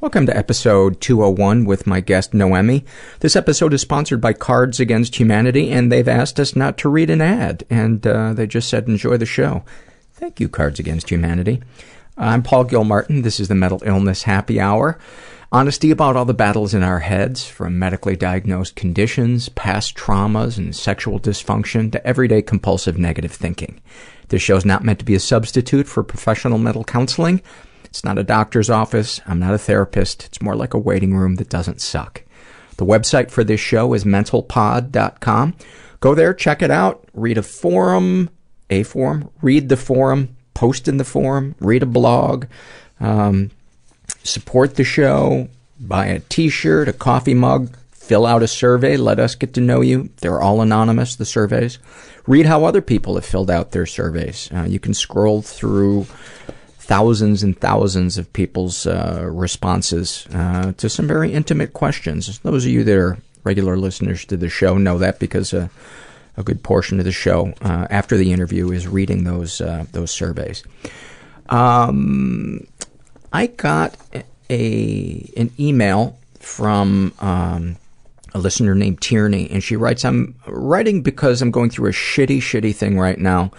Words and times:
Welcome 0.00 0.24
to 0.26 0.36
episode 0.36 0.98
201 1.02 1.66
with 1.66 1.86
my 1.86 2.00
guest 2.00 2.32
Noemi. 2.32 2.86
This 3.18 3.36
episode 3.36 3.74
is 3.74 3.82
sponsored 3.82 4.18
by 4.18 4.32
Cards 4.32 4.80
Against 4.80 5.16
Humanity, 5.16 5.70
and 5.70 5.92
they've 5.92 6.08
asked 6.08 6.40
us 6.40 6.56
not 6.56 6.78
to 6.78 6.88
read 6.88 7.10
an 7.10 7.20
ad, 7.20 7.64
and 7.68 8.06
uh, 8.06 8.32
they 8.32 8.46
just 8.46 8.70
said 8.70 8.88
enjoy 8.88 9.18
the 9.18 9.26
show. 9.26 9.62
Thank 10.14 10.40
you, 10.40 10.48
Cards 10.48 10.80
Against 10.80 11.10
Humanity. 11.10 11.60
I'm 12.16 12.42
Paul 12.42 12.64
Gilmartin. 12.64 13.20
This 13.20 13.38
is 13.38 13.48
the 13.48 13.54
Mental 13.54 13.82
Illness 13.84 14.22
Happy 14.22 14.58
Hour. 14.58 14.98
Honesty 15.52 15.90
about 15.90 16.16
all 16.16 16.24
the 16.24 16.32
battles 16.32 16.72
in 16.72 16.82
our 16.82 17.00
heads, 17.00 17.46
from 17.46 17.78
medically 17.78 18.16
diagnosed 18.16 18.76
conditions, 18.76 19.50
past 19.50 19.98
traumas, 19.98 20.56
and 20.56 20.74
sexual 20.74 21.20
dysfunction 21.20 21.92
to 21.92 22.06
everyday 22.06 22.40
compulsive 22.40 22.96
negative 22.96 23.32
thinking. 23.32 23.82
This 24.28 24.40
show 24.40 24.56
is 24.56 24.64
not 24.64 24.82
meant 24.82 25.00
to 25.00 25.04
be 25.04 25.14
a 25.14 25.20
substitute 25.20 25.86
for 25.86 26.02
professional 26.02 26.56
mental 26.56 26.84
counseling. 26.84 27.42
It's 27.90 28.04
not 28.04 28.18
a 28.18 28.24
doctor's 28.24 28.70
office. 28.70 29.20
I'm 29.26 29.40
not 29.40 29.52
a 29.52 29.58
therapist. 29.58 30.24
It's 30.24 30.40
more 30.40 30.56
like 30.56 30.74
a 30.74 30.78
waiting 30.78 31.14
room 31.14 31.34
that 31.36 31.50
doesn't 31.50 31.80
suck. 31.80 32.22
The 32.76 32.86
website 32.86 33.30
for 33.30 33.44
this 33.44 33.60
show 33.60 33.92
is 33.92 34.04
mentalpod.com. 34.04 35.54
Go 36.00 36.14
there, 36.14 36.32
check 36.32 36.62
it 36.62 36.70
out, 36.70 37.04
read 37.12 37.36
a 37.36 37.42
forum, 37.42 38.30
a 38.70 38.84
forum, 38.84 39.28
read 39.42 39.68
the 39.68 39.76
forum, 39.76 40.34
post 40.54 40.88
in 40.88 40.96
the 40.96 41.04
forum, 41.04 41.54
read 41.60 41.82
a 41.82 41.86
blog, 41.86 42.46
um, 43.00 43.50
support 44.22 44.76
the 44.76 44.84
show, 44.84 45.48
buy 45.78 46.06
a 46.06 46.20
t-shirt, 46.20 46.88
a 46.88 46.94
coffee 46.94 47.34
mug, 47.34 47.76
fill 47.90 48.24
out 48.24 48.42
a 48.42 48.48
survey, 48.48 48.96
let 48.96 49.18
us 49.20 49.34
get 49.34 49.52
to 49.54 49.60
know 49.60 49.82
you. 49.82 50.08
They're 50.22 50.40
all 50.40 50.62
anonymous, 50.62 51.16
the 51.16 51.26
surveys. 51.26 51.78
Read 52.26 52.46
how 52.46 52.64
other 52.64 52.80
people 52.80 53.16
have 53.16 53.26
filled 53.26 53.50
out 53.50 53.72
their 53.72 53.86
surveys. 53.86 54.48
Uh, 54.54 54.64
you 54.64 54.80
can 54.80 54.94
scroll 54.94 55.42
through 55.42 56.06
thousands 56.90 57.44
and 57.44 57.56
thousands 57.56 58.18
of 58.18 58.32
people's 58.32 58.84
uh, 58.84 59.22
responses 59.22 60.26
uh, 60.34 60.72
to 60.72 60.88
some 60.88 61.06
very 61.06 61.32
intimate 61.32 61.72
questions. 61.72 62.40
Those 62.40 62.64
of 62.64 62.72
you 62.72 62.82
that 62.82 62.98
are 62.98 63.16
regular 63.44 63.76
listeners 63.76 64.24
to 64.24 64.36
the 64.36 64.48
show 64.48 64.76
know 64.76 64.98
that 64.98 65.20
because 65.20 65.54
uh, 65.54 65.68
a 66.36 66.42
good 66.42 66.64
portion 66.64 66.98
of 66.98 67.04
the 67.04 67.12
show 67.12 67.54
uh, 67.62 67.86
after 67.90 68.16
the 68.16 68.32
interview 68.32 68.72
is 68.72 68.88
reading 68.88 69.22
those 69.22 69.60
uh, 69.60 69.84
those 69.92 70.10
surveys. 70.10 70.64
Um, 71.48 72.66
I 73.32 73.46
got 73.46 73.96
a 74.50 75.32
an 75.36 75.52
email 75.60 76.18
from 76.40 77.14
um, 77.20 77.76
a 78.34 78.40
listener 78.40 78.74
named 78.74 79.00
Tierney, 79.00 79.48
and 79.48 79.62
she 79.62 79.76
writes, 79.76 80.04
"I'm 80.04 80.34
writing 80.44 81.02
because 81.02 81.40
I'm 81.40 81.52
going 81.52 81.70
through 81.70 81.90
a 81.90 81.92
shitty, 81.92 82.38
shitty 82.38 82.74
thing 82.74 82.98
right 82.98 83.18
now, 83.18 83.52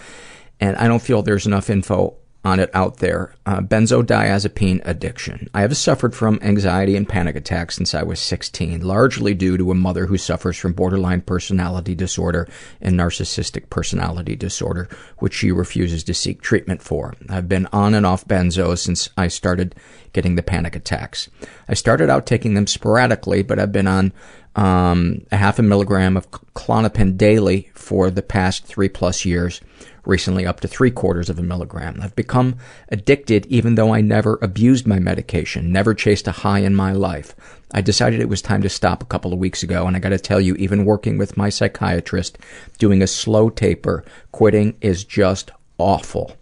and 0.60 0.76
I 0.76 0.86
don't 0.86 1.00
feel 1.00 1.22
there's 1.22 1.46
enough 1.46 1.70
info 1.70 2.18
on 2.44 2.58
it 2.58 2.70
out 2.74 2.98
there. 2.98 3.34
Uh, 3.46 3.60
benzodiazepine 3.60 4.80
addiction. 4.84 5.48
I 5.54 5.60
have 5.60 5.76
suffered 5.76 6.14
from 6.14 6.38
anxiety 6.42 6.96
and 6.96 7.08
panic 7.08 7.36
attacks 7.36 7.76
since 7.76 7.94
I 7.94 8.02
was 8.02 8.20
16, 8.20 8.80
largely 8.80 9.34
due 9.34 9.56
to 9.56 9.70
a 9.70 9.76
mother 9.76 10.06
who 10.06 10.18
suffers 10.18 10.56
from 10.56 10.72
borderline 10.72 11.20
personality 11.20 11.94
disorder 11.94 12.48
and 12.80 12.98
narcissistic 12.98 13.70
personality 13.70 14.34
disorder, 14.34 14.88
which 15.18 15.34
she 15.34 15.52
refuses 15.52 16.02
to 16.04 16.14
seek 16.14 16.42
treatment 16.42 16.82
for. 16.82 17.14
I've 17.28 17.48
been 17.48 17.68
on 17.72 17.94
and 17.94 18.04
off 18.04 18.26
benzos 18.26 18.78
since 18.78 19.08
I 19.16 19.28
started 19.28 19.74
getting 20.12 20.34
the 20.34 20.42
panic 20.42 20.74
attacks. 20.74 21.30
I 21.68 21.74
started 21.74 22.10
out 22.10 22.26
taking 22.26 22.54
them 22.54 22.66
sporadically, 22.66 23.42
but 23.42 23.58
I've 23.58 23.72
been 23.72 23.86
on 23.86 24.12
um, 24.54 25.24
a 25.32 25.36
half 25.36 25.58
a 25.58 25.62
milligram 25.62 26.16
of 26.16 26.30
Klonopin 26.30 27.16
daily 27.16 27.70
for 27.74 28.10
the 28.10 28.22
past 28.22 28.64
three 28.64 28.88
plus 28.88 29.24
years 29.24 29.60
recently 30.04 30.46
up 30.46 30.60
to 30.60 30.68
three 30.68 30.90
quarters 30.90 31.30
of 31.30 31.38
a 31.38 31.42
milligram. 31.42 32.00
I've 32.02 32.16
become 32.16 32.56
addicted 32.88 33.46
even 33.46 33.74
though 33.74 33.94
I 33.94 34.00
never 34.00 34.38
abused 34.42 34.86
my 34.86 34.98
medication, 34.98 35.72
never 35.72 35.94
chased 35.94 36.26
a 36.26 36.32
high 36.32 36.60
in 36.60 36.74
my 36.74 36.92
life. 36.92 37.34
I 37.72 37.80
decided 37.80 38.20
it 38.20 38.28
was 38.28 38.42
time 38.42 38.62
to 38.62 38.68
stop 38.68 39.02
a 39.02 39.06
couple 39.06 39.32
of 39.32 39.38
weeks 39.38 39.62
ago, 39.62 39.86
and 39.86 39.96
I 39.96 40.00
gotta 40.00 40.18
tell 40.18 40.40
you, 40.40 40.54
even 40.56 40.84
working 40.84 41.18
with 41.18 41.36
my 41.36 41.48
psychiatrist, 41.48 42.38
doing 42.78 43.02
a 43.02 43.06
slow 43.06 43.48
taper, 43.48 44.04
quitting 44.30 44.76
is 44.80 45.04
just 45.04 45.50
awful. 45.78 46.36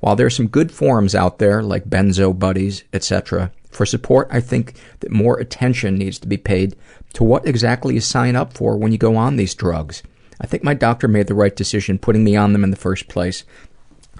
While 0.00 0.16
there 0.16 0.26
are 0.26 0.30
some 0.30 0.48
good 0.48 0.72
forums 0.72 1.14
out 1.14 1.38
there, 1.38 1.62
like 1.62 1.88
Benzo 1.88 2.36
Buddies, 2.36 2.82
etc., 2.92 3.52
for 3.70 3.86
support, 3.86 4.28
I 4.30 4.40
think 4.40 4.74
that 5.00 5.10
more 5.10 5.38
attention 5.38 5.96
needs 5.96 6.18
to 6.18 6.28
be 6.28 6.36
paid 6.36 6.76
to 7.14 7.24
what 7.24 7.46
exactly 7.46 7.94
you 7.94 8.00
sign 8.00 8.36
up 8.36 8.52
for 8.52 8.76
when 8.76 8.92
you 8.92 8.98
go 8.98 9.16
on 9.16 9.36
these 9.36 9.54
drugs. 9.54 10.02
I 10.42 10.46
think 10.46 10.64
my 10.64 10.74
doctor 10.74 11.06
made 11.06 11.28
the 11.28 11.34
right 11.34 11.54
decision 11.54 11.98
putting 11.98 12.24
me 12.24 12.36
on 12.36 12.52
them 12.52 12.64
in 12.64 12.70
the 12.70 12.76
first 12.76 13.08
place. 13.08 13.44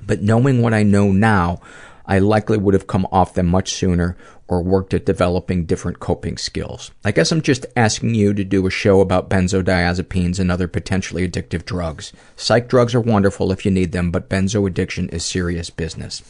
But 0.06 0.22
knowing 0.22 0.62
what 0.62 0.72
I 0.72 0.84
know 0.84 1.10
now, 1.10 1.60
I 2.06 2.19
likely 2.19 2.59
would 2.59 2.75
have 2.75 2.87
come 2.87 3.06
off 3.12 3.34
them 3.34 3.47
much 3.47 3.72
sooner 3.72 4.16
or 4.49 4.62
worked 4.62 4.93
at 4.93 5.06
developing 5.06 5.65
different 5.65 5.99
coping 5.99 6.37
skills. 6.37 6.91
I 7.05 7.12
guess 7.12 7.32
I'm 7.32 7.43
just 7.43 7.65
asking 7.77 8.15
you 8.15 8.34
to 8.34 8.44
do 8.44 8.66
a 8.66 8.71
show 8.71 9.00
about 9.00 9.31
benzodiazepines 9.31 10.38
and 10.38 10.50
other 10.50 10.69
potentially 10.69 11.26
addictive 11.26 11.64
drugs. 11.64 12.12
Psych 12.37 12.69
drugs 12.69 12.94
are 12.94 13.00
wonderful 13.00 13.50
if 13.50 13.64
you 13.64 13.70
need 13.70 13.93
them, 13.93 14.11
but 14.11 14.29
benzo 14.29 14.67
addiction 14.67 15.08
is 15.08 15.25
serious 15.25 15.70
business. 15.70 16.23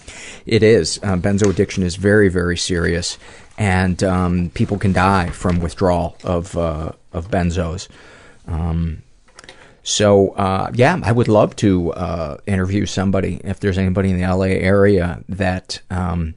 It 0.46 0.62
is. 0.62 1.00
Uh, 1.02 1.16
benzo 1.16 1.50
addiction 1.50 1.82
is 1.82 1.96
very, 1.96 2.28
very 2.28 2.56
serious, 2.56 3.18
and 3.58 4.02
um, 4.04 4.50
people 4.50 4.78
can 4.78 4.92
die 4.92 5.30
from 5.30 5.60
withdrawal 5.60 6.16
of 6.22 6.56
uh, 6.56 6.92
of 7.12 7.28
benzos. 7.28 7.88
Um, 8.46 9.02
so, 9.82 10.30
uh, 10.30 10.70
yeah, 10.74 11.00
I 11.02 11.10
would 11.10 11.28
love 11.28 11.56
to 11.56 11.92
uh, 11.92 12.36
interview 12.46 12.86
somebody 12.86 13.40
if 13.42 13.58
there's 13.58 13.78
anybody 13.78 14.10
in 14.10 14.20
the 14.20 14.26
LA 14.26 14.46
area 14.46 15.22
that 15.28 15.80
um, 15.90 16.34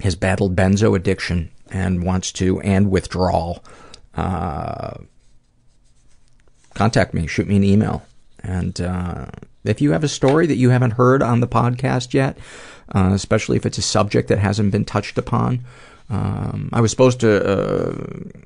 has 0.00 0.16
battled 0.16 0.56
benzo 0.56 0.96
addiction 0.96 1.50
and 1.70 2.02
wants 2.02 2.32
to, 2.32 2.60
and 2.60 2.90
withdrawal. 2.90 3.64
Uh, 4.14 4.94
contact 6.74 7.14
me, 7.14 7.28
shoot 7.28 7.46
me 7.46 7.56
an 7.56 7.64
email. 7.64 8.02
And 8.42 8.80
uh, 8.80 9.26
if 9.64 9.80
you 9.80 9.92
have 9.92 10.02
a 10.02 10.08
story 10.08 10.46
that 10.46 10.56
you 10.56 10.70
haven't 10.70 10.92
heard 10.92 11.22
on 11.22 11.40
the 11.40 11.46
podcast 11.46 12.12
yet, 12.12 12.38
uh, 12.92 13.10
especially 13.12 13.56
if 13.56 13.66
it's 13.66 13.78
a 13.78 13.82
subject 13.82 14.28
that 14.28 14.38
hasn't 14.38 14.72
been 14.72 14.84
touched 14.84 15.16
upon, 15.16 15.64
um, 16.08 16.70
I 16.72 16.80
was 16.80 16.90
supposed 16.90 17.20
to 17.20 18.40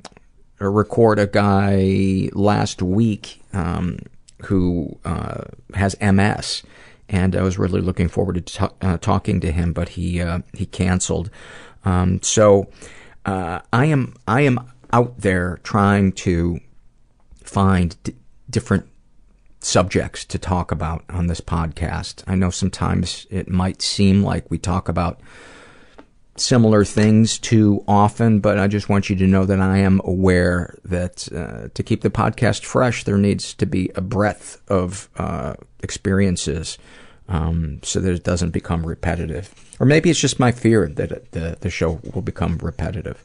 uh, 0.61 0.69
record 0.69 1.19
a 1.19 1.27
guy 1.27 2.29
last 2.35 2.83
week 2.83 3.43
um, 3.55 3.99
who 4.45 4.99
uh, 5.05 5.45
has 5.75 5.97
MS, 6.01 6.63
and 7.09 7.37
I 7.37 7.43
was 7.43 7.59
really 7.59 7.81
looking 7.81 8.09
forward 8.09 8.35
to 8.35 8.41
ta- 8.41 8.73
uh, 8.81 8.99
talking 8.99 9.41
to 9.41 9.53
him, 9.53 9.73
but 9.73 9.91
he 9.91 10.21
uh, 10.21 10.41
he 10.53 10.67
canceled. 10.67 11.31
Um, 11.85 12.23
so 12.23 12.69
I 13.27 13.61
am 13.73 14.15
I 14.27 14.43
am 14.43 14.61
out 14.93 15.21
there 15.21 15.59
trying 15.63 16.13
to 16.13 16.61
find 17.43 17.97
d- 18.05 18.15
different 18.49 18.87
subjects 19.61 20.25
to 20.27 20.39
talk 20.39 20.71
about 20.71 21.05
on 21.09 21.27
this 21.27 21.41
podcast. 21.41 22.23
I 22.27 22.35
know 22.35 22.51
sometimes 22.51 23.27
it 23.31 23.49
might 23.49 23.83
seem 23.83 24.23
like 24.23 24.51
we 24.51 24.59
talk 24.59 24.89
about 24.89 25.21
similar 26.37 26.85
things 26.85 27.39
too 27.39 27.85
often, 27.87 28.41
but 28.41 28.59
I 28.59 28.67
just 28.67 28.89
want 28.89 29.09
you 29.09 29.17
to 29.17 29.27
know 29.27 29.45
that 29.45 29.61
I 29.61 29.79
am 29.79 30.01
aware 30.05 30.77
that 30.85 31.29
uh, 31.33 31.69
to 31.73 31.83
keep 31.83 32.03
the 32.03 32.11
podcast 32.11 32.65
fresh, 32.65 33.05
there 33.05 33.19
needs 33.19 33.55
to 33.55 33.67
be 33.67 33.91
a 33.95 34.01
breadth 34.01 34.61
of 34.69 35.09
uh, 35.17 35.55
experiences 35.83 36.79
um, 37.29 37.81
so 37.83 38.01
that 38.01 38.13
it 38.13 38.25
doesn't 38.25 38.51
become 38.51 38.85
repetitive. 38.85 39.55
Or 39.79 39.87
maybe 39.87 40.11
it's 40.11 40.21
just 40.21 40.41
my 40.41 40.53
fear 40.53 40.89
that 40.89 41.13
it, 41.13 41.33
the, 41.33 41.57
the 41.61 41.71
show 41.71 42.01
will 42.13 42.23
become 42.23 42.59
repetitive. 42.59 43.23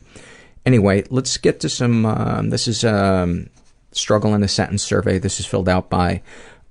Anyway, 0.65 1.03
let's 1.09 1.37
get 1.37 1.59
to 1.61 1.69
some. 1.69 2.05
Um, 2.05 2.49
this 2.49 2.67
is 2.67 2.83
um, 2.83 3.49
struggle 3.91 4.35
in 4.35 4.43
a 4.43 4.47
sentence 4.47 4.83
survey. 4.83 5.17
This 5.17 5.39
is 5.39 5.45
filled 5.45 5.69
out 5.69 5.89
by 5.89 6.21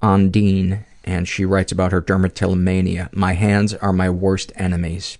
Ondine, 0.02 0.84
and 1.04 1.26
she 1.26 1.44
writes 1.44 1.72
about 1.72 1.92
her 1.92 2.02
dermatillomania. 2.02 3.12
My 3.12 3.32
hands 3.32 3.74
are 3.74 3.92
my 3.92 4.10
worst 4.10 4.52
enemies. 4.56 5.18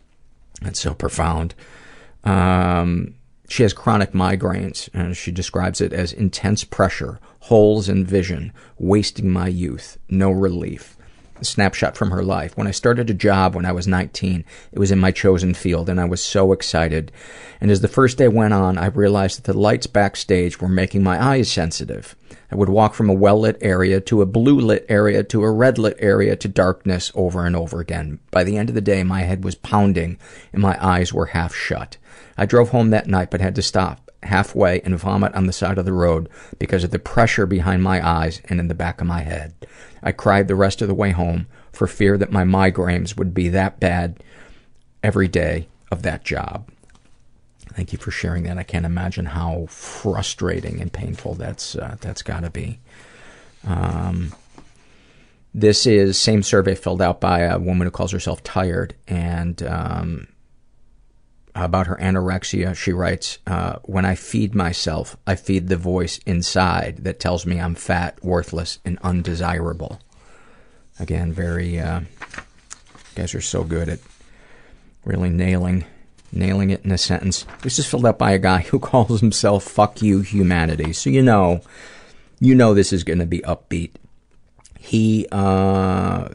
That's 0.63 0.81
so 0.81 0.95
profound. 0.95 1.55
Um, 2.25 3.15
she 3.49 3.63
has 3.63 3.73
chronic 3.73 4.13
migraines, 4.13 4.89
and 4.93 5.17
she 5.17 5.31
describes 5.31 5.81
it 5.81 5.93
as 5.93 6.13
intense 6.13 6.65
pressure, 6.65 7.19
holes 7.41 7.89
in 7.89 8.05
vision, 8.05 8.53
wasting 8.79 9.31
my 9.31 9.49
youth, 9.49 9.99
no 10.09 10.31
relief. 10.31 10.97
A 11.41 11.45
snapshot 11.45 11.97
from 11.97 12.11
her 12.11 12.23
life. 12.23 12.57
When 12.57 12.67
I 12.67 12.73
started 12.73 13.09
a 13.09 13.15
job 13.15 13.55
when 13.55 13.65
I 13.65 13.73
was 13.73 13.87
19, 13.87 14.45
it 14.73 14.79
was 14.79 14.91
in 14.91 14.99
my 14.99 15.13
chosen 15.13 15.55
field, 15.55 15.89
and 15.89 16.01
I 16.01 16.05
was 16.05 16.23
so 16.23 16.53
excited. 16.53 17.13
And 17.61 17.71
as 17.71 17.81
the 17.81 17.89
first 17.89 18.19
day 18.19 18.29
went 18.29 18.53
on, 18.53 18.77
I 18.77 18.87
realized 18.87 19.39
that 19.39 19.53
the 19.53 19.59
lights 19.59 19.87
backstage 19.87 20.61
were 20.61 20.69
making 20.69 21.03
my 21.03 21.23
eyes 21.23 21.51
sensitive. 21.51 22.17
I 22.51 22.57
would 22.57 22.69
walk 22.69 22.95
from 22.95 23.11
a 23.11 23.15
well-lit 23.15 23.59
area 23.61 24.01
to 24.03 24.23
a 24.23 24.27
blue-lit 24.27 24.87
area 24.89 25.23
to 25.25 25.43
a 25.43 25.51
red-lit 25.51 25.97
area 25.99 26.35
to 26.37 26.49
darkness 26.49 27.13
over 27.15 27.45
and 27.45 27.55
over 27.55 27.81
again. 27.81 28.21
By 28.31 28.45
the 28.45 28.57
end 28.57 28.69
of 28.69 28.75
the 28.75 28.81
day, 28.81 29.03
my 29.05 29.23
head 29.23 29.45
was 29.45 29.55
pounding 29.55 30.19
and 30.53 30.63
my 30.63 30.83
eyes 30.85 31.13
were 31.13 31.27
half 31.27 31.55
shut. 31.55 31.99
I 32.37 32.47
drove 32.47 32.71
home 32.71 32.91
that 32.91 33.07
night 33.07 33.31
but 33.31 33.41
had 33.41 33.55
to 33.57 33.63
stop 33.63 34.11
halfway 34.23 34.81
and 34.81 34.99
vomit 34.99 35.35
on 35.35 35.47
the 35.47 35.53
side 35.53 35.79
of 35.79 35.85
the 35.85 35.93
road 35.93 36.29
because 36.59 36.85
of 36.85 36.91
the 36.91 36.99
pressure 36.99 37.47
behind 37.47 37.83
my 37.83 38.07
eyes 38.07 38.41
and 38.47 38.59
in 38.59 38.69
the 38.69 38.75
back 38.75 39.01
of 39.01 39.07
my 39.07 39.21
head. 39.21 39.55
I 40.03 40.13
cried 40.13 40.49
the 40.49 40.57
rest 40.57 40.83
of 40.83 40.89
the 40.89 40.95
way 40.95 41.11
home 41.11 41.47
for 41.73 41.87
fear 41.87 42.17
that 42.19 42.33
my 42.33 42.45
migraines 42.45 43.17
would 43.17 43.35
be 43.35 43.49
that 43.51 43.79
bad 43.79 44.23
every 45.03 45.29
day 45.29 45.69
of 45.91 46.03
that 46.03 46.25
job. 46.25 46.69
Thank 47.79 47.93
you 47.93 47.99
for 47.99 48.11
sharing 48.11 48.43
that. 48.43 48.59
I 48.59 48.65
can't 48.65 48.85
imagine 48.85 49.25
how 49.25 49.67
frustrating 49.67 50.81
and 50.81 50.93
painful 50.93 51.35
that's 51.35 51.77
uh, 51.77 51.97
that's 52.01 52.23
got 52.23 52.41
to 52.41 52.51
be. 52.51 52.81
Um, 53.65 54.35
this 55.55 55.87
is 55.87 56.19
same 56.19 56.43
survey 56.43 56.75
filled 56.75 57.01
out 57.01 57.21
by 57.21 57.43
a 57.43 57.57
woman 57.57 57.87
who 57.87 57.93
calls 57.93 58.11
herself 58.11 58.43
tired, 58.43 58.97
and 59.07 59.63
um, 59.63 60.27
about 61.55 61.87
her 61.87 61.95
anorexia, 62.03 62.75
she 62.75 62.93
writes, 62.93 63.39
uh, 63.47 63.77
"When 63.85 64.05
I 64.05 64.17
feed 64.17 64.57
myself, 64.57 65.17
I 65.25 65.37
feed 65.37 65.69
the 65.69 65.77
voice 65.77 66.19
inside 66.27 67.05
that 67.05 67.21
tells 67.21 67.47
me 67.47 67.61
I'm 67.61 67.77
fat, 67.77 68.19
worthless, 68.25 68.81
and 68.85 68.99
undesirable." 69.05 70.01
Again, 70.99 71.33
very. 71.33 71.79
Uh, 71.79 72.01
guys 73.15 73.37
are 73.37 73.41
so 73.41 73.63
good 73.63 73.89
at 73.89 74.01
really 75.05 75.31
nailing 75.31 75.85
nailing 76.33 76.71
it 76.71 76.85
in 76.85 76.91
a 76.91 76.99
sentence. 76.99 77.47
This 77.63 77.79
is 77.79 77.87
filled 77.87 78.07
out 78.07 78.19
by 78.19 78.33
a 78.33 78.39
guy 78.39 78.61
who 78.71 78.79
calls 78.79 79.21
himself 79.21 79.65
"Fuck 79.65 80.03
You 80.03 80.21
Humanity," 80.21 80.93
so 80.93 81.11
you 81.11 81.23
know, 81.23 81.61
you 82.41 82.55
know 82.55 82.75
this 82.75 82.93
is 82.93 83.05
going 83.05 83.19
to 83.19 83.27
be 83.27 83.41
upbeat. 83.41 83.93
He 84.79 85.27
uh, 85.33 86.29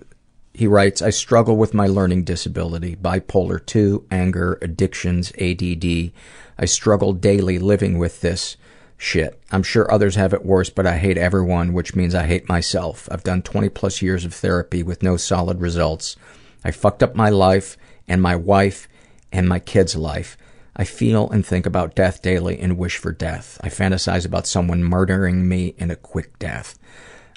he 0.53 0.67
writes, 0.67 1.01
"I 1.01 1.09
struggle 1.09 1.57
with 1.57 1.73
my 1.73 1.87
learning 1.87 2.23
disability, 2.23 2.95
bipolar 2.95 3.63
two, 3.65 4.05
anger, 4.11 4.57
addictions, 4.61 5.31
ADD. 5.39 6.11
I 6.57 6.65
struggle 6.65 7.13
daily 7.13 7.59
living 7.59 7.97
with 7.97 8.21
this." 8.21 8.57
Shit. 8.95 9.41
I'm 9.51 9.63
sure 9.63 9.91
others 9.91 10.15
have 10.15 10.33
it 10.33 10.45
worse, 10.45 10.69
but 10.69 10.87
I 10.87 10.95
hate 10.95 11.17
everyone, 11.17 11.73
which 11.73 11.93
means 11.93 12.15
I 12.15 12.25
hate 12.25 12.47
myself. 12.47 13.09
I've 13.11 13.23
done 13.23 13.41
20 13.41 13.67
plus 13.67 14.01
years 14.01 14.23
of 14.23 14.33
therapy 14.33 14.81
with 14.81 15.03
no 15.03 15.17
solid 15.17 15.59
results. 15.59 16.15
I 16.63 16.71
fucked 16.71 17.03
up 17.03 17.13
my 17.13 17.29
life 17.29 17.75
and 18.07 18.21
my 18.21 18.37
wife 18.37 18.87
and 19.33 19.49
my 19.49 19.59
kid's 19.59 19.97
life. 19.97 20.37
I 20.75 20.85
feel 20.85 21.29
and 21.29 21.45
think 21.45 21.65
about 21.65 21.95
death 21.95 22.21
daily 22.21 22.57
and 22.59 22.77
wish 22.77 22.97
for 22.97 23.11
death. 23.11 23.59
I 23.61 23.67
fantasize 23.67 24.25
about 24.25 24.47
someone 24.47 24.83
murdering 24.83 25.47
me 25.47 25.75
in 25.77 25.91
a 25.91 25.95
quick 25.95 26.39
death. 26.39 26.79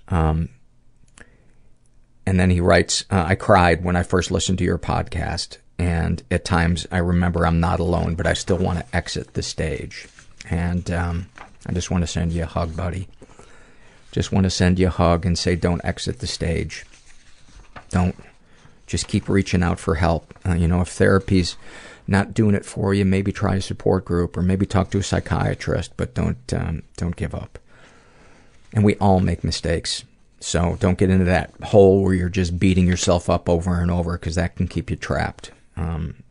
Um, 0.09 0.51
and 2.25 2.39
then 2.39 2.51
he 2.51 2.61
writes, 2.61 3.05
uh, 3.11 3.25
I 3.27 3.35
cried 3.35 3.85
when 3.85 3.97
I 3.97 4.03
first 4.03 4.31
listened 4.31 4.59
to 4.59 4.65
your 4.65 4.79
podcast, 4.79 5.59
and 5.79 6.23
at 6.31 6.45
times 6.45 6.87
I 6.91 6.99
remember 6.99 7.47
I'm 7.47 7.61
not 7.61 7.81
alone, 7.81 8.15
but 8.15 8.27
I 8.27 8.33
still 8.33 8.59
want 8.59 8.79
to 8.79 8.97
exit 8.97 9.35
the 9.35 9.43
stage. 9.43 10.07
And 10.49 10.91
um, 10.91 11.27
I 11.67 11.73
just 11.73 11.91
want 11.91 12.03
to 12.03 12.09
send 12.09 12.33
you 12.33 12.45
a 12.45 12.47
hug, 12.47 12.77
buddy. 12.77 13.09
Just 14.13 14.33
want 14.33 14.45
to 14.45 14.51
send 14.51 14.79
you 14.79 14.87
a 14.87 14.91
hug 14.91 15.27
and 15.27 15.39
say, 15.39 15.57
don't 15.57 15.85
exit 15.85 16.21
the 16.21 16.27
stage. 16.27 16.87
Don't. 17.91 18.17
Just 18.87 19.09
keep 19.09 19.29
reaching 19.29 19.63
out 19.63 19.79
for 19.79 19.97
help. 19.97 20.33
Uh, 20.47 20.55
you 20.55 20.69
know, 20.69 20.81
if 20.81 20.89
therapy's 20.89 21.57
not 22.07 22.35
doing 22.35 22.55
it 22.55 22.65
for 22.65 22.95
you, 22.95 23.05
maybe 23.05 23.33
try 23.33 23.57
a 23.57 23.63
support 23.63 24.05
group 24.05 24.37
or 24.37 24.43
maybe 24.43 24.67
talk 24.67 24.91
to 24.91 24.99
a 24.99 25.03
psychiatrist, 25.03 25.93
but 25.97 26.15
don't 26.15 26.53
um, 26.53 26.83
don't 26.97 27.17
give 27.17 27.35
up. 27.35 27.59
And 28.73 28.85
we 28.85 28.97
all 28.97 29.21
make 29.21 29.43
mistakes. 29.43 30.05
So 30.41 30.77
don't 30.81 30.99
get 30.99 31.11
into 31.11 31.25
that 31.25 31.53
hole 31.63 32.03
where 32.03 32.15
you're 32.15 32.29
just 32.29 32.59
beating 32.59 32.87
yourself 32.87 33.31
up 33.31 33.49
over 33.49 33.81
and 33.81 33.91
over 33.91 34.13
because 34.13 34.35
that 34.35 34.55
can 34.57 34.69
keep 34.69 34.91
you 34.91 34.97
trapped. 34.97 35.51
Um, 35.77 36.23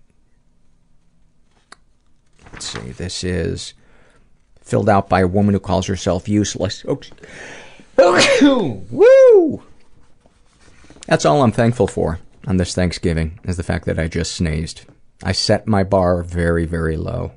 let's 2.53 2.65
see. 2.65 2.91
This 2.91 3.23
is 3.23 3.73
filled 4.61 4.89
out 4.89 5.09
by 5.09 5.21
a 5.21 5.27
woman 5.27 5.53
who 5.53 5.59
calls 5.59 5.87
herself 5.87 6.29
useless. 6.29 6.83
Woo! 7.97 9.63
That's 11.07 11.25
all 11.25 11.41
I'm 11.43 11.51
thankful 11.51 11.87
for 11.87 12.19
on 12.47 12.57
this 12.57 12.73
Thanksgiving 12.73 13.39
is 13.43 13.57
the 13.57 13.63
fact 13.63 13.85
that 13.85 13.99
I 13.99 14.07
just 14.07 14.33
sneezed. 14.33 14.81
I 15.23 15.31
set 15.31 15.67
my 15.67 15.83
bar 15.83 16.23
very, 16.23 16.65
very 16.65 16.97
low. 16.97 17.31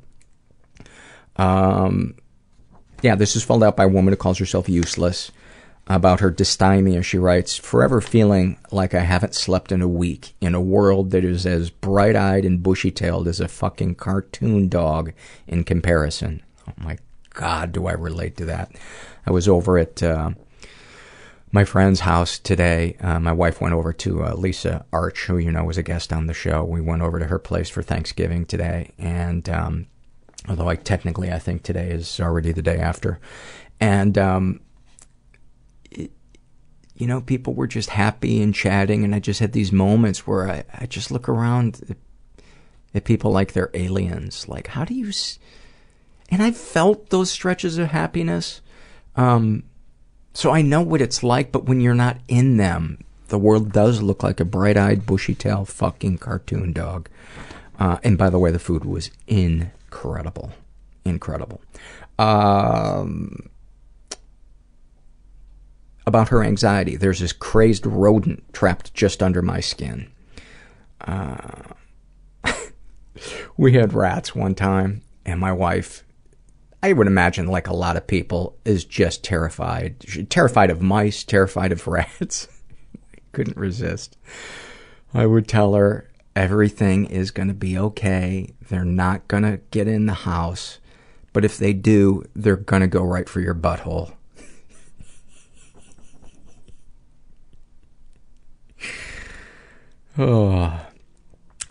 Um, 1.37 2.15
yeah, 3.03 3.15
this 3.15 3.37
is 3.37 3.45
filled 3.45 3.63
out 3.63 3.77
by 3.77 3.85
a 3.85 3.89
woman 3.89 4.13
who 4.13 4.17
calls 4.17 4.39
herself 4.39 4.69
useless. 4.69 5.31
About 5.91 6.21
her 6.21 6.31
dysthymia, 6.31 7.03
she 7.03 7.17
writes, 7.17 7.57
Forever 7.57 8.03
feeling 8.03 8.59
like 8.71 8.93
I 8.93 9.01
haven't 9.01 9.35
slept 9.35 9.73
in 9.73 9.81
a 9.81 9.89
week 9.89 10.35
in 10.39 10.55
a 10.55 10.61
world 10.61 11.13
that 11.13 11.25
is 11.25 11.47
as 11.47 11.71
bright 11.71 12.15
eyed 12.15 12.45
and 12.45 12.63
bushy 12.63 12.91
tailed 12.91 13.27
as 13.27 13.41
a 13.41 13.49
fucking 13.49 13.95
cartoon 13.95 14.69
dog 14.69 15.15
in 15.47 15.65
comparison. 15.65 16.43
Oh 16.69 16.75
my 16.77 16.99
god, 17.33 17.73
do 17.73 17.87
I 17.87 17.93
relate 17.93 18.37
to 18.37 18.45
that. 18.47 18.71
I 19.25 19.31
was 19.31 19.49
over 19.49 19.79
at 19.79 20.03
uh, 20.03 20.33
my 21.52 21.64
friend's 21.64 22.00
house 22.00 22.38
today. 22.38 22.97
Uh, 23.00 23.19
my 23.19 23.33
wife 23.33 23.61
went 23.61 23.75
over 23.75 23.93
to 23.93 24.25
uh, 24.25 24.35
Lisa 24.35 24.85
Arch, 24.93 25.26
who 25.26 25.38
you 25.38 25.50
know 25.50 25.64
was 25.64 25.78
a 25.78 25.83
guest 25.83 26.12
on 26.12 26.26
the 26.26 26.35
show. 26.35 26.64
We 26.64 26.81
went 26.81 27.02
over 27.02 27.19
to 27.19 27.26
her 27.26 27.38
place 27.38 27.69
for 27.69 27.83
Thanksgiving 27.83 28.45
today, 28.45 28.93
and 28.99 29.49
um, 29.49 29.87
although 30.49 30.69
I 30.69 30.76
technically 30.76 31.33
I 31.33 31.38
think 31.38 31.62
today 31.62 31.90
is 31.90 32.21
already 32.21 32.52
the 32.52 32.62
day 32.62 32.78
after, 32.78 33.21
and 33.81 34.19
um, 34.19 34.61
it, 35.90 36.11
you 36.95 37.07
know 37.07 37.21
people 37.21 37.55
were 37.55 37.67
just 37.67 37.90
happy 37.90 38.43
and 38.43 38.55
chatting, 38.55 39.05
and 39.05 39.14
I 39.14 39.19
just 39.19 39.40
had 39.40 39.52
these 39.52 39.73
moments 39.73 40.26
where 40.26 40.50
I, 40.50 40.64
I 40.75 40.87
just 40.87 41.11
look 41.11 41.28
around 41.28 41.81
at, 41.88 41.97
at 42.95 43.05
people 43.05 43.31
like 43.31 43.52
they're 43.52 43.71
aliens. 43.75 44.49
Like, 44.49 44.69
how 44.69 44.85
do 44.85 44.95
you? 44.95 45.09
S-? 45.09 45.38
And 46.31 46.43
I 46.43 46.50
felt 46.50 47.09
those 47.09 47.31
stretches 47.31 47.78
of 47.78 47.88
happiness. 47.88 48.61
Um, 49.17 49.64
so 50.38 50.52
I 50.52 50.62
know 50.62 50.83
what 50.83 51.00
it's 51.00 51.25
like, 51.25 51.50
but 51.50 51.64
when 51.64 51.80
you're 51.80 51.97
not 51.97 52.18
in 52.28 52.59
them, 52.59 53.02
the 53.26 53.40
world 53.40 53.73
does 53.73 54.00
look 54.00 54.23
like 54.23 54.38
a 54.38 54.45
bright-eyed, 54.45 55.04
bushy-tailed 55.04 55.68
fucking 55.68 56.18
cartoon 56.18 56.73
dog. 56.73 57.09
Uh, 57.76 57.99
and 58.04 58.16
by 58.16 58.30
the 58.30 58.38
way, 58.38 58.52
the 58.52 58.61
food 58.61 58.85
was 58.85 59.11
incredible. 59.26 60.52
Incredible. 61.04 61.61
Um, 62.21 63.50
about 66.07 66.28
her 66.28 66.45
anxiety, 66.45 66.95
there's 66.95 67.18
this 67.18 67.33
crazed 67.33 67.85
rodent 67.85 68.45
trapped 68.54 68.95
just 68.95 69.25
under 69.25 69.42
my 69.42 69.59
skin. 69.59 70.09
Uh, 71.00 71.62
we 73.57 73.73
had 73.73 73.92
rats 73.92 74.37
one 74.37 74.54
time, 74.54 75.02
and 75.26 75.40
my 75.40 75.50
wife 75.50 76.04
I 76.83 76.93
would 76.93 77.07
imagine, 77.07 77.47
like 77.49 77.67
a 77.67 77.75
lot 77.75 77.97
of 77.97 78.07
people, 78.07 78.57
is 78.65 78.85
just 78.85 79.25
terrified. 79.25 80.05
Terrified 80.31 80.71
of 80.71 80.81
mice, 80.81 81.25
terrified 81.25 81.73
of 81.73 81.87
rats. 81.87 82.49
Couldn't 83.33 83.57
resist. 83.57 84.17
I 85.13 85.27
would 85.27 85.49
tell 85.49 85.75
her 85.75 86.09
everything 86.37 87.07
is 87.07 87.33
going 87.33 87.49
to 87.49 87.55
be 87.55 87.77
okay. 87.77 88.55
They're 88.69 88.85
not 88.85 89.27
going 89.27 89.43
to 89.43 89.61
get 89.71 89.89
in 89.89 90.07
the 90.07 90.15
house. 90.15 90.79
But 91.33 91.45
if 91.45 91.59
they 91.59 91.73
do, 91.73 92.25
they're 92.35 92.57
going 92.57 92.83
to 92.83 92.87
go 92.87 93.03
right 93.03 93.29
for 93.29 93.41
your 93.41 93.55
butthole. 93.55 94.15
oh. 100.17 100.85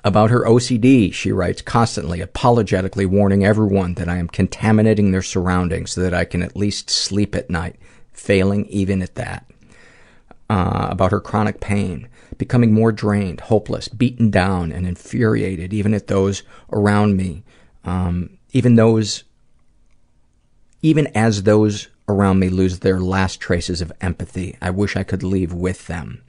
About 0.07 0.29
her 0.29 0.45
OCD, 0.45 1.13
she 1.13 1.33
writes, 1.33 1.61
constantly, 1.61 2.21
apologetically 2.21 3.05
warning 3.05 3.43
everyone 3.43 3.95
that 3.95 4.07
I 4.07 4.15
am 4.15 4.29
contaminating 4.29 5.11
their 5.11 5.21
surroundings 5.21 5.91
so 5.91 6.01
that 6.01 6.13
I 6.13 6.23
can 6.23 6.41
at 6.41 6.55
least 6.55 6.89
sleep 6.89 7.35
at 7.35 7.49
night, 7.49 7.75
failing 8.13 8.67
even 8.67 9.01
at 9.01 9.15
that. 9.15 9.51
Uh, 10.49 10.87
about 10.89 11.11
her 11.11 11.19
chronic 11.19 11.59
pain, 11.59 12.07
becoming 12.37 12.73
more 12.73 12.93
drained, 12.93 13.41
hopeless, 13.41 13.89
beaten 13.89 14.31
down, 14.31 14.71
and 14.71 14.87
infuriated, 14.87 15.73
even 15.73 15.93
at 15.93 16.07
those 16.07 16.41
around 16.71 17.17
me, 17.17 17.43
um, 17.83 18.29
even 18.53 18.75
those, 18.75 19.25
even 20.81 21.07
as 21.07 21.43
those 21.43 21.89
around 22.07 22.39
me 22.39 22.47
lose 22.47 22.79
their 22.79 23.01
last 23.01 23.41
traces 23.41 23.81
of 23.81 23.91
empathy. 23.99 24.55
I 24.61 24.69
wish 24.69 24.95
I 24.95 25.03
could 25.03 25.21
leave 25.21 25.51
with 25.51 25.87
them. 25.87 26.23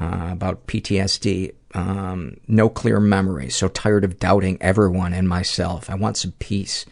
Uh, 0.00 0.28
about 0.30 0.68
PTSD, 0.68 1.54
um, 1.74 2.36
no 2.46 2.68
clear 2.68 3.00
memory, 3.00 3.50
so 3.50 3.68
tired 3.68 4.04
of 4.04 4.18
doubting 4.18 4.58
everyone 4.60 5.12
and 5.12 5.28
myself. 5.28 5.90
I 5.90 5.96
want 5.96 6.16
some 6.16 6.32
peace. 6.38 6.86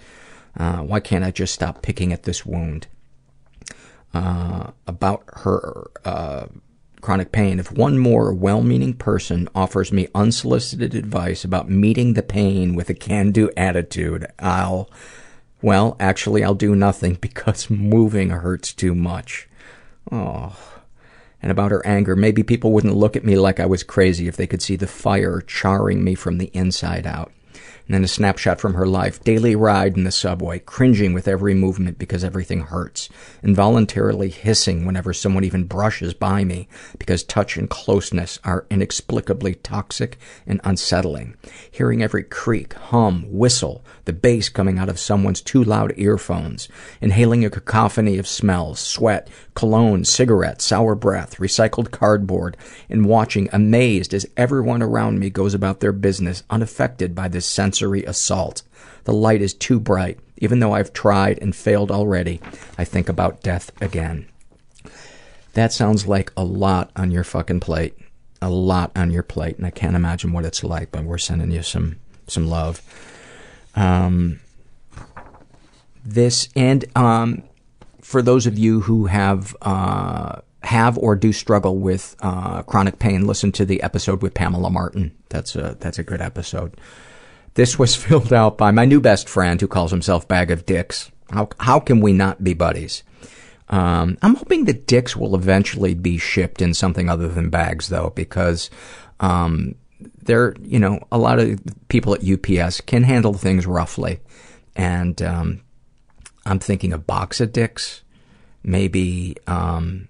Uh, 0.56 0.78
why 0.78 1.00
can't 1.00 1.24
I 1.24 1.30
just 1.30 1.54
stop 1.54 1.82
picking 1.82 2.12
at 2.12 2.24
this 2.24 2.44
wound? 2.44 2.88
Uh, 4.12 4.72
about 4.86 5.22
her 5.28 5.90
uh, 6.04 6.46
chronic 7.00 7.32
pain. 7.32 7.58
If 7.58 7.72
one 7.72 7.98
more 7.98 8.34
well-meaning 8.34 8.94
person 8.94 9.48
offers 9.54 9.92
me 9.92 10.08
unsolicited 10.14 10.94
advice 10.94 11.44
about 11.44 11.70
meeting 11.70 12.12
the 12.14 12.22
pain 12.22 12.74
with 12.74 12.90
a 12.90 12.94
can-do 12.94 13.50
attitude, 13.56 14.26
I'll, 14.38 14.90
well, 15.62 15.96
actually, 16.00 16.44
I'll 16.44 16.54
do 16.54 16.74
nothing 16.74 17.14
because 17.20 17.70
moving 17.70 18.30
hurts 18.30 18.74
too 18.74 18.94
much. 18.94 19.48
Oh 20.10 20.81
and 21.42 21.50
about 21.50 21.72
her 21.72 21.84
anger. 21.86 22.16
Maybe 22.16 22.42
people 22.42 22.72
wouldn't 22.72 22.96
look 22.96 23.16
at 23.16 23.24
me 23.24 23.36
like 23.36 23.60
I 23.60 23.66
was 23.66 23.82
crazy 23.82 24.28
if 24.28 24.36
they 24.36 24.46
could 24.46 24.62
see 24.62 24.76
the 24.76 24.86
fire 24.86 25.42
charring 25.46 26.02
me 26.02 26.14
from 26.14 26.38
the 26.38 26.50
inside 26.54 27.06
out. 27.06 27.32
And 27.92 27.98
then 27.98 28.04
a 28.04 28.08
snapshot 28.08 28.58
from 28.58 28.72
her 28.72 28.86
life. 28.86 29.22
Daily 29.22 29.54
ride 29.54 29.98
in 29.98 30.04
the 30.04 30.10
subway, 30.10 30.60
cringing 30.60 31.12
with 31.12 31.28
every 31.28 31.52
movement 31.52 31.98
because 31.98 32.24
everything 32.24 32.60
hurts. 32.60 33.10
Involuntarily 33.42 34.30
hissing 34.30 34.86
whenever 34.86 35.12
someone 35.12 35.44
even 35.44 35.64
brushes 35.64 36.14
by 36.14 36.42
me 36.42 36.68
because 36.96 37.22
touch 37.22 37.58
and 37.58 37.68
closeness 37.68 38.38
are 38.44 38.64
inexplicably 38.70 39.56
toxic 39.56 40.16
and 40.46 40.58
unsettling. 40.64 41.36
Hearing 41.70 42.02
every 42.02 42.22
creak, 42.22 42.72
hum, 42.72 43.26
whistle, 43.28 43.84
the 44.06 44.14
bass 44.14 44.48
coming 44.48 44.78
out 44.78 44.88
of 44.88 44.98
someone's 44.98 45.42
too 45.42 45.62
loud 45.62 45.92
earphones. 45.98 46.70
Inhaling 47.02 47.44
a 47.44 47.50
cacophony 47.50 48.16
of 48.16 48.26
smells, 48.26 48.80
sweat, 48.80 49.28
cologne, 49.52 50.06
cigarettes, 50.06 50.64
sour 50.64 50.94
breath, 50.94 51.36
recycled 51.36 51.90
cardboard, 51.90 52.56
and 52.88 53.04
watching 53.04 53.50
amazed 53.52 54.14
as 54.14 54.24
everyone 54.34 54.82
around 54.82 55.18
me 55.18 55.28
goes 55.28 55.52
about 55.52 55.80
their 55.80 55.92
business 55.92 56.42
unaffected 56.48 57.14
by 57.14 57.28
this 57.28 57.44
sensory 57.44 57.81
assault. 57.82 58.62
The 59.04 59.12
light 59.12 59.42
is 59.42 59.54
too 59.54 59.80
bright. 59.80 60.18
Even 60.38 60.58
though 60.58 60.72
I've 60.72 60.92
tried 60.92 61.38
and 61.40 61.54
failed 61.54 61.92
already, 61.92 62.40
I 62.76 62.84
think 62.84 63.08
about 63.08 63.42
death 63.42 63.70
again. 63.80 64.26
That 65.54 65.72
sounds 65.72 66.06
like 66.06 66.32
a 66.36 66.44
lot 66.44 66.90
on 66.96 67.10
your 67.10 67.24
fucking 67.24 67.60
plate. 67.60 67.96
A 68.40 68.50
lot 68.50 68.90
on 68.96 69.12
your 69.12 69.22
plate, 69.22 69.56
and 69.56 69.64
I 69.64 69.70
can't 69.70 69.94
imagine 69.94 70.32
what 70.32 70.44
it's 70.44 70.64
like, 70.64 70.90
but 70.90 71.04
we're 71.04 71.18
sending 71.18 71.52
you 71.52 71.62
some, 71.62 72.00
some 72.26 72.48
love. 72.48 72.82
Um, 73.76 74.40
this, 76.04 76.48
and, 76.56 76.84
um, 76.96 77.44
for 78.00 78.20
those 78.20 78.46
of 78.48 78.58
you 78.58 78.80
who 78.80 79.06
have, 79.06 79.54
uh, 79.62 80.40
have 80.64 80.98
or 80.98 81.14
do 81.14 81.32
struggle 81.32 81.76
with, 81.76 82.16
uh, 82.18 82.62
chronic 82.62 82.98
pain, 82.98 83.28
listen 83.28 83.52
to 83.52 83.64
the 83.64 83.80
episode 83.80 84.22
with 84.22 84.34
Pamela 84.34 84.70
Martin. 84.70 85.16
That's 85.28 85.54
a, 85.54 85.76
that's 85.78 86.00
a 86.00 86.02
good 86.02 86.20
episode. 86.20 86.74
This 87.54 87.78
was 87.78 87.94
filled 88.04 88.32
out 88.32 88.58
by 88.58 88.70
my 88.70 88.84
new 88.84 89.00
best 89.00 89.28
friend 89.28 89.60
who 89.60 89.68
calls 89.68 89.90
himself 89.90 90.28
Bag 90.28 90.50
of 90.50 90.66
Dicks. 90.66 91.10
How, 91.30 91.48
how 91.58 91.80
can 91.80 92.00
we 92.00 92.12
not 92.12 92.44
be 92.44 92.54
buddies? 92.54 93.02
Um, 93.68 94.18
I'm 94.20 94.34
hoping 94.34 94.66
that 94.66 94.86
dicks 94.86 95.16
will 95.16 95.34
eventually 95.34 95.94
be 95.94 96.18
shipped 96.18 96.60
in 96.60 96.74
something 96.74 97.08
other 97.08 97.28
than 97.28 97.48
bags, 97.48 97.88
though, 97.88 98.12
because 98.14 98.68
um, 99.20 99.76
they're, 100.22 100.54
you 100.60 100.78
know, 100.78 101.06
a 101.10 101.16
lot 101.16 101.38
of 101.38 101.58
people 101.88 102.14
at 102.14 102.28
UPS 102.28 102.82
can 102.82 103.02
handle 103.02 103.32
things 103.32 103.66
roughly. 103.66 104.20
And 104.76 105.20
um, 105.22 105.62
I'm 106.44 106.58
thinking 106.58 106.92
a 106.92 106.98
box 106.98 107.40
of 107.40 107.52
dicks, 107.52 108.02
maybe, 108.62 109.36
um, 109.46 110.08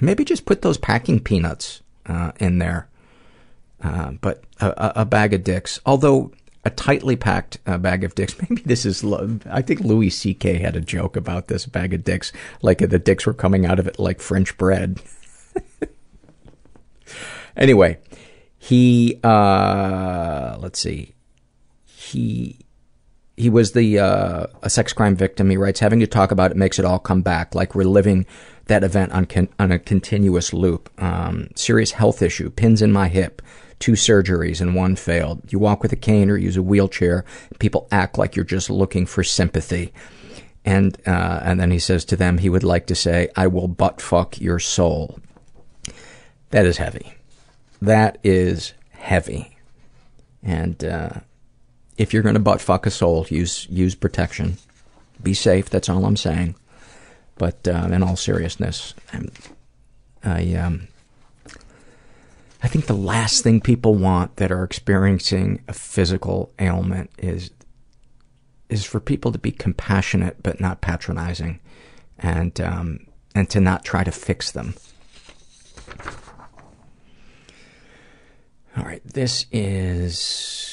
maybe 0.00 0.24
just 0.24 0.44
put 0.44 0.62
those 0.62 0.78
packing 0.78 1.18
peanuts 1.18 1.82
uh, 2.06 2.32
in 2.38 2.58
there. 2.58 2.88
Uh, 3.82 4.12
but 4.12 4.44
a, 4.60 5.00
a 5.00 5.04
bag 5.04 5.34
of 5.34 5.42
dicks, 5.42 5.80
although 5.84 6.30
a 6.64 6.70
tightly 6.70 7.16
packed 7.16 7.58
uh, 7.66 7.78
bag 7.78 8.04
of 8.04 8.14
dicks. 8.14 8.36
Maybe 8.48 8.62
this 8.62 8.86
is, 8.86 9.04
I 9.46 9.62
think 9.62 9.80
Louis 9.80 10.10
C.K. 10.10 10.58
had 10.58 10.76
a 10.76 10.80
joke 10.80 11.16
about 11.16 11.48
this 11.48 11.66
bag 11.66 11.92
of 11.94 12.04
dicks, 12.04 12.32
like 12.62 12.78
the 12.78 12.98
dicks 12.98 13.26
were 13.26 13.34
coming 13.34 13.66
out 13.66 13.78
of 13.78 13.86
it 13.86 13.98
like 13.98 14.20
French 14.20 14.56
bread. 14.56 15.00
anyway, 17.56 17.98
he, 18.58 19.18
uh, 19.24 20.56
let's 20.60 20.78
see, 20.78 21.14
he, 21.84 22.58
he 23.36 23.50
was 23.50 23.72
the, 23.72 23.98
uh, 23.98 24.46
a 24.62 24.70
sex 24.70 24.92
crime 24.92 25.16
victim. 25.16 25.50
He 25.50 25.56
writes, 25.56 25.80
having 25.80 26.00
to 26.00 26.06
talk 26.06 26.30
about 26.30 26.52
it 26.52 26.56
makes 26.56 26.78
it 26.78 26.84
all 26.84 26.98
come 26.98 27.22
back, 27.22 27.54
like 27.54 27.74
reliving 27.74 28.24
that 28.66 28.84
event 28.84 29.10
on, 29.12 29.26
con- 29.26 29.48
on 29.58 29.72
a 29.72 29.78
continuous 29.78 30.52
loop. 30.52 30.90
Um, 31.02 31.48
serious 31.56 31.90
health 31.92 32.22
issue, 32.22 32.50
pins 32.50 32.82
in 32.82 32.92
my 32.92 33.08
hip, 33.08 33.42
two 33.82 33.92
surgeries 33.92 34.60
and 34.60 34.76
one 34.76 34.94
failed. 34.94 35.42
You 35.52 35.58
walk 35.58 35.82
with 35.82 35.92
a 35.92 35.96
cane 35.96 36.30
or 36.30 36.36
use 36.36 36.56
a 36.56 36.62
wheelchair, 36.62 37.24
people 37.58 37.88
act 37.90 38.16
like 38.16 38.36
you're 38.36 38.44
just 38.44 38.70
looking 38.70 39.06
for 39.06 39.24
sympathy. 39.24 39.92
And, 40.64 40.96
uh, 41.04 41.40
and 41.42 41.58
then 41.58 41.72
he 41.72 41.80
says 41.80 42.04
to 42.04 42.16
them, 42.16 42.38
he 42.38 42.48
would 42.48 42.62
like 42.62 42.86
to 42.86 42.94
say, 42.94 43.28
I 43.36 43.48
will 43.48 43.66
butt 43.66 44.00
fuck 44.00 44.40
your 44.40 44.60
soul. 44.60 45.18
That 46.50 46.64
is 46.64 46.76
heavy. 46.76 47.14
That 47.80 48.18
is 48.22 48.72
heavy. 48.92 49.58
And, 50.44 50.84
uh, 50.84 51.10
if 51.98 52.14
you're 52.14 52.22
gonna 52.22 52.38
butt 52.38 52.60
fuck 52.60 52.86
a 52.86 52.90
soul, 52.90 53.26
use, 53.30 53.66
use 53.68 53.96
protection. 53.96 54.58
Be 55.20 55.34
safe, 55.34 55.68
that's 55.68 55.88
all 55.88 56.04
I'm 56.04 56.16
saying. 56.16 56.54
But, 57.36 57.66
uh, 57.66 57.88
in 57.90 58.04
all 58.04 58.14
seriousness, 58.14 58.94
I'm, 59.12 59.32
I, 60.22 60.54
um, 60.54 60.86
I 62.62 62.68
think 62.68 62.86
the 62.86 62.94
last 62.94 63.42
thing 63.42 63.60
people 63.60 63.94
want 63.96 64.36
that 64.36 64.52
are 64.52 64.62
experiencing 64.62 65.62
a 65.66 65.72
physical 65.72 66.52
ailment 66.58 67.10
is 67.18 67.50
is 68.68 68.84
for 68.84 69.00
people 69.00 69.32
to 69.32 69.38
be 69.38 69.50
compassionate 69.50 70.42
but 70.42 70.60
not 70.60 70.80
patronizing, 70.80 71.60
and 72.18 72.60
um, 72.60 73.06
and 73.34 73.50
to 73.50 73.60
not 73.60 73.84
try 73.84 74.04
to 74.04 74.12
fix 74.12 74.52
them. 74.52 74.74
All 78.76 78.84
right, 78.84 79.02
this 79.04 79.44
is 79.52 80.68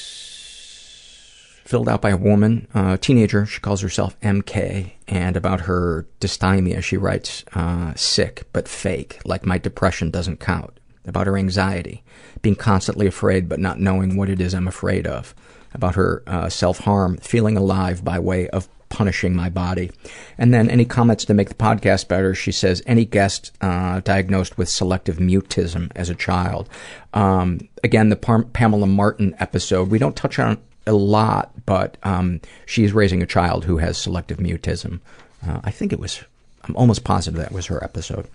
filled 1.64 1.88
out 1.88 2.00
by 2.00 2.10
a 2.10 2.16
woman, 2.16 2.66
a 2.72 2.96
teenager. 2.98 3.46
She 3.46 3.60
calls 3.60 3.80
herself 3.80 4.18
MK, 4.20 4.92
and 5.08 5.36
about 5.36 5.62
her 5.62 6.06
dysthymia, 6.20 6.82
she 6.82 6.96
writes, 6.96 7.44
uh, 7.52 7.94
"Sick 7.96 8.48
but 8.52 8.68
fake, 8.68 9.20
like 9.24 9.44
my 9.44 9.58
depression 9.58 10.10
doesn't 10.10 10.38
count." 10.38 10.79
About 11.06 11.26
her 11.26 11.36
anxiety, 11.36 12.02
being 12.42 12.56
constantly 12.56 13.06
afraid 13.06 13.48
but 13.48 13.60
not 13.60 13.80
knowing 13.80 14.16
what 14.16 14.28
it 14.28 14.40
is 14.40 14.54
I'm 14.54 14.68
afraid 14.68 15.06
of, 15.06 15.34
about 15.74 15.94
her 15.94 16.22
uh, 16.26 16.48
self-harm, 16.48 17.16
feeling 17.18 17.56
alive 17.56 18.04
by 18.04 18.18
way 18.18 18.48
of 18.48 18.68
punishing 18.88 19.34
my 19.34 19.48
body. 19.48 19.90
And 20.36 20.52
then 20.52 20.68
any 20.68 20.84
comments 20.84 21.24
to 21.26 21.34
make 21.34 21.48
the 21.48 21.54
podcast 21.54 22.08
better, 22.08 22.34
she 22.34 22.50
says, 22.50 22.82
any 22.86 23.04
guest 23.04 23.52
uh, 23.60 24.00
diagnosed 24.00 24.58
with 24.58 24.68
selective 24.68 25.18
mutism 25.18 25.92
as 25.94 26.10
a 26.10 26.14
child. 26.14 26.68
Um, 27.14 27.68
again, 27.84 28.08
the 28.08 28.16
Par- 28.16 28.42
Pamela 28.42 28.88
Martin 28.88 29.34
episode, 29.38 29.90
we 29.90 29.98
don't 29.98 30.16
touch 30.16 30.40
on 30.40 30.58
a 30.88 30.92
lot, 30.92 31.52
but 31.66 31.98
um, 32.02 32.40
she's 32.66 32.92
raising 32.92 33.22
a 33.22 33.26
child 33.26 33.64
who 33.64 33.78
has 33.78 33.96
selective 33.96 34.38
mutism. 34.38 34.98
Uh, 35.46 35.60
I 35.62 35.70
think 35.70 35.92
it 35.92 36.00
was, 36.00 36.24
I'm 36.64 36.74
almost 36.74 37.04
positive 37.04 37.38
that 37.38 37.52
was 37.52 37.66
her 37.66 37.82
episode. 37.84 38.26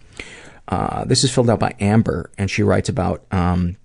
Uh, 0.68 1.06
this 1.06 1.24
is 1.24 1.34
filled 1.34 1.50
out 1.50 1.60
by 1.60 1.76
Amber, 1.80 2.32
and 2.38 2.50
she 2.50 2.64
writes 2.64 2.90
about 2.90 3.26
um, 3.32 3.78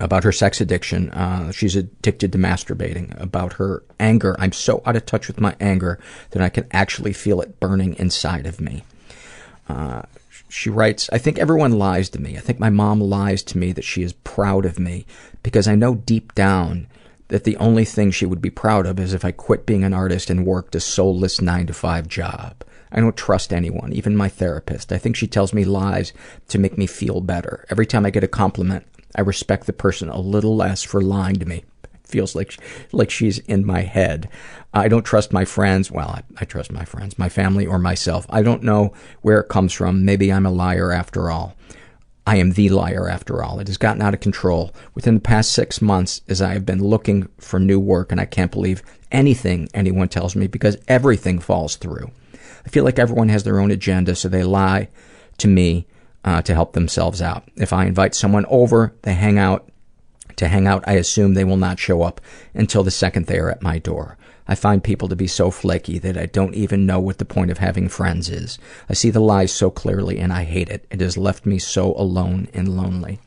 about 0.00 0.24
her 0.24 0.32
sex 0.32 0.60
addiction. 0.60 1.10
Uh, 1.10 1.52
she's 1.52 1.76
addicted 1.76 2.32
to 2.32 2.38
masturbating. 2.38 3.18
About 3.20 3.54
her 3.54 3.84
anger. 4.00 4.34
I'm 4.38 4.52
so 4.52 4.82
out 4.86 4.96
of 4.96 5.06
touch 5.06 5.28
with 5.28 5.40
my 5.40 5.54
anger 5.60 6.00
that 6.30 6.42
I 6.42 6.48
can 6.48 6.66
actually 6.72 7.12
feel 7.12 7.40
it 7.40 7.60
burning 7.60 7.94
inside 7.94 8.46
of 8.46 8.60
me. 8.60 8.82
Uh, 9.68 10.02
she 10.48 10.68
writes, 10.68 11.08
I 11.12 11.18
think 11.18 11.38
everyone 11.38 11.78
lies 11.78 12.08
to 12.10 12.20
me. 12.20 12.36
I 12.36 12.40
think 12.40 12.58
my 12.58 12.70
mom 12.70 13.00
lies 13.00 13.42
to 13.44 13.58
me 13.58 13.72
that 13.72 13.84
she 13.84 14.02
is 14.02 14.12
proud 14.12 14.64
of 14.64 14.80
me 14.80 15.06
because 15.42 15.68
I 15.68 15.76
know 15.76 15.94
deep 15.94 16.34
down 16.34 16.88
that 17.28 17.44
the 17.44 17.56
only 17.58 17.84
thing 17.84 18.10
she 18.10 18.26
would 18.26 18.42
be 18.42 18.50
proud 18.50 18.86
of 18.86 18.98
is 18.98 19.14
if 19.14 19.24
I 19.24 19.30
quit 19.30 19.64
being 19.64 19.84
an 19.84 19.94
artist 19.94 20.28
and 20.28 20.44
worked 20.44 20.74
a 20.74 20.80
soulless 20.80 21.40
nine 21.40 21.66
to 21.68 21.72
five 21.72 22.08
job. 22.08 22.64
I 22.92 23.00
don't 23.00 23.16
trust 23.16 23.52
anyone, 23.52 23.92
even 23.92 24.16
my 24.16 24.28
therapist. 24.28 24.92
I 24.92 24.98
think 24.98 25.16
she 25.16 25.26
tells 25.26 25.52
me 25.52 25.64
lies 25.64 26.12
to 26.48 26.58
make 26.58 26.76
me 26.76 26.86
feel 26.86 27.20
better. 27.20 27.66
Every 27.70 27.86
time 27.86 28.04
I 28.04 28.10
get 28.10 28.24
a 28.24 28.28
compliment, 28.28 28.84
I 29.14 29.20
respect 29.20 29.66
the 29.66 29.72
person 29.72 30.08
a 30.08 30.20
little 30.20 30.56
less 30.56 30.82
for 30.82 31.00
lying 31.00 31.36
to 31.36 31.46
me. 31.46 31.64
It 31.84 31.90
feels 32.04 32.34
like 32.34 32.56
like 32.92 33.10
she's 33.10 33.38
in 33.40 33.64
my 33.64 33.82
head. 33.82 34.28
I 34.74 34.88
don't 34.88 35.04
trust 35.04 35.32
my 35.32 35.44
friends. 35.44 35.90
Well, 35.90 36.08
I, 36.08 36.22
I 36.38 36.44
trust 36.44 36.72
my 36.72 36.84
friends, 36.84 37.18
my 37.18 37.28
family, 37.28 37.66
or 37.66 37.78
myself. 37.78 38.26
I 38.30 38.42
don't 38.42 38.62
know 38.62 38.92
where 39.22 39.40
it 39.40 39.48
comes 39.48 39.72
from. 39.72 40.04
Maybe 40.04 40.32
I'm 40.32 40.46
a 40.46 40.50
liar 40.50 40.92
after 40.92 41.30
all. 41.30 41.56
I 42.26 42.36
am 42.36 42.52
the 42.52 42.68
liar 42.68 43.08
after 43.08 43.42
all. 43.42 43.58
It 43.58 43.66
has 43.66 43.78
gotten 43.78 44.02
out 44.02 44.14
of 44.14 44.20
control. 44.20 44.72
Within 44.94 45.14
the 45.14 45.20
past 45.20 45.52
six 45.52 45.80
months, 45.82 46.20
as 46.28 46.42
I 46.42 46.52
have 46.52 46.66
been 46.66 46.84
looking 46.84 47.28
for 47.38 47.58
new 47.58 47.80
work, 47.80 48.12
and 48.12 48.20
I 48.20 48.26
can't 48.26 48.52
believe 48.52 48.82
anything 49.10 49.68
anyone 49.74 50.08
tells 50.08 50.36
me 50.36 50.46
because 50.46 50.76
everything 50.86 51.38
falls 51.38 51.76
through. 51.76 52.10
I 52.64 52.68
feel 52.68 52.84
like 52.84 52.98
everyone 52.98 53.28
has 53.28 53.44
their 53.44 53.60
own 53.60 53.70
agenda, 53.70 54.14
so 54.14 54.28
they 54.28 54.42
lie 54.42 54.88
to 55.38 55.48
me 55.48 55.86
uh, 56.24 56.42
to 56.42 56.54
help 56.54 56.72
themselves 56.72 57.22
out. 57.22 57.44
If 57.56 57.72
I 57.72 57.86
invite 57.86 58.14
someone 58.14 58.46
over, 58.46 58.94
they 59.02 59.14
hang 59.14 59.38
out. 59.38 59.68
To 60.36 60.48
hang 60.48 60.66
out, 60.66 60.84
I 60.86 60.94
assume 60.94 61.34
they 61.34 61.44
will 61.44 61.56
not 61.56 61.78
show 61.78 62.02
up 62.02 62.20
until 62.54 62.82
the 62.82 62.90
second 62.90 63.26
they 63.26 63.38
are 63.38 63.50
at 63.50 63.62
my 63.62 63.78
door. 63.78 64.16
I 64.48 64.54
find 64.54 64.82
people 64.82 65.06
to 65.08 65.16
be 65.16 65.26
so 65.26 65.50
flaky 65.50 65.98
that 65.98 66.16
I 66.16 66.26
don't 66.26 66.54
even 66.54 66.86
know 66.86 66.98
what 66.98 67.18
the 67.18 67.24
point 67.24 67.50
of 67.50 67.58
having 67.58 67.88
friends 67.88 68.28
is. 68.28 68.58
I 68.88 68.94
see 68.94 69.10
the 69.10 69.20
lies 69.20 69.52
so 69.52 69.70
clearly 69.70 70.18
and 70.18 70.32
I 70.32 70.44
hate 70.44 70.68
it. 70.68 70.86
It 70.90 71.00
has 71.00 71.16
left 71.16 71.46
me 71.46 71.58
so 71.58 71.94
alone 71.94 72.48
and 72.52 72.76
lonely. 72.76 73.20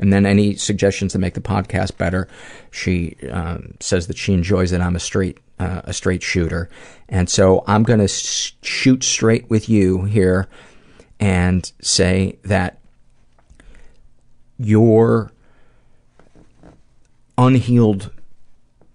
And 0.00 0.12
then 0.12 0.24
any 0.24 0.56
suggestions 0.56 1.12
to 1.12 1.18
make 1.18 1.34
the 1.34 1.42
podcast 1.42 1.98
better, 1.98 2.26
she 2.70 3.16
um, 3.30 3.74
says 3.80 4.06
that 4.06 4.16
she 4.16 4.32
enjoys 4.32 4.70
that 4.70 4.80
I'm 4.80 4.96
a 4.96 5.00
straight 5.00 5.38
uh, 5.58 5.82
a 5.84 5.92
straight 5.92 6.22
shooter, 6.22 6.70
and 7.06 7.28
so 7.28 7.62
I'm 7.66 7.82
going 7.82 7.98
to 8.00 8.08
sh- 8.08 8.54
shoot 8.62 9.04
straight 9.04 9.50
with 9.50 9.68
you 9.68 10.04
here 10.04 10.48
and 11.20 11.70
say 11.82 12.38
that 12.44 12.78
your 14.58 15.32
unhealed 17.36 18.10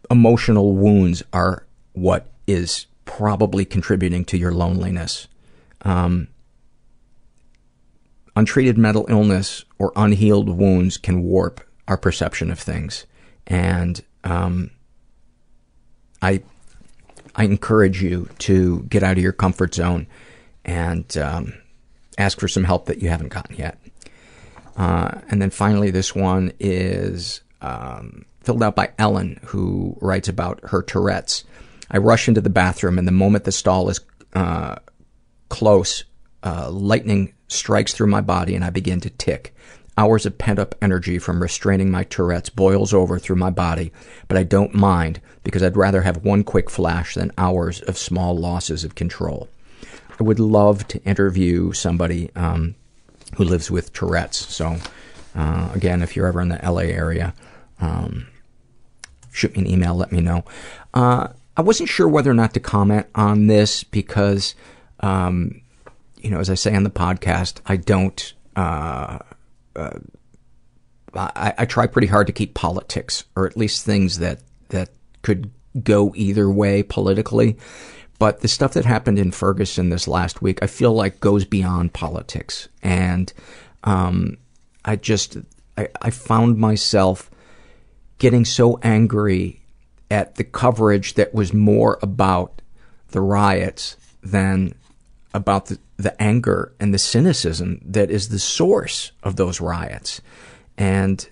emotional 0.10 0.74
wounds 0.74 1.22
are 1.32 1.68
what 1.94 2.32
is 2.48 2.88
probably 3.06 3.64
contributing 3.64 4.26
to 4.26 4.38
your 4.38 4.52
loneliness. 4.52 5.28
Um, 5.84 6.30
untreated 8.36 8.77
mental 8.77 9.06
illness 9.10 9.63
or 9.80 9.92
unhealed 9.96 10.50
wounds 10.50 10.98
can 10.98 11.24
warp 11.24 11.62
our 11.88 11.98
perception 11.98 12.51
of 12.51 12.60
things. 12.60 13.06
And 13.48 14.04
um, 14.24 14.72
I, 16.22 16.42
I 17.36 17.46
encourage 17.46 18.01
you 18.01 18.30
to 18.39 18.84
get 18.84 19.04
out 19.04 19.18
of 19.18 19.24
your 19.24 19.32
comfort 19.32 19.75
zone 19.75 20.08
and 20.63 21.15
um, 21.18 21.54
ask 22.18 22.39
for 22.39 22.48
some 22.48 22.63
help 22.63 22.88
that 22.88 23.01
you 23.01 23.10
haven't 23.10 23.30
gotten 23.30 23.56
yet. 23.56 23.80
Uh, 24.75 25.22
and 25.30 25.42
then 25.42 25.50
finally, 25.50 25.92
this 25.92 26.13
one 26.13 26.51
is 26.60 27.42
um, 27.62 28.25
filled 28.42 28.63
out 28.63 28.75
by 28.75 28.92
Ellen, 28.98 29.39
who 29.46 29.98
writes 30.01 30.27
about 30.27 30.60
her 30.63 30.82
Tourette's. 30.82 31.44
I 31.89 31.98
rush 31.98 32.27
into 32.27 32.42
the 32.42 32.50
bathroom, 32.50 32.98
and 32.98 33.08
the 33.08 33.13
moment 33.13 33.44
the 33.46 33.51
stall 33.51 33.89
is 33.89 34.01
uh, 34.34 34.75
close, 35.50 36.04
uh, 36.44 36.70
lightning 36.72 37.35
strikes 37.48 37.94
through 37.94 38.08
my 38.08 38.22
body, 38.22 38.56
and 38.56 38.64
I 38.64 38.70
begin 38.70 39.00
to 39.02 39.10
tic. 39.10 39.54
Hours 39.98 40.26
of 40.26 40.38
pent 40.38 40.60
up 40.60 40.76
energy 40.82 41.17
from 41.19 41.41
restraining 41.41 41.89
my 41.89 42.04
Tourette's 42.04 42.50
boils 42.50 42.93
over 42.93 43.17
through 43.17 43.38
my 43.38 43.50
body, 43.50 43.93
but 44.28 44.38
I 44.38 44.43
don't 44.43 44.74
mind 44.74 45.22
because 45.43 45.63
I'd 45.63 45.78
rather 45.78 46.02
have 46.02 46.26
one 46.26 46.43
quick 46.43 46.69
flash 46.69 47.15
than 47.15 47.32
hours 47.38 47.82
of 47.82 47.98
small 47.98 48.38
losses 48.38 48.84
of 48.84 48.96
control. 48.96 49.48
I 50.19 50.24
would 50.24 50.39
love 50.39 50.88
to 50.89 51.04
interview 51.04 51.72
somebody 51.72 52.30
um, 52.36 52.76
who 53.36 53.43
lives 53.43 53.72
with 53.72 53.93
Tourette's. 53.93 54.38
So, 54.38 54.78
uh, 55.36 55.72
again, 55.74 56.02
if 56.02 56.15
you're 56.15 56.28
ever 56.28 56.41
in 56.41 56.50
the 56.50 56.60
LA 56.63 56.84
area, 56.84 57.34
um, 57.80 58.28
shoot 59.32 59.56
me 59.56 59.63
an 59.63 59.67
email, 59.67 59.96
let 59.96 60.12
me 60.12 60.22
know. 60.22 60.43
Uh, 60.93 61.30
I 61.58 61.62
wasn't 61.62 61.89
sure 61.89 62.08
whether 62.08 62.32
or 62.32 62.36
not 62.36 62.54
to 62.54 62.60
comment 62.60 63.08
on 63.15 63.48
this 63.48 63.84
because, 63.84 64.56
um, 65.00 65.62
you 66.26 66.32
know, 66.32 66.40
as 66.40 66.50
I 66.50 66.56
say 66.56 66.76
on 66.76 66.82
the 66.82 66.90
podcast, 66.90 67.60
I 67.68 67.78
don't. 67.78 68.34
Uh, 68.56 69.20
uh, 69.76 70.00
I, 71.14 71.54
I 71.60 71.66
try 71.66 71.86
pretty 71.86 72.08
hard 72.08 72.26
to 72.28 72.34
keep 72.34 72.56
politics, 72.56 73.26
or 73.36 73.46
at 73.46 73.56
least 73.56 73.86
things 73.86 74.18
that 74.18 74.40
that 74.70 74.90
could 75.22 75.52
go 75.84 76.14
either 76.16 76.50
way 76.50 76.82
politically. 76.82 77.58
But 78.18 78.40
the 78.40 78.48
stuff 78.48 78.74
that 78.74 78.86
happened 78.86 79.20
in 79.20 79.30
Ferguson 79.30 79.90
this 79.90 80.08
last 80.08 80.42
week, 80.42 80.64
I 80.64 80.68
feel 80.68 80.94
like 80.94 81.20
goes 81.20 81.46
beyond 81.46 81.94
politics, 81.94 82.70
and 82.82 83.32
um, 83.84 84.38
I 84.84 84.96
just 84.96 85.38
I, 85.78 85.90
I 86.02 86.10
found 86.10 86.58
myself 86.58 87.30
getting 88.18 88.46
so 88.46 88.80
angry 88.82 89.62
at 90.10 90.36
the 90.36 90.44
coverage 90.44 91.14
that 91.14 91.36
was 91.36 91.54
more 91.54 92.00
about 92.02 92.64
the 93.10 93.22
riots 93.22 93.96
than 94.24 94.74
about 95.36 95.68
the, 95.68 95.78
the 95.97 96.21
anger 96.21 96.73
and 96.79 96.93
the 96.93 96.97
cynicism 96.97 97.79
that 97.86 98.10
is 98.10 98.29
the 98.29 98.39
source 98.39 99.12
of 99.23 99.36
those 99.36 99.62
riots. 99.62 100.21
And, 100.77 101.27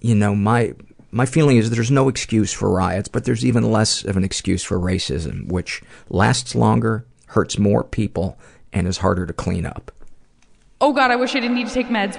you 0.00 0.14
know, 0.14 0.34
my, 0.34 0.74
my 1.10 1.26
feeling 1.26 1.56
is 1.56 1.70
there's 1.70 1.90
no 1.90 2.08
excuse 2.08 2.52
for 2.52 2.70
riots, 2.70 3.08
but 3.08 3.24
there's 3.24 3.44
even 3.44 3.70
less 3.70 4.04
of 4.04 4.16
an 4.16 4.24
excuse 4.24 4.64
for 4.64 4.78
racism, 4.78 5.46
which 5.48 5.82
lasts 6.08 6.54
longer, 6.54 7.06
hurts 7.28 7.58
more 7.58 7.84
people, 7.84 8.38
and 8.72 8.88
is 8.88 8.98
harder 8.98 9.26
to 9.26 9.32
clean 9.32 9.66
up. 9.66 9.92
Oh 10.80 10.92
god, 10.92 11.10
I 11.10 11.16
wish 11.16 11.36
I 11.36 11.40
didn't 11.40 11.54
need 11.54 11.68
to 11.68 11.74
take 11.74 11.86
meds. 11.86 12.18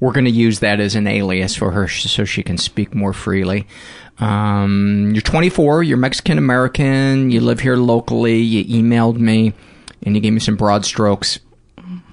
we're 0.00 0.12
going 0.12 0.24
to 0.26 0.30
use 0.30 0.60
that 0.60 0.80
as 0.80 0.94
an 0.94 1.06
alias 1.06 1.54
for 1.56 1.70
her 1.72 1.86
sh- 1.88 2.04
so 2.10 2.24
she 2.24 2.42
can 2.42 2.56
speak 2.58 2.94
more 2.94 3.12
freely. 3.12 3.66
Um, 4.18 5.10
you're 5.14 5.22
24, 5.22 5.82
you're 5.84 5.96
Mexican 5.96 6.38
American, 6.38 7.30
you 7.30 7.40
live 7.40 7.60
here 7.60 7.76
locally, 7.76 8.38
you 8.38 8.82
emailed 8.82 9.16
me, 9.18 9.52
and 10.02 10.14
you 10.16 10.20
gave 10.20 10.32
me 10.32 10.40
some 10.40 10.56
broad 10.56 10.84
strokes 10.84 11.38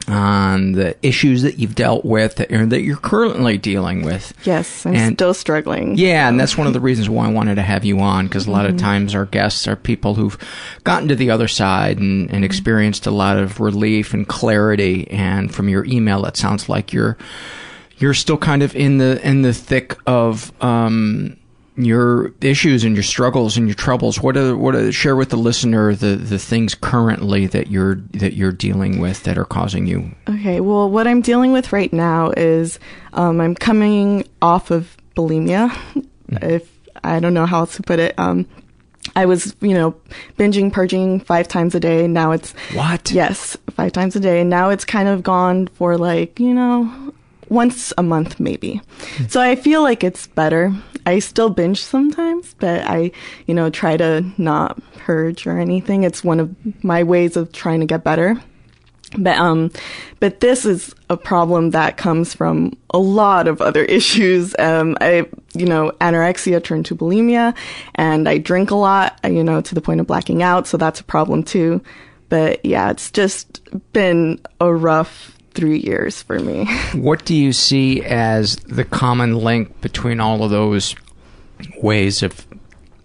on 0.08 0.74
the 0.74 0.95
issues 1.02 1.41
that 1.41 1.58
you've 1.58 1.74
dealt 1.74 2.06
with 2.06 2.36
that, 2.36 2.50
that 2.69 2.82
you're 2.82 2.95
currently 2.95 3.58
dealing 3.58 4.04
with. 4.04 4.34
Yes, 4.43 4.86
I'm 4.86 4.93
And- 4.93 5.15
still 5.15 5.34
struggling. 5.34 5.98
Yeah, 5.98 6.30
and 6.30 6.39
that's 6.39 6.56
one 6.56 6.67
of 6.67 6.74
the 6.74 6.80
reasons 6.80 7.10
why 7.10 7.26
I 7.26 7.32
wanted 7.32 7.56
to 7.56 7.63
have 7.63 7.84
you 7.84 8.00
on 8.00 8.26
because 8.28 8.45
a 8.45 8.52
lot 8.52 8.67
of 8.67 8.78
times 8.78 9.15
our 9.15 9.26
guests 9.26 9.67
are 9.67 9.76
people 9.76 10.13
who've 10.13 10.38
gotten 10.84 11.08
to 11.08 11.15
the 11.15 11.32
other 11.32 11.48
side 11.48 11.98
and, 11.98 12.30
and 12.32 12.45
experienced 12.45 13.08
a 13.08 13.12
lot 13.12 13.39
of 13.39 13.60
relief 13.60 14.13
and 14.13 14.28
clarity. 14.28 15.10
And 15.10 15.54
from 15.54 15.69
your 15.69 15.84
email, 15.86 16.24
it 16.26 16.38
sounds 16.38 16.69
like 16.69 16.93
you're 16.93 17.17
you're 17.97 18.13
still 18.13 18.38
kind 18.38 18.63
of 18.63 18.75
in 18.75 18.97
the 18.97 19.25
in 19.27 19.41
the 19.41 19.53
thick 19.53 19.97
of 20.05 20.51
um, 20.63 21.38
your 21.77 22.34
issues 22.41 22.84
and 22.84 22.95
your 22.95 23.03
struggles 23.03 23.58
and 23.58 23.67
your 23.67 23.75
troubles. 23.75 24.21
What 24.21 24.38
are 24.38 24.55
what 24.55 24.75
are, 24.75 24.91
share 24.91 25.15
with 25.15 25.29
the 25.29 25.38
listener 25.38 25.95
the 25.95 26.15
the 26.15 26.39
things 26.39 26.75
currently 26.75 27.47
that 27.47 27.67
you're 27.67 27.95
that 28.12 28.34
you're 28.34 28.51
dealing 28.51 28.99
with 28.99 29.23
that 29.23 29.38
are 29.38 29.45
causing 29.45 29.88
you 29.88 30.12
Okay, 30.29 30.60
well, 30.60 30.89
what 30.89 31.08
I'm 31.08 31.21
dealing 31.21 31.51
with 31.51 31.73
right 31.73 31.91
now 31.91 32.31
is 32.36 32.79
um, 33.13 33.41
I'm 33.41 33.55
coming 33.55 34.27
off 34.41 34.71
of 34.71 34.95
bulimia. 35.15 35.75
If 36.41 36.71
I 37.03 37.19
don't 37.19 37.34
know 37.34 37.45
how 37.45 37.60
else 37.60 37.75
to 37.75 37.84
put 37.84 37.99
it. 37.99 38.17
Um, 38.17 38.47
I 39.15 39.25
was, 39.25 39.55
you 39.62 39.73
know, 39.73 39.95
binging, 40.38 40.73
purging 40.73 41.19
five 41.19 41.47
times 41.47 41.75
a 41.75 41.79
day. 41.79 42.08
Now 42.08 42.31
it's 42.31 42.53
what? 42.73 43.12
Yes, 43.12 43.55
five 43.69 43.91
times 43.91 44.15
a 44.15 44.19
day. 44.19 44.41
And 44.41 44.49
now 44.49 44.69
it's 44.69 44.84
kind 44.84 45.08
of 45.08 45.23
gone 45.23 45.67
for 45.67 45.97
like, 45.97 46.39
you 46.39 46.53
know, 46.53 47.05
once 47.49 47.93
a 47.97 48.03
month 48.03 48.39
maybe. 48.39 48.81
So 49.27 49.41
I 49.41 49.55
feel 49.55 49.81
like 49.84 50.03
it's 50.03 50.27
better. 50.27 50.73
I 51.05 51.19
still 51.19 51.49
binge 51.49 51.81
sometimes, 51.81 52.55
but 52.60 52.81
I, 52.81 53.12
you 53.45 53.53
know, 53.53 53.69
try 53.69 53.97
to 53.97 54.25
not 54.38 54.81
purge 54.93 55.45
or 55.45 55.60
anything. 55.60 56.03
It's 56.03 56.23
one 56.23 56.39
of 56.39 56.55
my 56.84 57.03
ways 57.03 57.38
of 57.38 57.51
trying 57.51 57.79
to 57.81 57.86
get 57.86 58.03
better. 58.03 58.41
But 59.17 59.38
um, 59.38 59.71
but 60.19 60.39
this 60.39 60.65
is 60.65 60.93
a 61.10 61.15
problem 61.15 61.71
that 61.71 61.95
comes 61.95 62.34
from 62.34 62.75
a 62.89 62.97
lot 62.97 63.47
of 63.47 63.62
other 63.62 63.84
issues. 63.86 64.55
Um, 64.60 64.97
I, 64.99 65.27
you 65.53 65.65
know, 65.65 65.91
anorexia 66.01 66.63
turned 66.63 66.88
to 66.88 66.95
bulimia, 66.95 67.55
and 67.93 68.27
I 68.27 68.39
drink 68.39 68.71
a 68.71 68.75
lot. 68.75 69.19
You 69.23 69.43
know, 69.43 69.62
to 69.62 69.75
the 69.75 69.81
point 69.81 70.01
of 70.01 70.08
blacking 70.08 70.43
out, 70.43 70.67
so 70.67 70.77
that's 70.77 70.99
a 70.99 71.03
problem 71.03 71.43
too. 71.43 71.81
But 72.29 72.65
yeah, 72.65 72.89
it's 72.89 73.12
just 73.12 73.62
been 73.93 74.41
a 74.60 74.73
rough 74.73 75.38
three 75.56 75.80
years 75.80 76.22
for 76.22 76.39
me. 76.39 76.65
What 76.94 77.26
do 77.26 77.34
you 77.34 77.52
see 77.54 78.04
as 78.04 78.56
the 78.58 78.84
common 78.86 79.38
link 79.38 79.82
between 79.82 80.20
all 80.20 80.44
of 80.44 80.50
those 80.52 80.96
ways 81.82 82.22
of 82.24 82.46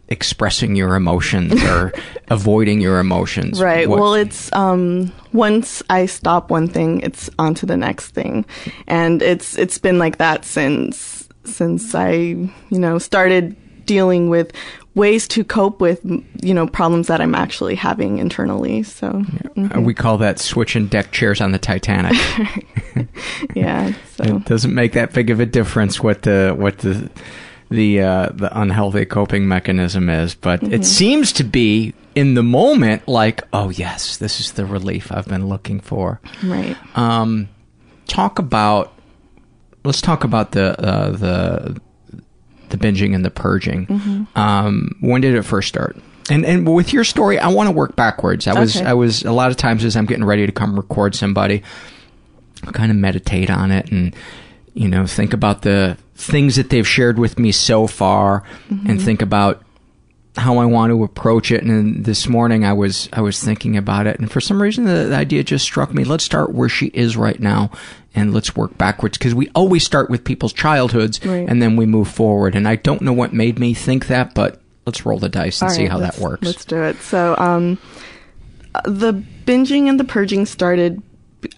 expressing 0.08 0.74
your 0.74 0.96
emotions 0.96 1.62
or 1.64 1.92
avoiding 2.28 2.80
your 2.80 2.98
emotions? 2.98 3.60
Right. 3.62 3.88
What- 3.88 4.00
Well, 4.00 4.14
it's 4.14 4.52
um 4.52 5.12
once 5.32 5.82
I 5.88 6.06
stop 6.06 6.50
one 6.50 6.66
thing, 6.68 7.00
it's 7.00 7.30
on 7.38 7.54
to 7.54 7.66
the 7.66 7.76
next 7.76 8.10
thing. 8.10 8.44
And 8.86 9.22
it's 9.22 9.56
it's 9.56 9.78
been 9.78 9.98
like 9.98 10.18
that 10.18 10.44
since 10.44 11.28
since 11.44 11.94
I, 11.94 12.10
you 12.12 12.50
know, 12.70 12.98
started 12.98 13.56
dealing 13.86 14.28
with 14.28 14.52
ways 14.94 15.28
to 15.28 15.44
cope 15.44 15.80
with, 15.80 16.00
you 16.42 16.52
know, 16.52 16.66
problems 16.66 17.06
that 17.06 17.20
I'm 17.20 17.34
actually 17.34 17.74
having 17.76 18.18
internally. 18.18 18.82
So, 18.82 19.10
mhm. 19.12 19.76
Uh, 19.76 19.80
we 19.80 19.94
call 19.94 20.18
that 20.18 20.38
switching 20.38 20.86
deck 20.88 21.12
chairs 21.12 21.40
on 21.40 21.52
the 21.52 21.58
Titanic. 21.58 22.16
yeah. 23.54 23.92
So 24.16 24.24
It 24.24 24.44
doesn't 24.46 24.74
make 24.74 24.92
that 24.94 25.12
big 25.12 25.30
of 25.30 25.40
a 25.40 25.46
difference 25.46 26.02
what 26.02 26.22
the 26.22 26.54
what 26.58 26.78
the 26.78 27.08
the 27.70 28.00
uh, 28.00 28.28
the 28.34 28.50
unhealthy 28.60 29.04
coping 29.04 29.46
mechanism 29.46 30.08
is, 30.10 30.34
but 30.34 30.60
Mhm. 30.60 30.72
it 30.72 30.84
seems 30.84 31.32
to 31.34 31.44
be 31.44 31.94
in 32.16 32.34
the 32.34 32.42
moment 32.42 33.06
like, 33.06 33.42
oh 33.52 33.70
yes, 33.70 34.16
this 34.16 34.40
is 34.40 34.52
the 34.52 34.66
relief 34.66 35.12
I've 35.12 35.28
been 35.28 35.46
looking 35.48 35.78
for. 35.78 36.20
Right. 36.42 36.76
Um, 36.96 37.48
talk 38.08 38.38
about. 38.40 38.92
Let's 39.84 40.00
talk 40.02 40.24
about 40.24 40.50
the 40.52 40.78
uh, 40.84 41.10
the 41.12 41.80
the 42.70 42.76
binging 42.78 43.14
and 43.14 43.24
the 43.24 43.30
purging. 43.30 43.86
Mhm. 43.86 44.26
Um, 44.36 44.96
when 45.00 45.20
did 45.20 45.34
it 45.34 45.42
first 45.42 45.68
start? 45.68 45.96
And 46.30 46.44
and 46.44 46.66
with 46.72 46.92
your 46.92 47.04
story, 47.04 47.38
I 47.38 47.48
want 47.48 47.66
to 47.68 47.72
work 47.72 47.96
backwards. 47.96 48.46
I 48.46 48.58
was 48.58 48.76
Okay. 48.76 48.86
I 48.86 48.92
was 48.94 49.22
a 49.24 49.32
lot 49.32 49.50
of 49.50 49.56
times 49.56 49.84
as 49.84 49.96
I'm 49.96 50.06
getting 50.06 50.24
ready 50.24 50.46
to 50.46 50.52
come 50.52 50.76
record 50.76 51.14
somebody, 51.14 51.62
I 52.66 52.70
kind 52.72 52.90
of 52.90 52.96
meditate 52.96 53.50
on 53.50 53.70
it 53.72 53.90
and 53.90 54.14
you 54.74 54.86
know 54.88 55.06
think 55.06 55.32
about 55.32 55.62
the 55.62 55.96
things 56.14 56.56
that 56.56 56.70
they've 56.70 56.86
shared 56.86 57.18
with 57.18 57.38
me 57.38 57.50
so 57.50 57.86
far, 57.86 58.42
and 58.68 58.98
Mhm. 58.98 59.02
think 59.02 59.22
about 59.22 59.62
how 60.40 60.58
I 60.58 60.64
want 60.64 60.90
to 60.90 61.04
approach 61.04 61.50
it. 61.52 61.62
And 61.62 62.04
this 62.04 62.26
morning 62.28 62.64
I 62.64 62.72
was 62.72 63.08
I 63.12 63.20
was 63.20 63.42
thinking 63.42 63.76
about 63.76 64.06
it, 64.06 64.18
and 64.18 64.30
for 64.30 64.40
some 64.40 64.60
reason 64.60 64.84
the, 64.84 65.04
the 65.04 65.16
idea 65.16 65.42
just 65.44 65.64
struck 65.64 65.92
me. 65.94 66.04
Let's 66.04 66.24
start 66.24 66.52
where 66.52 66.68
she 66.68 66.86
is 66.86 67.16
right 67.16 67.38
now, 67.38 67.70
and 68.14 68.34
let's 68.34 68.56
work 68.56 68.76
backwards 68.78 69.18
because 69.18 69.34
we 69.34 69.48
always 69.54 69.84
start 69.84 70.10
with 70.10 70.24
people's 70.24 70.52
childhoods, 70.52 71.24
Right. 71.24 71.48
and 71.48 71.62
then 71.62 71.76
we 71.76 71.86
move 71.86 72.08
forward. 72.08 72.54
And 72.54 72.66
I 72.66 72.76
don't 72.76 73.02
know 73.02 73.12
what 73.12 73.32
made 73.32 73.58
me 73.58 73.74
think 73.74 74.06
that, 74.08 74.34
but 74.34 74.60
let's 74.86 75.04
roll 75.06 75.18
the 75.18 75.28
dice 75.28 75.60
and 75.62 75.70
see 75.70 75.86
how 75.86 75.98
that 75.98 76.18
works. 76.18 76.44
Let's 76.46 76.64
do 76.64 76.82
it. 76.82 76.96
So, 77.02 77.36
um, 77.38 77.78
the 78.84 79.12
binging 79.44 79.88
and 79.88 79.98
the 79.98 80.04
purging 80.04 80.46
started 80.46 81.02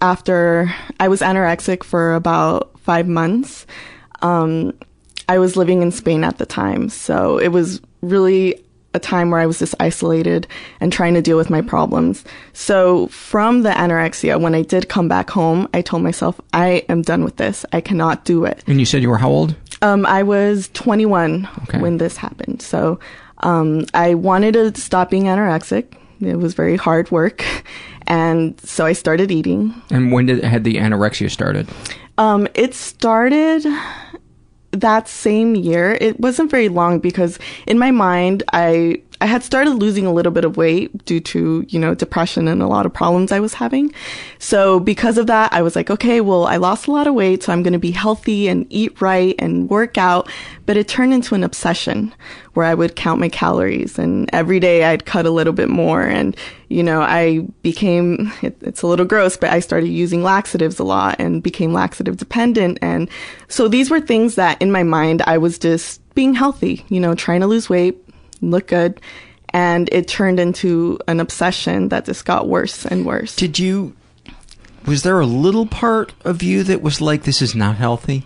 after 0.01 0.73
I 0.99 1.07
was 1.07 1.21
anorexic 1.21 1.83
for 1.83 2.15
about 2.15 2.77
five 2.79 3.07
months. 3.07 3.65
Um, 4.21 4.73
I 5.29 5.37
was 5.39 5.55
living 5.55 5.81
in 5.81 5.91
Spain 5.91 6.23
at 6.23 6.37
the 6.37 6.45
time, 6.45 6.89
so 6.89 7.37
it 7.37 7.49
was 7.49 7.81
really 8.01 8.62
a 8.93 8.99
time 8.99 9.31
where 9.31 9.39
I 9.39 9.45
was 9.45 9.59
just 9.59 9.75
isolated 9.79 10.47
and 10.79 10.91
trying 10.93 11.13
to 11.15 11.21
deal 11.21 11.37
with 11.37 11.49
my 11.49 11.61
problems. 11.61 12.23
So 12.53 13.07
from 13.07 13.63
the 13.63 13.69
anorexia, 13.71 14.39
when 14.39 14.55
I 14.55 14.61
did 14.61 14.89
come 14.89 15.07
back 15.07 15.29
home, 15.29 15.67
I 15.73 15.81
told 15.81 16.03
myself, 16.03 16.39
I 16.53 16.85
am 16.89 17.01
done 17.01 17.23
with 17.23 17.37
this. 17.37 17.65
I 17.73 17.81
cannot 17.81 18.25
do 18.25 18.45
it. 18.45 18.63
And 18.67 18.79
you 18.79 18.85
said 18.85 19.01
you 19.01 19.09
were 19.09 19.17
how 19.17 19.29
old? 19.29 19.55
Um, 19.81 20.05
I 20.05 20.23
was 20.23 20.69
21 20.73 21.47
Okay. 21.63 21.79
when 21.79 21.97
this 21.97 22.15
happened. 22.17 22.61
So 22.61 22.99
um, 23.39 23.85
I 23.93 24.13
wanted 24.13 24.53
to 24.53 24.79
stop 24.79 25.09
being 25.09 25.23
anorexic. 25.25 25.85
It 26.21 26.37
was 26.37 26.53
very 26.53 26.77
hard 26.77 27.11
work. 27.11 27.43
And 28.05 28.59
so 28.59 28.85
I 28.85 28.91
started 28.91 29.31
eating. 29.31 29.73
And 29.89 30.11
when 30.11 30.25
did 30.25 30.43
had 30.43 30.65
the 30.65 30.75
anorexia 30.75 31.31
started? 31.31 31.69
Um, 32.17 32.49
it 32.53 32.73
started 32.73 33.65
that 34.73 35.07
same 35.07 35.55
year. 35.55 35.97
It 36.01 36.19
wasn't 36.19 36.51
very 36.51 36.69
long 36.69 36.99
because 36.99 37.39
in 37.67 37.79
my 37.79 37.91
mind, 37.91 38.43
I 38.51 39.01
I 39.23 39.25
had 39.25 39.41
started 39.41 39.75
losing 39.75 40.05
a 40.05 40.11
little 40.11 40.33
bit 40.33 40.43
of 40.43 40.57
weight 40.57 41.05
due 41.05 41.21
to, 41.21 41.65
you 41.69 41.79
know, 41.79 41.95
depression 41.95 42.49
and 42.49 42.61
a 42.61 42.67
lot 42.67 42.85
of 42.85 42.93
problems 42.93 43.31
I 43.31 43.39
was 43.39 43.53
having. 43.53 43.93
So 44.37 44.81
because 44.81 45.17
of 45.17 45.27
that, 45.27 45.53
I 45.53 45.61
was 45.61 45.77
like, 45.77 45.89
okay, 45.89 46.19
well, 46.19 46.45
I 46.45 46.57
lost 46.57 46.87
a 46.87 46.91
lot 46.91 47.07
of 47.07 47.13
weight, 47.13 47.41
so 47.41 47.53
I'm 47.53 47.63
going 47.63 47.71
to 47.71 47.79
be 47.79 47.91
healthy 47.91 48.49
and 48.49 48.67
eat 48.69 49.01
right 49.01 49.33
and 49.39 49.69
work 49.69 49.97
out. 49.97 50.29
But 50.65 50.75
it 50.75 50.89
turned 50.89 51.13
into 51.13 51.35
an 51.35 51.43
obsession 51.45 52.13
where 52.53 52.65
I 52.65 52.73
would 52.73 52.97
count 52.97 53.21
my 53.21 53.29
calories 53.29 53.97
and 53.97 54.29
every 54.33 54.59
day 54.59 54.83
I'd 54.83 55.05
cut 55.05 55.25
a 55.25 55.31
little 55.31 55.53
bit 55.53 55.69
more. 55.69 56.01
And, 56.01 56.35
you 56.67 56.83
know, 56.83 57.01
I 57.01 57.47
became, 57.61 58.29
it, 58.41 58.57
it's 58.59 58.81
a 58.81 58.87
little 58.87 59.05
gross, 59.05 59.37
but 59.37 59.51
I 59.51 59.61
started 59.61 59.87
using 59.87 60.21
laxatives 60.21 60.79
a 60.79 60.83
lot 60.83 61.15
and 61.17 61.41
became 61.41 61.71
laxative 61.71 62.17
dependent. 62.17 62.77
And 62.81 63.09
so 63.47 63.69
these 63.69 63.89
were 63.89 64.01
things 64.01 64.35
that 64.35 64.61
in 64.61 64.69
my 64.69 64.83
mind, 64.83 65.21
I 65.25 65.37
was 65.37 65.57
just 65.57 66.01
being 66.13 66.33
healthy, 66.33 66.85
you 66.89 66.99
know, 66.99 67.15
trying 67.15 67.41
to 67.41 67.47
lose 67.47 67.69
weight, 67.69 68.02
look 68.51 68.67
good. 68.67 68.99
And 69.49 69.87
it 69.91 70.07
turned 70.07 70.39
into 70.39 70.99
an 71.07 71.19
obsession 71.19 71.89
that 71.89 72.05
just 72.05 72.25
got 72.25 72.47
worse 72.47 72.85
and 72.85 73.05
worse. 73.05 73.35
Did 73.35 73.59
you? 73.59 73.95
Was 74.85 75.03
there 75.03 75.19
a 75.19 75.25
little 75.25 75.67
part 75.67 76.13
of 76.25 76.41
you 76.41 76.63
that 76.63 76.81
was 76.81 76.99
like, 76.99 77.23
"This 77.23 77.41
is 77.41 77.53
not 77.53 77.75
healthy," 77.75 78.25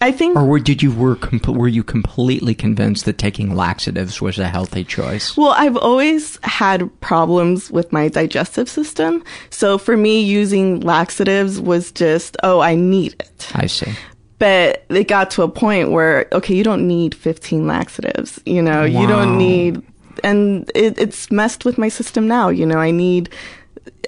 I 0.00 0.10
think 0.12 0.36
or 0.36 0.44
were, 0.44 0.58
did 0.58 0.82
you 0.82 0.92
were 0.92 1.18
were 1.46 1.68
you 1.68 1.82
completely 1.82 2.54
convinced 2.54 3.04
that 3.04 3.16
taking 3.16 3.54
laxatives 3.54 4.20
was 4.20 4.38
a 4.38 4.48
healthy 4.48 4.84
choice? 4.84 5.36
Well, 5.36 5.54
I've 5.56 5.76
always 5.76 6.38
had 6.42 6.90
problems 7.00 7.70
with 7.70 7.92
my 7.92 8.08
digestive 8.08 8.68
system. 8.68 9.24
So 9.50 9.78
for 9.78 9.96
me, 9.96 10.20
using 10.20 10.80
laxatives 10.80 11.60
was 11.60 11.92
just, 11.92 12.36
oh, 12.42 12.60
I 12.60 12.74
need 12.74 13.14
it. 13.20 13.50
I 13.54 13.66
see. 13.66 13.92
But 14.38 14.84
it 14.88 15.08
got 15.08 15.30
to 15.32 15.42
a 15.42 15.48
point 15.48 15.92
where, 15.92 16.26
okay, 16.32 16.54
you 16.54 16.64
don't 16.64 16.86
need 16.86 17.14
15 17.14 17.66
laxatives. 17.66 18.40
You 18.44 18.62
know, 18.62 18.84
you 18.84 19.06
don't 19.06 19.38
need, 19.38 19.80
and 20.22 20.70
it, 20.74 20.98
it's 20.98 21.30
messed 21.30 21.64
with 21.64 21.78
my 21.78 21.88
system 21.88 22.26
now. 22.26 22.48
You 22.48 22.66
know, 22.66 22.78
I 22.78 22.90
need, 22.90 23.30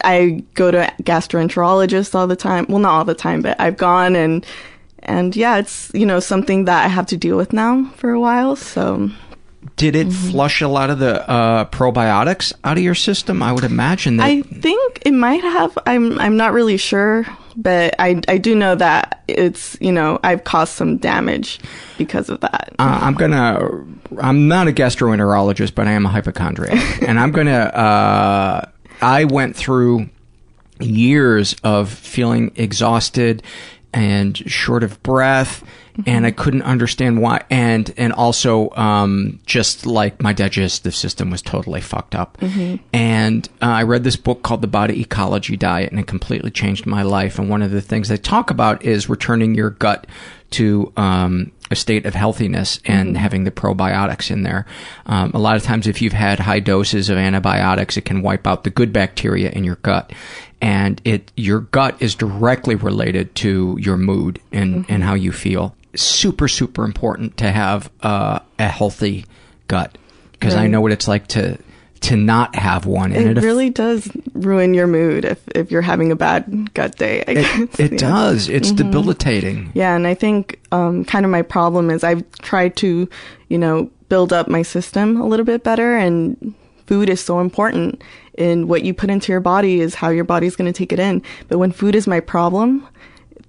I 0.02 0.42
go 0.54 0.70
to 0.70 0.92
gastroenterologists 1.02 2.14
all 2.14 2.26
the 2.26 2.36
time. 2.36 2.66
Well, 2.68 2.80
not 2.80 2.92
all 2.92 3.04
the 3.04 3.14
time, 3.14 3.40
but 3.40 3.58
I've 3.60 3.76
gone 3.76 4.16
and, 4.16 4.44
and 5.00 5.36
yeah, 5.36 5.58
it's, 5.58 5.92
you 5.94 6.04
know, 6.04 6.18
something 6.18 6.64
that 6.64 6.84
I 6.84 6.88
have 6.88 7.06
to 7.06 7.16
deal 7.16 7.36
with 7.36 7.52
now 7.52 7.88
for 7.96 8.10
a 8.10 8.18
while. 8.18 8.56
So, 8.56 9.10
Did 9.76 9.96
it 9.96 10.12
flush 10.12 10.60
a 10.60 10.68
lot 10.68 10.90
of 10.90 10.98
the 10.98 11.28
uh, 11.28 11.64
probiotics 11.66 12.52
out 12.64 12.76
of 12.76 12.82
your 12.82 12.94
system? 12.94 13.42
I 13.42 13.52
would 13.52 13.64
imagine 13.64 14.18
that. 14.18 14.26
I 14.26 14.42
think 14.42 15.02
it 15.04 15.12
might 15.12 15.42
have. 15.42 15.76
I'm 15.86 16.18
I'm 16.18 16.36
not 16.36 16.52
really 16.52 16.76
sure, 16.76 17.26
but 17.56 17.94
I 17.98 18.20
I 18.28 18.38
do 18.38 18.54
know 18.54 18.74
that 18.74 19.24
it's 19.28 19.76
you 19.80 19.92
know 19.92 20.20
I've 20.22 20.44
caused 20.44 20.72
some 20.74 20.98
damage 20.98 21.58
because 21.98 22.28
of 22.28 22.40
that. 22.40 22.74
Uh, 22.78 22.98
I'm 23.02 23.14
gonna. 23.14 23.84
I'm 24.20 24.48
not 24.48 24.68
a 24.68 24.72
gastroenterologist, 24.72 25.74
but 25.74 25.88
I 25.88 25.92
am 25.92 26.06
a 26.06 26.10
hypochondriac, 26.10 27.02
and 27.08 27.18
I'm 27.18 27.32
gonna. 27.32 27.52
Uh, 27.52 28.70
I 29.00 29.24
went 29.24 29.56
through 29.56 30.08
years 30.80 31.56
of 31.64 31.90
feeling 31.90 32.52
exhausted 32.56 33.42
and 33.92 34.36
short 34.36 34.82
of 34.82 35.02
breath 35.02 35.64
and 36.04 36.26
I 36.26 36.30
couldn't 36.30 36.62
understand 36.62 37.20
why 37.22 37.42
and 37.50 37.92
and 37.96 38.12
also 38.12 38.70
um, 38.70 39.38
just 39.46 39.86
like 39.86 40.20
my 40.22 40.32
digestive 40.32 40.94
system 40.94 41.30
was 41.30 41.40
totally 41.42 41.80
fucked 41.80 42.14
up. 42.14 42.36
Mhm. 42.40 42.80
And 42.92 43.48
uh, 43.62 43.66
I 43.66 43.82
read 43.84 44.04
this 44.04 44.16
book 44.16 44.42
called 44.42 44.60
The 44.62 44.66
Body 44.66 45.00
Ecology 45.00 45.56
Diet 45.56 45.90
and 45.90 45.98
it 46.00 46.06
completely 46.06 46.50
changed 46.50 46.84
my 46.86 47.02
life 47.02 47.38
and 47.38 47.48
one 47.48 47.62
of 47.62 47.70
the 47.70 47.80
things 47.80 48.08
they 48.08 48.16
talk 48.18 48.50
about 48.50 48.84
is 48.84 49.08
returning 49.08 49.54
your 49.54 49.70
gut 49.70 50.06
to 50.50 50.92
um, 50.96 51.50
a 51.70 51.74
state 51.76 52.06
of 52.06 52.14
healthiness 52.14 52.78
and 52.84 53.16
Mhm. 53.16 53.18
having 53.18 53.44
the 53.44 53.50
probiotics 53.50 54.30
in 54.30 54.42
there. 54.44 54.64
Um, 55.06 55.32
a 55.34 55.38
lot 55.38 55.56
of 55.56 55.64
times, 55.64 55.88
if 55.88 56.00
you've 56.00 56.12
had 56.12 56.38
high 56.38 56.60
doses 56.60 57.10
of 57.10 57.18
antibiotics, 57.18 57.96
it 57.96 58.04
can 58.04 58.22
wipe 58.22 58.46
out 58.46 58.62
the 58.62 58.70
good 58.70 58.92
bacteria 58.92 59.50
in 59.50 59.64
your 59.64 59.74
gut, 59.82 60.12
and 60.62 61.00
it 61.04 61.32
your 61.36 61.60
gut 61.60 61.96
is 61.98 62.14
directly 62.14 62.76
related 62.76 63.34
to 63.36 63.76
your 63.80 63.96
mood 63.96 64.38
and 64.52 64.84
and 64.88 65.02
how 65.02 65.14
you 65.14 65.32
feel. 65.32 65.74
Super 65.96 66.48
super 66.48 66.84
important 66.84 67.36
to 67.38 67.50
have 67.50 67.90
uh, 68.02 68.40
a 68.58 68.68
healthy 68.68 69.24
gut 69.68 69.96
because 70.32 70.54
I 70.54 70.66
know 70.66 70.80
what 70.80 70.92
it's 70.92 71.08
like 71.08 71.26
to 71.28 71.58
to 72.02 72.14
not 72.16 72.54
have 72.54 72.84
one. 72.84 73.12
And 73.12 73.26
It 73.30 73.38
aff- 73.38 73.44
really 73.44 73.70
does 73.70 74.08
ruin 74.34 74.74
your 74.74 74.86
mood 74.86 75.24
if, 75.24 75.40
if 75.54 75.70
you're 75.70 75.80
having 75.82 76.12
a 76.12 76.16
bad 76.16 76.72
gut 76.74 76.96
day. 76.96 77.24
I 77.26 77.34
guess. 77.34 77.58
it, 77.58 77.80
it 77.80 77.92
Yeah. 77.92 77.98
does. 77.98 78.48
It's 78.50 78.70
Mhm. 78.70 78.76
debilitating. 78.76 79.70
Yeah, 79.74 79.96
and 79.96 80.06
I 80.06 80.12
think 80.14 80.60
um, 80.72 81.04
kind 81.06 81.24
of 81.24 81.30
my 81.30 81.40
problem 81.42 81.90
is 81.90 82.04
I've 82.04 82.22
tried 82.42 82.76
to, 82.76 83.08
you 83.48 83.58
know, 83.58 83.90
build 84.10 84.32
up 84.32 84.46
my 84.46 84.60
system 84.62 85.18
a 85.20 85.26
little 85.26 85.46
bit 85.46 85.64
better, 85.64 85.96
and 85.96 86.54
food 86.86 87.08
is 87.08 87.20
so 87.20 87.40
important. 87.40 88.02
And 88.38 88.68
what 88.68 88.82
you 88.84 88.92
put 88.92 89.08
into 89.08 89.32
your 89.32 89.40
body 89.40 89.80
is 89.80 89.94
how 89.94 90.10
your 90.10 90.24
body's 90.24 90.54
going 90.54 90.70
to 90.70 90.76
take 90.78 90.92
it 90.92 90.98
in. 91.00 91.22
But 91.48 91.56
when 91.58 91.72
food 91.72 91.94
is 91.94 92.06
my 92.06 92.20
problem, 92.20 92.86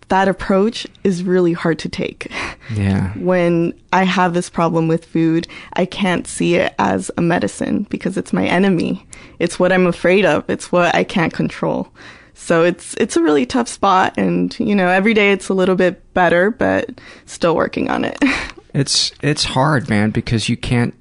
that 0.09 0.27
approach 0.27 0.87
is 1.03 1.23
really 1.23 1.53
hard 1.53 1.79
to 1.79 1.89
take. 1.89 2.31
Yeah. 2.73 3.11
When 3.17 3.73
I 3.91 4.03
have 4.03 4.33
this 4.33 4.49
problem 4.49 4.87
with 4.87 5.05
food, 5.05 5.47
I 5.73 5.85
can't 5.85 6.27
see 6.27 6.55
it 6.55 6.73
as 6.79 7.11
a 7.17 7.21
medicine 7.21 7.87
because 7.89 8.17
it's 8.17 8.31
my 8.33 8.45
enemy. 8.45 9.05
It's 9.39 9.59
what 9.59 9.71
I'm 9.71 9.85
afraid 9.87 10.25
of. 10.25 10.49
It's 10.49 10.71
what 10.71 10.93
I 10.95 11.03
can't 11.03 11.33
control. 11.33 11.91
So 12.33 12.63
it's 12.63 12.93
it's 12.95 13.17
a 13.17 13.21
really 13.21 13.45
tough 13.45 13.67
spot 13.67 14.13
and 14.17 14.57
you 14.59 14.75
know, 14.75 14.87
every 14.87 15.13
day 15.13 15.31
it's 15.31 15.49
a 15.49 15.53
little 15.53 15.75
bit 15.75 16.13
better, 16.13 16.51
but 16.51 17.01
still 17.25 17.55
working 17.55 17.89
on 17.89 18.05
it. 18.05 18.17
It's 18.73 19.11
it's 19.23 19.43
hard, 19.43 19.89
man, 19.89 20.11
because 20.11 20.49
you 20.49 20.55
can't. 20.55 20.93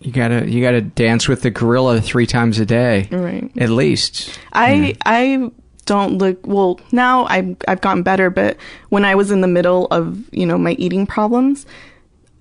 You 0.00 0.12
gotta 0.12 0.50
you 0.50 0.62
gotta 0.62 0.80
dance 0.80 1.28
with 1.28 1.42
the 1.42 1.50
gorilla 1.50 2.00
three 2.00 2.26
times 2.26 2.58
a 2.58 2.64
day, 2.64 3.06
Right. 3.10 3.50
At 3.58 3.68
least. 3.68 4.38
I 4.54 4.96
I 5.04 5.50
don't 5.84 6.18
look 6.18 6.46
well 6.46 6.80
now. 6.92 7.24
I've 7.26 7.56
I've 7.68 7.80
gotten 7.80 8.02
better, 8.02 8.30
but 8.30 8.56
when 8.90 9.04
I 9.04 9.14
was 9.14 9.30
in 9.30 9.40
the 9.40 9.48
middle 9.48 9.86
of 9.86 10.32
you 10.32 10.46
know 10.46 10.58
my 10.58 10.72
eating 10.72 11.06
problems, 11.06 11.66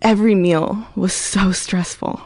every 0.02 0.36
meal 0.36 0.86
was 0.96 1.14
so 1.34 1.52
stressful 1.52 2.22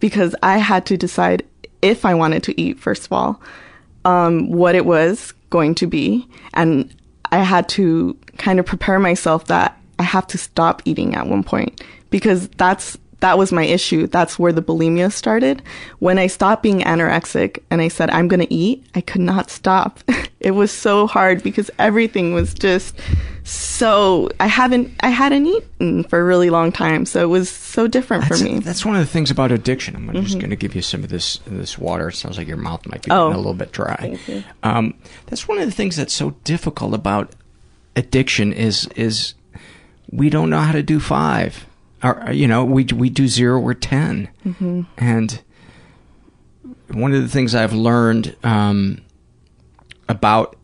because 0.00 0.34
I 0.42 0.58
had 0.58 0.86
to 0.86 0.96
decide 0.96 1.44
if 1.80 2.04
I 2.04 2.14
wanted 2.14 2.42
to 2.44 2.60
eat 2.60 2.78
first 2.78 3.06
of 3.06 3.12
all, 3.12 3.40
um, 4.04 4.50
what 4.50 4.74
it 4.74 4.86
was 4.86 5.32
going 5.50 5.74
to 5.76 5.86
be, 5.86 6.28
and 6.54 6.94
I 7.30 7.38
had 7.38 7.68
to 7.70 8.16
kind 8.38 8.58
of 8.60 8.66
prepare 8.66 8.98
myself 8.98 9.46
that 9.46 9.78
I 9.98 10.04
have 10.04 10.26
to 10.28 10.38
stop 10.38 10.82
eating 10.84 11.14
at 11.14 11.26
one 11.26 11.42
point 11.42 11.82
because 12.10 12.48
that's 12.50 12.98
that 13.22 13.38
was 13.38 13.50
my 13.52 13.64
issue. 13.64 14.06
That's 14.06 14.38
where 14.38 14.52
the 14.52 14.62
bulimia 14.62 15.10
started. 15.10 15.62
When 16.00 16.18
I 16.18 16.26
stopped 16.26 16.62
being 16.62 16.80
anorexic 16.82 17.60
and 17.70 17.80
I 17.80 17.88
said 17.88 18.10
I'm 18.10 18.28
going 18.28 18.40
to 18.40 18.52
eat, 18.54 18.84
I 18.94 19.00
could 19.00 19.20
not 19.22 19.50
stop. 19.50 20.00
it 20.40 20.50
was 20.52 20.70
so 20.70 21.06
hard 21.06 21.42
because 21.42 21.70
everything 21.78 22.34
was 22.34 22.52
just 22.52 22.94
so 23.44 24.28
I 24.38 24.46
haven't 24.46 24.92
I 25.00 25.08
hadn't 25.10 25.46
eaten 25.46 26.04
for 26.04 26.20
a 26.20 26.24
really 26.24 26.50
long 26.50 26.70
time, 26.72 27.06
so 27.06 27.22
it 27.22 27.26
was 27.28 27.48
so 27.48 27.86
different 27.88 28.28
That's, 28.28 28.40
for 28.40 28.44
me. 28.48 28.58
that's 28.60 28.84
one 28.84 28.94
of 28.96 29.00
the 29.00 29.10
things 29.12 29.30
about 29.30 29.50
addiction. 29.50 29.96
I'm 29.96 30.12
just 30.22 30.36
Mhm. 30.36 30.40
going 30.40 30.50
to 30.50 30.56
give 30.56 30.74
you 30.74 30.82
some 30.82 31.02
of 31.02 31.10
this 31.10 31.38
this 31.46 31.78
water. 31.78 32.08
It 32.08 32.14
sounds 32.16 32.38
like 32.38 32.46
your 32.48 32.56
mouth 32.56 32.86
might 32.86 33.02
be 33.02 33.10
Oh. 33.10 33.28
a 33.28 33.36
little 33.36 33.54
bit 33.54 33.72
dry. 33.72 34.16
Um, 34.62 34.94
that's 35.26 35.48
one 35.48 35.58
of 35.58 35.66
the 35.66 35.72
things 35.72 35.96
that's 35.96 36.12
so 36.14 36.34
difficult 36.44 36.94
about 36.94 37.32
addiction 37.96 38.52
is 38.52 38.88
is 38.96 39.34
we 40.10 40.28
don't 40.30 40.50
know 40.50 40.60
how 40.60 40.72
to 40.72 40.82
do 40.82 41.00
five. 41.00 41.66
Or 42.02 42.30
you 42.32 42.48
know, 42.48 42.64
we 42.64 42.84
we 42.84 43.10
do 43.10 43.28
zero 43.28 43.60
or 43.60 43.74
10 43.74 44.28
Mhm. 44.46 44.86
and 44.98 45.40
one 46.92 47.12
of 47.14 47.22
the 47.22 47.28
things 47.28 47.54
I've 47.54 47.72
learned 47.72 48.36
um, 48.44 48.98
about 50.08 50.56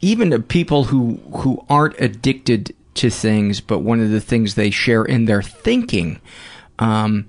even 0.00 0.30
the 0.30 0.40
people 0.40 0.84
who 0.84 1.20
who 1.38 1.64
aren't 1.68 1.98
addicted 2.00 2.74
to 2.94 3.10
things, 3.10 3.60
but 3.60 3.78
one 3.80 4.00
of 4.00 4.10
the 4.10 4.20
things 4.20 4.54
they 4.54 4.70
share 4.70 5.04
in 5.04 5.24
their 5.26 5.40
thinking, 5.42 6.20
um, 6.78 7.26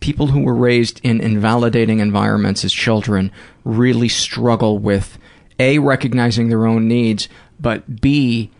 people 0.00 0.28
who 0.28 0.40
were 0.40 0.54
raised 0.54 1.00
in 1.02 1.20
invalidating 1.20 2.00
environments 2.00 2.64
as 2.64 2.72
children 2.72 3.30
really 3.64 4.08
struggle 4.08 4.78
with 4.78 5.18
a 5.58 5.78
recognizing 5.78 6.48
their 6.48 6.66
own 6.66 6.86
needs, 6.88 7.28
but 7.58 8.00
b 8.00 8.50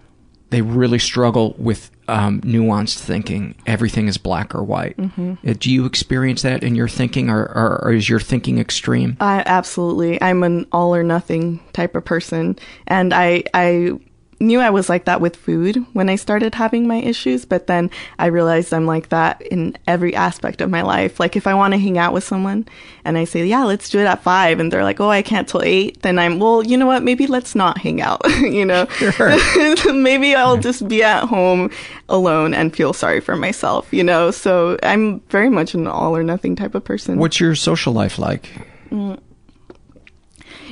they 0.50 0.60
really 0.62 0.98
struggle 0.98 1.54
with 1.58 1.90
um, 2.10 2.40
nuanced 2.42 2.98
thinking. 2.98 3.54
Everything 3.66 4.08
is 4.08 4.18
black 4.18 4.54
or 4.54 4.62
white. 4.62 4.96
Mhm. 4.96 5.38
Uh, 5.46 5.54
Do 5.58 5.70
you 5.70 5.84
experience 5.86 6.42
that 6.42 6.62
in 6.62 6.74
your 6.74 6.88
thinking, 6.88 7.30
or, 7.30 7.42
or, 7.42 7.80
or 7.84 7.92
is 7.92 8.08
your 8.08 8.20
thinking 8.20 8.58
extreme? 8.58 9.16
I 9.20 9.42
absolutely. 9.46 10.20
I'm 10.22 10.42
an 10.42 10.66
all 10.72 10.94
or 10.94 11.02
nothing 11.02 11.60
type 11.72 11.94
of 11.94 12.04
person, 12.04 12.56
and 12.86 13.12
I 13.14 13.44
I 13.54 13.98
knew 14.40 14.58
I 14.60 14.70
was 14.70 14.88
like 14.88 15.04
that 15.04 15.20
with 15.20 15.36
food 15.36 15.84
when 15.92 16.08
I 16.08 16.16
started 16.16 16.54
having 16.54 16.88
my 16.88 16.96
issues, 16.96 17.44
but 17.44 17.66
then 17.66 17.90
I 18.18 18.26
realized 18.26 18.72
I'm 18.72 18.86
like 18.86 19.10
that 19.10 19.42
in 19.42 19.76
every 19.86 20.14
aspect 20.14 20.60
of 20.60 20.70
my 20.70 20.82
life. 20.82 21.20
Like 21.20 21.36
if 21.36 21.46
I 21.46 21.54
want 21.54 21.72
to 21.72 21.78
hang 21.78 21.98
out 21.98 22.14
with 22.14 22.24
someone 22.24 22.66
and 23.04 23.18
I 23.18 23.24
say, 23.24 23.44
"Yeah, 23.46 23.64
let's 23.64 23.90
do 23.90 23.98
it 23.98 24.06
at 24.06 24.22
5." 24.22 24.60
and 24.60 24.72
they're 24.72 24.84
like, 24.84 25.00
"Oh, 25.00 25.10
I 25.10 25.22
can't 25.22 25.48
till 25.48 25.62
8." 25.62 26.02
Then 26.02 26.18
I'm, 26.18 26.38
"Well, 26.38 26.64
you 26.64 26.76
know 26.76 26.86
what? 26.86 27.02
Maybe 27.02 27.26
let's 27.26 27.54
not 27.54 27.78
hang 27.78 28.00
out." 28.00 28.20
you 28.40 28.64
know. 28.64 28.86
Maybe 29.92 30.34
I'll 30.34 30.56
just 30.56 30.88
be 30.88 31.02
at 31.02 31.24
home 31.24 31.70
alone 32.08 32.54
and 32.54 32.74
feel 32.74 32.92
sorry 32.92 33.20
for 33.20 33.36
myself, 33.36 33.92
you 33.92 34.04
know? 34.04 34.30
So 34.30 34.78
I'm 34.82 35.20
very 35.30 35.48
much 35.48 35.74
an 35.74 35.86
all 35.86 36.16
or 36.16 36.22
nothing 36.22 36.56
type 36.56 36.74
of 36.74 36.84
person. 36.84 37.18
What's 37.18 37.40
your 37.40 37.54
social 37.54 37.92
life 37.92 38.18
like? 38.18 38.50
Mm. 38.90 39.20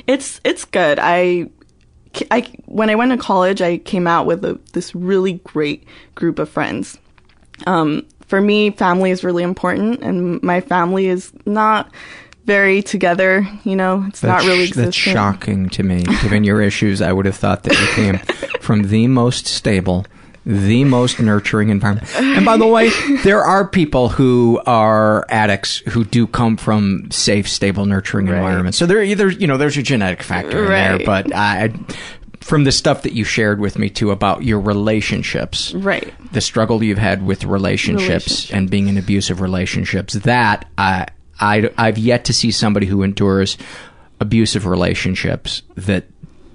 It's 0.07 0.41
it's 0.43 0.65
good. 0.65 0.99
I, 0.99 1.49
I 2.31 2.41
when 2.65 2.89
I 2.89 2.95
went 2.95 3.11
to 3.11 3.17
college, 3.17 3.61
I 3.61 3.77
came 3.77 4.07
out 4.07 4.25
with 4.25 4.43
a, 4.43 4.59
this 4.73 4.93
really 4.95 5.33
great 5.43 5.85
group 6.15 6.39
of 6.39 6.49
friends. 6.49 6.97
Um, 7.67 8.05
for 8.27 8.41
me, 8.41 8.71
family 8.71 9.11
is 9.11 9.23
really 9.23 9.43
important, 9.43 10.01
and 10.01 10.41
my 10.43 10.61
family 10.61 11.07
is 11.07 11.31
not 11.45 11.91
very 12.45 12.81
together. 12.81 13.47
You 13.63 13.75
know, 13.75 14.05
it's 14.07 14.23
not 14.23 14.43
really 14.43 14.67
That's 14.67 14.95
shocking 14.95 15.69
to 15.69 15.83
me. 15.83 16.03
Given 16.21 16.43
your 16.43 16.61
issues, 16.61 17.01
I 17.01 17.11
would 17.11 17.25
have 17.25 17.35
thought 17.35 17.63
that 17.63 17.79
you 17.79 17.87
came 17.93 18.17
from 18.61 18.83
the 18.83 19.07
most 19.07 19.45
stable, 19.45 20.05
the 20.51 20.83
most 20.83 21.19
nurturing 21.19 21.69
environment. 21.69 22.07
And 22.19 22.43
by 22.43 22.57
the 22.57 22.65
way, 22.65 22.89
there 23.23 23.43
are 23.43 23.67
people 23.67 24.09
who 24.09 24.59
are 24.65 25.25
addicts 25.29 25.77
who 25.89 26.03
do 26.03 26.25
come 26.25 26.57
from 26.57 27.11
safe, 27.11 27.47
stable, 27.47 27.85
nurturing 27.85 28.27
environments. 28.27 28.77
So 28.77 28.87
there, 28.87 29.03
either 29.03 29.29
you 29.29 29.45
know, 29.45 29.57
there's 29.57 29.77
a 29.77 29.83
genetic 29.83 30.23
factor 30.23 30.63
in 30.63 30.69
there, 30.69 31.05
but 31.05 31.33
I. 31.35 31.71
From 32.41 32.63
the 32.63 32.71
stuff 32.71 33.03
that 33.03 33.11
you 33.13 33.25
shared 33.25 33.59
with 33.59 33.77
me 33.77 33.89
too 33.89 34.09
about 34.09 34.43
your 34.43 34.59
relationships, 34.59 35.73
Right. 35.75 36.11
The 36.31 36.41
struggle 36.41 36.81
you've 36.83 36.97
had 36.97 37.23
with 37.23 37.43
relationships, 37.43 38.07
Relationships. 38.09 38.51
and 38.53 38.69
being 38.71 38.87
in 38.87 38.97
abusive 38.97 39.39
relationships. 39.41 40.13
That 40.13 40.67
I, 40.77 41.07
I, 41.39 41.69
I've 41.77 41.97
yet 41.99 42.25
to 42.25 42.33
see 42.33 42.49
somebody 42.49 42.87
who 42.87 43.03
endures 43.03 43.57
abusive 44.19 44.65
relationships 44.65 45.61
that 45.75 46.05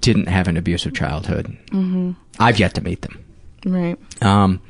didn't 0.00 0.26
have 0.26 0.48
an 0.48 0.56
abusive 0.56 0.94
childhood. 0.94 1.56
hmm 1.70 2.12
I've 2.40 2.58
yet 2.58 2.74
to 2.74 2.80
meet 2.82 3.02
them. 3.02 3.23
Right. 3.64 3.96
Um, 4.22 4.60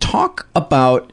talk 0.00 0.48
about, 0.54 1.12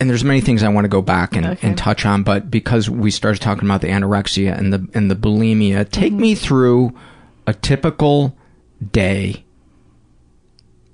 and 0.00 0.08
there's 0.10 0.24
many 0.24 0.40
things 0.40 0.62
I 0.62 0.68
want 0.68 0.84
to 0.84 0.88
go 0.88 1.02
back 1.02 1.36
and, 1.36 1.46
Okay. 1.46 1.68
and 1.68 1.78
touch 1.78 2.04
on, 2.04 2.22
but 2.22 2.50
because 2.50 2.90
we 2.90 3.10
started 3.10 3.40
talking 3.40 3.64
about 3.64 3.80
the 3.80 3.88
anorexia 3.88 4.56
and 4.56 4.72
the 4.72 4.86
and 4.94 5.10
the 5.10 5.16
bulimia, 5.16 5.88
take 5.90 6.12
me 6.12 6.34
through 6.34 6.92
a 7.46 7.54
typical 7.54 8.36
day 8.92 9.44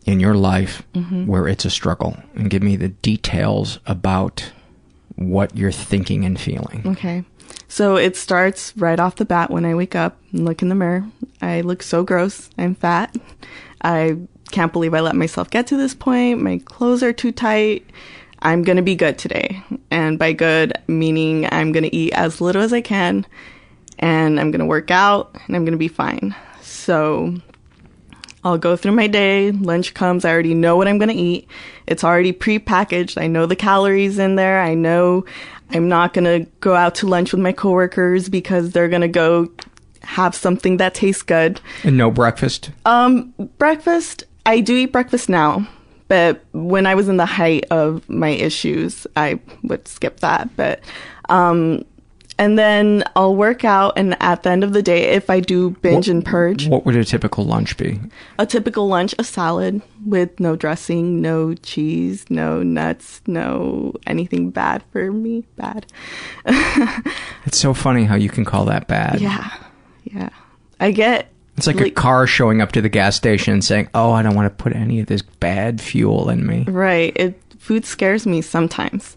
in 0.07 0.20
your 0.20 0.35
life 0.35 0.83
Mhm. 0.94 1.27
where 1.27 1.48
it's 1.48 1.64
a 1.64 1.70
struggle, 1.70 2.16
and 2.35 2.50
give 2.50 2.62
me 2.62 2.77
the 2.77 2.88
details 2.88 3.79
about 3.87 4.53
what 5.16 5.57
you're 5.57 5.72
thinking 5.72 6.24
and 6.24 6.38
feeling. 6.38 6.83
Okay. 6.85 7.24
So 7.74 7.96
it 7.96 8.14
starts 8.14 8.72
right 8.76 9.00
off 9.00 9.16
the 9.16 9.24
bat 9.24 9.50
when 9.50 9.64
I 9.64 9.74
wake 9.74 9.96
up 9.96 10.16
and 10.30 10.44
look 10.44 10.62
in 10.62 10.68
the 10.68 10.76
mirror. 10.76 11.04
I 11.42 11.62
look 11.62 11.82
so 11.82 12.04
gross. 12.04 12.48
I'm 12.56 12.76
fat. 12.76 13.16
I 13.82 14.16
can't 14.52 14.72
believe 14.72 14.94
I 14.94 15.00
let 15.00 15.16
myself 15.16 15.50
get 15.50 15.66
to 15.66 15.76
this 15.76 15.92
point. 15.92 16.40
My 16.40 16.58
clothes 16.58 17.02
are 17.02 17.12
too 17.12 17.32
tight. 17.32 17.84
I'm 18.38 18.62
going 18.62 18.76
to 18.76 18.82
be 18.84 18.94
good 18.94 19.18
today. 19.18 19.60
And 19.90 20.20
by 20.20 20.34
good, 20.34 20.74
meaning 20.87 21.48
I'm 21.50 21.72
going 21.72 21.82
to 21.82 21.92
eat 21.92 22.12
as 22.12 22.40
little 22.40 22.62
as 22.62 22.72
I 22.72 22.80
can. 22.80 23.26
and 23.98 24.38
I'm 24.40 24.50
going 24.50 24.60
to 24.60 24.66
work 24.66 24.90
out 24.90 25.34
and 25.46 25.56
I'm 25.56 25.64
going 25.64 25.72
to 25.72 25.78
be 25.78 25.88
fine. 25.88 26.34
So 26.60 27.34
I'll 28.42 28.58
go 28.58 28.76
through 28.76 28.92
my 28.92 29.06
day. 29.06 29.50
Lunch 29.52 29.94
comes. 29.94 30.24
I 30.24 30.30
already 30.30 30.54
know 30.54 30.76
what 30.76 30.88
I'm 30.88 30.98
going 30.98 31.08
to 31.08 31.14
eat. 31.14 31.48
It's 31.87 32.04
already 32.04 32.32
pre-packaged. 32.32 33.18
I 33.18 33.26
know 33.26 33.46
the 33.46 33.56
calories 33.56 34.18
in 34.18 34.37
there. 34.37 34.60
I 34.60 34.74
know 34.74 35.24
I'm 35.70 35.88
not 35.88 36.14
going 36.14 36.24
to 36.24 36.50
go 36.61 36.74
out 36.74 36.94
to 36.96 37.07
lunch 37.07 37.33
with 37.33 37.40
my 37.40 37.53
coworkers 37.53 38.29
because 38.29 38.70
they're 38.70 38.88
going 38.88 39.03
to 39.03 39.09
go 39.09 39.50
have 40.03 40.35
something 40.35 40.77
that 40.77 40.94
tastes 40.94 41.22
good. 41.22 41.61
And 41.83 41.96
no 41.96 42.11
breakfast? 42.11 42.70
Um, 42.85 43.33
breakfast, 43.59 44.24
I 44.46 44.61
do 44.61 44.77
eat 44.77 44.92
breakfast 44.92 45.29
now. 45.29 45.66
But 46.07 46.44
when 46.53 46.87
I 46.87 46.94
was 46.94 47.09
in 47.09 47.16
the 47.16 47.27
height 47.27 47.64
of 47.70 48.07
my 48.09 48.29
issues, 48.29 49.07
I 49.16 49.40
would 49.62 49.88
skip 49.88 50.20
that. 50.20 50.55
But 50.55 50.81
um, 51.29 51.85
and 52.38 52.58
then 52.58 53.04
I'll 53.14 53.36
work 53.36 53.64
out, 53.64 53.94
and 53.96 54.16
at 54.20 54.42
the 54.42 54.50
end 54.50 54.64
of 54.64 54.72
the 54.72 54.82
day, 54.82 55.10
if 55.10 55.30
I 55.30 55.40
do 55.40 55.70
binge 55.70 56.08
what, 56.08 56.14
and 56.14 56.24
purge, 56.24 56.66
what 56.66 56.84
would 56.84 56.96
a 56.96 57.04
typical 57.04 57.44
lunch 57.44 57.76
be? 57.76 58.00
A 58.38 58.46
typical 58.46 58.88
lunch, 58.88 59.14
a 59.18 59.24
salad 59.24 59.82
with 60.04 60.40
no 60.40 60.56
dressing, 60.56 61.20
no 61.20 61.54
cheese, 61.54 62.24
no 62.30 62.62
nuts, 62.62 63.20
no 63.26 63.94
anything 64.06 64.50
bad 64.50 64.82
for 64.92 65.12
me. 65.12 65.44
Bad. 65.56 65.86
it's 67.44 67.58
so 67.58 67.74
funny 67.74 68.04
how 68.04 68.16
you 68.16 68.28
can 68.28 68.44
call 68.44 68.64
that 68.66 68.88
bad. 68.88 69.20
Yeah, 69.20 69.50
yeah. 70.04 70.30
I 70.80 70.90
get. 70.90 71.30
It's 71.56 71.68
like, 71.68 71.76
like 71.76 71.86
a 71.86 71.90
car 71.90 72.26
showing 72.26 72.60
up 72.60 72.72
to 72.72 72.82
the 72.82 72.88
gas 72.88 73.14
station 73.14 73.52
and 73.52 73.64
saying, 73.64 73.88
"Oh, 73.94 74.10
I 74.10 74.22
don't 74.22 74.34
want 74.34 74.46
to 74.46 74.62
put 74.62 74.74
any 74.74 74.98
of 74.98 75.06
this 75.06 75.22
bad 75.22 75.80
fuel 75.80 76.28
in 76.28 76.44
me." 76.46 76.64
Right. 76.66 77.12
It 77.14 77.40
food 77.58 77.84
scares 77.84 78.26
me 78.26 78.42
sometimes. 78.42 79.16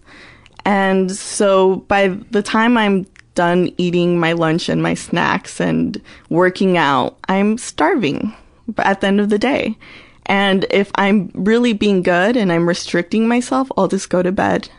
And 0.67 1.10
so 1.10 1.77
by 1.77 2.10
the 2.10 2.43
time 2.43 2.77
I'm 2.77 3.08
done 3.36 3.71
eating 3.77 4.19
my 4.19 4.34
lunch 4.34 4.67
and 4.67 4.84
my 4.84 4.95
snacks 4.95 5.62
and 5.62 6.01
working 6.30 6.77
out, 6.77 7.17
I'm 7.30 7.58
starving 7.58 8.36
at 8.77 8.99
the 8.99 9.08
end 9.08 9.21
of 9.21 9.30
the 9.30 9.39
day. 9.39 9.77
And 10.25 10.65
if 10.69 10.91
I'm 10.95 11.32
really 11.34 11.71
being 11.71 12.03
good 12.03 12.36
and 12.36 12.51
I'm 12.51 12.67
restricting 12.67 13.30
myself, 13.30 13.71
I'll 13.77 13.88
just 13.88 14.10
go 14.10 14.21
to 14.21 14.34
bed. 14.34 14.69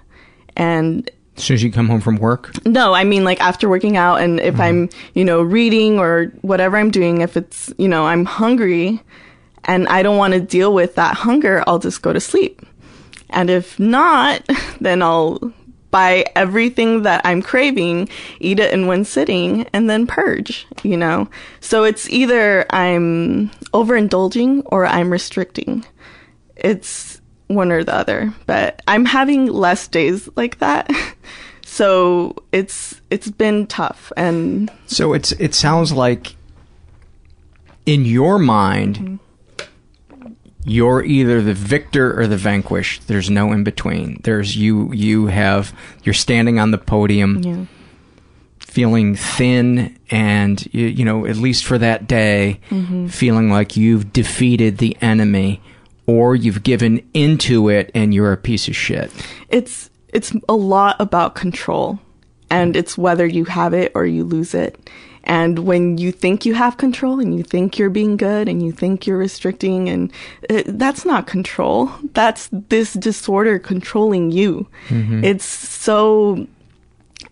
And 0.58 1.10
as 1.38 1.44
soon 1.44 1.54
as 1.54 1.62
you 1.62 1.72
come 1.72 1.88
home 1.88 2.02
from 2.02 2.16
work? 2.16 2.66
No, 2.66 2.92
I 2.92 3.04
mean 3.04 3.24
like 3.24 3.40
after 3.40 3.66
working 3.66 3.96
out 3.96 4.20
and 4.20 4.40
if 4.40 4.56
mm-hmm. 4.56 4.60
I'm, 4.60 4.88
you 5.14 5.24
know, 5.24 5.40
reading 5.40 5.98
or 5.98 6.26
whatever 6.42 6.76
I'm 6.76 6.90
doing, 6.90 7.22
if 7.22 7.34
it's, 7.34 7.72
you 7.78 7.88
know, 7.88 8.04
I'm 8.04 8.26
hungry 8.26 9.02
and 9.64 9.88
I 9.88 10.02
don't 10.02 10.18
want 10.18 10.34
to 10.34 10.40
deal 10.40 10.74
with 10.74 10.96
that 10.96 11.16
hunger, 11.16 11.64
I'll 11.66 11.78
just 11.78 12.02
go 12.02 12.12
to 12.12 12.20
sleep. 12.20 12.60
And 13.30 13.48
if 13.48 13.80
not, 13.80 14.46
then 14.82 15.00
I'll 15.00 15.54
buy 15.90 16.24
everything 16.34 17.02
that 17.02 17.22
I'm 17.24 17.42
craving, 17.42 18.08
eat 18.40 18.58
it 18.60 18.72
in 18.72 18.86
one 18.86 19.04
sitting, 19.04 19.66
and 19.72 19.88
then 19.88 20.06
purge, 20.06 20.66
you 20.82 20.96
know? 20.96 21.28
So 21.60 21.84
it's 21.84 22.08
either 22.10 22.66
I'm 22.70 23.50
overindulging 23.72 24.62
or 24.66 24.86
I'm 24.86 25.10
restricting. 25.10 25.84
It's 26.56 27.20
one 27.46 27.72
or 27.72 27.84
the 27.84 27.94
other, 27.94 28.34
but 28.46 28.82
I'm 28.86 29.04
having 29.04 29.46
less 29.46 29.88
days 29.88 30.28
like 30.36 30.58
that. 30.58 30.90
so 31.64 32.34
it's 32.52 33.00
it's 33.10 33.30
been 33.30 33.66
tough 33.66 34.12
and 34.16 34.70
So 34.86 35.12
it's 35.12 35.32
it 35.32 35.54
sounds 35.54 35.92
like 35.92 36.34
in 37.86 38.04
your 38.04 38.38
mind 38.38 38.96
mm-hmm 38.96 39.16
you're 40.68 41.02
either 41.02 41.40
the 41.40 41.54
victor 41.54 42.18
or 42.18 42.26
the 42.26 42.36
vanquished. 42.36 43.08
There's 43.08 43.30
no 43.30 43.52
in 43.52 43.64
between. 43.64 44.20
There's 44.22 44.56
you. 44.56 44.92
You 44.92 45.26
have 45.26 45.72
you're 46.04 46.14
standing 46.14 46.58
on 46.58 46.70
the 46.70 46.78
podium, 46.78 47.42
yeah. 47.42 47.64
feeling 48.58 49.16
thin, 49.16 49.98
and 50.10 50.64
you, 50.72 50.86
you, 50.86 51.04
know 51.04 51.26
at 51.26 51.36
least 51.36 51.64
for 51.64 51.78
that 51.78 52.06
day, 52.06 52.60
mm-hmm. 52.70 53.08
feeling 53.08 53.50
like 53.50 53.76
you've 53.76 54.12
defeated 54.12 54.78
the 54.78 54.96
enemy, 55.00 55.60
or 56.06 56.36
you've 56.36 56.62
given 56.62 57.08
into 57.14 57.68
it 57.68 57.90
and 57.94 58.12
you're 58.12 58.32
a 58.32 58.36
piece 58.36 58.68
of 58.68 58.76
shit. 58.76 59.10
It's 59.48 59.90
it's 60.08 60.32
a 60.48 60.54
lot 60.54 60.96
about 61.00 61.34
control, 61.34 61.98
and 62.50 62.76
it's 62.76 62.98
whether 62.98 63.26
you 63.26 63.46
have 63.46 63.72
it 63.74 63.92
or 63.94 64.04
you 64.04 64.24
lose 64.24 64.54
it. 64.54 64.90
And 65.28 65.60
when 65.60 65.98
you 65.98 66.10
think 66.10 66.46
you 66.46 66.54
have 66.54 66.78
control 66.78 67.20
and 67.20 67.36
you 67.36 67.42
think 67.42 67.78
you're 67.78 67.90
being 67.90 68.16
good 68.16 68.48
and 68.48 68.62
you 68.62 68.72
think 68.72 69.06
you're 69.06 69.18
restricting 69.18 69.88
and 69.88 70.10
uh, 70.48 70.62
that's 70.66 71.04
not 71.04 71.26
control. 71.26 71.90
That's 72.14 72.48
this 72.50 72.94
disorder 72.94 73.58
controlling 73.58 74.30
you. 74.32 74.66
Mm-hmm. 74.88 75.22
It's 75.22 75.44
so 75.44 76.46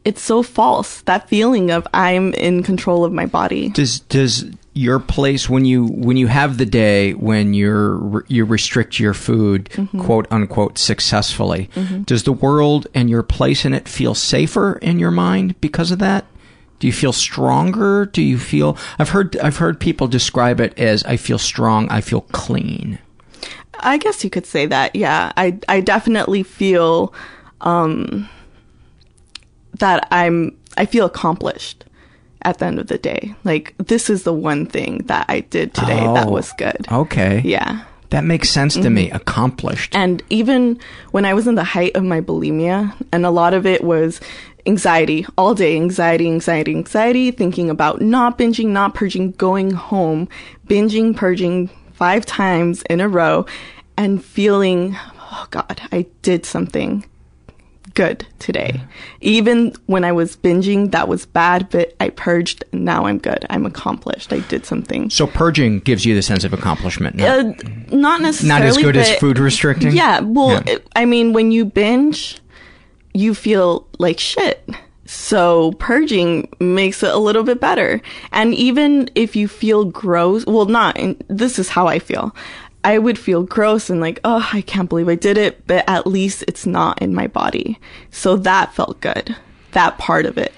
it's 0.04 0.22
so 0.22 0.42
false 0.42 1.00
that 1.02 1.28
feeling 1.28 1.70
of 1.70 1.86
I'm 1.94 2.34
in 2.34 2.62
control 2.62 3.04
of 3.04 3.12
my 3.12 3.26
body. 3.26 3.70
Does 3.70 4.00
does 4.00 4.44
your 4.76 5.00
place 5.00 5.48
when 5.48 5.64
you 5.64 5.86
when 5.86 6.18
you 6.18 6.26
have 6.26 6.58
the 6.58 6.66
day 6.66 7.14
when 7.14 7.54
you're 7.54 8.26
you 8.28 8.44
restrict 8.44 9.00
your 9.00 9.14
food 9.14 9.70
mm-hmm. 9.70 10.02
quote 10.02 10.26
unquote 10.30 10.76
successfully 10.76 11.70
mm-hmm. 11.74 12.02
does 12.02 12.24
the 12.24 12.32
world 12.32 12.86
and 12.92 13.08
your 13.08 13.22
place 13.22 13.64
in 13.64 13.72
it 13.72 13.88
feel 13.88 14.14
safer 14.14 14.74
in 14.82 14.98
your 14.98 15.10
mind 15.10 15.58
because 15.62 15.90
of 15.90 15.98
that 15.98 16.26
do 16.78 16.86
you 16.86 16.92
feel 16.92 17.12
stronger? 17.12 18.06
Do 18.06 18.22
you 18.22 18.38
feel 18.38 18.76
I've 18.98 19.10
heard 19.10 19.36
I've 19.38 19.56
heard 19.56 19.80
people 19.80 20.08
describe 20.08 20.60
it 20.60 20.78
as 20.78 21.04
I 21.04 21.16
feel 21.16 21.38
strong, 21.38 21.88
I 21.90 22.00
feel 22.00 22.22
clean. 22.32 22.98
I 23.80 23.98
guess 23.98 24.24
you 24.24 24.30
could 24.30 24.46
say 24.46 24.66
that. 24.66 24.94
Yeah. 24.94 25.32
I 25.36 25.58
I 25.68 25.80
definitely 25.80 26.42
feel 26.42 27.14
um 27.60 28.28
that 29.78 30.06
I'm 30.10 30.56
I 30.76 30.86
feel 30.86 31.06
accomplished 31.06 31.84
at 32.42 32.58
the 32.58 32.66
end 32.66 32.78
of 32.78 32.88
the 32.88 32.98
day. 32.98 33.34
Like 33.44 33.74
this 33.78 34.10
is 34.10 34.24
the 34.24 34.32
one 34.32 34.66
thing 34.66 34.98
that 35.06 35.26
I 35.28 35.40
did 35.40 35.74
today 35.74 36.00
oh, 36.00 36.14
that 36.14 36.30
was 36.30 36.52
good. 36.58 36.86
Okay. 36.90 37.40
Yeah. 37.44 37.84
That 38.10 38.24
makes 38.24 38.50
sense 38.50 38.74
to 38.74 38.80
mm-hmm. 38.82 38.94
me. 38.94 39.10
Accomplished. 39.10 39.94
And 39.96 40.22
even 40.30 40.78
when 41.10 41.24
I 41.24 41.34
was 41.34 41.46
in 41.46 41.56
the 41.56 41.64
height 41.64 41.96
of 41.96 42.04
my 42.04 42.20
bulimia, 42.20 42.94
and 43.10 43.26
a 43.26 43.30
lot 43.30 43.52
of 43.52 43.66
it 43.66 43.82
was 43.82 44.20
anxiety 44.66 45.26
all 45.38 45.54
day 45.54 45.76
anxiety 45.76 46.26
anxiety 46.28 46.74
anxiety 46.74 47.30
thinking 47.30 47.70
about 47.70 48.00
not 48.00 48.38
binging 48.38 48.68
not 48.68 48.94
purging 48.94 49.32
going 49.32 49.70
home 49.70 50.28
binging 50.66 51.14
purging 51.14 51.68
five 51.92 52.26
times 52.26 52.82
in 52.90 53.00
a 53.00 53.08
row 53.08 53.46
and 53.96 54.24
feeling 54.24 54.96
oh 55.20 55.46
god 55.50 55.80
i 55.92 56.04
did 56.22 56.44
something 56.44 57.04
good 57.96 58.26
today. 58.38 58.80
Even 59.22 59.74
when 59.86 60.04
i 60.04 60.12
was 60.12 60.36
binging 60.36 60.92
that 60.92 61.08
was 61.08 61.26
bad 61.26 61.68
but 61.70 61.94
i 61.98 62.10
purged 62.10 62.62
and 62.70 62.84
now 62.84 63.06
i'm 63.06 63.18
good. 63.18 63.44
I'm 63.50 63.66
accomplished. 63.66 64.32
I 64.32 64.40
did 64.40 64.66
something. 64.66 65.10
So 65.10 65.26
purging 65.26 65.80
gives 65.80 66.04
you 66.04 66.14
the 66.14 66.22
sense 66.22 66.44
of 66.44 66.52
accomplishment 66.52 67.16
not, 67.16 67.28
uh, 67.28 67.42
not 67.90 68.20
necessarily 68.20 68.60
not 68.60 68.68
as 68.68 68.76
good 68.76 68.96
as 68.96 69.10
food 69.16 69.38
restricting? 69.38 69.92
Yeah 69.92 70.20
well 70.20 70.62
yeah. 70.66 70.76
i 70.94 71.04
mean 71.04 71.32
when 71.32 71.50
you 71.50 71.64
binge 71.64 72.38
you 73.16 73.34
feel 73.34 73.86
like 73.98 74.20
shit. 74.20 74.68
So 75.06 75.72
purging 75.78 76.48
makes 76.60 77.02
it 77.02 77.14
a 77.14 77.18
little 77.18 77.44
bit 77.44 77.60
better. 77.60 78.00
And 78.32 78.54
even 78.54 79.08
if 79.14 79.36
you 79.36 79.48
feel 79.48 79.84
gross, 79.84 80.44
well, 80.46 80.66
not, 80.66 80.98
this 81.28 81.58
is 81.58 81.68
how 81.68 81.86
I 81.86 81.98
feel. 81.98 82.34
I 82.82 82.98
would 82.98 83.18
feel 83.18 83.42
gross 83.42 83.90
and 83.90 84.00
like, 84.00 84.20
oh, 84.24 84.48
I 84.52 84.60
can't 84.60 84.88
believe 84.88 85.08
I 85.08 85.14
did 85.14 85.38
it, 85.38 85.66
but 85.66 85.84
at 85.88 86.06
least 86.06 86.44
it's 86.46 86.66
not 86.66 87.00
in 87.00 87.14
my 87.14 87.26
body. 87.26 87.78
So 88.10 88.36
that 88.36 88.74
felt 88.74 89.00
good. 89.00 89.36
That 89.72 89.98
part 89.98 90.26
of 90.26 90.38
it 90.38 90.52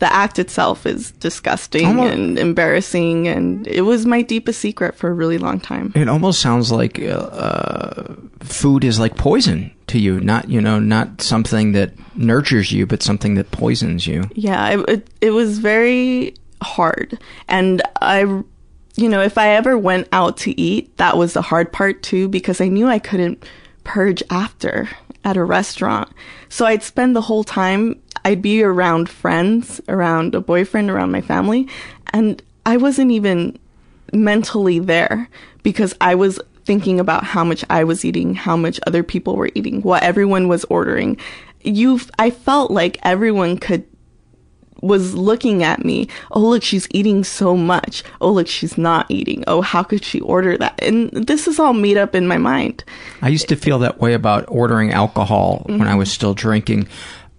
the 0.00 0.12
act 0.12 0.38
itself 0.38 0.84
is 0.84 1.12
disgusting 1.12 1.86
almost, 1.86 2.12
and 2.12 2.38
embarrassing, 2.38 3.26
and 3.28 3.66
it 3.66 3.82
was 3.82 4.04
my 4.04 4.20
deepest 4.20 4.60
secret 4.60 4.94
for 4.94 5.08
a 5.08 5.14
really 5.14 5.38
long 5.38 5.58
time. 5.58 5.92
It 5.94 6.08
almost 6.08 6.40
sounds 6.40 6.70
like 6.70 7.00
uh, 7.00 7.04
uh, 7.04 8.14
food 8.40 8.84
is 8.84 8.98
like 8.98 9.16
poison 9.16 9.73
to 9.94 10.00
you, 10.00 10.20
not 10.20 10.50
you 10.50 10.60
know, 10.60 10.78
not 10.80 11.20
something 11.20 11.72
that 11.72 11.92
nurtures 12.16 12.72
you, 12.72 12.84
but 12.84 13.02
something 13.02 13.36
that 13.36 13.52
poisons 13.52 14.06
you. 14.06 14.24
Yeah, 14.34 14.70
it 14.70 14.88
it, 14.88 15.08
it 15.20 15.30
was 15.30 15.58
very 15.58 16.34
hard, 16.60 17.18
and 17.48 17.80
I 18.02 18.42
you 18.96 19.08
know, 19.08 19.22
if 19.22 19.38
I 19.38 19.50
ever 19.50 19.78
went 19.78 20.08
out 20.12 20.36
to 20.38 20.60
eat, 20.60 20.96
that 20.98 21.16
was 21.16 21.32
the 21.32 21.42
hard 21.42 21.72
part 21.72 22.02
too, 22.02 22.28
because 22.28 22.60
I 22.60 22.68
knew 22.68 22.86
I 22.88 22.98
couldn't 22.98 23.44
purge 23.84 24.22
after 24.30 24.88
at 25.24 25.36
a 25.36 25.44
restaurant. 25.44 26.08
So 26.48 26.66
I'd 26.66 26.82
spend 26.82 27.14
the 27.16 27.20
whole 27.20 27.44
time 27.44 28.00
I'd 28.24 28.42
be 28.42 28.62
around 28.62 29.08
friends, 29.08 29.80
around 29.88 30.34
a 30.34 30.40
boyfriend, 30.40 30.90
around 30.90 31.12
my 31.12 31.20
family, 31.20 31.68
and 32.12 32.42
I 32.66 32.76
wasn't 32.78 33.12
even 33.12 33.58
mentally 34.12 34.80
there 34.80 35.28
because 35.62 35.94
I 36.00 36.14
was 36.16 36.40
thinking 36.64 37.00
about 37.00 37.24
how 37.24 37.44
much 37.44 37.64
I 37.70 37.84
was 37.84 38.04
eating, 38.04 38.34
how 38.34 38.56
much 38.56 38.80
other 38.86 39.02
people 39.02 39.36
were 39.36 39.50
eating, 39.54 39.82
what 39.82 40.02
everyone 40.02 40.48
was 40.48 40.64
ordering. 40.64 41.18
You, 41.62 42.00
I 42.18 42.30
felt 42.30 42.70
like 42.70 42.98
everyone 43.02 43.58
could 43.58 43.84
was 44.84 45.14
looking 45.14 45.62
at 45.62 45.82
me. 45.82 46.06
Oh, 46.30 46.40
look, 46.40 46.62
she's 46.62 46.86
eating 46.90 47.24
so 47.24 47.56
much. 47.56 48.04
Oh, 48.20 48.30
look, 48.30 48.46
she's 48.46 48.76
not 48.76 49.10
eating. 49.10 49.42
Oh, 49.46 49.62
how 49.62 49.82
could 49.82 50.04
she 50.04 50.20
order 50.20 50.58
that? 50.58 50.78
And 50.82 51.10
this 51.10 51.48
is 51.48 51.58
all 51.58 51.72
made 51.72 51.96
up 51.96 52.14
in 52.14 52.28
my 52.28 52.36
mind. 52.36 52.84
I 53.22 53.28
used 53.28 53.48
to 53.48 53.56
feel 53.56 53.78
that 53.78 53.98
way 53.98 54.12
about 54.12 54.44
ordering 54.48 54.92
alcohol 54.92 55.64
mm-hmm. 55.66 55.78
when 55.78 55.88
I 55.88 55.94
was 55.94 56.12
still 56.12 56.34
drinking. 56.34 56.86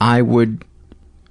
I 0.02 0.24
would 0.24 0.66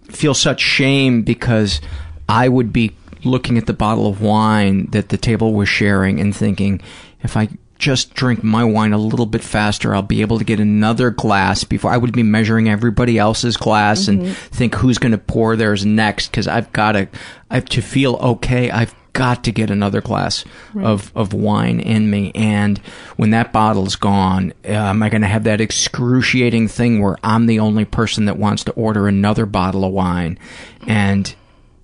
feel 0.04 0.34
such 0.34 0.60
shame 0.60 1.22
because 1.22 1.80
I 2.28 2.48
would 2.48 2.72
be 2.72 2.94
looking 3.24 3.58
at 3.58 3.66
the 3.66 3.72
bottle 3.72 4.06
of 4.06 4.20
wine 4.20 4.86
that 4.92 5.08
the 5.08 5.18
table 5.18 5.52
was 5.52 5.68
sharing 5.68 6.20
and 6.20 6.34
thinking, 6.34 6.80
if 7.22 7.36
I 7.36 7.48
just 7.84 8.14
drink 8.14 8.42
my 8.42 8.64
wine 8.64 8.92
a 8.94 8.98
little 8.98 9.26
bit 9.26 9.42
faster, 9.42 9.94
I'll 9.94 10.00
be 10.02 10.22
able 10.22 10.38
to 10.38 10.44
get 10.44 10.58
another 10.58 11.10
glass 11.10 11.64
before 11.64 11.90
I 11.92 11.98
would 11.98 12.12
be 12.12 12.22
measuring 12.22 12.68
everybody 12.68 13.18
else's 13.18 13.56
glass 13.58 14.08
and 14.08 14.22
Mhm. 14.22 14.34
think 14.50 14.74
who's 14.76 14.96
going 14.98 15.12
to 15.12 15.18
pour 15.18 15.54
theirs 15.56 15.84
next 15.84 16.30
because 16.30 16.48
I've 16.48 16.72
got 16.72 16.92
to, 16.92 17.08
I 17.50 17.54
have 17.56 17.66
to 17.66 17.82
feel 17.82 18.14
okay. 18.14 18.70
I've 18.70 18.94
got 19.12 19.44
to 19.44 19.52
get 19.52 19.70
another 19.70 20.00
glass 20.00 20.44
Right. 20.72 20.86
of 20.86 21.12
of 21.14 21.32
wine 21.32 21.78
in 21.78 22.10
me, 22.10 22.32
and 22.34 22.78
when 23.16 23.30
that 23.30 23.52
bottle's 23.52 23.94
gone, 23.96 24.52
uh, 24.68 24.72
am 24.72 25.02
I 25.04 25.08
going 25.10 25.22
to 25.22 25.28
have 25.28 25.44
that 25.44 25.60
excruciating 25.60 26.66
thing 26.68 27.00
where 27.00 27.16
I'm 27.22 27.46
the 27.46 27.60
only 27.60 27.84
person 27.84 28.24
that 28.24 28.38
wants 28.38 28.64
to 28.64 28.72
order 28.72 29.06
another 29.06 29.46
bottle 29.46 29.84
of 29.84 29.92
wine, 29.92 30.38
and 30.86 31.32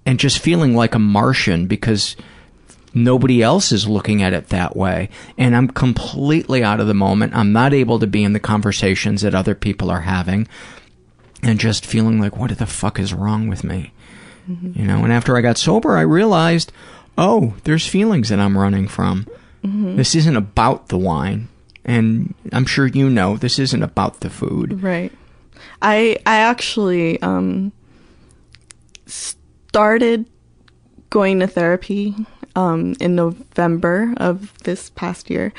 and 0.06 0.18
just 0.18 0.38
feeling 0.40 0.74
like 0.74 0.94
a 0.94 0.98
Martian 0.98 1.66
because 1.66 2.16
nobody 2.92 3.42
else 3.42 3.70
is 3.72 3.86
looking 3.88 4.22
at 4.22 4.32
it 4.32 4.48
that 4.48 4.76
way. 4.76 5.08
And 5.38 5.54
i'm 5.56 5.68
completely 5.68 6.62
out 6.64 6.80
of 6.80 6.86
the 6.86 6.94
moment. 6.94 7.34
I'm 7.36 7.52
not 7.52 7.72
able 7.72 7.98
to 8.00 8.06
be 8.06 8.24
in 8.24 8.32
the 8.32 8.40
conversations 8.40 9.22
that 9.22 9.34
other 9.34 9.54
people 9.54 9.90
are 9.90 10.00
having 10.02 10.48
and 11.42 11.58
just 11.60 11.86
feeling 11.86 12.20
like 12.20 12.36
what 12.36 12.56
the 12.58 12.66
fuck 12.66 12.98
is 12.98 13.14
wrong 13.14 13.48
with 13.48 13.64
me? 13.64 13.92
You 14.48 14.84
know 14.84 15.04
and 15.04 15.12
after 15.12 15.36
i 15.36 15.42
got 15.42 15.58
sober 15.58 15.96
i 15.96 16.00
realized 16.00 16.72
oh 17.16 17.54
there's 17.62 17.86
feelings 17.86 18.30
that 18.30 18.40
i'm 18.40 18.58
running 18.58 18.88
from. 18.88 19.26
Mhm. 19.64 19.96
this 19.96 20.14
isn't 20.16 20.36
about 20.36 20.88
the 20.88 20.98
wine. 20.98 21.48
And 21.84 22.34
i'm 22.52 22.66
sure 22.66 22.86
you 22.86 23.08
know 23.08 23.36
this 23.36 23.58
isn't 23.60 23.82
about 23.82 24.20
the 24.20 24.30
food. 24.30 24.82
Right. 24.82 25.12
I 25.80 26.16
I 26.26 26.36
actually 26.36 27.20
um 27.22 27.70
started 29.06 30.26
going 31.10 31.40
to 31.40 31.46
therapy 31.46 32.14
um 32.56 32.94
in 33.00 33.14
November 33.14 34.14
of 34.16 34.56
this 34.64 34.90
past 34.90 35.30
year. 35.30 35.52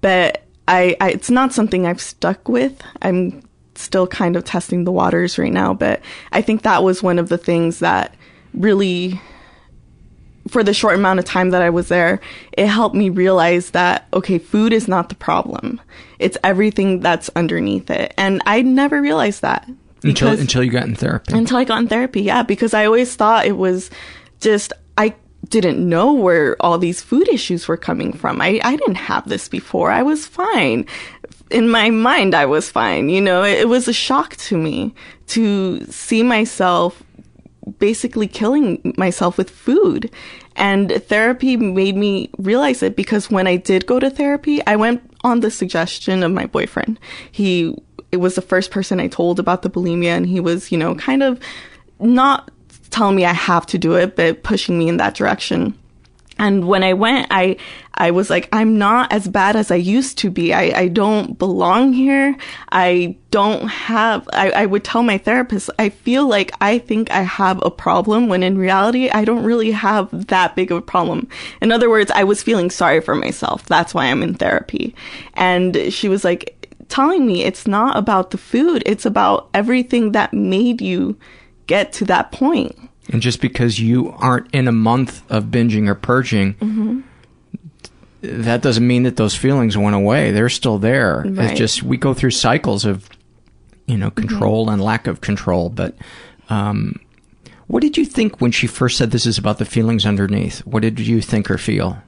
But 0.00 0.42
I, 0.68 0.96
I 1.00 1.10
it's 1.10 1.30
not 1.30 1.52
something 1.52 1.86
I've 1.86 2.00
stuck 2.00 2.48
with. 2.48 2.80
I'm 3.02 3.42
still 3.74 4.06
kind 4.06 4.36
of 4.36 4.44
testing 4.44 4.84
the 4.84 4.92
waters 4.92 5.38
right 5.38 5.52
now, 5.52 5.74
but 5.74 6.00
I 6.32 6.42
think 6.42 6.62
that 6.62 6.82
was 6.82 7.02
one 7.02 7.18
of 7.18 7.28
the 7.28 7.38
things 7.38 7.78
that 7.80 8.14
really 8.54 9.20
for 10.48 10.64
the 10.64 10.74
short 10.74 10.96
amount 10.96 11.20
of 11.20 11.24
time 11.24 11.50
that 11.50 11.62
I 11.62 11.70
was 11.70 11.88
there, 11.88 12.20
it 12.52 12.66
helped 12.66 12.96
me 12.96 13.10
realize 13.10 13.70
that, 13.70 14.08
okay, 14.12 14.38
food 14.38 14.72
is 14.72 14.88
not 14.88 15.08
the 15.08 15.14
problem. 15.14 15.80
It's 16.18 16.36
everything 16.42 16.98
that's 17.00 17.30
underneath 17.36 17.90
it. 17.90 18.12
And 18.18 18.42
I 18.44 18.62
never 18.62 19.00
realized 19.00 19.42
that. 19.42 19.68
until 20.02 20.30
because- 20.30 20.40
until 20.40 20.64
you 20.64 20.70
got 20.72 20.84
in 20.88 20.96
therapy 20.96 21.32
until 21.32 21.58
I 21.58 21.64
got 21.64 21.78
in 21.80 21.86
therapy, 21.88 22.22
yeah, 22.22 22.42
because 22.42 22.74
I 22.74 22.86
always 22.86 23.14
thought 23.14 23.46
it 23.46 23.56
was 23.56 23.88
just, 24.40 24.72
didn't 25.52 25.86
know 25.86 26.12
where 26.12 26.56
all 26.60 26.78
these 26.78 27.02
food 27.02 27.28
issues 27.28 27.68
were 27.68 27.76
coming 27.76 28.12
from. 28.12 28.40
I, 28.40 28.58
I 28.64 28.74
didn't 28.74 28.96
have 28.96 29.28
this 29.28 29.48
before. 29.48 29.90
I 29.90 30.02
was 30.02 30.26
fine. 30.26 30.86
In 31.50 31.68
my 31.68 31.90
mind, 31.90 32.34
I 32.34 32.46
was 32.46 32.70
fine. 32.70 33.10
You 33.10 33.20
know, 33.20 33.44
it, 33.44 33.58
it 33.58 33.68
was 33.68 33.86
a 33.86 33.92
shock 33.92 34.36
to 34.48 34.56
me 34.56 34.94
to 35.28 35.84
see 35.86 36.22
myself 36.22 37.02
basically 37.78 38.26
killing 38.26 38.94
myself 38.96 39.36
with 39.36 39.50
food. 39.50 40.10
And 40.56 40.90
therapy 41.06 41.56
made 41.58 41.96
me 41.96 42.30
realize 42.38 42.82
it 42.82 42.96
because 42.96 43.30
when 43.30 43.46
I 43.46 43.56
did 43.56 43.86
go 43.86 44.00
to 44.00 44.10
therapy, 44.10 44.66
I 44.66 44.76
went 44.76 45.02
on 45.22 45.40
the 45.40 45.50
suggestion 45.50 46.22
of 46.22 46.32
my 46.32 46.46
boyfriend. 46.46 46.98
He 47.30 47.76
it 48.10 48.18
was 48.18 48.34
the 48.34 48.42
first 48.42 48.70
person 48.70 49.00
I 49.00 49.08
told 49.08 49.38
about 49.38 49.62
the 49.62 49.70
bulimia 49.70 50.16
and 50.16 50.26
he 50.26 50.40
was, 50.40 50.70
you 50.72 50.76
know, 50.76 50.94
kind 50.94 51.22
of 51.22 51.40
not 51.98 52.50
telling 52.92 53.16
me 53.16 53.24
I 53.24 53.32
have 53.32 53.66
to 53.66 53.78
do 53.78 53.94
it, 53.94 54.16
but 54.16 54.42
pushing 54.42 54.78
me 54.78 54.88
in 54.88 54.98
that 54.98 55.14
direction. 55.14 55.76
And 56.38 56.66
when 56.66 56.82
I 56.82 56.94
went, 56.94 57.28
I 57.30 57.56
I 57.94 58.10
was 58.10 58.30
like, 58.30 58.48
I'm 58.52 58.78
not 58.78 59.12
as 59.12 59.28
bad 59.28 59.54
as 59.54 59.70
I 59.70 59.76
used 59.76 60.18
to 60.18 60.30
be. 60.30 60.54
I, 60.54 60.80
I 60.80 60.88
don't 60.88 61.38
belong 61.38 61.92
here. 61.92 62.34
I 62.70 63.16
don't 63.30 63.68
have 63.68 64.28
I, 64.32 64.50
I 64.50 64.66
would 64.66 64.82
tell 64.82 65.02
my 65.02 65.18
therapist, 65.18 65.70
I 65.78 65.90
feel 65.90 66.26
like 66.26 66.52
I 66.60 66.78
think 66.78 67.10
I 67.10 67.22
have 67.22 67.62
a 67.62 67.70
problem 67.70 68.28
when 68.28 68.42
in 68.42 68.58
reality 68.58 69.10
I 69.10 69.24
don't 69.24 69.44
really 69.44 69.70
have 69.72 70.26
that 70.28 70.56
big 70.56 70.72
of 70.72 70.78
a 70.78 70.82
problem. 70.82 71.28
In 71.60 71.70
other 71.70 71.90
words, 71.90 72.10
I 72.12 72.24
was 72.24 72.42
feeling 72.42 72.70
sorry 72.70 73.00
for 73.00 73.14
myself. 73.14 73.66
That's 73.66 73.94
why 73.94 74.06
I'm 74.06 74.22
in 74.22 74.34
therapy. 74.34 74.94
And 75.34 75.92
she 75.92 76.08
was 76.08 76.24
like 76.24 76.76
telling 76.88 77.26
me 77.26 77.44
it's 77.44 77.66
not 77.66 77.96
about 77.96 78.32
the 78.32 78.38
food, 78.38 78.82
it's 78.84 79.06
about 79.06 79.48
everything 79.54 80.12
that 80.12 80.34
made 80.34 80.80
you 80.80 81.16
get 81.66 81.92
to 81.94 82.04
that 82.06 82.32
point. 82.32 82.76
and 83.12 83.20
just 83.22 83.40
because 83.40 83.78
you 83.80 84.10
aren't 84.18 84.52
in 84.54 84.68
a 84.68 84.72
month 84.72 85.22
of 85.30 85.44
binging 85.46 85.88
or 85.88 85.94
purging 85.94 86.54
Mm-hmm. 86.54 87.00
that 88.22 88.62
doesn't 88.62 88.86
mean 88.86 89.02
that 89.02 89.16
those 89.16 89.34
feelings 89.34 89.76
went 89.76 89.96
away. 89.96 90.30
They're 90.30 90.48
still 90.48 90.78
there. 90.78 91.24
Right. 91.26 91.50
It's 91.50 91.58
just 91.58 91.82
we 91.82 91.96
go 91.96 92.14
through 92.14 92.30
cycles 92.30 92.84
of, 92.84 93.08
you 93.86 93.96
know, 93.98 94.10
control 94.10 94.70
and 94.70 94.80
lack 94.80 95.06
of 95.08 95.20
control. 95.20 95.68
But 95.70 95.96
um, 96.48 97.00
what 97.66 97.80
did 97.82 97.96
you 97.96 98.04
think 98.04 98.40
when 98.40 98.52
she 98.52 98.68
first 98.68 98.96
said 98.96 99.10
this 99.10 99.26
is 99.26 99.38
about 99.38 99.58
the 99.58 99.64
feelings 99.64 100.06
underneath? 100.06 100.60
What 100.60 100.82
did 100.82 101.00
you 101.00 101.20
think 101.20 101.50
or 101.50 101.58
feel? 101.58 101.98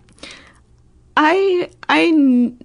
I 1.16 1.68
I 1.88 2.10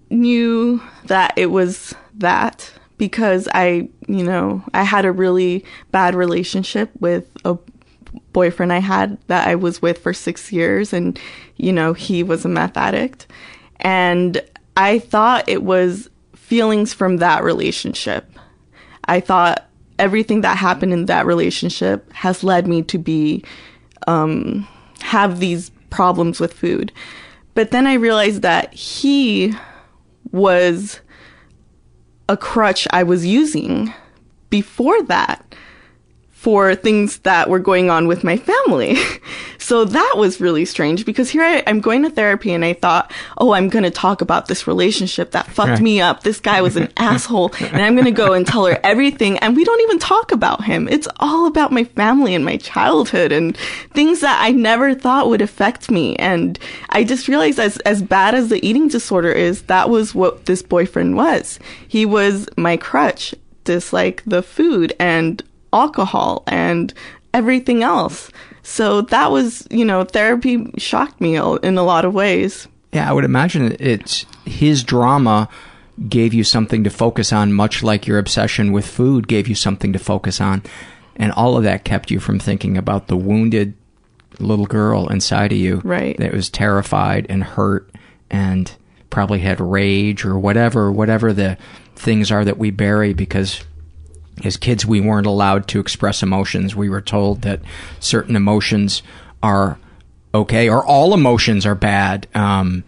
knew 0.10 0.82
that 1.06 1.34
it 1.36 1.48
was 1.48 1.96
that 2.16 2.72
because 3.00 3.48
I, 3.52 3.90
you 4.08 4.24
know, 4.24 4.64
I 4.76 4.84
had 4.84 5.06
a 5.06 5.12
really 5.12 5.66
bad 5.90 6.14
relationship 6.14 6.92
with 7.00 7.26
a 7.44 7.58
boyfriend 8.34 8.72
I 8.72 8.80
had 8.80 9.18
that 9.28 9.48
I 9.48 9.56
was 9.56 9.82
with 9.82 9.98
for 9.98 10.14
6 10.14 10.52
years 10.52 10.94
and 10.94 11.20
you 11.56 11.74
know, 11.74 11.94
he 11.94 12.22
was 12.22 12.46
a 12.46 12.50
meth 12.50 12.78
addict 12.78 13.26
and 13.80 14.40
I 14.78 15.00
thought 15.00 15.50
it 15.50 15.64
was 15.64 16.10
feelings 16.36 16.94
from 16.94 17.18
that 17.18 17.44
relationship. 17.44 18.30
I 19.06 19.20
thought 19.20 19.68
everything 19.98 20.42
that 20.42 20.58
happened 20.58 20.94
in 20.94 21.06
that 21.08 21.26
relationship 21.26 22.12
has 22.14 22.44
led 22.44 22.68
me 22.68 22.84
to 22.84 22.98
be 23.00 23.44
um 24.08 24.68
have 25.02 25.40
these 25.40 25.72
problems 25.90 26.40
with 26.40 26.54
food. 26.54 26.92
But 27.54 27.72
then 27.72 27.88
I 27.88 27.94
realized 27.94 28.42
that 28.42 28.74
he 28.74 29.54
was 30.32 31.00
a 32.30 32.38
crutch 32.38 32.88
I 32.92 33.02
was 33.04 33.26
using 33.26 33.92
before 34.52 35.02
that 35.04 35.56
for 36.40 36.74
things 36.74 37.18
that 37.20 37.50
were 37.50 37.60
going 37.60 37.90
on 37.90 38.08
with 38.08 38.24
my 38.24 38.38
family. 38.38 38.96
so 39.58 39.84
that 39.84 40.14
was 40.16 40.40
really 40.40 40.64
strange 40.64 41.06
because 41.06 41.30
here 41.30 41.44
I, 41.44 41.62
I'm 41.68 41.82
going 41.82 42.02
to 42.04 42.10
therapy 42.10 42.54
and 42.54 42.64
I 42.64 42.72
thought, 42.72 43.12
oh, 43.40 43.52
I'm 43.52 43.68
going 43.68 43.84
to 43.84 43.92
talk 43.92 44.22
about 44.22 44.48
this 44.48 44.66
relationship 44.66 45.32
that 45.32 45.48
fucked 45.48 45.70
Right. 45.72 45.82
me 45.82 46.00
up. 46.00 46.24
This 46.24 46.40
guy 46.40 46.62
was 46.62 46.78
an 46.78 46.94
asshole 46.98 47.52
and 47.60 47.82
I'm 47.82 47.94
going 47.94 48.06
to 48.06 48.12
go 48.12 48.32
and 48.32 48.48
tell 48.48 48.66
her 48.68 48.80
everything. 48.86 49.38
And 49.40 49.54
we 49.54 49.66
don't 49.66 49.82
even 49.82 50.00
talk 50.00 50.32
about 50.32 50.64
him. 50.64 50.88
It's 50.88 51.10
all 51.20 51.46
about 51.46 51.74
my 51.74 51.84
family 51.84 52.34
and 52.34 52.46
my 52.46 52.56
childhood 52.56 53.34
and 53.34 53.58
things 53.94 54.22
that 54.22 54.42
I 54.42 54.52
never 54.52 54.96
thought 54.96 55.28
would 55.28 55.42
affect 55.42 55.92
me. 55.92 56.16
And 56.16 56.58
I 56.90 57.04
just 57.04 57.28
realized 57.28 57.60
as, 57.60 57.80
as 57.80 58.02
bad 58.02 58.34
as 58.34 58.48
the 58.48 58.66
eating 58.66 58.88
disorder 58.88 59.34
is, 59.34 59.64
that 59.64 59.90
was 59.90 60.16
what 60.16 60.46
this 60.46 60.62
boyfriend 60.62 61.18
was. 61.18 61.60
He 61.86 62.06
was 62.06 62.48
my 62.56 62.78
crutch, 62.78 63.36
just 63.66 63.92
like 63.92 64.24
the 64.26 64.42
food 64.42 64.94
and 65.02 65.44
alcohol 65.74 66.44
and 66.48 66.94
everything 67.34 67.84
else. 67.84 68.32
So 68.64 69.02
that 69.02 69.32
was, 69.32 69.68
you 69.72 69.86
know, 69.86 70.04
therapy 70.04 70.72
shocked 70.78 71.20
me 71.22 71.36
in 71.36 71.78
a 71.78 71.84
lot 71.84 72.06
of 72.06 72.14
ways. 72.14 72.68
Yeah, 72.92 73.10
I 73.10 73.14
would 73.14 73.26
imagine 73.26 73.76
it's 73.80 74.26
his 74.46 74.84
drama 74.84 75.48
gave 76.08 76.34
you 76.34 76.44
something 76.44 76.84
to 76.84 76.90
focus 76.90 77.34
on, 77.34 77.54
much 77.54 77.84
like 77.84 78.08
your 78.08 78.20
obsession 78.20 78.72
with 78.72 78.86
food 78.88 79.28
gave 79.28 79.48
you 79.48 79.56
something 79.56 79.94
to 79.94 80.00
focus 80.00 80.40
on. 80.40 80.64
And 81.16 81.32
all 81.34 81.58
of 81.58 81.64
that 81.64 81.84
kept 81.84 82.10
you 82.10 82.20
from 82.20 82.40
thinking 82.40 82.78
about 82.78 83.08
the 83.08 83.18
wounded 83.18 83.74
little 84.40 84.66
girl 84.66 85.10
inside 85.10 85.52
of 85.52 85.58
you 85.58 85.82
Right. 85.84 86.18
that 86.18 86.34
was 86.34 86.50
terrified 86.50 87.26
and 87.30 87.44
hurt 87.44 87.90
and 88.30 88.72
probably 89.10 89.40
had 89.40 89.60
rage 89.60 90.24
or 90.24 90.40
whatever, 90.40 90.92
whatever 90.92 91.34
the 91.34 91.58
things 91.96 92.32
are 92.32 92.46
that 92.46 92.58
we 92.58 92.72
bury 92.72 93.14
because 93.14 93.62
as 94.44 94.58
kids 94.58 94.86
we 94.86 95.02
weren't 95.02 95.28
allowed 95.28 95.68
to 95.70 95.80
express 95.80 96.24
emotions. 96.24 96.76
We 96.76 96.90
were 96.90 97.02
told 97.02 97.42
that 97.42 97.62
certain 98.00 98.36
emotions 98.36 99.04
are 99.42 99.80
okay 100.34 100.70
or 100.70 100.86
all 100.86 101.14
emotions 101.14 101.66
are 101.66 101.76
bad. 101.76 102.28
Um, 102.34 102.84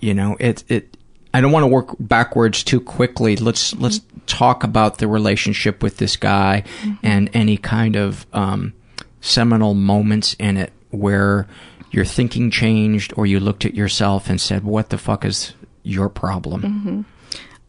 you 0.00 0.14
know, 0.14 0.36
it 0.40 0.64
it. 0.68 0.96
I 1.34 1.40
don't 1.40 1.52
want 1.52 1.62
to 1.62 1.68
work 1.68 1.94
backwards 1.98 2.62
too 2.62 2.80
quickly. 2.80 3.36
Let's 3.36 3.74
let's 3.76 4.00
talk 4.26 4.64
about 4.64 4.98
the 4.98 5.08
relationship 5.08 5.82
with 5.82 5.96
this 5.96 6.16
guy 6.16 6.64
and 7.02 7.30
any 7.32 7.56
kind 7.56 7.96
of 7.96 8.26
um, 8.32 8.74
seminal 9.20 9.74
moments 9.74 10.34
in 10.38 10.56
it 10.56 10.72
where 10.90 11.46
your 11.90 12.04
thinking 12.04 12.50
changed 12.50 13.12
or 13.16 13.26
you 13.26 13.40
looked 13.40 13.64
at 13.64 13.74
yourself 13.74 14.28
and 14.28 14.40
said, 14.40 14.64
"What 14.64 14.90
the 14.90 14.98
fuck 14.98 15.24
is 15.24 15.54
your 15.82 16.08
problem?" 16.08 16.62
hmm 16.62 17.00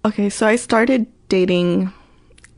Okay, 0.05 0.29
so 0.29 0.45
I 0.45 0.57
started 0.57 1.07
dating 1.29 1.93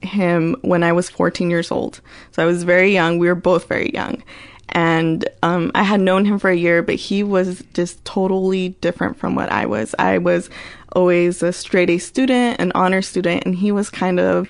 him 0.06 0.56
when 0.62 0.84
I 0.84 0.92
was 0.92 1.10
14 1.10 1.50
years 1.50 1.72
old. 1.72 2.02
So 2.32 2.44
I 2.44 2.46
was 2.46 2.64
very 2.64 2.94
young. 2.94 3.20
We 3.20 3.28
were 3.28 3.36
both 3.36 3.68
very 3.68 3.92
young. 3.94 4.24
and 4.70 5.28
um, 5.44 5.72
I 5.76 5.84
had 5.84 6.02
known 6.02 6.26
him 6.26 6.40
for 6.40 6.50
a 6.50 6.56
year, 6.56 6.82
but 6.82 6.96
he 6.96 7.24
was 7.24 7.64
just 7.74 8.04
totally 8.04 8.70
different 8.82 9.18
from 9.18 9.36
what 9.36 9.52
I 9.52 9.66
was. 9.66 9.94
I 10.00 10.18
was 10.18 10.50
always 10.94 11.44
a 11.44 11.54
straight 11.54 11.90
A 11.90 11.98
student, 11.98 12.60
an 12.60 12.72
honor 12.74 13.02
student, 13.02 13.46
and 13.46 13.56
he 13.56 13.72
was 13.72 13.90
kind 13.90 14.20
of, 14.20 14.50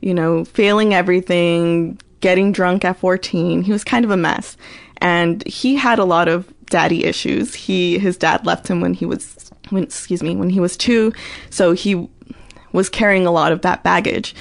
you 0.00 0.14
know, 0.14 0.44
failing 0.44 0.94
everything, 0.94 1.98
getting 2.20 2.50
drunk 2.52 2.84
at 2.84 2.98
14. 2.98 3.62
He 3.62 3.72
was 3.72 3.84
kind 3.84 4.04
of 4.04 4.10
a 4.10 4.16
mess. 4.16 4.56
And 4.98 5.46
he 5.46 5.76
had 5.76 5.98
a 5.98 6.04
lot 6.04 6.28
of 6.28 6.52
daddy 6.66 7.04
issues. 7.04 7.54
He 7.54 7.98
his 7.98 8.16
dad 8.16 8.46
left 8.46 8.66
him 8.66 8.80
when 8.80 8.94
he 8.94 9.04
was 9.04 9.50
when, 9.70 9.84
excuse 9.84 10.22
me, 10.22 10.34
when 10.36 10.50
he 10.50 10.60
was 10.60 10.76
2, 10.76 11.12
so 11.50 11.72
he 11.72 12.08
was 12.72 12.88
carrying 12.88 13.26
a 13.26 13.30
lot 13.30 13.52
of 13.52 13.62
that 13.62 13.82
baggage. 13.82 14.34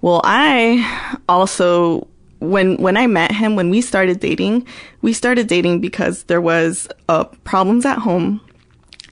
Well, 0.00 0.20
I 0.24 1.18
also 1.28 2.06
when 2.40 2.76
when 2.76 2.96
I 2.96 3.06
met 3.06 3.32
him, 3.32 3.56
when 3.56 3.70
we 3.70 3.80
started 3.80 4.20
dating, 4.20 4.66
we 5.02 5.12
started 5.12 5.48
dating 5.48 5.80
because 5.80 6.24
there 6.24 6.40
was 6.40 6.88
uh, 7.08 7.24
problems 7.24 7.84
at 7.84 7.98
home, 7.98 8.40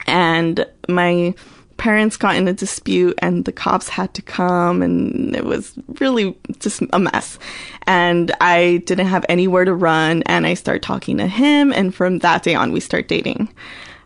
and 0.06 0.64
my 0.88 1.34
parents 1.76 2.16
got 2.16 2.36
in 2.36 2.48
a 2.48 2.52
dispute, 2.52 3.18
and 3.20 3.44
the 3.44 3.52
cops 3.52 3.88
had 3.88 4.14
to 4.14 4.22
come, 4.22 4.80
and 4.80 5.34
it 5.34 5.44
was 5.44 5.74
really 6.00 6.36
just 6.60 6.82
a 6.92 6.98
mess. 6.98 7.38
And 7.86 8.32
I 8.40 8.82
didn't 8.86 9.08
have 9.08 9.26
anywhere 9.28 9.64
to 9.64 9.74
run, 9.74 10.22
and 10.22 10.46
I 10.46 10.54
start 10.54 10.82
talking 10.82 11.18
to 11.18 11.26
him, 11.26 11.72
and 11.72 11.94
from 11.94 12.20
that 12.20 12.44
day 12.44 12.54
on, 12.54 12.72
we 12.72 12.80
start 12.80 13.08
dating. 13.08 13.52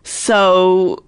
So 0.03 1.05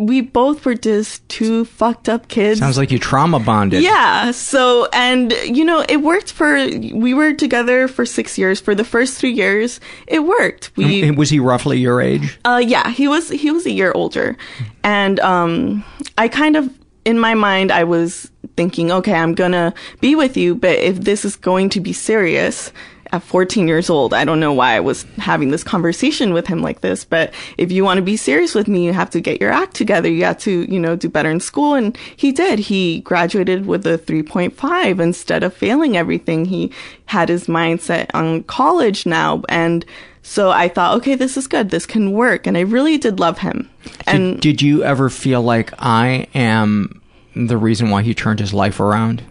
we 0.00 0.20
both 0.22 0.64
were 0.64 0.74
just 0.74 1.28
two 1.28 1.64
fucked 1.64 2.08
up 2.08 2.28
kids. 2.28 2.58
Sounds 2.60 2.78
like 2.78 2.90
you 2.90 2.98
trauma 2.98 3.38
bonded. 3.38 3.82
Yeah. 3.82 4.30
So, 4.32 4.88
and 4.92 5.32
you 5.44 5.64
know, 5.64 5.84
it 5.88 5.98
worked 5.98 6.32
for, 6.32 6.54
we 6.94 7.14
were 7.14 7.32
together 7.34 7.86
for 7.88 8.06
six 8.06 8.38
years. 8.38 8.60
For 8.60 8.74
the 8.74 8.84
first 8.84 9.18
three 9.18 9.32
years, 9.32 9.80
it 10.06 10.20
worked. 10.20 10.70
We, 10.76 11.02
And 11.02 11.16
was 11.16 11.30
he 11.30 11.38
roughly 11.38 11.78
your 11.78 12.00
age? 12.00 12.38
uh, 12.44 12.62
yeah, 12.64 12.90
he 12.90 13.06
was, 13.08 13.28
he 13.28 13.50
was 13.50 13.66
a 13.66 13.70
year 13.70 13.92
older. 13.94 14.36
And, 14.82 15.20
um, 15.20 15.84
I 16.18 16.28
kind 16.28 16.56
of, 16.56 16.68
in 17.04 17.18
my 17.18 17.34
mind, 17.34 17.70
I 17.70 17.84
was 17.84 18.30
thinking, 18.56 18.90
okay, 18.92 19.14
I'm 19.14 19.34
gonna 19.34 19.72
be 20.00 20.14
with 20.14 20.36
you, 20.36 20.54
but 20.54 20.78
if 20.78 20.96
this 21.00 21.24
is 21.24 21.36
going 21.36 21.70
to 21.70 21.80
be 21.80 21.92
serious, 21.92 22.72
at 23.12 23.22
14 23.22 23.66
years 23.66 23.90
old, 23.90 24.14
I 24.14 24.24
don't 24.24 24.40
know 24.40 24.52
why 24.52 24.74
I 24.74 24.80
was 24.80 25.04
having 25.18 25.50
this 25.50 25.64
conversation 25.64 26.32
with 26.32 26.46
him 26.46 26.62
like 26.62 26.80
this, 26.80 27.04
but 27.04 27.32
if 27.58 27.72
you 27.72 27.84
want 27.84 27.98
to 27.98 28.02
be 28.02 28.16
serious 28.16 28.54
with 28.54 28.68
me, 28.68 28.84
you 28.84 28.92
have 28.92 29.10
to 29.10 29.20
get 29.20 29.40
your 29.40 29.50
act 29.50 29.74
together. 29.74 30.08
You 30.08 30.24
have 30.24 30.38
to, 30.38 30.62
you 30.72 30.78
know, 30.78 30.96
do 30.96 31.08
better 31.08 31.30
in 31.30 31.40
school. 31.40 31.74
And 31.74 31.96
he 32.16 32.32
did. 32.32 32.58
He 32.58 33.00
graduated 33.00 33.66
with 33.66 33.86
a 33.86 33.98
3.5 33.98 35.00
instead 35.00 35.42
of 35.42 35.54
failing 35.54 35.96
everything. 35.96 36.44
He 36.44 36.72
had 37.06 37.28
his 37.28 37.46
mindset 37.46 38.10
on 38.14 38.44
college 38.44 39.06
now. 39.06 39.42
And 39.48 39.84
so 40.22 40.50
I 40.50 40.68
thought, 40.68 40.96
okay, 40.98 41.14
this 41.14 41.36
is 41.36 41.46
good. 41.46 41.70
This 41.70 41.86
can 41.86 42.12
work. 42.12 42.46
And 42.46 42.56
I 42.56 42.60
really 42.60 42.98
did 42.98 43.18
love 43.18 43.38
him. 43.38 43.68
And 44.06 44.34
did, 44.34 44.58
did 44.58 44.62
you 44.62 44.84
ever 44.84 45.08
feel 45.08 45.42
like 45.42 45.72
I 45.78 46.28
am 46.34 47.02
the 47.34 47.56
reason 47.56 47.90
why 47.90 48.02
he 48.02 48.14
turned 48.14 48.38
his 48.40 48.54
life 48.54 48.78
around? 48.78 49.24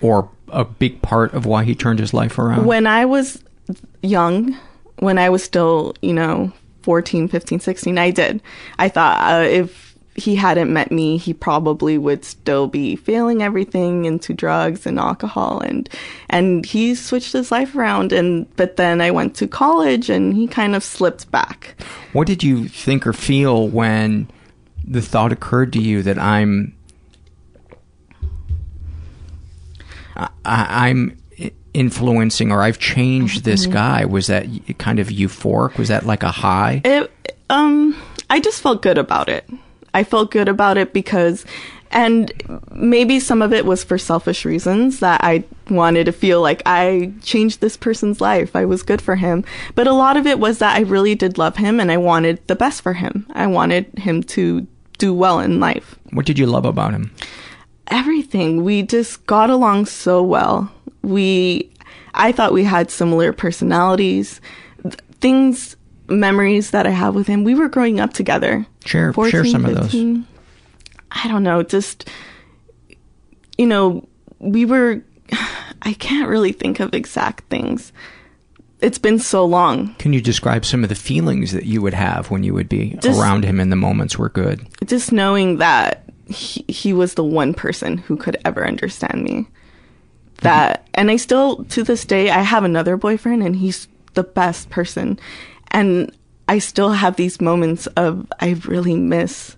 Or 0.00 0.30
a 0.50 0.64
big 0.64 1.02
part 1.02 1.34
of 1.34 1.46
why 1.46 1.64
he 1.64 1.74
turned 1.74 1.98
his 1.98 2.14
life 2.14 2.38
around? 2.38 2.66
when 2.66 2.86
I 2.86 3.04
was 3.04 3.42
young, 4.02 4.56
when 4.98 5.18
I 5.18 5.30
was 5.30 5.42
still, 5.42 5.94
you 6.02 6.12
know, 6.12 6.52
14, 6.82 7.28
15, 7.28 7.60
16, 7.60 7.98
I 7.98 8.10
did. 8.10 8.42
I 8.78 8.88
thought 8.88 9.18
uh, 9.20 9.44
if 9.44 9.88
he 10.18 10.34
hadn't 10.34 10.72
met 10.72 10.90
me, 10.90 11.16
he 11.16 11.32
probably 11.32 11.96
would 11.96 12.24
still 12.24 12.66
be 12.66 12.96
failing 12.96 13.42
everything 13.42 14.04
into 14.04 14.34
drugs 14.34 14.84
and 14.84 14.98
alcohol 14.98 15.60
and 15.60 15.88
and 16.28 16.66
he 16.66 16.94
switched 16.94 17.32
his 17.32 17.52
life 17.52 17.76
around 17.76 18.12
and 18.12 18.46
but 18.56 18.76
then 18.76 19.00
I 19.00 19.12
went 19.12 19.36
to 19.36 19.46
college 19.46 20.10
and 20.10 20.34
he 20.34 20.48
kind 20.48 20.74
of 20.74 20.82
slipped 20.82 21.30
back. 21.30 21.76
What 22.12 22.26
did 22.26 22.42
you 22.42 22.66
think 22.66 23.06
or 23.06 23.12
feel 23.12 23.68
when 23.68 24.28
the 24.84 25.02
thought 25.02 25.32
occurred 25.32 25.72
to 25.74 25.80
you 25.80 26.02
that 26.02 26.18
I'm 26.18 26.74
I, 30.18 30.28
I'm 30.44 31.16
influencing 31.74 32.50
or 32.50 32.62
I've 32.62 32.78
changed 32.78 33.44
this 33.44 33.66
Mhm. 33.66 33.72
guy? 33.72 34.04
Was 34.04 34.26
that 34.26 34.46
kind 34.78 34.98
of 34.98 35.08
euphoric? 35.08 35.76
Was 35.78 35.88
that 35.88 36.06
like 36.06 36.22
a 36.22 36.30
high? 36.30 36.80
It 36.84 37.10
um 37.50 37.94
I 38.30 38.40
just 38.40 38.60
felt 38.62 38.82
good 38.82 38.98
about 38.98 39.28
it. 39.28 39.48
I 39.94 40.04
felt 40.04 40.30
good 40.30 40.48
about 40.48 40.76
it 40.76 40.92
because 40.92 41.44
and 41.90 42.30
maybe 42.74 43.18
some 43.20 43.40
of 43.40 43.52
it 43.54 43.64
was 43.64 43.82
for 43.82 43.96
selfish 43.96 44.44
reasons 44.44 45.00
that 45.00 45.22
I 45.24 45.44
wanted 45.70 46.04
to 46.04 46.12
feel 46.12 46.42
like 46.42 46.62
I 46.66 47.12
changed 47.22 47.60
this 47.62 47.78
person's 47.78 48.20
life. 48.20 48.54
I 48.54 48.66
was 48.66 48.82
good 48.82 49.00
for 49.00 49.16
him. 49.16 49.42
But 49.74 49.86
a 49.86 49.94
lot 49.94 50.18
of 50.18 50.26
it 50.26 50.38
was 50.38 50.58
that 50.58 50.76
I 50.76 50.80
really 50.80 51.14
did 51.14 51.38
love 51.38 51.56
him 51.56 51.80
and 51.80 51.90
I 51.90 51.96
wanted 51.96 52.40
the 52.46 52.54
best 52.56 52.82
for 52.82 52.92
him. 52.92 53.26
I 53.32 53.46
wanted 53.46 53.86
him 53.98 54.22
to 54.24 54.66
do 54.98 55.14
well 55.14 55.40
in 55.40 55.60
life. 55.60 55.94
What 56.12 56.26
did 56.26 56.38
you 56.38 56.46
love 56.46 56.66
about 56.66 56.92
him? 56.92 57.10
Everything. 57.90 58.64
We 58.64 58.82
just 58.82 59.26
got 59.26 59.50
along 59.50 59.86
so 59.86 60.22
well. 60.22 60.70
We 61.02 61.70
I 62.14 62.32
thought 62.32 62.52
we 62.52 62.64
had 62.64 62.90
similar 62.90 63.32
personalities. 63.32 64.40
Th- 64.82 64.94
Things 65.20 65.76
memories 66.08 66.70
that 66.70 66.86
I 66.86 66.90
have 66.90 67.14
with 67.14 67.26
him. 67.26 67.44
We 67.44 67.54
were 67.54 67.68
growing 67.68 67.98
up 68.00 68.12
together. 68.12 68.66
Share, 68.84 69.08
share 69.08 69.12
14, 69.12 69.44
some 69.50 69.64
of 69.64 69.74
those. 69.74 69.94
I 71.10 71.28
don't 71.28 71.42
know, 71.42 71.62
just 71.62 72.08
you 73.56 73.66
know, 73.66 74.06
we 74.38 74.64
were 74.64 75.02
I 75.82 75.92
can't 75.94 76.28
really 76.28 76.52
think 76.52 76.80
of 76.80 76.94
exact 76.94 77.44
things. 77.50 77.92
It's 78.80 78.98
been 78.98 79.18
so 79.18 79.44
long. 79.44 79.94
Can 79.94 80.12
you 80.12 80.20
describe 80.20 80.64
some 80.64 80.82
of 80.84 80.88
the 80.88 80.94
feelings 80.94 81.50
that 81.52 81.64
you 81.66 81.82
would 81.82 81.94
have 81.94 82.30
when 82.30 82.44
you 82.44 82.54
would 82.54 82.68
be 82.68 82.90
Just- 83.00 83.18
around 83.18 83.44
him 83.44 83.58
and 83.60 83.72
the 83.72 83.76
moments 83.76 84.16
were 84.18 84.28
good? 84.28 84.66
Just 84.86 85.10
knowing 85.12 85.56
that 85.58 86.04
he, 86.28 86.64
he 86.68 86.92
was 86.92 87.14
the 87.14 87.24
one 87.24 87.54
person 87.54 87.98
who 87.98 88.16
could 88.16 88.36
ever 88.44 88.66
understand 88.66 89.22
me. 89.22 89.46
That 90.42 90.86
and 90.94 91.10
I 91.10 91.16
still 91.16 91.64
to 91.64 91.82
this 91.82 92.04
day 92.04 92.30
I 92.30 92.42
have 92.42 92.64
another 92.64 92.96
boyfriend 92.96 93.42
and 93.42 93.56
he's 93.56 93.88
the 94.14 94.22
best 94.22 94.70
person. 94.70 95.18
And 95.70 96.14
I 96.48 96.58
still 96.58 96.92
have 96.92 97.16
these 97.16 97.40
moments 97.40 97.86
of 97.88 98.26
I 98.40 98.50
really 98.66 98.94
miss 98.94 99.56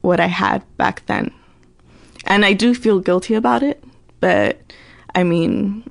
what 0.00 0.20
I 0.20 0.26
had 0.26 0.62
back 0.76 1.04
then. 1.06 1.32
And 2.24 2.44
I 2.44 2.52
do 2.52 2.74
feel 2.74 3.00
guilty 3.00 3.34
about 3.34 3.62
it, 3.62 3.82
but 4.20 4.60
I 5.14 5.22
mean, 5.24 5.88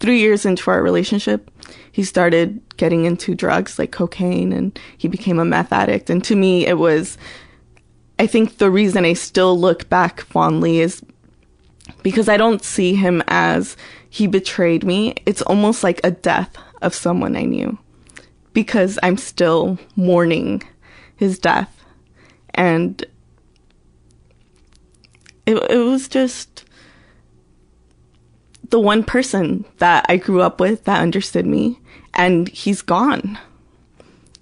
three 0.00 0.18
years 0.18 0.44
into 0.44 0.70
our 0.70 0.82
relationship, 0.82 1.50
he 1.92 2.02
started 2.02 2.60
getting 2.76 3.04
into 3.04 3.34
drugs 3.34 3.78
like 3.78 3.92
cocaine 3.92 4.52
and 4.52 4.78
he 4.98 5.08
became 5.08 5.38
a 5.38 5.44
meth 5.44 5.72
addict. 5.72 6.10
And 6.10 6.22
to 6.24 6.36
me, 6.36 6.66
it 6.66 6.78
was, 6.78 7.16
I 8.18 8.26
think 8.26 8.58
the 8.58 8.70
reason 8.70 9.04
I 9.04 9.14
still 9.14 9.58
look 9.58 9.88
back 9.88 10.20
fondly 10.22 10.80
is 10.80 11.02
because 12.02 12.28
I 12.28 12.36
don't 12.36 12.62
see 12.62 12.94
him 12.94 13.22
as 13.26 13.76
he 14.08 14.26
betrayed 14.26 14.84
me. 14.84 15.14
It's 15.26 15.42
almost 15.42 15.82
like 15.82 16.00
a 16.04 16.10
death 16.10 16.56
of 16.82 16.94
someone 16.94 17.36
I 17.36 17.42
knew 17.42 17.78
because 18.52 18.98
I'm 19.02 19.16
still 19.16 19.78
mourning 19.96 20.62
his 21.16 21.38
death. 21.38 21.84
And 22.54 23.04
it, 25.46 25.56
it 25.70 25.78
was 25.78 26.08
just 26.08 26.64
the 28.70 28.80
one 28.80 29.02
person 29.02 29.64
that 29.78 30.06
I 30.08 30.16
grew 30.16 30.40
up 30.40 30.60
with 30.60 30.84
that 30.84 31.00
understood 31.00 31.46
me, 31.46 31.80
and 32.14 32.48
he's 32.48 32.82
gone. 32.82 33.38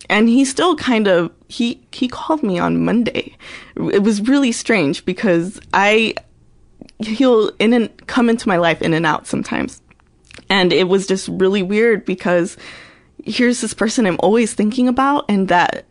And 0.08 0.28
he 0.28 0.44
still 0.44 0.76
kind 0.76 1.06
of 1.06 1.30
he 1.48 1.80
he 1.92 2.08
called 2.08 2.42
me 2.42 2.58
on 2.58 2.84
Monday. 2.84 3.36
It 3.76 4.02
was 4.02 4.20
really 4.22 4.52
strange 4.52 5.04
because 5.04 5.60
I 5.72 6.14
he'll 6.98 7.48
in 7.58 7.72
and 7.72 8.06
come 8.06 8.28
into 8.28 8.48
my 8.48 8.56
life 8.56 8.82
in 8.82 8.94
and 8.94 9.06
out 9.06 9.26
sometimes. 9.26 9.80
And 10.48 10.72
it 10.72 10.88
was 10.88 11.06
just 11.06 11.28
really 11.28 11.62
weird 11.62 12.04
because 12.04 12.56
here's 13.24 13.60
this 13.60 13.74
person 13.74 14.06
I'm 14.06 14.16
always 14.20 14.54
thinking 14.54 14.88
about 14.88 15.24
and 15.28 15.48
that 15.48 15.86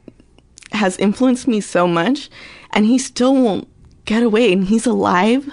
has 0.71 0.97
influenced 0.97 1.47
me 1.47 1.61
so 1.61 1.87
much 1.87 2.29
and 2.71 2.85
he 2.85 2.97
still 2.97 3.33
won't 3.33 3.67
get 4.05 4.23
away 4.23 4.51
and 4.51 4.65
he's 4.65 4.85
alive, 4.85 5.51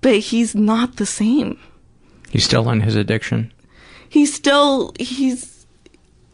but 0.00 0.18
he's 0.18 0.54
not 0.54 0.96
the 0.96 1.06
same. 1.06 1.58
He's 2.30 2.44
still 2.44 2.68
on 2.68 2.80
his 2.80 2.96
addiction. 2.96 3.52
He's 4.08 4.32
still 4.32 4.92
he's 4.98 5.51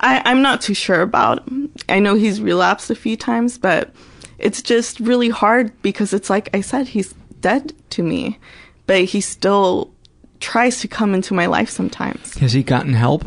I, 0.01 0.23
I'm 0.25 0.43
not 0.43 0.61
too 0.61 0.75
sure 0.75 1.03
about. 1.03 1.49
I 1.89 1.99
know 1.99 2.15
he's 2.15 2.41
relapsed 2.41 2.91
a 2.91 2.95
few 2.95 3.17
times, 3.17 3.59
but 3.59 3.91
it's 4.39 4.63
just 4.63 5.01
really 5.01 5.29
hard 5.29 5.73
because 5.83 6.13
it's 6.13 6.31
like 6.31 6.49
I 6.55 6.61
said, 6.61 6.89
he's 6.89 7.15
dead 7.41 7.73
to 7.91 8.03
me, 8.03 8.39
but 8.87 9.05
he 9.05 9.21
still 9.21 9.93
tries 10.41 10.81
to 10.81 10.89
come 10.89 11.15
into 11.15 11.35
my 11.35 11.47
life 11.47 11.69
sometimes. 11.69 12.35
Has 12.39 12.53
he 12.53 12.63
gotten 12.63 12.95
help? 12.95 13.25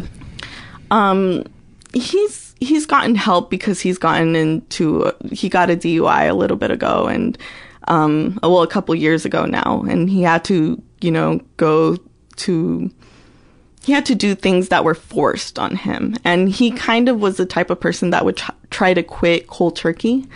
Um, 0.92 1.44
he's 1.94 2.56
he's 2.60 2.86
gotten 2.86 3.16
help 3.16 3.50
because 3.50 3.82
he's 3.82 3.98
gotten 3.98 4.36
into 4.36 5.12
he 5.32 5.50
got 5.50 5.70
a 5.70 5.76
DUI 5.76 6.30
a 6.30 6.34
little 6.34 6.58
bit 6.58 6.72
ago 6.72 7.08
and 7.08 7.38
um 7.88 8.40
well 8.44 8.62
a 8.62 8.68
couple 8.68 8.94
years 8.94 9.26
ago 9.26 9.46
now 9.46 9.84
and 9.90 10.10
he 10.10 10.22
had 10.22 10.44
to 10.46 10.82
you 11.02 11.10
know 11.10 11.42
go 11.58 11.98
to 12.36 12.90
he 13.84 13.92
had 13.94 14.06
to 14.08 14.16
do 14.16 14.36
things 14.36 14.70
that 14.70 14.84
were 14.84 14.94
forced 14.96 15.58
on 15.58 15.76
him. 15.76 16.16
And 16.24 16.50
he 16.50 16.72
kind 16.72 17.10
of 17.10 17.20
was 17.20 17.38
the 17.38 17.46
type 17.46 17.70
of 17.70 17.80
person 17.80 18.12
that 18.12 18.24
would 18.26 18.38
tr- 18.38 18.52
try 18.70 18.94
to 18.94 19.02
quit 19.04 19.48
cold 19.48 19.76
turkey. 19.76 20.28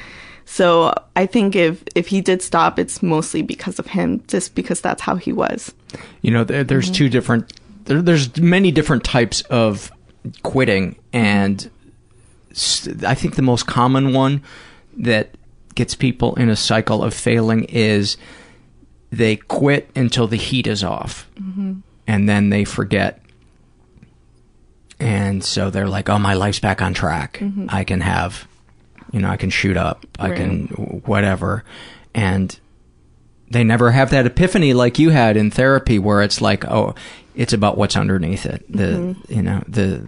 So 0.46 0.94
I 1.16 1.26
think 1.26 1.56
if, 1.56 1.84
if 1.96 2.08
he 2.08 2.22
did 2.22 2.42
stop, 2.42 2.78
it's 2.80 3.02
mostly 3.04 3.42
because 3.42 3.80
of 3.80 3.88
him, 3.88 4.24
just 4.28 4.56
because 4.56 4.82
that's 4.82 5.02
how 5.02 5.16
he 5.16 5.32
was. 5.34 5.74
You 6.22 6.32
know, 6.32 6.44
there, 6.44 6.64
there's 6.64 6.90
two 6.92 7.10
different. 7.10 7.52
There, 7.86 8.02
there's 8.02 8.38
many 8.40 8.72
different 8.72 9.04
types 9.04 9.42
of 9.42 9.92
quitting, 10.44 10.96
and 11.14 11.70
I 13.06 13.16
think 13.16 13.36
the 13.36 13.42
most 13.42 13.66
common 13.68 14.14
one 14.14 14.42
that 14.98 15.32
gets 15.76 15.94
people 15.96 16.36
in 16.36 16.50
a 16.50 16.56
cycle 16.56 17.04
of 17.04 17.14
failing 17.14 17.66
is 17.66 18.18
they 19.12 19.36
quit 19.36 19.90
until 19.96 20.28
the 20.28 20.38
heat 20.38 20.68
is 20.68 20.84
off, 20.84 21.28
Mhm. 21.40 21.82
and 22.08 22.30
then 22.30 22.50
they 22.50 22.64
forget. 22.66 23.20
And 25.00 25.44
so 25.44 25.70
they're 25.70 25.88
like, 25.90 26.10
"Oh, 26.10 26.18
my 26.20 26.34
life's 26.36 26.60
back 26.60 26.82
on 26.82 26.94
track. 26.94 27.40
Mhm. 27.42 27.68
I 27.72 27.84
can 27.84 28.02
have, 28.02 28.48
you 29.12 29.20
know, 29.20 29.30
I 29.30 29.38
can 29.38 29.50
shoot 29.50 29.76
up. 29.78 30.06
I 30.20 30.30
can 30.32 30.68
whatever." 31.06 31.64
And 32.14 32.58
they 33.52 33.64
never 33.64 33.92
have 33.92 34.10
that 34.12 34.26
epiphany 34.26 34.74
like 34.74 34.98
you 35.00 35.10
had 35.10 35.38
in 35.38 35.52
therapy 35.52 36.00
where 36.00 36.22
it's 36.22 36.42
like 36.42 36.66
oh 36.66 36.96
it's 37.36 37.54
about 37.54 37.78
what's 37.78 37.96
underneath 37.96 38.46
it 38.46 38.66
the 38.70 38.84
Mhm. 38.86 39.16
you 39.30 39.42
know 39.44 39.62
the 39.68 40.02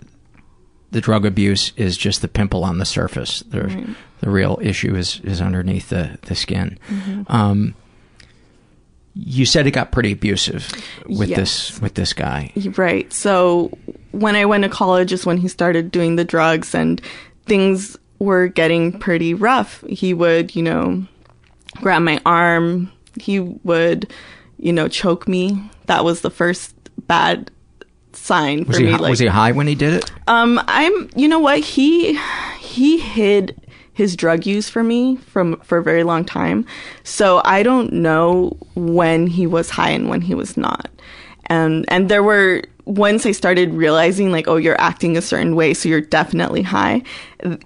the 0.91 1.01
drug 1.01 1.23
abuse 1.25 1.71
is 1.77 1.97
just 1.97 2.21
the 2.23 2.27
pimple 2.27 2.63
on 2.63 2.79
the 2.79 2.85
surface 2.85 3.43
the 3.51 3.61
Right. 3.65 3.87
the 4.21 4.29
real 4.31 4.57
issue 4.61 4.95
is 4.95 5.21
is 5.23 5.39
underneath 5.39 5.89
the 5.89 6.17
the 6.23 6.33
skin 6.35 6.79
Mhm. 6.89 7.25
um 7.29 7.73
you 9.19 9.45
said 9.45 9.65
it 9.65 9.71
got 9.71 9.91
pretty 9.91 10.11
abusive 10.11 10.71
with 11.07 11.29
Yes. 11.29 11.37
this 11.39 11.81
with 11.81 11.93
this 11.95 12.13
guy 12.13 12.51
Right. 12.75 13.11
So 13.11 13.71
when 14.11 14.35
I 14.35 14.45
went 14.45 14.63
to 14.63 14.69
college 14.69 15.11
is 15.11 15.25
when 15.25 15.37
he 15.37 15.47
started 15.47 15.91
doing 15.91 16.15
the 16.17 16.23
drugs 16.25 16.75
and 16.75 17.01
things 17.45 17.97
were 18.19 18.47
getting 18.47 18.97
pretty 18.99 19.33
rough. 19.33 19.83
He 19.87 20.13
would, 20.13 20.55
you 20.55 20.63
know, 20.63 21.05
grab 21.81 22.01
my 22.01 22.19
arm. 22.25 22.91
He 23.19 23.39
would, 23.39 24.11
you 24.57 24.73
know, 24.73 24.87
choke 24.87 25.27
me. 25.27 25.69
That 25.85 26.03
was 26.03 26.21
the 26.21 26.29
first 26.31 26.73
bad 27.07 27.51
sign 28.13 28.63
for 28.65 28.69
was 28.69 28.77
he 28.79 28.85
me. 28.85 28.91
like, 28.93 29.09
was 29.09 29.19
he 29.19 29.27
high 29.27 29.51
when 29.51 29.67
he 29.67 29.75
did 29.75 29.93
it 29.93 30.11
um, 30.27 30.59
I'm. 30.67 31.09
You 31.15 31.27
know 31.27 31.39
what? 31.39 31.59
He 31.59 32.19
he 32.59 32.97
hid 32.99 33.55
his 33.97 34.15
drug 34.15 34.45
use 34.45 34.69
for 34.69 34.83
me 34.83 35.15
from 35.15 35.57
for 35.61 35.79
a 35.79 35.83
very 35.83 36.03
long 36.03 36.23
time, 36.23 36.67
so 37.03 37.41
I 37.43 37.63
don't 37.63 37.91
know 37.91 38.55
when 38.75 39.25
he 39.25 39.47
was 39.47 39.71
high 39.71 39.89
and 39.89 40.07
when 40.07 40.21
he 40.21 40.35
was 40.35 40.55
not. 40.55 40.87
And 41.47 41.83
and 41.87 42.07
there 42.07 42.21
were 42.21 42.61
once 42.85 43.25
I 43.25 43.31
started 43.31 43.73
realizing 43.73 44.31
like, 44.31 44.47
oh, 44.47 44.57
you're 44.57 44.79
acting 44.79 45.17
a 45.17 45.21
certain 45.21 45.55
way, 45.55 45.73
so 45.73 45.89
you're 45.89 45.99
definitely 45.99 46.61
high. 46.61 47.01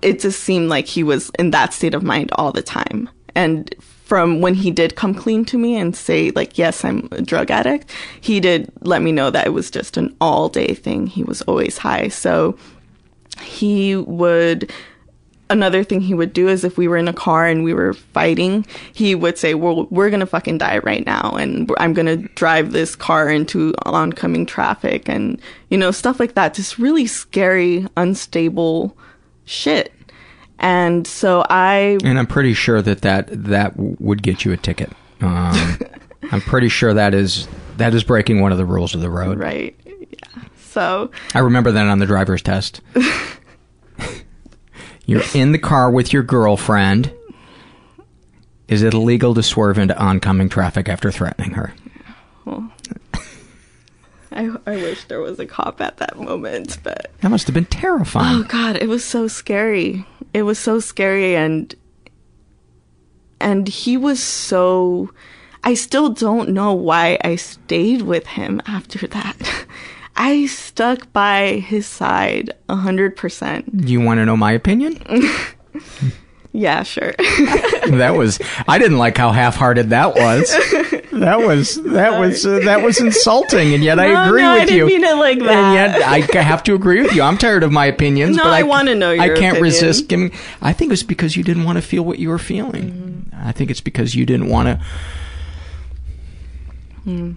It 0.02 0.22
just 0.22 0.40
seemed 0.40 0.70
like 0.70 0.88
he 0.88 1.04
was 1.04 1.32
in 1.38 1.52
that 1.52 1.74
state 1.74 1.94
of 1.94 2.02
mind 2.02 2.32
all 2.36 2.54
the 2.54 2.62
time. 2.62 3.10
And 3.36 3.76
from 3.82 4.40
when 4.40 4.54
he 4.54 4.72
did 4.72 4.96
come 4.96 5.14
clean 5.14 5.44
to 5.46 5.58
me 5.58 5.76
and 5.76 5.94
say 5.94 6.32
like, 6.32 6.58
yes, 6.58 6.86
I'm 6.86 7.10
a 7.12 7.22
drug 7.22 7.52
addict, 7.52 7.92
he 8.22 8.40
did 8.40 8.72
let 8.82 9.02
me 9.02 9.12
know 9.12 9.30
that 9.32 9.48
it 9.48 9.54
was 9.54 9.70
just 9.70 9.98
an 9.98 10.16
all 10.22 10.48
day 10.48 10.76
thing. 10.76 11.08
He 11.08 11.26
was 11.26 11.42
always 11.42 11.78
high. 11.78 12.08
So 12.08 12.58
he 13.42 13.98
would 13.98 14.72
another 15.52 15.84
thing 15.84 16.02
he 16.02 16.14
would 16.14 16.34
do 16.34 16.48
is 16.48 16.64
if 16.64 16.78
we 16.78 16.88
were 16.88 16.98
in 16.98 17.08
a 17.08 17.14
car 17.14 17.46
and 17.46 17.64
we 17.64 17.74
were 17.74 17.94
fighting, 17.94 18.66
he 18.94 19.14
would 19.14 19.38
say, 19.38 19.54
"Well, 19.54 19.88
we're 19.92 20.10
gonna 20.10 20.26
fucking 20.26 20.58
die 20.58 20.80
right 20.80 21.06
now, 21.06 21.36
and 21.40 21.72
I'm 21.78 21.94
gonna 21.94 22.18
drive 22.18 22.72
this 22.72 22.96
car 22.96 23.30
into 23.30 23.74
oncoming 23.86 24.46
traffic," 24.46 25.08
and 25.08 25.40
you 25.70 25.78
know 25.78 25.92
stuff 25.92 26.20
like 26.20 26.34
that. 26.36 26.54
Just 26.54 26.80
really 26.80 27.06
scary, 27.06 27.86
unstable 27.98 28.96
shit. 29.46 29.94
And 30.60 31.08
so 31.08 31.44
I 31.50 31.98
and 32.04 32.20
i'm 32.20 32.28
pretty 32.28 32.54
sure 32.54 32.82
that 32.84 33.02
that 33.02 33.28
that 33.32 33.74
would 33.78 34.22
get 34.22 34.46
you 34.46 34.52
a 34.52 34.58
ticket 34.58 34.92
um 35.20 35.80
i'm 36.32 36.42
pretty 36.42 36.70
sure 36.70 36.94
that 36.94 37.16
is 37.16 37.48
that 37.78 37.96
is 37.96 38.04
breaking 38.04 38.42
one 38.42 38.52
of 38.52 38.60
the 38.60 38.66
rules 38.66 38.94
of 38.94 39.02
the 39.02 39.10
road 39.10 39.40
right, 39.40 39.76
yeah. 39.86 40.44
So 40.56 41.10
I 41.34 41.40
remember 41.40 41.72
that 41.72 41.86
on 41.88 41.98
the 42.00 42.06
driver's 42.06 42.42
test. 42.44 42.82
You're 45.06 45.24
in 45.34 45.52
the 45.52 45.58
car 45.58 45.90
with 45.92 46.14
your 46.14 46.24
girlfriend. 46.24 47.14
Is 48.68 48.84
it 48.84 48.94
illegal 48.94 49.34
to 49.34 49.44
swerve 49.44 49.78
into 49.78 49.98
oncoming 50.00 50.48
traffic 50.48 50.88
after 50.88 51.12
threatening 51.12 51.52
her? 51.52 51.74
well, 52.46 52.72
I 54.32 54.50
I 54.66 54.76
wish 54.78 55.04
there 55.06 55.20
was 55.20 55.40
a 55.40 55.46
cop 55.46 55.82
at 55.82 55.98
that 55.98 56.18
moment, 56.18 56.78
but 56.84 57.12
That 57.22 57.30
must 57.30 57.48
have 57.48 57.54
been 57.54 57.66
terrifying. 57.66 58.38
Oh 58.38 58.44
god, 58.44 58.78
it 58.78 58.88
was 58.88 59.04
so 59.04 59.28
scary. 59.28 60.06
It 60.34 60.44
was 60.44 60.58
so 60.58 60.80
scary 60.80 61.36
and 61.36 61.76
and 63.42 63.68
he 63.68 63.98
was 63.98 64.22
so 64.24 65.12
I 65.64 65.74
still 65.74 66.10
don't 66.10 66.50
know 66.50 66.74
why 66.74 67.20
I 67.24 67.36
stayed 67.36 68.04
with 68.04 68.26
him 68.26 68.62
after 68.66 69.06
that. 69.08 69.61
I 70.24 70.46
stuck 70.46 71.12
by 71.14 71.54
his 71.66 71.88
side 71.88 72.52
a 72.70 72.76
hundred 72.76 73.16
percent. 73.18 73.76
Do 73.86 73.92
you 73.92 74.00
want 74.02 74.20
to 74.20 74.26
know 74.26 74.38
my 74.38 74.52
opinion? 74.52 75.02
Yeah, 76.54 76.84
sure. 76.84 77.14
that 77.18 78.14
was 78.18 78.38
I 78.68 78.78
didn't 78.78 78.98
like 78.98 79.18
how 79.18 79.32
half-hearted 79.32 79.92
that 79.92 80.16
was. 80.16 80.50
That 81.14 81.40
was 81.40 81.82
that 81.84 82.20
was 82.20 82.46
uh, 82.46 82.60
that 82.66 82.82
was 82.84 83.00
insulting, 83.00 83.74
and 83.74 83.82
yet 83.82 83.96
No, 83.96 84.04
I 84.04 84.28
agree 84.28 84.42
with 84.42 84.42
you. 84.42 84.44
no, 84.44 84.52
I 84.52 84.60
with 84.60 84.68
didn't 84.68 84.78
you. 84.78 84.86
mean 84.86 85.04
it 85.06 85.16
like 85.16 85.40
that. 85.40 85.50
And 85.50 85.74
yet 86.02 86.02
I 86.36 86.42
have 86.42 86.62
to 86.64 86.76
agree 86.76 87.02
with 87.02 87.16
you. 87.16 87.22
I'm 87.22 87.38
tired 87.38 87.64
of 87.64 87.72
my 87.72 87.86
opinions. 87.86 88.36
No, 88.36 88.44
but 88.44 88.52
I 88.52 88.60
I, 88.60 88.64
wanna 88.64 88.96
know 88.96 89.12
I 89.12 89.28
can't 89.30 89.38
opinion. 89.38 89.64
resist 89.64 90.10
giving. 90.10 90.34
I 90.62 90.74
think 90.74 90.92
it's 90.92 91.04
because 91.04 91.38
you 91.38 91.44
didn't 91.46 91.64
want 91.64 91.78
to 91.78 91.82
feel 91.82 92.04
what 92.04 92.20
you 92.20 92.28
were 92.28 92.38
feeling. 92.38 92.92
Mm-hmm. 93.32 93.48
I 93.48 93.54
think 93.54 93.72
it's 93.72 93.80
because 93.82 94.14
you 94.14 94.26
didn't 94.26 94.50
want 94.50 94.68
to. 94.68 94.86
Hmm. 97.06 97.32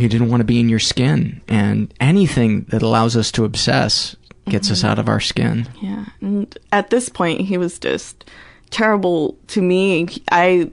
You 0.00 0.08
didn't 0.08 0.30
want 0.30 0.40
to 0.40 0.44
be 0.46 0.58
in 0.60 0.68
your 0.70 0.78
skin, 0.78 1.42
and 1.46 1.92
anything 2.00 2.64
that 2.70 2.80
allows 2.80 3.16
us 3.18 3.30
to 3.32 3.44
obsess 3.44 4.16
gets 4.48 4.70
us 4.70 4.82
Mhm. 4.82 4.88
out 4.88 4.98
of 4.98 5.08
our 5.08 5.20
skin. 5.20 5.68
Yeah. 5.82 6.06
And 6.22 6.58
at 6.72 6.88
this 6.88 7.08
point, 7.10 7.42
he 7.42 7.58
was 7.58 7.78
just 7.78 8.24
terrible 8.70 9.36
to 9.48 9.60
me. 9.60 10.08
I 10.30 10.70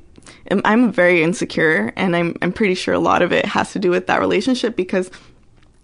am, 0.49 0.61
I'm 0.63 0.91
very 0.93 1.23
insecure, 1.23 1.91
and 1.97 2.15
I'm, 2.15 2.35
I'm 2.41 2.53
pretty 2.53 2.73
sure 2.75 2.93
a 2.93 2.99
lot 2.99 3.21
of 3.21 3.33
it 3.33 3.45
has 3.47 3.73
to 3.73 3.79
do 3.79 3.89
with 3.91 4.07
that 4.07 4.21
relationship 4.21 4.75
because 4.77 5.11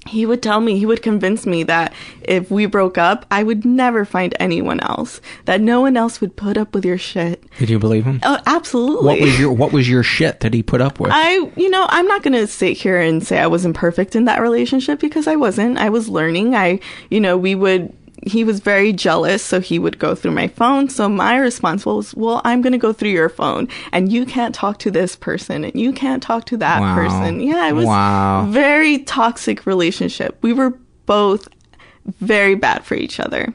he 0.06 0.26
would 0.26 0.44
tell 0.44 0.60
me, 0.60 0.78
he 0.78 0.86
would 0.86 1.02
convince 1.02 1.46
me 1.46 1.64
that 1.64 1.94
if 2.24 2.52
we 2.52 2.66
broke 2.66 2.98
up, 2.98 3.26
I 3.32 3.44
would 3.44 3.66
never 3.66 4.04
find 4.06 4.36
anyone 4.40 4.80
else, 4.82 5.22
that 5.46 5.62
no 5.62 5.82
one 5.82 5.96
else 5.96 6.20
would 6.20 6.36
put 6.36 6.58
up 6.58 6.76
with 6.76 6.84
your 6.86 6.98
shit. 6.98 7.44
Did 7.58 7.70
you 7.70 7.80
believe 7.80 8.04
him? 8.04 8.20
Oh, 8.24 8.40
absolutely. 8.46 9.06
What 9.08 9.22
was 9.22 9.40
your 9.40 9.54
What 9.54 9.72
was 9.72 9.90
your 9.90 10.04
shit 10.04 10.42
that 10.42 10.54
he 10.54 10.62
put 10.62 10.82
up 10.82 11.00
with? 11.00 11.12
I, 11.14 11.36
you 11.56 11.70
know, 11.70 11.86
I'm 11.90 12.08
not 12.08 12.22
going 12.22 12.34
to 12.34 12.48
sit 12.48 12.78
here 12.78 13.00
and 13.00 13.26
say 13.26 13.40
I 13.40 13.48
wasn't 13.48 13.76
perfect 13.76 14.16
in 14.16 14.26
that 14.26 14.42
relationship 14.42 15.00
because 15.00 15.28
I 15.28 15.36
wasn't. 15.38 15.78
I 15.78 15.90
was 15.90 16.10
learning. 16.10 16.54
I, 16.54 16.80
you 17.10 17.22
know, 17.22 17.38
we 17.38 17.56
would, 17.56 17.94
he 18.26 18.44
was 18.44 18.60
very 18.62 18.94
jealous, 18.94 19.44
so 19.44 19.60
he 19.60 19.80
would 19.80 20.00
go 20.00 20.16
through 20.16 20.32
my 20.32 20.48
phone. 20.48 20.88
So 20.90 21.10
my 21.10 21.36
response 21.38 21.86
was, 21.86 22.14
well, 22.16 22.42
I'm 22.46 22.62
going 22.62 22.72
to 22.74 22.78
go 22.80 22.94
through 22.94 23.10
your 23.10 23.30
phone 23.30 23.68
and 23.92 24.12
you 24.12 24.26
can't 24.26 24.56
talk 24.56 24.80
to 24.80 24.92
this 24.92 25.16
person 25.16 25.66
and 25.66 25.76
you 25.76 25.92
can't 25.92 26.24
talk 26.24 26.46
to 26.46 26.58
that 26.58 26.80
Wow. 26.80 26.96
person. 26.96 27.42
Yeah, 27.42 27.68
it 27.68 27.74
was 27.74 27.86
Wow. 27.86 28.46
very 28.50 29.00
toxic 29.00 29.66
relationship. 29.66 30.38
We 30.42 30.54
were 30.54 30.78
both 31.06 31.48
very 32.22 32.56
bad 32.56 32.86
for 32.86 32.96
each 32.96 33.20
other. 33.20 33.54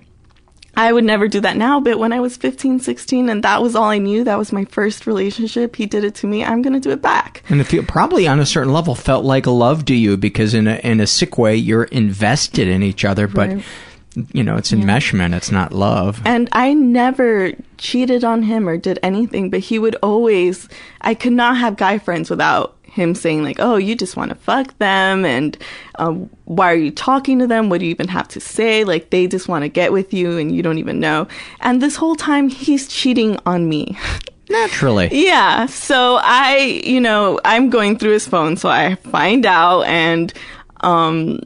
I 0.76 0.92
would 0.92 1.02
never 1.04 1.26
do 1.26 1.40
that 1.40 1.56
now, 1.56 1.80
but 1.80 1.98
when 1.98 2.12
I 2.12 2.20
was 2.20 2.36
15, 2.36 2.78
16, 2.78 3.28
and 3.28 3.42
that 3.42 3.62
was 3.62 3.74
all 3.74 3.84
I 3.90 3.98
knew, 3.98 4.22
that 4.22 4.38
was 4.38 4.52
my 4.52 4.64
first 4.66 5.08
relationship, 5.08 5.74
he 5.74 5.86
did 5.86 6.04
it 6.04 6.14
to 6.16 6.28
me, 6.28 6.44
I'm 6.44 6.62
going 6.62 6.72
to 6.74 6.78
do 6.78 6.90
it 6.90 7.02
back. 7.02 7.42
And 7.48 7.72
you 7.72 7.82
probably 7.82 8.28
on 8.28 8.38
a 8.38 8.46
certain 8.46 8.72
level 8.72 8.94
felt 8.94 9.24
like 9.24 9.46
love 9.48 9.86
to 9.86 9.94
you 9.94 10.16
because 10.16 10.54
in 10.54 10.68
a 10.68 10.76
in 10.84 11.00
a 11.00 11.06
sick 11.06 11.36
way 11.36 11.56
you're 11.56 11.84
invested 11.84 12.68
in 12.68 12.84
each 12.84 13.04
other, 13.04 13.26
but 13.26 13.48
Right. 13.48 13.64
You 14.32 14.42
know 14.42 14.56
it's 14.56 14.72
enmeshment, 14.72 15.34
it's 15.34 15.50
not 15.50 15.72
love. 15.72 16.20
And 16.24 16.48
I 16.52 16.74
never 16.74 17.52
cheated 17.76 18.24
on 18.24 18.42
him 18.42 18.68
or 18.68 18.76
did 18.76 18.98
anything, 19.02 19.50
but 19.50 19.60
he 19.60 19.78
would 19.78 19.94
always, 19.96 20.68
I 21.00 21.14
could 21.14 21.32
not 21.32 21.56
have 21.56 21.76
guy 21.76 21.98
friends 21.98 22.30
without 22.30 22.76
him 22.98 23.14
saying 23.14 23.42
like, 23.42 23.56
oh, 23.60 23.76
you 23.76 23.94
just 23.94 24.16
want 24.16 24.30
to 24.30 24.34
fuck 24.34 24.76
them. 24.78 25.24
And 25.24 25.56
um, 25.98 26.28
why 26.44 26.72
are 26.72 26.76
you 26.76 26.90
talking 26.90 27.38
to 27.38 27.46
them? 27.46 27.68
What 27.68 27.80
do 27.80 27.86
you 27.86 27.90
even 27.90 28.08
have 28.08 28.28
to 28.28 28.40
say? 28.40 28.84
Like 28.84 29.10
they 29.10 29.26
just 29.26 29.48
want 29.48 29.62
to 29.62 29.68
get 29.68 29.92
with 29.92 30.12
you 30.12 30.36
and 30.36 30.54
you 30.54 30.62
don't 30.62 30.78
even 30.78 30.98
know. 31.00 31.28
And 31.60 31.80
this 31.80 31.96
whole 31.96 32.16
time 32.16 32.48
he's 32.48 32.88
cheating 32.88 33.38
on 33.46 33.68
me. 33.68 33.96
Naturally. 34.50 35.08
Yeah. 35.12 35.66
So 35.66 36.18
I, 36.22 36.82
you 36.84 37.00
know, 37.00 37.38
I'm 37.44 37.68
going 37.68 37.98
through 37.98 38.12
his 38.12 38.26
phone, 38.26 38.56
so 38.56 38.68
I 38.70 38.94
find 38.96 39.44
out 39.46 39.82
and 39.82 40.32
um 40.80 41.40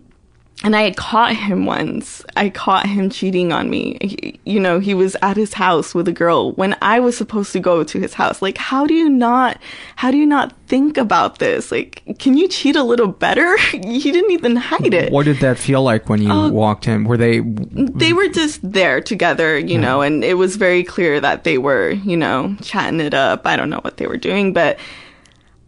and 0.64 0.76
I 0.76 0.82
had 0.82 0.96
caught 0.96 1.34
him 1.34 1.66
once. 1.66 2.24
I 2.36 2.48
caught 2.50 2.86
him 2.86 3.10
cheating 3.10 3.52
on 3.52 3.68
me. 3.68 3.98
He- 4.00 4.38
you 4.44 4.58
know, 4.60 4.80
he 4.80 4.92
was 4.94 5.16
at 5.22 5.36
his 5.36 5.54
house 5.54 5.94
with 5.94 6.06
a 6.08 6.12
girl 6.12 6.52
when 6.52 6.76
I 6.82 6.98
was 7.00 7.16
supposed 7.16 7.52
to 7.52 7.60
go 7.60 7.84
to 7.84 7.98
his 8.00 8.14
house. 8.14 8.42
Like, 8.42 8.58
how 8.58 8.86
do 8.86 8.94
you 8.94 9.08
not, 9.08 9.58
how 9.96 10.10
do 10.10 10.16
you 10.16 10.26
not 10.26 10.52
think 10.66 10.96
about 10.96 11.38
this? 11.38 11.70
Like, 11.70 12.02
can 12.18 12.36
you 12.36 12.48
cheat 12.48 12.74
a 12.76 12.82
little 12.82 13.06
better? 13.06 13.56
he 13.70 14.10
didn't 14.12 14.30
even 14.32 14.56
hide 14.56 14.94
it. 14.94 15.12
What 15.12 15.24
did 15.26 15.38
that 15.40 15.58
feel 15.58 15.82
like 15.82 16.08
when 16.08 16.20
you 16.22 16.30
Oh. 16.32 16.48
walked 16.50 16.86
in? 16.88 17.04
Were 17.04 17.16
they 17.16 17.40
They 17.40 18.12
were 18.12 18.28
just 18.28 18.60
there 18.62 19.00
together, 19.00 19.58
you 19.58 19.78
know, 19.78 20.00
and 20.02 20.24
it 20.24 20.34
was 20.34 20.56
very 20.56 20.82
clear 20.82 21.20
that 21.20 21.44
they 21.44 21.58
were, 21.58 21.90
you 21.90 22.16
know, 22.16 22.56
chatting 22.62 23.00
it 23.00 23.14
up. 23.14 23.46
I 23.46 23.56
don't 23.56 23.70
know 23.70 23.80
what 23.82 23.96
they 23.98 24.06
were 24.06 24.16
doing, 24.16 24.52
but 24.52 24.78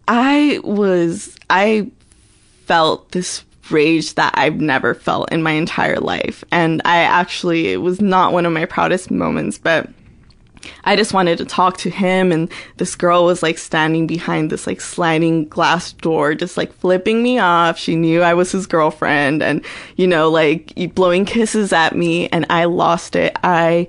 I 0.08 0.60
was, 0.64 1.36
I 1.48 1.90
felt 2.66 3.12
this 3.12 3.44
rage 3.70 4.14
that 4.14 4.34
I've 4.36 4.60
never 4.60 4.94
felt 4.94 5.32
in 5.32 5.42
my 5.42 5.52
entire 5.52 5.98
life. 5.98 6.44
And 6.50 6.82
I 6.84 6.98
actually, 6.98 7.68
it 7.68 7.78
was 7.78 8.00
not 8.00 8.32
one 8.32 8.46
of 8.46 8.52
my 8.52 8.64
proudest 8.64 9.10
moments, 9.10 9.58
but 9.58 9.88
I 10.84 10.96
just 10.96 11.12
wanted 11.12 11.38
to 11.38 11.44
talk 11.44 11.76
to 11.78 11.90
him. 11.90 12.32
And 12.32 12.50
this 12.78 12.94
girl 12.94 13.24
was 13.24 13.42
like 13.42 13.58
standing 13.58 14.06
behind 14.06 14.50
this 14.50 14.66
like 14.66 14.80
sliding 14.80 15.48
glass 15.48 15.92
door, 15.92 16.34
just 16.34 16.56
like 16.56 16.72
flipping 16.72 17.22
me 17.22 17.38
off. 17.38 17.78
She 17.78 17.96
knew 17.96 18.22
I 18.22 18.34
was 18.34 18.52
his 18.52 18.66
girlfriend 18.66 19.42
and, 19.42 19.64
you 19.96 20.06
know, 20.06 20.30
like 20.30 20.72
blowing 20.94 21.24
kisses 21.24 21.72
at 21.72 21.96
me. 21.96 22.28
And 22.28 22.46
I 22.50 22.64
lost 22.64 23.16
it. 23.16 23.36
I 23.44 23.88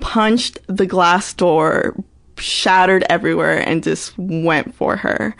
punched 0.00 0.58
the 0.66 0.86
glass 0.86 1.34
door, 1.34 1.94
shattered 2.38 3.04
everywhere, 3.10 3.58
and 3.68 3.82
just 3.82 4.16
went 4.16 4.74
for 4.74 4.96
her. 4.96 5.36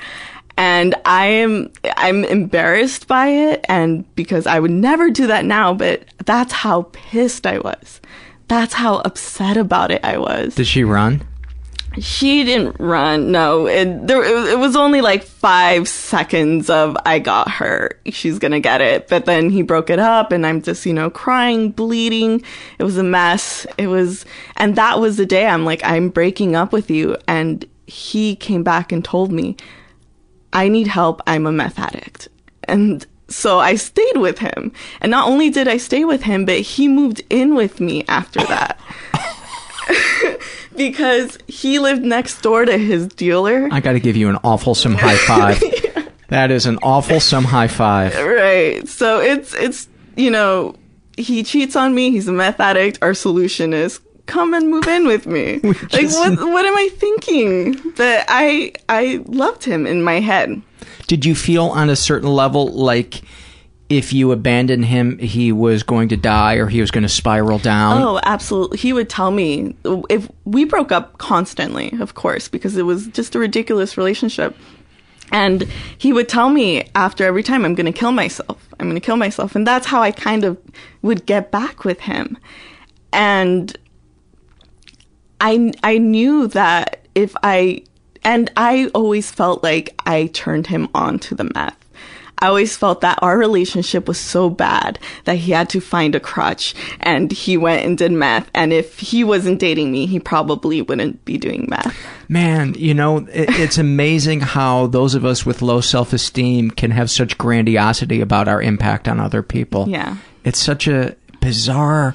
And 0.60 0.94
I 1.06 1.24
am 1.24 1.72
I'm 1.96 2.22
embarrassed 2.22 3.08
by 3.08 3.28
it 3.28 3.64
and 3.66 4.04
because 4.14 4.46
I 4.46 4.60
would 4.60 4.70
never 4.70 5.08
do 5.08 5.26
that 5.28 5.46
now, 5.46 5.72
but 5.72 6.04
that's 6.26 6.52
how 6.52 6.82
pissed 6.92 7.46
I 7.46 7.60
was. 7.60 8.02
That's 8.48 8.74
how 8.74 8.96
upset 8.96 9.56
about 9.56 9.90
it 9.90 10.04
I 10.04 10.18
was. 10.18 10.56
Did 10.56 10.66
she 10.66 10.84
run? 10.84 11.22
She 11.98 12.44
didn't 12.44 12.78
run. 12.78 13.32
No, 13.32 13.66
it, 13.66 14.06
there, 14.06 14.22
it, 14.22 14.52
it 14.52 14.58
was 14.58 14.76
only 14.76 15.00
like 15.00 15.22
five 15.22 15.88
seconds 15.88 16.68
of 16.68 16.94
I 17.06 17.20
got 17.20 17.50
her. 17.52 17.98
She's 18.10 18.38
gonna 18.38 18.60
get 18.60 18.82
it. 18.82 19.08
But 19.08 19.24
then 19.24 19.48
he 19.48 19.62
broke 19.62 19.88
it 19.88 19.98
up, 19.98 20.30
and 20.30 20.46
I'm 20.46 20.60
just 20.60 20.84
you 20.84 20.92
know 20.92 21.08
crying, 21.08 21.70
bleeding. 21.70 22.42
It 22.78 22.84
was 22.84 22.98
a 22.98 23.02
mess. 23.02 23.66
It 23.78 23.86
was, 23.86 24.26
and 24.56 24.76
that 24.76 25.00
was 25.00 25.16
the 25.16 25.24
day 25.24 25.46
I'm 25.46 25.64
like 25.64 25.80
I'm 25.84 26.10
breaking 26.10 26.54
up 26.54 26.70
with 26.70 26.90
you. 26.90 27.16
And 27.26 27.64
he 27.86 28.36
came 28.36 28.62
back 28.62 28.92
and 28.92 29.02
told 29.02 29.32
me, 29.32 29.56
I 30.52 30.68
need 30.68 30.86
help. 30.86 31.22
I'm 31.26 31.46
a 31.46 31.52
meth 31.52 31.78
addict. 31.78 32.28
And 32.64 33.06
so 33.28 33.58
I 33.58 33.76
stayed 33.76 34.16
with 34.16 34.38
him. 34.38 34.72
And 35.00 35.10
not 35.10 35.28
only 35.28 35.50
did 35.50 35.68
I 35.68 35.76
stay 35.76 36.04
with 36.04 36.22
him, 36.22 36.44
but 36.44 36.60
he 36.60 36.88
moved 36.88 37.22
in 37.30 37.54
with 37.54 37.80
me 37.80 38.04
after 38.08 38.40
that. 38.40 38.78
because 40.76 41.38
he 41.46 41.78
lived 41.78 42.02
next 42.02 42.42
door 42.42 42.64
to 42.64 42.76
his 42.76 43.08
dealer. 43.08 43.68
I 43.70 43.80
got 43.80 43.92
to 43.92 44.00
give 44.00 44.16
you 44.16 44.28
an 44.28 44.38
awful 44.42 44.74
some 44.74 44.94
high 44.94 45.16
five. 45.26 45.62
That 46.28 46.50
is 46.50 46.66
an 46.66 46.78
awful 46.82 47.20
some 47.20 47.44
high 47.44 47.68
five. 47.68 48.14
Right. 48.16 48.86
So 48.88 49.20
it's 49.20 49.54
it's 49.54 49.88
you 50.16 50.30
know, 50.30 50.76
he 51.16 51.42
cheats 51.42 51.76
on 51.76 51.94
me, 51.94 52.10
he's 52.10 52.28
a 52.28 52.32
meth 52.32 52.60
addict. 52.60 52.98
Our 53.02 53.14
solution 53.14 53.72
is 53.72 54.00
come 54.30 54.54
and 54.54 54.70
move 54.70 54.86
in 54.86 55.06
with 55.06 55.26
me. 55.26 55.58
like 55.62 56.10
what 56.10 56.38
what 56.38 56.64
am 56.64 56.76
I 56.76 56.88
thinking? 56.94 57.74
But 57.96 58.24
I 58.28 58.72
I 58.88 59.22
loved 59.26 59.64
him 59.64 59.86
in 59.86 60.02
my 60.02 60.20
head. 60.20 60.62
Did 61.06 61.24
you 61.24 61.34
feel 61.34 61.66
on 61.66 61.90
a 61.90 61.96
certain 61.96 62.30
level 62.30 62.68
like 62.68 63.22
if 63.88 64.12
you 64.12 64.30
abandoned 64.30 64.84
him, 64.84 65.18
he 65.18 65.50
was 65.50 65.82
going 65.82 66.08
to 66.10 66.16
die 66.16 66.54
or 66.54 66.68
he 66.68 66.80
was 66.80 66.92
going 66.92 67.02
to 67.02 67.08
spiral 67.08 67.58
down? 67.58 68.00
Oh, 68.00 68.20
absolutely. 68.22 68.78
He 68.78 68.92
would 68.92 69.10
tell 69.10 69.32
me 69.32 69.74
if 70.08 70.30
we 70.44 70.64
broke 70.64 70.92
up 70.92 71.18
constantly, 71.18 71.92
of 72.00 72.14
course, 72.14 72.46
because 72.46 72.76
it 72.76 72.84
was 72.84 73.08
just 73.08 73.34
a 73.34 73.40
ridiculous 73.40 73.96
relationship. 73.96 74.56
And 75.32 75.66
he 75.98 76.12
would 76.12 76.28
tell 76.28 76.50
me 76.50 76.88
after 76.94 77.24
every 77.24 77.42
time, 77.42 77.64
I'm 77.64 77.74
going 77.74 77.92
to 77.92 77.98
kill 77.98 78.12
myself. 78.12 78.68
I'm 78.78 78.88
going 78.88 79.00
to 79.00 79.04
kill 79.04 79.16
myself. 79.16 79.56
And 79.56 79.66
that's 79.66 79.86
how 79.86 80.02
I 80.02 80.12
kind 80.12 80.44
of 80.44 80.56
would 81.02 81.26
get 81.26 81.50
back 81.50 81.84
with 81.84 82.00
him. 82.00 82.38
And 83.12 83.76
I, 85.40 85.72
I 85.82 85.98
knew 85.98 86.48
that 86.48 87.06
if 87.14 87.34
I, 87.42 87.84
and 88.22 88.50
I 88.56 88.90
always 88.94 89.30
felt 89.30 89.62
like 89.62 89.94
I 90.06 90.26
turned 90.26 90.66
him 90.66 90.88
on 90.94 91.18
to 91.20 91.34
the 91.34 91.50
meth. 91.54 91.76
I 92.40 92.48
always 92.48 92.74
felt 92.74 93.02
that 93.02 93.18
our 93.20 93.36
relationship 93.36 94.08
was 94.08 94.18
so 94.18 94.48
bad 94.48 94.98
that 95.24 95.36
he 95.36 95.52
had 95.52 95.68
to 95.70 95.80
find 95.80 96.14
a 96.14 96.20
crutch 96.20 96.74
and 97.00 97.30
he 97.30 97.58
went 97.58 97.84
and 97.84 97.98
did 97.98 98.12
meth. 98.12 98.50
And 98.54 98.72
if 98.72 98.98
he 98.98 99.24
wasn't 99.24 99.58
dating 99.58 99.92
me, 99.92 100.06
he 100.06 100.18
probably 100.18 100.80
wouldn't 100.80 101.22
be 101.26 101.36
doing 101.36 101.66
meth. 101.68 101.94
Man, 102.28 102.74
you 102.74 102.94
know, 102.94 103.18
it, 103.18 103.50
it's 103.60 103.76
amazing 103.76 104.40
how 104.40 104.86
those 104.86 105.14
of 105.14 105.24
us 105.24 105.44
with 105.44 105.60
low 105.60 105.82
self 105.82 106.14
esteem 106.14 106.70
can 106.70 106.92
have 106.92 107.10
such 107.10 107.36
grandiosity 107.36 108.22
about 108.22 108.48
our 108.48 108.62
impact 108.62 109.06
on 109.06 109.20
other 109.20 109.42
people. 109.42 109.86
Yeah. 109.88 110.16
It's 110.42 110.58
such 110.58 110.88
a 110.88 111.16
bizarre, 111.40 112.14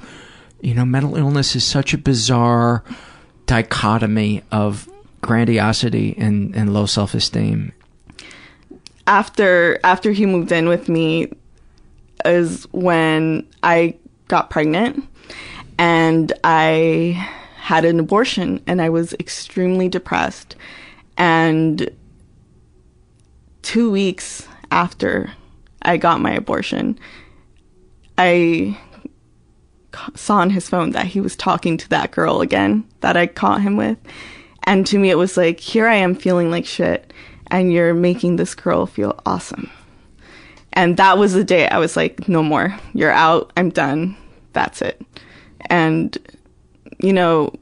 you 0.62 0.74
know, 0.74 0.86
mental 0.86 1.16
illness 1.16 1.56
is 1.56 1.64
such 1.64 1.94
a 1.94 2.00
bizarre 2.00 2.84
dichotomy 3.46 4.44
of 4.52 4.90
grandiosity 5.22 6.16
and, 6.18 6.56
and 6.56 6.74
low 6.74 6.86
self 6.86 7.14
esteem. 7.14 7.72
After 9.08 9.80
after 9.84 10.12
he 10.12 10.26
moved 10.26 10.52
in 10.52 10.68
with 10.68 10.90
me 10.90 11.32
is 12.24 12.64
when 12.72 13.48
I 13.62 13.96
got 14.28 14.50
pregnant 14.50 15.08
and 15.78 16.34
I 16.44 17.30
had 17.58 17.86
an 17.86 18.00
abortion 18.00 18.62
and 18.68 18.82
I 18.82 18.90
was 18.90 19.14
extremely 19.14 19.90
depressed. 19.90 20.56
And 21.18 21.90
two 23.62 23.90
weeks 23.90 24.48
after 24.72 25.32
I 25.82 25.98
got 25.98 26.20
my 26.20 26.32
abortion, 26.32 27.00
I 28.18 28.78
saw 30.16 30.38
on 30.38 30.50
his 30.50 30.70
phone 30.70 30.92
that 30.92 31.08
he 31.08 31.22
was 31.22 31.36
talking 31.36 31.78
to 31.78 31.90
that 31.90 32.12
girl 32.12 32.42
again 32.42 32.84
that 33.02 33.18
I 33.18 33.28
caught 33.28 33.62
him 33.62 33.78
with. 33.78 33.98
And 34.64 34.86
to 34.88 34.98
me, 34.98 35.10
it 35.10 35.18
was 35.18 35.38
like, 35.38 35.60
here 35.60 35.88
I 35.88 35.96
am 35.96 36.16
feeling 36.16 36.50
like 36.50 36.66
shit, 36.66 37.14
and 37.48 37.72
you're 37.72 37.94
making 37.94 38.36
this 38.36 38.56
girl 38.56 38.86
feel 38.86 39.20
awesome. 39.26 39.70
And 40.74 40.98
that 40.98 41.18
was 41.18 41.34
the 41.34 41.44
day 41.44 41.68
I 41.68 41.78
was 41.78 41.96
like, 41.96 42.28
no 42.28 42.44
more. 42.44 42.76
You're 42.94 43.12
out. 43.12 43.54
I'm 43.56 43.70
done. 43.70 44.18
That's 44.54 44.82
it. 44.82 45.02
And, 45.70 46.18
you 47.00 47.14
know, 47.14 47.54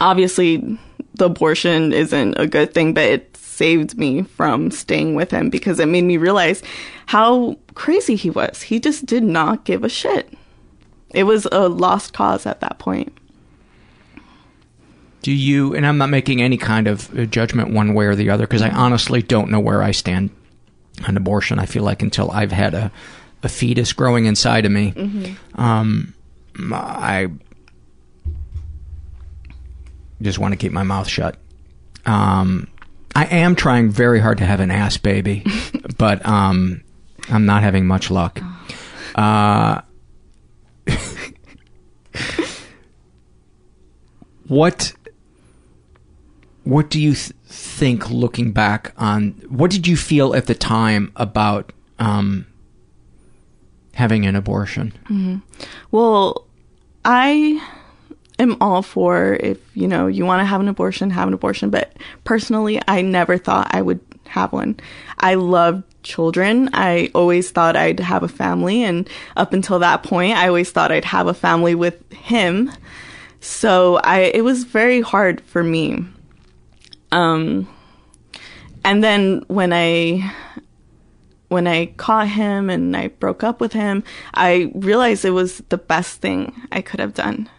obviously 0.00 0.78
the 1.14 1.26
abortion 1.26 1.92
isn't 1.92 2.34
a 2.38 2.46
good 2.46 2.74
thing, 2.74 2.92
but 2.92 3.04
it 3.04 3.36
saved 3.36 3.96
me 3.98 4.22
from 4.22 4.70
staying 4.70 5.14
with 5.14 5.30
him 5.30 5.50
because 5.50 5.78
it 5.78 5.86
made 5.86 6.04
me 6.04 6.16
realize 6.16 6.62
how 7.06 7.56
crazy 7.74 8.16
he 8.16 8.30
was. 8.30 8.62
He 8.62 8.80
just 8.80 9.06
did 9.06 9.22
not 9.22 9.64
give 9.64 9.84
a 9.84 9.88
shit. 9.88 10.32
It 11.12 11.24
was 11.24 11.46
a 11.50 11.68
lost 11.68 12.12
cause 12.12 12.46
at 12.46 12.60
that 12.60 12.78
point. 12.78 13.12
Do 15.22 15.32
you, 15.32 15.74
and 15.74 15.86
I'm 15.86 15.98
not 15.98 16.08
making 16.08 16.40
any 16.40 16.56
kind 16.56 16.86
of 16.86 17.16
uh, 17.18 17.26
judgment 17.26 17.70
one 17.72 17.92
way 17.94 18.06
or 18.06 18.14
the 18.14 18.30
other 18.30 18.46
because 18.46 18.62
I 18.62 18.70
honestly 18.70 19.20
don't 19.20 19.50
know 19.50 19.60
where 19.60 19.82
I 19.82 19.90
stand 19.90 20.30
on 21.06 21.16
abortion. 21.16 21.58
I 21.58 21.66
feel 21.66 21.82
like 21.82 22.02
until 22.02 22.30
I've 22.30 22.52
had 22.52 22.72
a, 22.74 22.90
a 23.42 23.48
fetus 23.48 23.92
growing 23.92 24.24
inside 24.24 24.64
of 24.64 24.72
me, 24.72 24.92
Mhm. 24.92 25.36
um, 25.58 26.14
I 26.72 27.28
just 30.22 30.38
want 30.38 30.52
to 30.52 30.56
keep 30.56 30.72
my 30.72 30.82
mouth 30.82 31.08
shut. 31.08 31.36
Um, 32.06 32.68
I 33.14 33.24
am 33.26 33.56
trying 33.56 33.90
very 33.90 34.20
hard 34.20 34.38
to 34.38 34.46
have 34.46 34.60
an 34.60 34.70
ass 34.70 34.96
baby, 34.96 35.44
but 35.98 36.24
um, 36.26 36.82
I'm 37.28 37.44
not 37.46 37.62
having 37.62 37.86
much 37.86 38.10
luck. 38.10 38.40
Uh, 39.14 39.80
what 44.48 44.92
what 46.64 46.90
do 46.90 47.00
you 47.00 47.14
th- 47.14 47.32
think 47.46 48.10
looking 48.10 48.52
back 48.52 48.92
on 48.96 49.30
what 49.48 49.70
did 49.70 49.86
you 49.86 49.96
feel 49.96 50.34
at 50.34 50.46
the 50.46 50.54
time 50.54 51.10
about 51.16 51.72
um, 51.98 52.46
having 53.94 54.26
an 54.26 54.36
abortion? 54.36 54.92
hmm 55.06 55.36
Well, 55.90 56.46
I 57.04 57.64
am 58.38 58.56
all 58.60 58.82
for 58.82 59.34
if 59.34 59.58
you 59.74 59.88
know 59.88 60.06
you 60.06 60.24
want 60.24 60.40
to 60.40 60.44
have 60.44 60.60
an 60.60 60.68
abortion, 60.68 61.10
have 61.10 61.28
an 61.28 61.34
abortion. 61.34 61.70
But 61.70 61.96
personally, 62.24 62.80
I 62.88 63.02
never 63.02 63.38
thought 63.38 63.68
I 63.70 63.82
would 63.82 64.00
have 64.26 64.52
one. 64.52 64.78
I 65.18 65.34
love 65.34 65.82
children. 66.02 66.70
I 66.72 67.10
always 67.14 67.50
thought 67.50 67.76
I'd 67.76 68.00
have 68.00 68.22
a 68.22 68.28
family, 68.28 68.82
and 68.82 69.08
up 69.36 69.52
until 69.52 69.78
that 69.80 70.02
point, 70.02 70.36
I 70.36 70.48
always 70.48 70.70
thought 70.70 70.92
I'd 70.92 71.04
have 71.04 71.26
a 71.26 71.34
family 71.34 71.74
with 71.74 72.12
him. 72.12 72.70
So 73.40 73.96
I, 73.96 74.20
it 74.34 74.44
was 74.44 74.64
very 74.64 75.00
hard 75.00 75.40
for 75.42 75.62
me. 75.62 76.04
Um, 77.12 77.68
and 78.84 79.02
then 79.02 79.44
when 79.48 79.72
I 79.72 80.32
when 81.48 81.66
I 81.66 81.86
caught 81.96 82.28
him 82.28 82.70
and 82.70 82.96
I 82.96 83.08
broke 83.08 83.42
up 83.42 83.60
with 83.60 83.72
him, 83.72 84.04
I 84.34 84.70
realized 84.72 85.24
it 85.24 85.30
was 85.30 85.58
the 85.68 85.78
best 85.78 86.20
thing 86.20 86.54
I 86.70 86.80
could 86.80 87.00
have 87.00 87.14
done. 87.14 87.50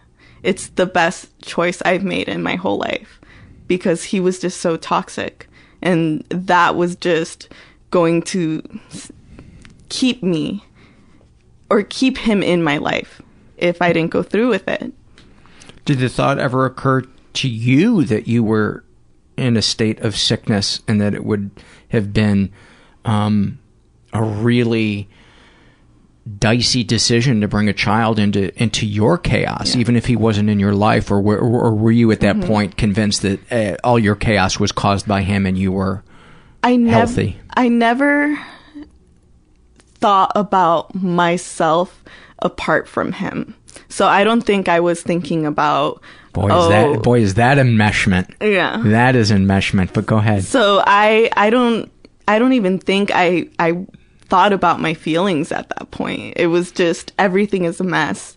It's 0.42 0.68
the 0.68 0.86
best 0.86 1.38
choice 1.42 1.82
I've 1.82 2.02
made 2.02 2.26
in 2.26 2.42
my 2.42 2.56
whole 2.56 2.78
life 2.78 3.20
because 3.68 4.04
he 4.04 4.18
was 4.18 4.38
just 4.38 4.60
so 4.62 4.78
toxic. 4.78 5.46
And 5.82 6.24
that 6.30 6.74
was 6.74 6.96
just 6.96 7.50
going 7.92 8.22
to 8.22 8.62
keep 9.88 10.22
me 10.24 10.64
or 11.70 11.82
keep 11.84 12.18
him 12.18 12.42
in 12.42 12.62
my 12.64 12.78
life 12.78 13.22
if 13.56 13.80
I 13.80 13.92
didn't 13.92 14.10
go 14.10 14.24
through 14.24 14.48
with 14.48 14.66
it. 14.66 14.92
Did 15.84 15.98
the 16.00 16.08
thought 16.08 16.38
ever 16.40 16.66
occur 16.66 17.02
to 17.34 17.48
you 17.48 18.02
that 18.04 18.26
you 18.26 18.42
were 18.42 18.82
in 19.36 19.56
a 19.56 19.62
state 19.62 20.00
of 20.00 20.16
sickness 20.16 20.80
and 20.88 21.00
that 21.00 21.14
it 21.14 21.24
would 21.24 21.50
have 21.88 22.12
been 22.12 22.50
um, 23.04 23.58
a 24.12 24.22
really 24.22 25.08
dicey 26.38 26.84
decision 26.84 27.40
to 27.40 27.48
bring 27.48 27.68
a 27.68 27.72
child 27.72 28.18
into 28.18 28.52
into 28.62 28.86
your 28.86 29.18
chaos, 29.18 29.74
even 29.74 29.96
if 29.96 30.06
he 30.06 30.14
wasn't 30.14 30.48
in 30.48 30.60
your 30.60 30.74
life, 30.74 31.10
or 31.10 31.20
were, 31.20 31.38
or 31.38 31.74
were 31.74 31.90
you 31.90 32.12
at 32.12 32.20
that 32.20 32.36
Mhm. 32.36 32.46
point 32.46 32.76
convinced 32.76 33.22
that 33.22 33.52
uh, 33.52 33.76
all 33.82 33.98
your 33.98 34.14
chaos 34.14 34.60
was 34.60 34.70
caused 34.70 35.08
by 35.08 35.22
him 35.22 35.46
and 35.46 35.58
you 35.58 35.72
were 35.72 36.04
I 36.62 36.76
never? 36.76 37.34
I 37.54 37.68
never 37.68 38.38
thought 39.94 40.32
about 40.34 40.94
myself 40.94 42.02
apart 42.40 42.88
from 42.88 43.12
him. 43.12 43.54
So 43.88 44.06
I 44.06 44.24
don't 44.24 44.42
think 44.42 44.68
I 44.68 44.80
was 44.80 45.02
thinking 45.02 45.46
about 45.46 46.02
Boy, 46.32 46.46
is 46.46 46.52
oh, 46.52 46.68
that 46.70 47.02
boy 47.02 47.20
is 47.20 47.34
that 47.34 47.58
enmeshment. 47.58 48.34
Yeah. 48.40 48.80
that 48.86 49.14
is 49.14 49.30
enmeshment. 49.30 49.92
But 49.92 50.06
go 50.06 50.16
ahead. 50.16 50.44
So 50.44 50.82
I 50.86 51.30
I 51.36 51.50
don't 51.50 51.90
I 52.26 52.38
don't 52.38 52.54
even 52.54 52.78
think 52.78 53.10
I 53.12 53.48
I 53.58 53.86
thought 54.26 54.52
about 54.52 54.80
my 54.80 54.94
feelings 54.94 55.52
at 55.52 55.68
that 55.68 55.90
point. 55.90 56.34
It 56.36 56.46
was 56.46 56.72
just 56.72 57.12
everything 57.18 57.64
is 57.64 57.80
a 57.80 57.84
mess. 57.84 58.34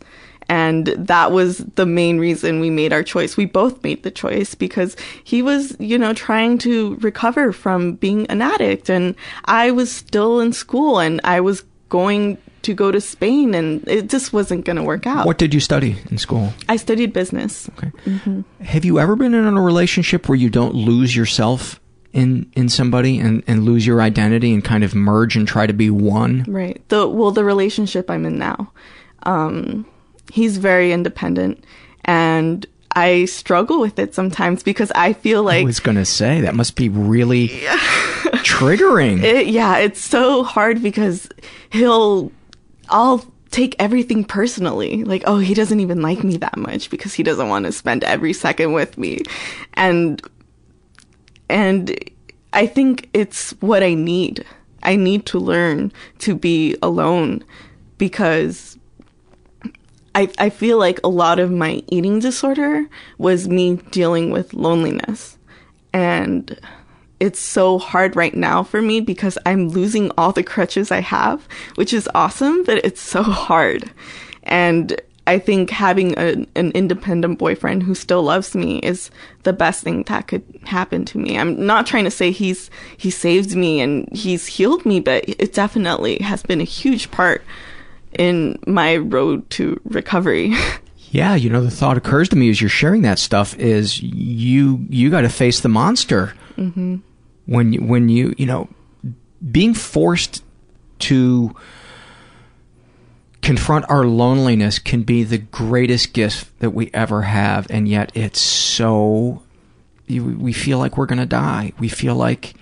And 0.47 0.87
that 0.87 1.31
was 1.31 1.57
the 1.75 1.85
main 1.85 2.19
reason 2.19 2.59
we 2.59 2.69
made 2.69 2.93
our 2.93 3.03
choice. 3.03 3.35
We 3.35 3.45
both 3.45 3.83
made 3.83 4.03
the 4.03 4.11
choice 4.11 4.53
because 4.55 4.95
he 5.23 5.41
was, 5.41 5.75
you 5.79 5.97
know, 5.97 6.13
trying 6.13 6.57
to 6.59 6.95
recover 6.97 7.51
from 7.51 7.93
being 7.93 8.27
an 8.27 8.41
addict 8.41 8.89
and 8.89 9.15
I 9.45 9.71
was 9.71 9.91
still 9.91 10.39
in 10.39 10.53
school 10.53 10.99
and 10.99 11.19
I 11.23 11.41
was 11.41 11.63
going 11.89 12.37
to 12.63 12.73
go 12.73 12.91
to 12.91 12.99
Spain 12.99 13.53
and 13.53 13.87
it 13.87 14.09
just 14.09 14.33
wasn't 14.33 14.65
going 14.65 14.75
to 14.75 14.83
work 14.83 15.05
out. 15.05 15.25
What 15.25 15.37
did 15.37 15.53
you 15.53 15.59
study 15.59 15.97
in 16.09 16.17
school? 16.17 16.51
I 16.67 16.77
studied 16.77 17.13
business. 17.13 17.69
Okay. 17.77 17.91
hmm 18.03 18.41
Have 18.61 18.85
you 18.85 18.99
ever 18.99 19.15
been 19.15 19.33
in 19.33 19.45
a 19.45 19.61
relationship 19.61 20.27
where 20.27 20.35
you 20.37 20.49
don't 20.49 20.73
lose 20.73 21.15
yourself 21.15 21.79
in 22.11 22.49
in 22.55 22.69
somebody 22.69 23.19
and 23.19 23.43
and 23.45 23.65
lose 23.65 23.85
your 23.85 24.01
identity 24.01 24.53
and 24.53 24.63
kind 24.63 24.83
of 24.83 24.95
merge 24.95 25.35
and 25.35 25.47
try 25.47 25.67
to 25.67 25.73
be 25.73 25.89
one? 25.89 26.43
Right. 26.47 26.81
The 26.89 27.07
well, 27.07 27.31
the 27.31 27.43
relationship 27.43 28.09
I'm 28.09 28.25
in 28.25 28.37
now, 28.39 28.71
um, 29.23 29.85
he's 30.31 30.57
very 30.57 30.91
independent, 30.91 31.63
and 32.03 32.65
I 32.95 33.25
struggle 33.25 33.81
with 33.81 33.99
it 33.99 34.15
sometimes 34.15 34.63
because 34.63 34.91
I 34.95 35.13
feel 35.13 35.43
like 35.43 35.61
I 35.61 35.65
was 35.65 35.79
going 35.79 35.97
to 35.97 36.05
say 36.05 36.41
that 36.41 36.55
must 36.55 36.75
be 36.75 36.89
really 36.89 37.47
triggering. 38.45 39.21
it, 39.21 39.47
yeah, 39.47 39.77
it's 39.77 39.99
so 39.99 40.43
hard 40.43 40.81
because 40.81 41.27
he'll, 41.71 42.31
I'll 42.89 43.25
take 43.51 43.75
everything 43.79 44.23
personally. 44.23 45.03
Like, 45.03 45.23
oh, 45.25 45.39
he 45.39 45.53
doesn't 45.53 45.79
even 45.79 46.01
like 46.01 46.23
me 46.23 46.37
that 46.37 46.57
much 46.57 46.89
because 46.89 47.13
he 47.13 47.23
doesn't 47.23 47.49
want 47.49 47.65
to 47.65 47.71
spend 47.71 48.03
every 48.03 48.33
second 48.33 48.73
with 48.73 48.97
me, 48.97 49.21
and 49.73 50.21
and 51.49 51.97
I 52.53 52.67
think 52.67 53.09
it's 53.13 53.51
what 53.61 53.83
I 53.83 53.93
need. 53.93 54.45
I 54.83 54.95
need 54.95 55.25
to 55.27 55.39
learn 55.39 55.91
to 56.19 56.35
be 56.35 56.77
alone 56.81 57.43
because 57.97 58.77
I 60.15 60.29
I 60.39 60.49
feel 60.49 60.79
like 60.79 60.99
a 61.03 61.09
lot 61.09 61.39
of 61.39 61.51
my 61.51 61.83
eating 61.87 62.19
disorder 62.19 62.87
was 63.17 63.47
me 63.47 63.75
dealing 63.91 64.31
with 64.31 64.53
loneliness. 64.53 65.37
And 65.93 66.59
it's 67.19 67.39
so 67.39 67.77
hard 67.77 68.15
right 68.15 68.35
now 68.35 68.63
for 68.63 68.81
me 68.81 68.99
because 68.99 69.37
I'm 69.45 69.69
losing 69.69 70.11
all 70.17 70.31
the 70.31 70.43
crutches 70.43 70.91
I 70.91 70.99
have, 71.01 71.47
which 71.75 71.93
is 71.93 72.09
awesome, 72.13 72.63
but 72.63 72.83
it's 72.83 73.01
so 73.01 73.23
hard. 73.23 73.89
And 74.43 74.99
I 75.27 75.39
think 75.39 75.69
having 75.71 76.13
a, 76.19 76.45
an 76.55 76.71
independent 76.71 77.39
boyfriend 77.39 77.83
who 77.83 77.95
still 77.95 78.21
loves 78.21 78.53
me 78.53 78.79
is 78.79 79.09
the 79.43 79.53
best 79.53 79.83
thing 79.83 80.03
that 80.03 80.27
could 80.27 80.43
happen 80.65 81.03
to 81.05 81.17
me. 81.17 81.37
I'm 81.37 81.65
not 81.65 81.87
trying 81.87 82.03
to 82.03 82.11
say 82.11 82.31
he's 82.31 82.69
he 82.97 83.09
saved 83.09 83.55
me 83.55 83.81
and 83.81 84.07
he's 84.15 84.45
healed 84.45 84.85
me, 84.85 84.99
but 84.99 85.23
it 85.27 85.53
definitely 85.53 86.19
has 86.19 86.43
been 86.43 86.61
a 86.61 86.65
huge 86.65 87.09
part 87.09 87.43
in 88.17 88.57
my 88.67 88.97
road 88.97 89.49
to 89.51 89.79
recovery. 89.85 90.53
Yeah, 91.11 91.35
you 91.35 91.49
know 91.49 91.61
the 91.63 91.71
thought 91.71 91.95
occurs 91.95 92.27
to 92.29 92.35
me 92.35 92.49
as 92.49 92.59
you're 92.59 92.69
sharing 92.69 93.03
that 93.03 93.19
stuff 93.19 93.57
is 93.57 94.01
you 94.03 94.85
you 94.89 95.09
got 95.09 95.21
to 95.21 95.29
face 95.29 95.61
the 95.61 95.69
monster 95.69 96.33
hmm 96.55 96.97
when 97.45 97.71
you, 97.71 97.79
when 97.81 98.09
you 98.09 98.33
you 98.37 98.45
know 98.45 98.67
being 99.49 99.73
forced 99.73 100.43
to 100.99 101.55
confront 103.41 103.85
our 103.89 104.05
loneliness 104.05 104.77
can 104.79 105.03
be 105.03 105.23
the 105.23 105.37
greatest 105.37 106.11
gift 106.11 106.57
that 106.59 106.71
we 106.71 106.89
ever 106.93 107.21
have 107.21 107.67
and 107.69 107.87
yet 107.87 108.11
it's 108.15 108.41
so 108.41 109.41
we 110.09 110.51
feel 110.51 110.79
like 110.79 110.97
we're 110.97 111.05
going 111.05 111.19
to 111.19 111.25
die 111.25 111.71
we 111.79 111.87
feel 111.87 112.15
like 112.15 112.55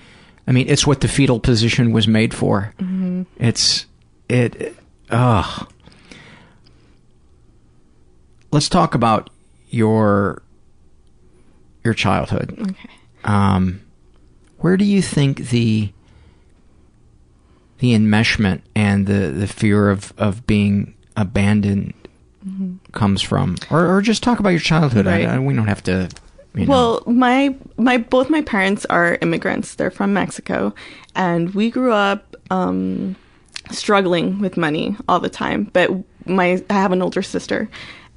i 0.47 0.51
mean 0.51 0.67
it's 0.67 0.85
what 0.85 1.01
the 1.01 1.07
fetal 1.07 1.39
position 1.39 1.91
was 1.91 2.07
made 2.07 2.33
for 2.35 2.73
Mhm. 2.79 3.25
it's 3.39 3.85
it 4.29 4.75
ugh 5.09 5.67
let's 8.51 8.69
talk 8.69 8.95
about 8.95 9.29
your 9.69 10.41
your 11.83 11.93
childhood 11.93 12.55
Okay. 12.59 12.89
um, 13.23 13.81
where 14.59 14.77
do 14.77 14.85
you 14.85 15.01
think 15.01 15.49
the 15.49 15.91
the 17.79 17.93
enmeshment 17.93 18.61
and 18.75 19.07
the, 19.07 19.27
the 19.31 19.47
fear 19.47 19.89
of, 19.89 20.13
of 20.17 20.45
being 20.47 20.93
abandoned 21.17 21.93
Mhm. 22.47 22.79
comes 22.91 23.21
from, 23.21 23.55
or 23.71 23.85
or 23.95 24.01
just 24.01 24.21
talk 24.21 24.37
about 24.39 24.49
your 24.49 24.59
childhood. 24.59 25.07
I- 25.07 25.11
Right. 25.19 25.27
I- 25.29 25.39
we 25.39 25.53
don't 25.53 25.65
have 25.67 25.81
to. 25.83 26.09
You 26.55 26.65
know. 26.65 26.69
Well, 26.71 27.03
my 27.07 27.55
my 27.77 27.97
both 27.97 28.29
my 28.29 28.41
parents 28.41 28.85
are 28.89 29.17
immigrants. 29.21 29.75
They're 29.75 29.89
from 29.89 30.11
Mexico, 30.13 30.73
and 31.15 31.53
we 31.55 31.71
grew 31.71 31.93
up 31.93 32.35
um, 32.51 33.15
struggling 33.71 34.39
with 34.39 34.57
money 34.57 34.95
all 35.07 35.19
the 35.19 35.29
time. 35.29 35.69
But 35.73 35.91
my 36.25 36.63
I 36.69 36.73
have 36.73 36.91
an 36.91 37.01
older 37.01 37.21
sister, 37.21 37.69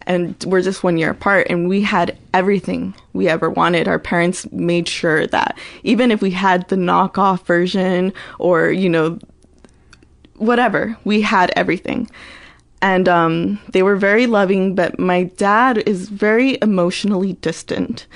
and 0.06 0.36
we're 0.46 0.62
just 0.62 0.84
one 0.84 0.98
year 0.98 1.10
apart, 1.10 1.46
and 1.50 1.68
we 1.68 1.82
had 1.82 2.16
everything 2.34 2.94
we 3.12 3.28
ever 3.28 3.50
wanted. 3.50 3.88
Our 3.88 3.98
parents 3.98 4.50
made 4.52 4.88
sure 4.88 5.26
that 5.28 5.58
even 5.82 6.10
if 6.10 6.20
we 6.22 6.30
had 6.30 6.68
the 6.68 6.76
knockoff 6.76 7.44
version 7.46 8.12
or 8.38 8.70
you 8.70 8.88
know 8.88 9.18
whatever, 10.36 10.96
we 11.04 11.22
had 11.22 11.52
everything 11.56 12.10
and 12.82 13.08
um, 13.08 13.58
they 13.70 13.82
were 13.82 13.96
very 13.96 14.26
loving. 14.26 14.74
But 14.74 14.98
my 14.98 15.24
dad 15.24 15.78
is 15.78 16.08
very 16.08 16.58
emotionally 16.62 17.34
distant. 17.34 18.06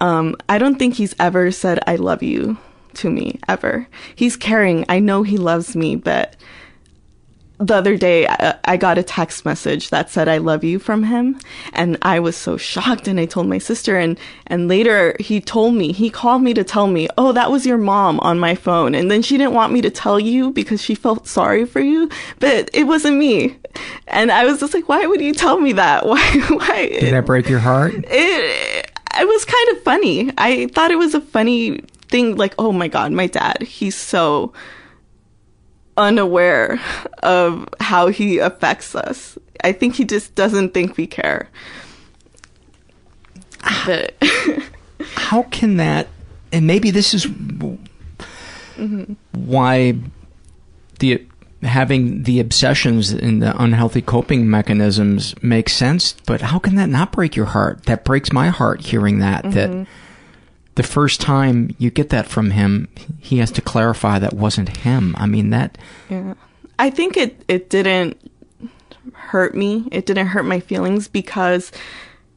Um, 0.00 0.36
I 0.48 0.58
don't 0.58 0.78
think 0.78 0.94
he's 0.94 1.14
ever 1.18 1.50
said 1.50 1.80
"I 1.86 1.96
love 1.96 2.22
you" 2.22 2.56
to 2.94 3.10
me 3.10 3.38
ever. 3.48 3.88
He's 4.14 4.36
caring. 4.36 4.84
I 4.88 4.98
know 4.98 5.22
he 5.22 5.36
loves 5.36 5.74
me, 5.76 5.96
but 5.96 6.36
the 7.60 7.74
other 7.74 7.96
day 7.96 8.26
I, 8.26 8.54
I 8.64 8.76
got 8.76 8.98
a 8.98 9.02
text 9.02 9.44
message 9.44 9.90
that 9.90 10.10
said 10.10 10.28
"I 10.28 10.38
love 10.38 10.64
you" 10.64 10.78
from 10.78 11.04
him, 11.04 11.38
and 11.72 11.98
I 12.02 12.18
was 12.18 12.36
so 12.36 12.56
shocked. 12.56 13.06
And 13.06 13.20
I 13.20 13.26
told 13.26 13.46
my 13.46 13.58
sister, 13.58 13.96
and 13.96 14.18
and 14.46 14.66
later 14.66 15.14
he 15.20 15.40
told 15.40 15.74
me 15.74 15.92
he 15.92 16.10
called 16.10 16.42
me 16.42 16.54
to 16.54 16.64
tell 16.64 16.86
me, 16.86 17.08
"Oh, 17.18 17.32
that 17.32 17.50
was 17.50 17.66
your 17.66 17.78
mom 17.78 18.18
on 18.20 18.38
my 18.38 18.54
phone," 18.54 18.94
and 18.94 19.10
then 19.10 19.22
she 19.22 19.36
didn't 19.36 19.54
want 19.54 19.72
me 19.72 19.82
to 19.82 19.90
tell 19.90 20.18
you 20.18 20.50
because 20.52 20.82
she 20.82 20.94
felt 20.94 21.26
sorry 21.26 21.66
for 21.66 21.80
you, 21.80 22.08
but 22.38 22.70
it 22.72 22.84
wasn't 22.84 23.18
me. 23.18 23.56
And 24.08 24.32
I 24.32 24.44
was 24.44 24.60
just 24.60 24.74
like, 24.74 24.88
"Why 24.88 25.06
would 25.06 25.20
you 25.20 25.34
tell 25.34 25.60
me 25.60 25.72
that? 25.74 26.06
Why? 26.10 26.22
Why?" 26.48 26.88
Did 26.88 27.12
that 27.12 27.26
break 27.26 27.48
your 27.48 27.60
heart? 27.60 27.94
it 27.94 28.90
it 29.18 29.26
was 29.26 29.44
kind 29.44 29.76
of 29.76 29.82
funny. 29.82 30.32
I 30.38 30.68
thought 30.68 30.90
it 30.90 30.98
was 30.98 31.14
a 31.14 31.20
funny 31.20 31.80
thing 32.08 32.36
like, 32.36 32.54
"Oh 32.58 32.72
my 32.72 32.88
god, 32.88 33.12
my 33.12 33.26
dad, 33.26 33.62
he's 33.62 33.96
so 33.96 34.52
unaware 36.00 36.80
of 37.22 37.68
how 37.80 38.08
he 38.08 38.38
affects 38.38 38.94
us. 38.94 39.38
I 39.62 39.72
think 39.72 39.94
he 39.96 40.04
just 40.04 40.34
doesn't 40.34 40.72
think 40.74 40.96
we 40.96 41.06
care." 41.06 41.48
But 43.86 44.14
How 45.14 45.42
can 45.44 45.76
that? 45.76 46.08
And 46.52 46.66
maybe 46.66 46.90
this 46.90 47.14
is 47.14 47.26
Mhm. 47.26 49.16
why 49.32 49.94
the 50.98 51.22
having 51.62 52.22
the 52.22 52.40
obsessions 52.40 53.10
and 53.12 53.42
the 53.42 53.54
unhealthy 53.62 54.00
coping 54.00 54.48
mechanisms 54.48 55.34
makes 55.42 55.74
sense. 55.74 56.14
But 56.26 56.40
how 56.40 56.58
can 56.58 56.74
that 56.76 56.88
not 56.88 57.12
break 57.12 57.36
your 57.36 57.46
heart? 57.46 57.84
That 57.84 58.04
breaks 58.04 58.32
my 58.32 58.48
heart 58.48 58.80
hearing 58.80 59.18
that. 59.18 59.50
That 59.52 59.70
Mhm. 59.70 59.86
The 60.80 60.86
first 60.88 61.20
time 61.20 61.74
you 61.78 61.90
get 61.90 62.08
that 62.08 62.26
from 62.26 62.52
him, 62.52 62.88
he 63.18 63.38
has 63.38 63.50
to 63.52 63.60
clarify 63.60 64.18
that 64.18 64.32
wasn't 64.32 64.78
him. 64.78 65.14
I 65.18 65.26
mean, 65.26 65.50
that. 65.50 65.76
Yeah. 66.08 66.34
I 66.78 66.88
think 66.90 67.16
it, 67.16 67.44
it 67.48 67.68
didn't 67.68 68.16
hurt 69.12 69.54
me. 69.54 69.86
It 69.92 70.06
didn't 70.06 70.28
hurt 70.28 70.44
my 70.44 70.60
feelings 70.60 71.06
because 71.08 71.70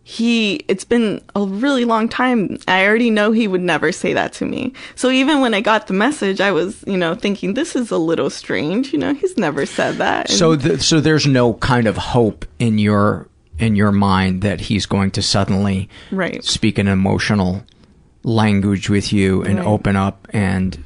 he, 0.04 0.56
it's 0.68 0.84
been 0.84 1.22
a 1.36 1.44
really 1.46 1.86
long 1.86 2.10
time. 2.10 2.58
I 2.68 2.86
already 2.86 3.10
know 3.10 3.32
he 3.32 3.48
would 3.48 3.62
never 3.62 3.94
say 3.94 4.12
that 4.14 4.34
to 4.34 4.46
me. 4.46 4.74
So 4.96 5.10
even 5.10 5.40
when 5.40 5.54
I 5.54 5.62
got 5.62 5.88
the 5.88 5.94
message, 5.94 6.42
I 6.42 6.52
was, 6.52 6.84
you 6.86 6.98
know, 6.98 7.16
thinking 7.16 7.54
this 7.54 7.76
is 7.76 7.90
a 7.92 7.98
little 7.98 8.30
strange. 8.30 8.92
You 8.92 9.00
know, 9.00 9.14
he's 9.14 9.38
never 9.38 9.66
said 9.66 9.96
that. 10.00 10.30
And 10.30 10.38
So, 10.38 10.58
th- 10.58 10.82
so 10.82 11.00
there's 11.00 11.26
no 11.26 11.54
kind 11.56 11.88
of 11.88 11.96
hope 11.98 12.46
in 12.60 12.78
your 12.80 13.28
in 13.60 13.76
your 13.76 13.92
mind 13.92 14.42
that 14.42 14.60
he's 14.60 14.88
going 14.88 15.12
to 15.12 15.22
suddenly 15.22 15.88
Right. 16.12 16.44
speak 16.44 16.80
an 16.80 16.88
emotional 16.88 17.64
language 18.24 18.90
with 18.90 19.12
you 19.14 19.42
and 19.44 19.58
Right. 19.60 19.68
open 19.68 19.96
up 19.96 20.28
and 20.32 20.78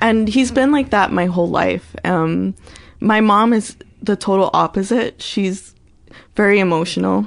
and 0.00 0.26
he's 0.28 0.50
been 0.50 0.72
like 0.72 0.90
that 0.90 1.12
my 1.12 1.26
whole 1.26 1.48
life. 1.48 1.94
Um, 2.04 2.54
my 3.00 3.20
mom 3.20 3.52
is 3.52 3.76
the 4.02 4.16
total 4.16 4.50
opposite. 4.52 5.22
She's 5.22 5.72
very 6.34 6.58
emotional, 6.58 7.26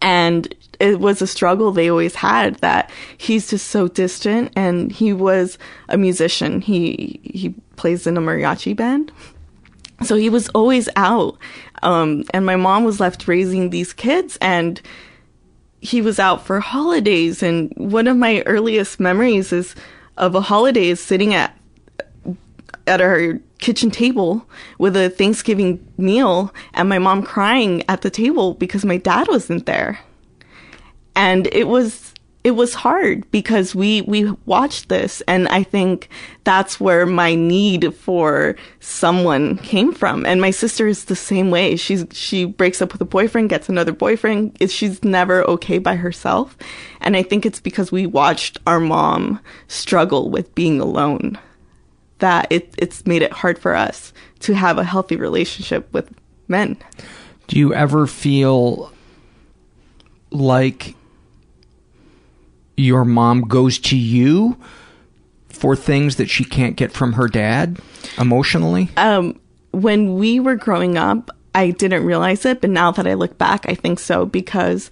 and 0.00 0.54
it 0.78 1.00
was 1.00 1.20
a 1.20 1.26
struggle 1.26 1.72
they 1.72 1.90
always 1.90 2.14
had 2.14 2.56
that 2.56 2.90
he's 3.18 3.50
just 3.50 3.68
so 3.68 3.88
distant. 3.88 4.52
And 4.54 4.92
he 4.92 5.12
was 5.12 5.58
a 5.88 5.98
musician. 5.98 6.60
He 6.60 7.20
he 7.24 7.54
plays 7.76 8.06
in 8.06 8.16
a 8.16 8.20
mariachi 8.20 8.76
band, 8.76 9.10
so 10.04 10.14
he 10.14 10.30
was 10.30 10.48
always 10.50 10.88
out. 10.94 11.36
Um, 11.82 12.22
and 12.32 12.46
my 12.46 12.56
mom 12.56 12.84
was 12.84 13.00
left 13.00 13.26
raising 13.26 13.70
these 13.70 13.92
kids, 13.92 14.38
and 14.40 14.80
he 15.84 16.00
was 16.00 16.18
out 16.18 16.44
for 16.46 16.60
holidays. 16.60 17.42
And 17.42 17.70
one 17.76 18.06
of 18.08 18.16
my 18.16 18.40
earliest 18.46 18.98
memories 18.98 19.52
is 19.52 19.74
of 20.16 20.34
a 20.34 20.40
holiday 20.40 20.88
is 20.88 21.00
sitting 21.00 21.34
at 21.34 21.56
at 22.86 23.00
our 23.00 23.38
kitchen 23.58 23.90
table 23.90 24.46
with 24.78 24.94
a 24.96 25.08
Thanksgiving 25.08 25.86
meal 25.96 26.52
and 26.74 26.88
my 26.88 26.98
mom 26.98 27.22
crying 27.22 27.82
at 27.88 28.02
the 28.02 28.10
table 28.10 28.54
because 28.54 28.84
my 28.84 28.96
dad 28.96 29.28
wasn't 29.28 29.66
there. 29.66 29.98
And 31.16 31.46
it 31.52 31.68
was 31.68 32.13
it 32.44 32.52
was 32.52 32.74
hard 32.74 33.28
because 33.30 33.74
we 33.74 34.02
we 34.02 34.30
watched 34.44 34.90
this 34.90 35.22
and 35.22 35.48
I 35.48 35.62
think 35.62 36.10
that's 36.44 36.78
where 36.78 37.06
my 37.06 37.34
need 37.34 37.94
for 37.94 38.54
someone 38.80 39.56
came 39.56 39.94
from. 39.94 40.26
And 40.26 40.42
my 40.42 40.50
sister 40.50 40.86
is 40.86 41.06
the 41.06 41.16
same 41.16 41.50
way. 41.50 41.76
She's 41.76 42.04
she 42.12 42.44
breaks 42.44 42.82
up 42.82 42.92
with 42.92 43.00
a 43.00 43.06
boyfriend, 43.06 43.48
gets 43.48 43.70
another 43.70 43.92
boyfriend. 43.92 44.58
She's 44.70 45.02
never 45.02 45.42
okay 45.44 45.78
by 45.78 45.96
herself. 45.96 46.56
And 47.00 47.16
I 47.16 47.22
think 47.22 47.46
it's 47.46 47.60
because 47.60 47.90
we 47.90 48.04
watched 48.06 48.58
our 48.66 48.78
mom 48.78 49.40
struggle 49.68 50.28
with 50.28 50.54
being 50.54 50.80
alone 50.80 51.38
that 52.18 52.46
it, 52.50 52.74
it's 52.78 53.06
made 53.06 53.22
it 53.22 53.32
hard 53.32 53.58
for 53.58 53.74
us 53.74 54.12
to 54.40 54.54
have 54.54 54.76
a 54.76 54.84
healthy 54.84 55.16
relationship 55.16 55.90
with 55.92 56.12
men. 56.46 56.76
Do 57.46 57.58
you 57.58 57.72
ever 57.72 58.06
feel 58.06 58.92
like 60.30 60.94
your 62.76 63.04
mom 63.04 63.42
goes 63.42 63.78
to 63.78 63.96
you 63.96 64.56
for 65.48 65.76
things 65.76 66.16
that 66.16 66.28
she 66.28 66.44
can't 66.44 66.76
get 66.76 66.92
from 66.92 67.14
her 67.14 67.28
dad 67.28 67.78
emotionally? 68.18 68.90
Um, 68.96 69.40
when 69.70 70.16
we 70.16 70.40
were 70.40 70.56
growing 70.56 70.98
up, 70.98 71.30
I 71.54 71.70
didn't 71.70 72.04
realize 72.04 72.44
it, 72.44 72.60
but 72.60 72.70
now 72.70 72.90
that 72.92 73.06
I 73.06 73.14
look 73.14 73.38
back, 73.38 73.66
I 73.68 73.74
think 73.74 73.98
so 74.00 74.26
because 74.26 74.90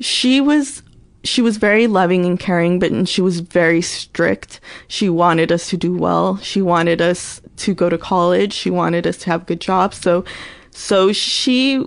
she 0.00 0.40
was 0.40 0.82
she 1.24 1.40
was 1.40 1.56
very 1.56 1.86
loving 1.86 2.26
and 2.26 2.38
caring, 2.38 2.78
but 2.78 2.92
and 2.92 3.08
she 3.08 3.22
was 3.22 3.40
very 3.40 3.80
strict. 3.80 4.60
She 4.88 5.08
wanted 5.08 5.50
us 5.50 5.70
to 5.70 5.76
do 5.76 5.96
well. 5.96 6.36
She 6.38 6.60
wanted 6.60 7.00
us 7.00 7.40
to 7.58 7.74
go 7.74 7.88
to 7.88 7.96
college. 7.96 8.52
She 8.52 8.70
wanted 8.70 9.06
us 9.06 9.16
to 9.18 9.30
have 9.30 9.46
good 9.46 9.60
jobs. 9.60 9.96
So, 9.96 10.24
so 10.70 11.12
she 11.12 11.86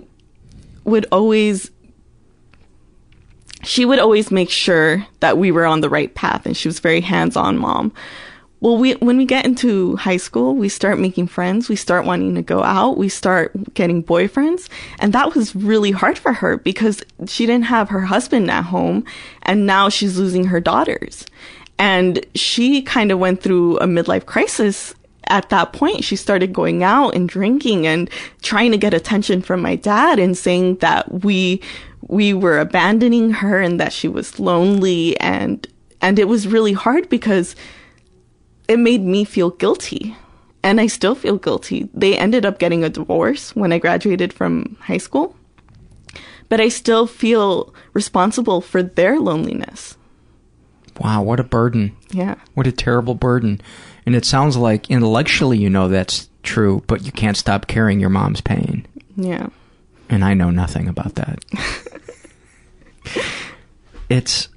would 0.84 1.06
always 1.12 1.70
she 3.62 3.84
would 3.84 3.98
always 3.98 4.30
make 4.30 4.50
sure 4.50 5.06
that 5.20 5.38
we 5.38 5.50
were 5.50 5.66
on 5.66 5.80
the 5.80 5.88
right 5.88 6.14
path, 6.14 6.46
and 6.46 6.56
she 6.56 6.68
was 6.68 6.80
very 6.80 7.00
hands-on 7.00 7.58
mom. 7.58 7.92
Well, 8.60 8.76
we 8.76 8.94
when 8.94 9.16
we 9.16 9.24
get 9.24 9.44
into 9.44 9.94
high 9.96 10.16
school, 10.16 10.56
we 10.56 10.68
start 10.68 10.98
making 10.98 11.28
friends, 11.28 11.68
we 11.68 11.76
start 11.76 12.04
wanting 12.04 12.34
to 12.34 12.42
go 12.42 12.62
out, 12.64 12.98
we 12.98 13.08
start 13.08 13.52
getting 13.74 14.02
boyfriends, 14.02 14.68
and 14.98 15.12
that 15.12 15.34
was 15.34 15.54
really 15.54 15.92
hard 15.92 16.18
for 16.18 16.32
her 16.32 16.56
because 16.56 17.04
she 17.26 17.46
didn't 17.46 17.66
have 17.66 17.88
her 17.90 18.00
husband 18.00 18.50
at 18.50 18.64
home 18.64 19.04
and 19.42 19.64
now 19.64 19.88
she's 19.88 20.18
losing 20.18 20.46
her 20.46 20.58
daughters. 20.58 21.24
And 21.78 22.26
she 22.34 22.82
kind 22.82 23.12
of 23.12 23.20
went 23.20 23.40
through 23.40 23.78
a 23.78 23.86
midlife 23.86 24.26
crisis 24.26 24.92
at 25.28 25.50
that 25.50 25.72
point. 25.72 26.02
She 26.02 26.16
started 26.16 26.52
going 26.52 26.82
out 26.82 27.14
and 27.14 27.28
drinking 27.28 27.86
and 27.86 28.10
trying 28.42 28.72
to 28.72 28.78
get 28.78 28.92
attention 28.92 29.40
from 29.40 29.62
my 29.62 29.76
dad 29.76 30.18
and 30.18 30.36
saying 30.36 30.76
that 30.76 31.22
we 31.22 31.60
we 32.02 32.32
were 32.32 32.58
abandoning 32.58 33.30
her 33.30 33.60
and 33.60 33.78
that 33.80 33.92
she 33.92 34.08
was 34.08 34.38
lonely 34.38 35.18
and 35.20 35.66
and 36.00 36.18
it 36.18 36.28
was 36.28 36.46
really 36.46 36.72
hard 36.72 37.08
because 37.08 37.56
it 38.68 38.78
made 38.78 39.02
me 39.02 39.24
feel 39.24 39.50
guilty. 39.50 40.16
And 40.62 40.80
I 40.80 40.86
still 40.86 41.14
feel 41.14 41.38
guilty. 41.38 41.88
They 41.94 42.16
ended 42.16 42.44
up 42.44 42.58
getting 42.58 42.84
a 42.84 42.88
divorce 42.88 43.56
when 43.56 43.72
I 43.72 43.78
graduated 43.78 44.32
from 44.32 44.76
high 44.80 44.98
school. 44.98 45.34
But 46.48 46.60
I 46.60 46.68
still 46.68 47.06
feel 47.06 47.74
responsible 47.92 48.60
for 48.60 48.82
their 48.82 49.18
loneliness. 49.18 49.96
Wow, 51.00 51.22
what 51.22 51.40
a 51.40 51.44
burden. 51.44 51.96
Yeah. 52.10 52.36
What 52.54 52.66
a 52.66 52.72
terrible 52.72 53.14
burden. 53.14 53.60
And 54.04 54.16
it 54.16 54.24
sounds 54.24 54.56
like 54.56 54.90
intellectually 54.90 55.58
you 55.58 55.70
know 55.70 55.88
that's 55.88 56.28
true, 56.42 56.82
but 56.86 57.04
you 57.04 57.12
can't 57.12 57.36
stop 57.36 57.66
carrying 57.66 58.00
your 58.00 58.10
mom's 58.10 58.40
pain. 58.40 58.86
Yeah. 59.16 59.48
And 60.10 60.24
I 60.24 60.34
know 60.34 60.50
nothing 60.50 60.88
about 60.88 61.14
that. 61.16 61.44
it's 64.08 64.48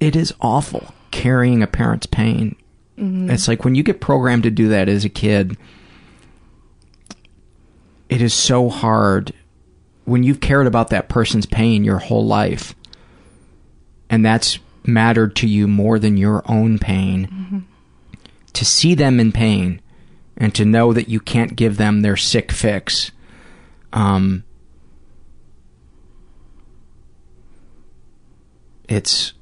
it 0.00 0.16
is 0.16 0.34
awful 0.40 0.92
carrying 1.10 1.62
a 1.62 1.66
parent's 1.66 2.06
pain. 2.06 2.56
Mhm. 2.98 3.30
It's 3.30 3.48
like 3.48 3.64
when 3.64 3.74
you 3.74 3.82
get 3.82 4.00
programmed 4.00 4.42
to 4.44 4.50
do 4.50 4.68
that 4.68 4.88
as 4.88 5.04
a 5.04 5.08
kid, 5.08 5.56
it 8.08 8.20
is 8.20 8.34
so 8.34 8.68
hard 8.68 9.32
when 10.04 10.22
you've 10.22 10.40
cared 10.40 10.66
about 10.66 10.90
that 10.90 11.08
person's 11.08 11.46
pain 11.46 11.82
your 11.84 11.98
whole 11.98 12.24
life 12.24 12.74
and 14.08 14.24
that's 14.24 14.58
mattered 14.84 15.34
to 15.34 15.48
you 15.48 15.66
more 15.66 15.98
than 15.98 16.16
your 16.16 16.42
own 16.48 16.78
pain 16.78 17.66
to 18.52 18.64
see 18.64 18.94
them 18.94 19.18
in 19.18 19.32
pain 19.32 19.80
and 20.36 20.54
to 20.54 20.64
know 20.64 20.92
that 20.92 21.08
you 21.08 21.18
can't 21.18 21.56
give 21.56 21.76
them 21.76 22.02
their 22.02 22.16
sick 22.16 22.52
fix 22.52 23.10
um 23.92 24.44
it's 28.88 29.32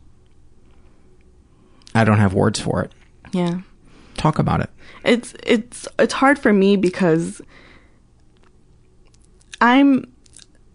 I 1.95 2.05
don't 2.05 2.19
have 2.19 2.35
words 2.35 2.61
for 2.61 2.83
it. 2.83 2.93
Yeah. 3.33 3.61
Talk 4.17 4.39
about 4.39 4.61
it. 4.61 4.71
It's 5.05 5.35
it's 5.43 5.89
it's 5.99 6.15
hard 6.15 6.39
for 6.39 6.53
me 6.53 6.77
because 6.77 7.41
I'm 9.61 10.11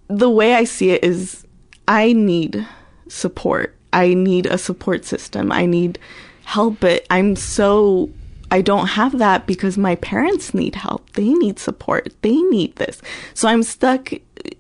the 0.08 0.30
way 0.30 0.56
I 0.56 0.64
see 0.64 0.92
it 0.92 1.04
is 1.04 1.46
I 1.88 2.14
need 2.14 2.66
support. 3.08 3.76
I 3.92 4.14
need 4.14 4.46
a 4.46 4.58
support 4.58 5.06
system. 5.06 5.52
I 5.52 5.66
need 5.66 6.00
help 6.46 6.80
but 6.80 7.06
I'm 7.10 7.36
so 7.36 8.10
I 8.52 8.62
don't 8.62 8.88
have 8.88 9.20
that 9.20 9.46
because 9.46 9.78
my 9.78 9.96
parents 9.96 10.54
need 10.54 10.76
help. 10.76 11.12
They 11.14 11.34
need 11.34 11.60
support. 11.60 12.14
They 12.22 12.36
need 12.36 12.76
this. 12.78 13.02
So 13.34 13.48
I'm 13.48 13.64
stuck 13.64 14.12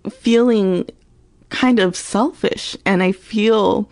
feeling 0.09 0.87
kind 1.49 1.79
of 1.79 1.95
selfish 1.95 2.77
and 2.85 3.01
I 3.01 3.11
feel 3.11 3.89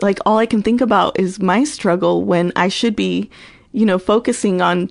like 0.00 0.18
all 0.26 0.38
I 0.38 0.46
can 0.46 0.62
think 0.62 0.80
about 0.80 1.18
is 1.18 1.40
my 1.40 1.64
struggle 1.64 2.24
when 2.24 2.52
I 2.56 2.68
should 2.68 2.96
be, 2.96 3.30
you 3.72 3.86
know, 3.86 3.98
focusing 3.98 4.60
on 4.60 4.90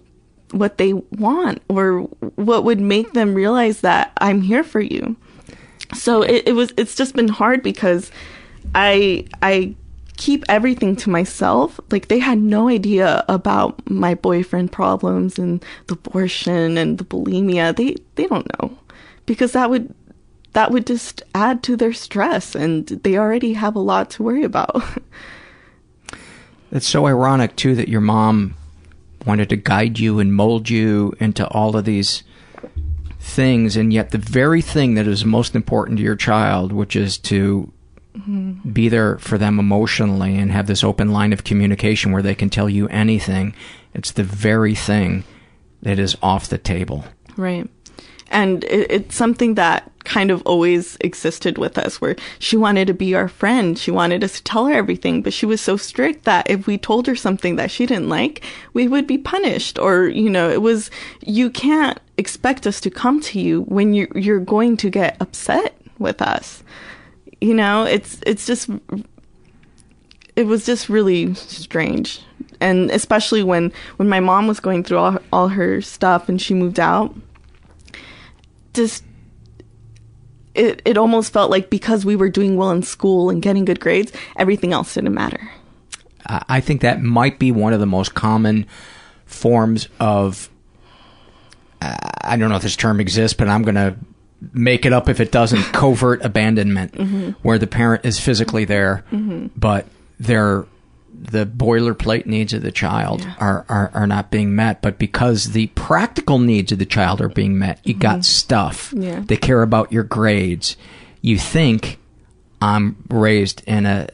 what 0.51 0.77
they 0.77 0.93
want 0.93 1.61
or 1.69 2.01
what 2.35 2.63
would 2.63 2.79
make 2.79 3.13
them 3.13 3.33
realize 3.33 3.81
that 3.81 4.11
I'm 4.19 4.41
here 4.41 4.63
for 4.63 4.79
you. 4.79 5.15
So 5.93 6.21
it, 6.21 6.47
it 6.47 6.53
was 6.53 6.73
it's 6.77 6.95
just 6.95 7.15
been 7.15 7.27
hard 7.27 7.61
because 7.61 8.11
I 8.73 9.25
I 9.41 9.75
keep 10.17 10.43
everything 10.47 10.95
to 10.97 11.09
myself. 11.09 11.79
Like 11.91 12.07
they 12.07 12.19
had 12.19 12.39
no 12.39 12.69
idea 12.69 13.23
about 13.27 13.87
my 13.89 14.15
boyfriend 14.15 14.71
problems 14.71 15.37
and 15.37 15.63
the 15.87 15.93
abortion 15.93 16.77
and 16.77 16.97
the 16.97 17.03
bulimia. 17.03 17.75
They 17.75 17.95
they 18.15 18.27
don't 18.27 18.47
know. 18.59 18.77
Because 19.25 19.53
that 19.53 19.69
would 19.69 19.93
that 20.55 20.71
would 20.71 20.87
just 20.87 21.21
add 21.35 21.61
to 21.63 21.75
their 21.75 21.93
stress 21.93 22.55
and 22.55 22.87
they 22.87 23.17
already 23.17 23.53
have 23.53 23.75
a 23.75 23.79
lot 23.79 24.09
to 24.11 24.23
worry 24.23 24.43
about. 24.43 24.81
It's 26.71 26.87
so 26.87 27.05
ironic 27.07 27.55
too 27.55 27.75
that 27.75 27.87
your 27.87 28.01
mom 28.01 28.55
wanted 29.25 29.47
to 29.49 29.55
guide 29.55 29.97
you 29.97 30.19
and 30.19 30.33
mold 30.33 30.69
you 30.69 31.13
into 31.21 31.47
all 31.47 31.77
of 31.77 31.85
these 31.85 32.23
things 33.19 33.77
and 33.77 33.93
yet 33.93 34.09
the 34.11 34.17
very 34.17 34.61
thing 34.61 34.95
that 34.95 35.07
is 35.07 35.23
most 35.23 35.55
important 35.55 35.97
to 35.99 36.03
your 36.03 36.15
child 36.17 36.71
which 36.73 36.95
is 36.95 37.17
to 37.19 37.71
Mhm. 38.17 38.73
be 38.73 38.89
there 38.89 39.17
for 39.19 39.37
them 39.37 39.57
emotionally 39.59 40.35
and 40.37 40.51
have 40.51 40.67
this 40.67 40.83
open 40.83 41.11
line 41.11 41.31
of 41.33 41.43
communication 41.43 42.11
where 42.11 42.21
they 42.23 42.35
can 42.35 42.49
tell 42.49 42.69
you 42.69 42.87
anything. 42.87 43.53
It's 43.93 44.11
the 44.11 44.23
very 44.23 44.73
thing 44.75 45.23
that 45.81 45.99
is 45.99 46.15
off 46.21 46.47
the 46.49 46.57
table. 46.57 47.05
Right. 47.37 47.69
And 48.35 48.65
it, 48.65 48.91
it's 48.91 49.15
something 49.15 49.55
that 49.55 49.89
kind 50.03 50.29
of 50.29 50.43
always 50.45 50.97
existed 50.99 51.57
with 51.57 51.77
us 51.77 52.01
where 52.01 52.17
she 52.37 52.57
wanted 52.57 52.85
to 52.87 52.93
be 52.93 53.15
our 53.15 53.29
friend. 53.29 53.79
She 53.79 53.91
wanted 53.91 54.25
us 54.25 54.33
to 54.33 54.43
tell 54.43 54.65
her 54.65 54.73
everything, 54.73 55.21
but 55.21 55.31
she 55.31 55.45
was 55.45 55.61
so 55.61 55.77
strict 55.77 56.25
that 56.25 56.49
if 56.49 56.67
we 56.67 56.77
told 56.77 57.07
her 57.07 57.15
something 57.15 57.55
that 57.55 57.71
she 57.71 57.85
didn't 57.85 58.09
like, 58.09 58.43
we 58.73 58.89
would 58.89 59.07
be 59.07 59.17
punished. 59.17 59.79
Or, 59.79 60.07
you 60.07 60.29
know, 60.29 60.49
it 60.49 60.61
was, 60.61 60.91
you 61.21 61.49
can't 61.49 61.97
expect 62.17 62.67
us 62.67 62.81
to 62.81 62.89
come 62.89 63.21
to 63.21 63.39
you 63.39 63.61
when 63.61 63.93
you, 63.93 64.07
you're 64.13 64.41
going 64.41 64.75
to 64.77 64.89
get 64.89 65.15
upset 65.21 65.77
with 65.97 66.21
us. 66.21 66.61
You 67.39 67.53
know, 67.53 67.85
it's, 67.85 68.19
it's 68.25 68.45
just, 68.45 68.69
it 70.35 70.45
was 70.45 70.65
just 70.65 70.89
really 70.89 71.33
strange. 71.35 72.21
And 72.59 72.91
especially 72.91 73.43
when, 73.43 73.71
when 73.95 74.09
my 74.09 74.19
mom 74.19 74.47
was 74.47 74.59
going 74.59 74.83
through 74.83 74.97
all, 74.97 75.19
all 75.31 75.47
her 75.47 75.81
stuff 75.81 76.27
and 76.27 76.41
she 76.41 76.53
moved 76.53 76.81
out, 76.81 77.15
just 78.75 79.03
it 80.53 80.81
it 80.85 80.97
almost 80.97 81.33
felt 81.33 81.51
like 81.51 81.69
because 81.69 82.05
we 82.05 82.15
were 82.15 82.29
doing 82.29 82.55
well 82.57 82.71
in 82.71 82.83
school 82.83 83.29
and 83.29 83.41
getting 83.41 83.65
good 83.65 83.79
grades, 83.79 84.11
everything 84.37 84.73
else 84.73 84.93
didn't 84.93 85.13
matter. 85.13 85.49
I 86.27 86.59
think 86.61 86.81
that 86.81 87.01
might 87.03 87.37
be 87.37 87.51
one 87.51 87.73
of 87.73 87.79
the 87.79 87.85
most 87.85 88.13
common 88.15 88.65
forms 89.25 89.89
of. 89.99 90.49
Uh, 91.81 91.95
I 92.21 92.35
don't 92.37 92.49
know 92.49 92.55
if 92.55 92.63
this 92.63 92.75
term 92.75 92.99
exists, 92.99 93.37
but 93.37 93.47
I'm 93.47 93.61
going 93.63 93.75
to 93.75 93.95
make 94.53 94.85
it 94.85 94.93
up 94.93 95.07
if 95.09 95.19
it 95.19 95.31
doesn't. 95.31 95.61
covert 95.73 96.23
abandonment, 96.23 96.93
Mhm. 96.93 97.35
where 97.43 97.59
the 97.59 97.67
parent 97.67 98.05
is 98.05 98.19
physically 98.19 98.65
there, 98.65 99.03
Mhm. 99.11 99.51
but 99.55 99.85
they're 100.19 100.65
the 101.21 101.45
boilerplate 101.45 102.25
needs 102.25 102.53
of 102.53 102.61
the 102.61 102.71
child 102.71 103.25
are, 103.39 103.65
are, 103.69 103.91
are 103.93 104.07
not 104.07 104.31
being 104.31 104.55
met, 104.55 104.81
but 104.81 104.97
because 104.97 105.51
the 105.53 105.67
practical 105.67 106.39
needs 106.39 106.71
of 106.71 106.79
the 106.79 106.85
child 106.85 107.21
are 107.21 107.29
being 107.29 107.57
met, 107.57 107.79
you 107.83 107.93
got 107.93 108.25
stuff. 108.25 108.93
Yeah. 108.95 109.21
They 109.25 109.37
care 109.37 109.61
about 109.61 109.91
your 109.91 110.03
grades. 110.03 110.77
You 111.21 111.37
think 111.37 111.97
I'm 112.61 112.95
raised 113.09 113.63
in 113.65 113.85
a, 113.85 114.07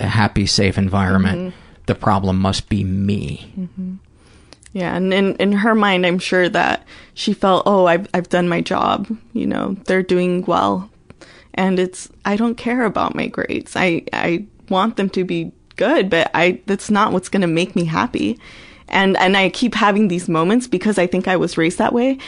a 0.00 0.06
happy, 0.06 0.46
safe 0.46 0.78
environment. 0.78 1.38
Mhm. 1.38 1.52
The 1.86 1.94
problem 1.94 2.38
must 2.40 2.68
be 2.68 2.84
me. 2.84 3.52
hmm 3.54 3.94
Yeah, 4.72 4.96
and 4.96 5.12
in 5.12 5.36
in 5.36 5.52
her 5.52 5.74
mind, 5.74 6.06
I'm 6.06 6.18
sure 6.18 6.48
that 6.48 6.86
she 7.14 7.34
felt, 7.34 7.64
oh, 7.66 7.86
I've 7.86 8.08
I've 8.14 8.28
done 8.30 8.48
my 8.48 8.60
job. 8.62 9.08
You 9.34 9.46
know, 9.46 9.76
they're 9.86 10.02
doing 10.02 10.44
well, 10.46 10.88
and 11.54 11.78
it's 11.78 12.08
I 12.24 12.36
don't 12.36 12.56
care 12.56 12.84
about 12.86 13.14
my 13.14 13.26
grades. 13.26 13.74
I 13.76 14.04
I 14.12 14.46
want 14.70 14.96
them 14.96 15.10
to 15.10 15.24
be 15.24 15.52
good, 15.82 16.10
but 16.10 16.30
I 16.34 16.60
that's 16.66 16.90
not 16.90 17.12
what's 17.12 17.28
going 17.28 17.46
to 17.48 17.58
make 17.60 17.74
me 17.74 17.84
happy. 17.84 18.38
And 18.88 19.16
and 19.16 19.36
I 19.36 19.48
keep 19.48 19.74
having 19.74 20.08
these 20.08 20.28
moments 20.28 20.66
because 20.66 20.98
I 20.98 21.06
think 21.06 21.26
I 21.26 21.36
was 21.36 21.58
raised 21.58 21.78
that 21.78 21.92
way. 21.92 22.18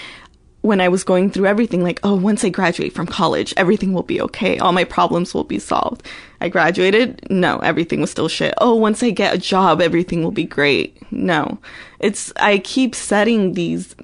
When 0.62 0.80
I 0.80 0.88
was 0.88 1.04
going 1.04 1.30
through 1.30 1.46
everything, 1.46 1.82
like, 1.82 2.00
oh, 2.02 2.14
once 2.14 2.42
I 2.42 2.48
graduate 2.48 2.94
from 2.94 3.06
college, 3.06 3.52
everything 3.58 3.92
will 3.92 4.02
be 4.02 4.18
okay. 4.22 4.58
All 4.58 4.72
my 4.72 4.84
problems 4.84 5.34
will 5.34 5.44
be 5.44 5.58
solved. 5.58 6.06
I 6.40 6.48
graduated. 6.48 7.30
No, 7.30 7.58
everything 7.58 8.00
was 8.00 8.10
still 8.10 8.28
shit. 8.28 8.54
Oh, 8.58 8.74
once 8.74 9.02
I 9.02 9.10
get 9.10 9.34
a 9.34 9.38
job, 9.38 9.82
everything 9.82 10.22
will 10.22 10.32
be 10.32 10.44
great. 10.46 10.96
No, 11.12 11.58
it's, 12.00 12.32
I 12.36 12.58
keep 12.58 12.94
setting 12.94 13.52
these 13.52 13.94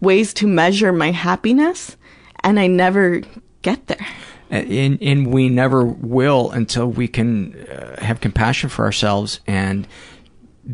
ways 0.00 0.34
to 0.34 0.46
measure 0.46 0.92
my 0.92 1.10
happiness 1.10 1.96
and 2.44 2.60
I 2.60 2.66
never 2.66 3.22
get 3.62 3.86
there. 3.86 4.06
And, 4.50 4.98
and 5.02 5.26
we 5.26 5.48
never 5.48 5.84
will 5.84 6.50
until 6.50 6.86
we 6.86 7.06
can 7.06 7.54
uh, 7.68 8.02
have 8.02 8.20
compassion 8.20 8.70
for 8.70 8.84
ourselves 8.84 9.40
and 9.46 9.86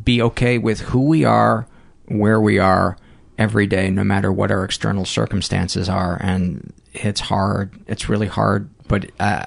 be 0.02 0.22
okay 0.22 0.58
with 0.58 0.80
who 0.80 1.06
we 1.06 1.24
are, 1.24 1.66
where 2.06 2.40
we 2.40 2.58
are 2.58 2.96
every 3.36 3.66
day, 3.66 3.90
no 3.90 4.04
matter 4.04 4.32
what 4.32 4.50
our 4.50 4.64
external 4.64 5.04
circumstances 5.04 5.88
are. 5.88 6.18
And 6.20 6.72
it's 6.92 7.20
hard. 7.20 7.72
It's 7.88 8.08
really 8.08 8.28
hard. 8.28 8.70
But 8.86 9.10
uh, 9.18 9.46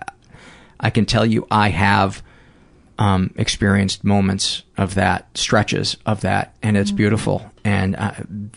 I 0.79 0.89
can 0.89 1.05
tell 1.05 1.25
you, 1.25 1.47
I 1.49 1.69
have 1.69 2.21
um, 2.99 3.33
experienced 3.37 4.03
moments 4.03 4.63
of 4.77 4.95
that, 4.95 5.37
stretches 5.37 5.97
of 6.05 6.21
that, 6.21 6.55
and 6.61 6.75
it's 6.75 6.91
beautiful. 6.91 7.49
And 7.63 7.95
uh, 7.95 8.11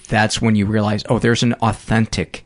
that's 0.08 0.40
when 0.40 0.56
you 0.56 0.66
realize, 0.66 1.04
oh, 1.08 1.18
there's 1.18 1.42
an 1.42 1.52
authentic 1.54 2.44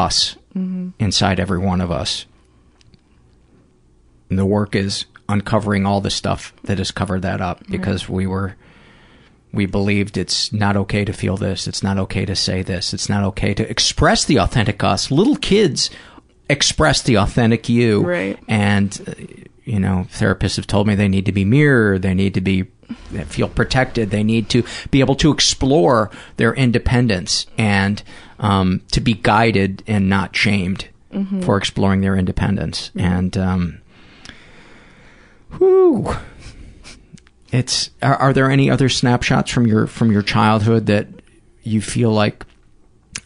us 0.00 0.36
Mhm. 0.56 0.92
inside 0.98 1.38
every 1.38 1.58
one 1.58 1.80
of 1.80 1.90
us. 1.92 2.26
And 4.28 4.38
the 4.38 4.46
work 4.46 4.74
is 4.74 5.04
uncovering 5.28 5.86
all 5.86 6.00
the 6.00 6.10
stuff 6.10 6.52
that 6.64 6.78
has 6.78 6.90
covered 6.90 7.22
that 7.22 7.40
up 7.40 7.62
because 7.68 8.08
we 8.08 8.26
were 8.26 8.56
we 9.52 9.66
believed 9.66 10.16
it's 10.16 10.52
not 10.52 10.76
okay 10.76 11.04
to 11.04 11.12
feel 11.12 11.36
this, 11.36 11.66
it's 11.66 11.82
not 11.82 11.98
okay 11.98 12.24
to 12.24 12.36
say 12.36 12.62
this, 12.62 12.94
it's 12.94 13.08
not 13.08 13.24
okay 13.24 13.52
to 13.52 13.68
express 13.68 14.24
the 14.24 14.38
authentic 14.38 14.84
us. 14.84 15.10
Little 15.10 15.34
kids 15.34 15.90
express 16.48 17.02
the 17.02 17.16
authentic 17.18 17.68
you. 17.68 18.00
Right. 18.06 18.38
And 18.46 19.00
uh, 19.08 19.12
you 19.70 19.78
know, 19.80 20.06
therapists 20.10 20.56
have 20.56 20.66
told 20.66 20.86
me 20.86 20.94
they 20.94 21.08
need 21.08 21.26
to 21.26 21.32
be 21.32 21.44
mirrored, 21.44 22.02
they 22.02 22.14
need 22.14 22.34
to 22.34 22.40
be 22.40 22.64
feel 23.26 23.48
protected, 23.48 24.10
they 24.10 24.24
need 24.24 24.48
to 24.48 24.64
be 24.90 24.98
able 25.00 25.14
to 25.14 25.30
explore 25.30 26.10
their 26.38 26.52
independence 26.54 27.46
and 27.56 28.02
um, 28.40 28.82
to 28.90 29.00
be 29.00 29.14
guided 29.14 29.82
and 29.86 30.08
not 30.08 30.34
shamed 30.34 30.88
Mhm. 31.14 31.44
for 31.44 31.56
exploring 31.56 32.00
their 32.02 32.16
independence. 32.16 32.90
And 32.96 33.36
um, 33.36 33.80
whew, 35.58 36.16
it's 37.52 37.90
are, 38.02 38.14
are 38.16 38.32
there 38.32 38.50
any 38.50 38.70
other 38.70 38.88
snapshots 38.88 39.50
from 39.50 39.66
your 39.66 39.86
from 39.86 40.12
your 40.12 40.22
childhood 40.22 40.86
that 40.86 41.08
you 41.62 41.80
feel 41.80 42.12
like 42.12 42.44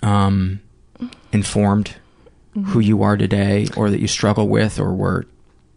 um, 0.03 0.61
informed 1.33 1.95
who 2.67 2.79
you 2.81 3.03
are 3.03 3.17
today, 3.17 3.67
or 3.77 3.91
that 3.91 4.01
you 4.01 4.07
struggle 4.07 4.47
with, 4.49 4.79
or 4.79 4.95
were 4.95 5.27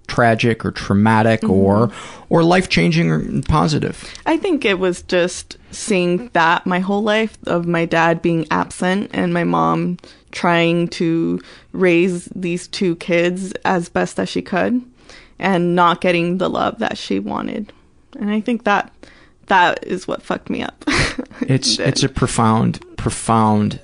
tragic 0.07 0.65
or 0.65 0.71
traumatic, 0.71 1.43
or 1.47 1.91
or 2.29 2.43
life 2.43 2.69
changing 2.69 3.09
or 3.11 3.41
positive? 3.47 4.03
I 4.25 4.37
think 4.37 4.65
it 4.65 4.79
was 4.79 5.01
just 5.03 5.57
seeing 5.71 6.29
that 6.33 6.65
my 6.65 6.79
whole 6.79 7.03
life 7.03 7.37
of 7.47 7.65
my 7.67 7.85
dad 7.85 8.21
being 8.21 8.47
absent 8.51 9.11
and 9.13 9.33
my 9.33 9.43
mom 9.43 9.97
trying 10.31 10.87
to 10.89 11.39
raise 11.71 12.25
these 12.35 12.67
two 12.67 12.95
kids 12.97 13.51
as 13.65 13.89
best 13.89 14.19
as 14.19 14.29
she 14.29 14.41
could 14.41 14.81
and 15.39 15.75
not 15.75 16.01
getting 16.01 16.37
the 16.37 16.49
love 16.49 16.79
that 16.79 16.97
she 16.97 17.19
wanted. 17.19 17.71
And 18.19 18.29
I 18.31 18.41
think 18.41 18.63
that 18.63 18.91
that 19.47 19.85
is 19.85 20.07
what 20.07 20.21
fucked 20.23 20.49
me 20.49 20.61
up. 20.63 20.83
It's 21.41 21.79
it's 21.79 22.03
a 22.03 22.09
profound 22.09 22.79
profound 22.97 23.79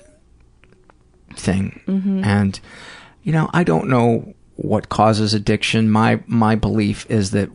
thing, 1.36 1.80
Mhm. 1.86 2.24
and 2.24 2.60
you 3.22 3.32
know 3.32 3.48
I 3.52 3.64
don't 3.64 3.88
know 3.88 4.34
what 4.56 4.88
causes 4.88 5.34
addiction. 5.34 5.90
My 5.90 6.20
my 6.26 6.54
belief 6.54 7.06
is 7.10 7.30
that 7.32 7.50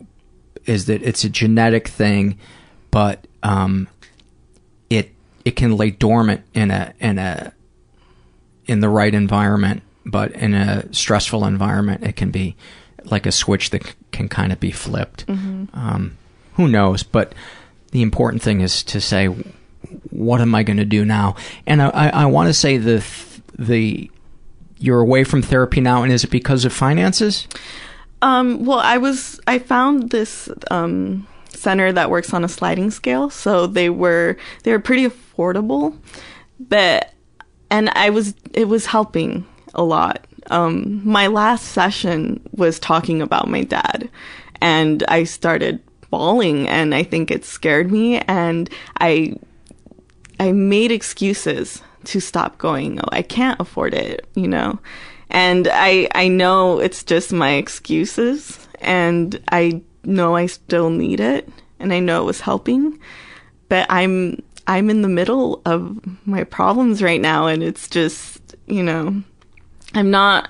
is 0.65 0.85
that 0.85 1.01
it's 1.01 1.23
a 1.23 1.29
genetic 1.29 1.87
thing, 1.87 2.37
but 2.91 3.25
um, 3.43 3.87
it 4.89 5.11
it 5.45 5.55
can 5.55 5.75
lay 5.77 5.91
dormant 5.91 6.41
in 6.53 6.71
a 6.71 6.93
in 6.99 7.17
a 7.17 7.53
in 8.65 8.81
the 8.81 8.89
right 8.89 9.13
environment, 9.15 9.81
but 10.05 10.31
in 10.33 10.53
a 10.53 10.91
stressful 10.93 11.45
environment, 11.45 12.03
it 12.03 12.15
can 12.15 12.29
be 12.31 12.55
like 13.05 13.25
a 13.25 13.31
switch 13.31 13.69
that 13.71 13.83
c- 13.85 13.93
can 14.11 14.27
kind 14.27 14.51
of 14.51 14.59
be 14.59 14.71
flipped. 14.71 15.25
Mhm. 15.27 15.69
Um, 15.73 16.17
who 16.55 16.67
knows? 16.67 17.01
But 17.01 17.33
the 17.91 18.01
important 18.01 18.41
thing 18.43 18.61
is 18.61 18.83
to 18.83 18.99
say, 19.01 19.27
what 20.11 20.41
am 20.41 20.53
I 20.53 20.61
going 20.63 20.77
to 20.77 20.85
do 20.85 21.05
now? 21.05 21.35
And 21.65 21.81
I, 21.81 21.89
I, 21.89 22.07
I 22.09 22.25
want 22.25 22.47
to 22.47 22.53
say 22.53 22.77
the 22.77 23.03
the 23.57 24.11
you're 24.79 25.01
away 25.01 25.23
from 25.23 25.41
therapy 25.41 25.81
now, 25.81 26.03
and 26.03 26.11
is 26.11 26.23
it 26.23 26.31
because 26.31 26.65
of 26.65 26.73
finances? 26.73 27.47
Um, 28.21 28.65
well, 28.65 28.79
I 28.79 28.97
was 28.97 29.39
I 29.47 29.59
found 29.59 30.09
this 30.09 30.49
um, 30.71 31.27
center 31.49 31.91
that 31.91 32.09
works 32.09 32.33
on 32.33 32.43
a 32.43 32.49
sliding 32.49 32.91
scale, 32.91 33.29
so 33.29 33.67
they 33.67 33.89
were 33.89 34.37
they 34.63 34.71
were 34.71 34.79
pretty 34.79 35.05
affordable, 35.05 35.97
but 36.59 37.13
and 37.69 37.89
I 37.91 38.09
was 38.09 38.33
it 38.53 38.67
was 38.67 38.85
helping 38.85 39.45
a 39.73 39.83
lot. 39.83 40.25
Um, 40.49 41.01
my 41.07 41.27
last 41.27 41.65
session 41.65 42.41
was 42.55 42.79
talking 42.79 43.21
about 43.21 43.47
my 43.47 43.63
dad, 43.63 44.09
and 44.61 45.03
I 45.07 45.25
started 45.25 45.81
bawling, 46.09 46.67
and 46.67 46.95
I 46.95 47.03
think 47.03 47.31
it 47.31 47.45
scared 47.45 47.91
me, 47.91 48.19
and 48.19 48.69
I 48.99 49.35
I 50.39 50.51
made 50.51 50.91
excuses 50.91 51.81
to 52.05 52.19
stop 52.19 52.57
going. 52.57 52.99
Oh, 52.99 53.09
I 53.11 53.21
can't 53.21 53.59
afford 53.59 53.93
it, 53.93 54.27
you 54.35 54.47
know. 54.47 54.79
And 55.29 55.67
I 55.71 56.07
I 56.15 56.27
know 56.27 56.79
it's 56.79 57.03
just 57.03 57.31
my 57.31 57.53
excuses 57.53 58.67
and 58.81 59.39
I 59.51 59.81
know 60.03 60.35
I 60.35 60.47
still 60.47 60.89
need 60.89 61.19
it 61.19 61.49
and 61.79 61.93
I 61.93 61.99
know 61.99 62.23
it 62.23 62.25
was 62.25 62.41
helping, 62.41 62.99
but 63.67 63.85
I'm 63.89 64.41
I'm 64.67 64.89
in 64.89 65.01
the 65.01 65.07
middle 65.07 65.61
of 65.65 65.99
my 66.25 66.43
problems 66.43 67.01
right 67.01 67.21
now 67.21 67.47
and 67.47 67.63
it's 67.63 67.87
just, 67.87 68.55
you 68.67 68.83
know, 68.83 69.21
I'm 69.93 70.11
not 70.11 70.49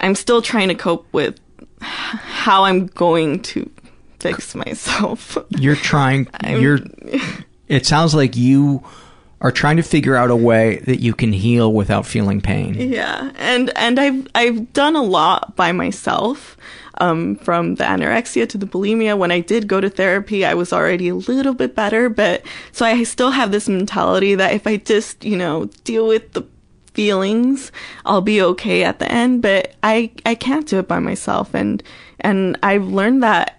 I'm 0.00 0.14
still 0.14 0.42
trying 0.42 0.68
to 0.68 0.74
cope 0.74 1.06
with 1.12 1.38
how 1.80 2.64
I'm 2.64 2.86
going 2.86 3.40
to 3.40 3.70
fix 4.18 4.54
myself. 4.54 5.36
You're 5.50 5.76
trying. 5.76 6.28
You're. 6.46 6.78
It 7.68 7.86
sounds 7.86 8.14
like 8.14 8.36
you 8.36 8.82
are 9.40 9.50
trying 9.50 9.76
to 9.76 9.82
figure 9.82 10.16
out 10.16 10.30
a 10.30 10.36
way 10.36 10.78
that 10.80 11.00
you 11.00 11.14
can 11.14 11.32
heal 11.32 11.72
without 11.72 12.06
feeling 12.06 12.40
pain. 12.40 12.74
Yeah, 12.74 13.32
and 13.36 13.70
and 13.76 13.98
I've 13.98 14.26
I've 14.34 14.72
done 14.72 14.96
a 14.96 15.02
lot 15.02 15.56
by 15.56 15.72
myself, 15.72 16.56
um, 17.00 17.36
from 17.36 17.76
the 17.76 17.84
anorexia 17.84 18.48
to 18.50 18.58
the 18.58 18.66
bulimia. 18.66 19.16
When 19.18 19.32
I 19.32 19.40
did 19.40 19.66
go 19.66 19.80
to 19.80 19.88
therapy, 19.88 20.44
I 20.44 20.54
was 20.54 20.72
already 20.72 21.08
a 21.08 21.14
little 21.14 21.54
bit 21.54 21.74
better, 21.74 22.08
but 22.08 22.42
so 22.72 22.84
I 22.84 23.02
still 23.02 23.30
have 23.30 23.50
this 23.50 23.68
mentality 23.68 24.34
that 24.34 24.52
if 24.52 24.66
I 24.66 24.76
just 24.76 25.24
you 25.24 25.36
know 25.36 25.66
deal 25.84 26.06
with 26.06 26.32
the 26.32 26.46
feelings, 26.92 27.72
I'll 28.04 28.20
be 28.20 28.42
okay 28.42 28.84
at 28.84 28.98
the 28.98 29.10
end. 29.10 29.42
But 29.42 29.74
I 29.82 30.10
I 30.26 30.34
can't 30.34 30.66
do 30.66 30.78
it 30.78 30.88
by 30.88 30.98
myself, 30.98 31.54
and 31.54 31.82
and 32.20 32.58
I've 32.62 32.86
learned 32.86 33.22
that. 33.22 33.56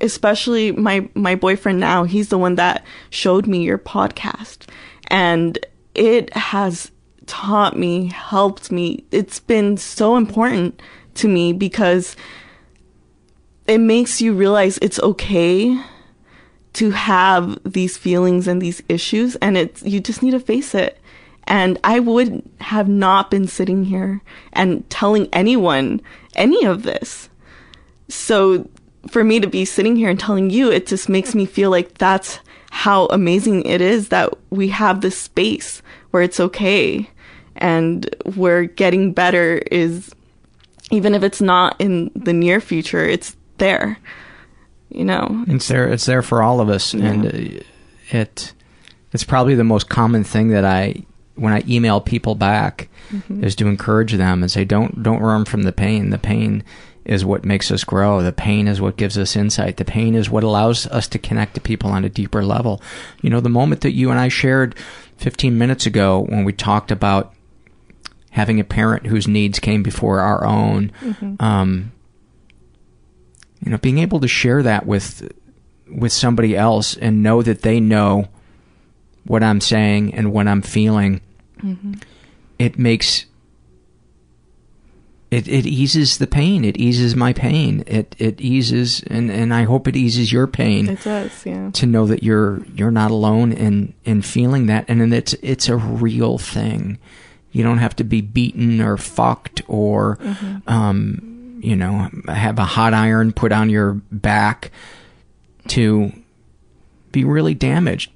Especially 0.00 0.72
my 0.72 1.08
my 1.14 1.34
boyfriend 1.34 1.80
now, 1.80 2.04
he's 2.04 2.28
the 2.28 2.36
one 2.36 2.56
that 2.56 2.84
showed 3.10 3.46
me 3.46 3.62
your 3.62 3.78
podcast, 3.78 4.66
and 5.08 5.58
it 5.94 6.34
has 6.34 6.90
taught 7.26 7.76
me, 7.76 8.06
helped 8.06 8.70
me. 8.70 9.04
It's 9.10 9.40
been 9.40 9.76
so 9.76 10.16
important 10.16 10.80
to 11.14 11.28
me 11.28 11.52
because 11.52 12.16
it 13.66 13.78
makes 13.78 14.20
you 14.20 14.34
realize 14.34 14.78
it's 14.78 15.00
okay 15.00 15.80
to 16.74 16.90
have 16.90 17.58
these 17.64 17.96
feelings 17.96 18.48
and 18.48 18.60
these 18.60 18.82
issues 18.88 19.36
and 19.36 19.56
it's 19.56 19.82
you 19.82 20.00
just 20.00 20.22
need 20.22 20.32
to 20.32 20.40
face 20.40 20.74
it. 20.74 21.00
And 21.46 21.78
I 21.84 22.00
would 22.00 22.42
have 22.60 22.88
not 22.88 23.30
been 23.30 23.46
sitting 23.46 23.84
here 23.84 24.22
and 24.52 24.88
telling 24.90 25.28
anyone 25.32 26.00
any 26.34 26.64
of 26.64 26.82
this. 26.82 27.28
So 28.08 28.68
for 29.08 29.22
me 29.22 29.40
to 29.40 29.46
be 29.46 29.64
sitting 29.64 29.96
here 29.96 30.08
and 30.08 30.18
telling 30.18 30.50
you, 30.50 30.70
it 30.70 30.86
just 30.86 31.08
makes 31.08 31.34
me 31.34 31.46
feel 31.46 31.70
like 31.70 31.98
that's 31.98 32.40
how 32.76 33.06
amazing 33.06 33.64
it 33.64 33.80
is 33.80 34.08
that 34.08 34.32
we 34.50 34.66
have 34.68 35.00
this 35.00 35.16
space 35.16 35.80
where 36.10 36.24
it's 36.24 36.40
okay 36.40 37.08
and 37.56 38.12
where 38.34 38.64
getting 38.64 39.12
better 39.12 39.58
is 39.70 40.12
even 40.90 41.14
if 41.14 41.22
it's 41.22 41.40
not 41.40 41.76
in 41.80 42.10
the 42.16 42.32
near 42.32 42.60
future 42.60 43.04
it's 43.06 43.36
there 43.58 43.96
you 44.90 45.04
know 45.04 45.44
It's 45.46 45.68
there. 45.68 45.86
It's 45.88 46.04
there 46.06 46.22
for 46.22 46.42
all 46.42 46.60
of 46.60 46.68
us, 46.68 46.94
and 46.94 47.26
uh, 47.26 47.62
it. 48.10 48.52
It's 49.12 49.24
probably 49.24 49.54
the 49.56 49.64
most 49.64 49.88
common 49.88 50.22
thing 50.22 50.48
that 50.50 50.64
I, 50.64 51.02
when 51.34 51.52
I 51.52 51.64
email 51.68 52.00
people 52.00 52.36
back, 52.36 52.88
Mhm. 53.12 53.42
is 53.42 53.56
to 53.56 53.66
encourage 53.66 54.12
them 54.12 54.42
and 54.42 54.52
say, 54.52 54.64
"Don't 54.64 55.02
don't 55.02 55.20
run 55.20 55.46
from 55.46 55.62
the 55.64 55.72
pain. 55.72 56.10
The 56.10 56.18
pain 56.18 56.62
is 57.04 57.24
what 57.24 57.44
makes 57.44 57.70
us 57.70 57.84
grow. 57.84 58.22
The 58.22 58.32
pain 58.32 58.66
is 58.66 58.80
what 58.80 58.96
gives 58.96 59.18
us 59.18 59.36
insight. 59.36 59.76
The 59.76 59.84
pain 59.84 60.14
is 60.14 60.30
what 60.30 60.42
allows 60.44 60.86
us 60.86 61.06
to 61.08 61.18
connect 61.18 61.54
to 61.54 61.60
people 61.60 61.90
on 61.90 62.04
a 62.04 62.08
deeper 62.08 62.44
level." 62.44 62.80
You 63.22 63.30
know, 63.30 63.40
the 63.40 63.48
moment 63.48 63.82
that 63.82 63.92
you 63.92 64.10
and 64.10 64.18
I 64.18 64.28
shared 64.28 64.74
15 65.18 65.58
minutes 65.58 65.86
ago 65.86 66.24
when 66.28 66.44
we 66.44 66.52
talked 66.52 66.90
about 66.90 67.32
having 68.30 68.58
a 68.58 68.64
parent 68.64 69.06
whose 69.06 69.28
needs 69.28 69.58
came 69.60 69.82
before 69.82 70.20
our 70.20 70.44
own. 70.44 70.90
Mhm. 71.04 71.40
Um, 71.40 71.92
you 73.64 73.70
know, 73.70 73.78
being 73.78 73.98
able 73.98 74.20
to 74.20 74.28
share 74.28 74.62
that 74.62 74.86
with 74.86 75.30
with 75.94 76.12
somebody 76.12 76.56
else 76.56 76.96
and 76.96 77.22
know 77.22 77.42
that 77.42 77.60
they 77.62 77.78
know 77.78 78.26
what 79.26 79.42
I'm 79.42 79.60
saying 79.60 80.14
and 80.14 80.32
what 80.32 80.48
I'm 80.48 80.62
feeling, 80.62 81.20
Mhm. 81.62 82.00
it 82.58 82.78
makes 82.78 83.26
it 85.34 85.48
it 85.48 85.66
eases 85.66 86.18
the 86.18 86.26
pain. 86.26 86.64
It 86.64 86.76
eases 86.76 87.14
my 87.16 87.32
pain. 87.32 87.82
It 87.86 88.14
it 88.18 88.40
eases 88.40 89.02
and 89.14 89.30
and 89.30 89.52
I 89.54 89.64
hope 89.64 89.88
it 89.88 89.96
eases 89.96 90.32
your 90.32 90.46
pain 90.46 90.88
it 90.88 91.02
does 91.02 91.44
yeah 91.46 91.70
to 91.72 91.86
know 91.86 92.06
that 92.06 92.22
you're 92.22 92.64
you're 92.76 92.90
not 93.02 93.10
alone 93.10 93.52
in 93.52 93.94
in 94.04 94.22
feeling 94.22 94.66
that 94.66 94.84
and 94.88 95.12
it's 95.14 95.34
it's 95.42 95.68
a 95.68 95.76
real 95.76 96.38
thing. 96.38 96.98
You 97.52 97.62
don't 97.62 97.78
have 97.78 97.96
to 97.96 98.04
be 98.04 98.20
beaten 98.20 98.80
or 98.80 98.96
fucked 98.96 99.62
or 99.68 100.16
Mhm. 100.16 100.62
um 100.68 101.60
you 101.62 101.76
know 101.76 102.10
have 102.28 102.58
a 102.58 102.64
hot 102.76 102.92
iron 102.94 103.32
put 103.32 103.52
on 103.52 103.70
your 103.70 103.94
back 104.12 104.70
to 105.68 106.12
be 107.12 107.24
really 107.24 107.54
damaged. 107.54 108.10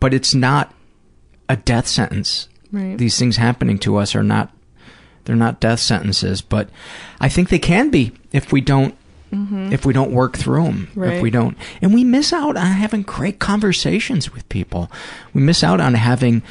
But 0.00 0.12
it's 0.14 0.34
not 0.34 0.74
a 1.48 1.56
death 1.56 1.86
sentence. 1.88 2.48
Right. 2.70 2.98
These 2.98 3.18
things 3.18 3.36
happening 3.36 3.78
to 3.80 3.96
us 3.96 4.14
are 4.14 4.22
not 4.22 4.50
they're 5.24 5.36
not 5.36 5.60
death 5.60 5.80
sentences, 5.80 6.40
but 6.42 6.68
I 7.20 7.28
think 7.28 7.48
they 7.48 7.58
can 7.58 7.90
be 7.90 8.12
if 8.32 8.52
we 8.52 8.60
don't 8.60 8.94
Mhm. 9.32 9.72
if 9.72 9.84
we 9.84 9.92
don't 9.92 10.12
work 10.12 10.36
through 10.36 10.64
them. 10.64 10.88
If 10.96 11.20
we 11.20 11.30
don't 11.30 11.56
and 11.82 11.92
we 11.92 12.04
miss 12.04 12.32
out 12.32 12.56
on 12.56 12.66
having 12.66 13.02
great 13.02 13.38
conversations 13.40 14.32
with 14.32 14.48
people. 14.48 14.90
We 15.32 15.42
miss 15.42 15.64
out 15.64 15.80
on 15.80 15.94
having 15.94 16.42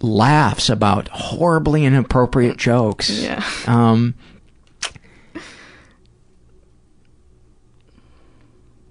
laughs 0.00 0.68
about 0.70 1.08
horribly 1.08 1.84
inappropriate 1.84 2.56
jokes. 2.56 3.10
Yeah. 3.10 3.44
Um 3.66 4.14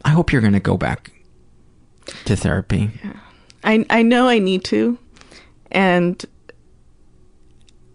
I 0.04 0.10
hope 0.10 0.32
you're 0.32 0.42
going 0.42 0.54
to 0.54 0.60
go 0.60 0.78
back 0.78 1.12
to 2.26 2.36
therapy. 2.36 2.90
I 3.64 3.86
I 3.90 4.02
know 4.02 4.28
I 4.28 4.40
need 4.40 4.64
to, 4.66 4.98
and 5.72 6.24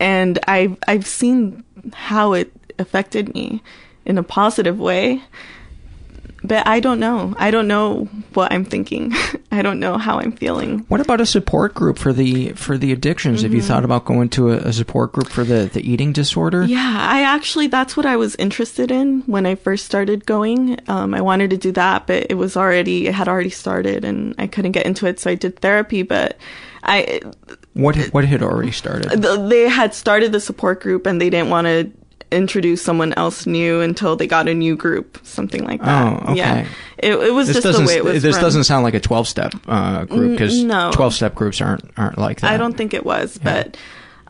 and 0.01 0.39
I've 0.48 0.77
I've 0.89 1.06
seen 1.06 1.64
how 1.93 2.32
it 2.35 2.52
affected 2.78 3.35
me 3.35 3.62
in 4.05 4.18
a 4.18 4.23
positive 4.23 4.78
way, 4.78 5.23
but 6.44 6.66
I 6.66 6.78
don't 6.81 7.01
know. 7.01 7.35
I 7.39 7.51
don't 7.51 7.66
know 7.66 8.05
what 8.35 8.52
I'm 8.52 8.64
thinking. 8.64 9.12
I 9.51 9.62
don't 9.62 9.81
know 9.81 9.97
how 9.97 10.18
I'm 10.18 10.32
feeling. 10.32 10.81
What 10.89 11.01
about 11.01 11.20
a 11.20 11.27
support 11.27 11.74
group 11.74 11.98
for 11.98 12.12
the 12.12 12.51
for 12.52 12.77
the 12.77 12.93
addictions? 12.93 13.43
Have 13.43 13.55
you 13.55 13.62
Mhm. 13.62 13.66
thought 13.66 13.85
about 13.85 14.05
going 14.05 14.28
to 14.31 14.51
a, 14.52 14.56
a 14.59 14.73
support 14.73 15.12
group 15.12 15.28
for 15.28 15.44
the 15.44 15.70
the 15.73 15.81
eating 15.81 16.12
disorder? 16.12 16.64
Yeah, 16.64 16.97
I 16.98 17.23
actually 17.23 17.68
that's 17.68 17.97
what 17.97 18.05
I 18.06 18.16
was 18.16 18.36
interested 18.36 18.90
in 18.90 19.23
when 19.23 19.47
I 19.47 19.55
first 19.55 19.86
started 19.86 20.27
going. 20.27 20.78
Um, 20.89 21.14
I 21.14 21.20
wanted 21.23 21.51
to 21.51 21.56
do 21.56 21.73
that, 21.73 22.06
but 22.06 22.27
it 22.28 22.35
was 22.35 22.56
already 22.56 23.06
it 23.09 23.14
had 23.14 23.28
already 23.28 23.51
started, 23.51 24.05
and 24.05 24.35
I 24.39 24.47
couldn't 24.47 24.73
get 24.73 24.85
into 24.86 25.06
it, 25.06 25.18
so 25.18 25.31
I 25.31 25.35
did 25.36 25.59
therapy. 25.60 26.02
But 26.02 26.36
I 26.85 27.23
What 27.77 27.97
what 28.07 28.24
had 28.24 28.43
already 28.43 28.73
started? 28.73 29.11
they 29.11 29.69
had 29.69 29.94
started 29.94 30.32
the 30.32 30.40
support 30.40 30.81
group, 30.81 31.07
and 31.07 31.20
they 31.20 31.28
didn't 31.31 31.51
want 31.51 31.66
to 31.66 31.90
introduce 32.31 32.82
someone 32.82 33.12
else 33.15 33.47
new 33.47 33.81
until 33.81 34.16
they 34.16 34.27
got 34.27 34.48
a 34.48 34.55
new 34.55 34.77
group, 34.77 35.19
something 35.24 35.65
like 35.65 35.81
that. 35.82 36.12
Oh, 36.12 36.32
okay. 36.32 36.36
Yeah, 36.36 36.69
it, 36.98 37.12
it 37.12 37.35
was 37.35 37.48
this 37.48 37.62
just 37.62 37.78
the 37.78 37.86
way 37.86 37.97
it 37.97 38.05
was. 38.05 38.23
this 38.23 38.36
run. 38.36 38.44
doesn't 38.44 38.65
sound 38.65 38.85
like 38.85 38.94
a 38.94 39.01
12 39.01 39.28
step 39.28 39.53
uh, 39.66 40.05
group 40.05 40.32
because 40.32 40.62
no. 40.62 40.90
12 40.93 41.15
step 41.15 41.35
groups 41.35 41.61
aren't 41.61 41.85
aren't 41.97 42.19
like 42.19 42.40
that. 42.40 42.51
I 42.51 42.57
don't 42.57 42.77
think 42.77 42.94
it 42.94 43.05
was, 43.05 43.39
but 43.39 43.77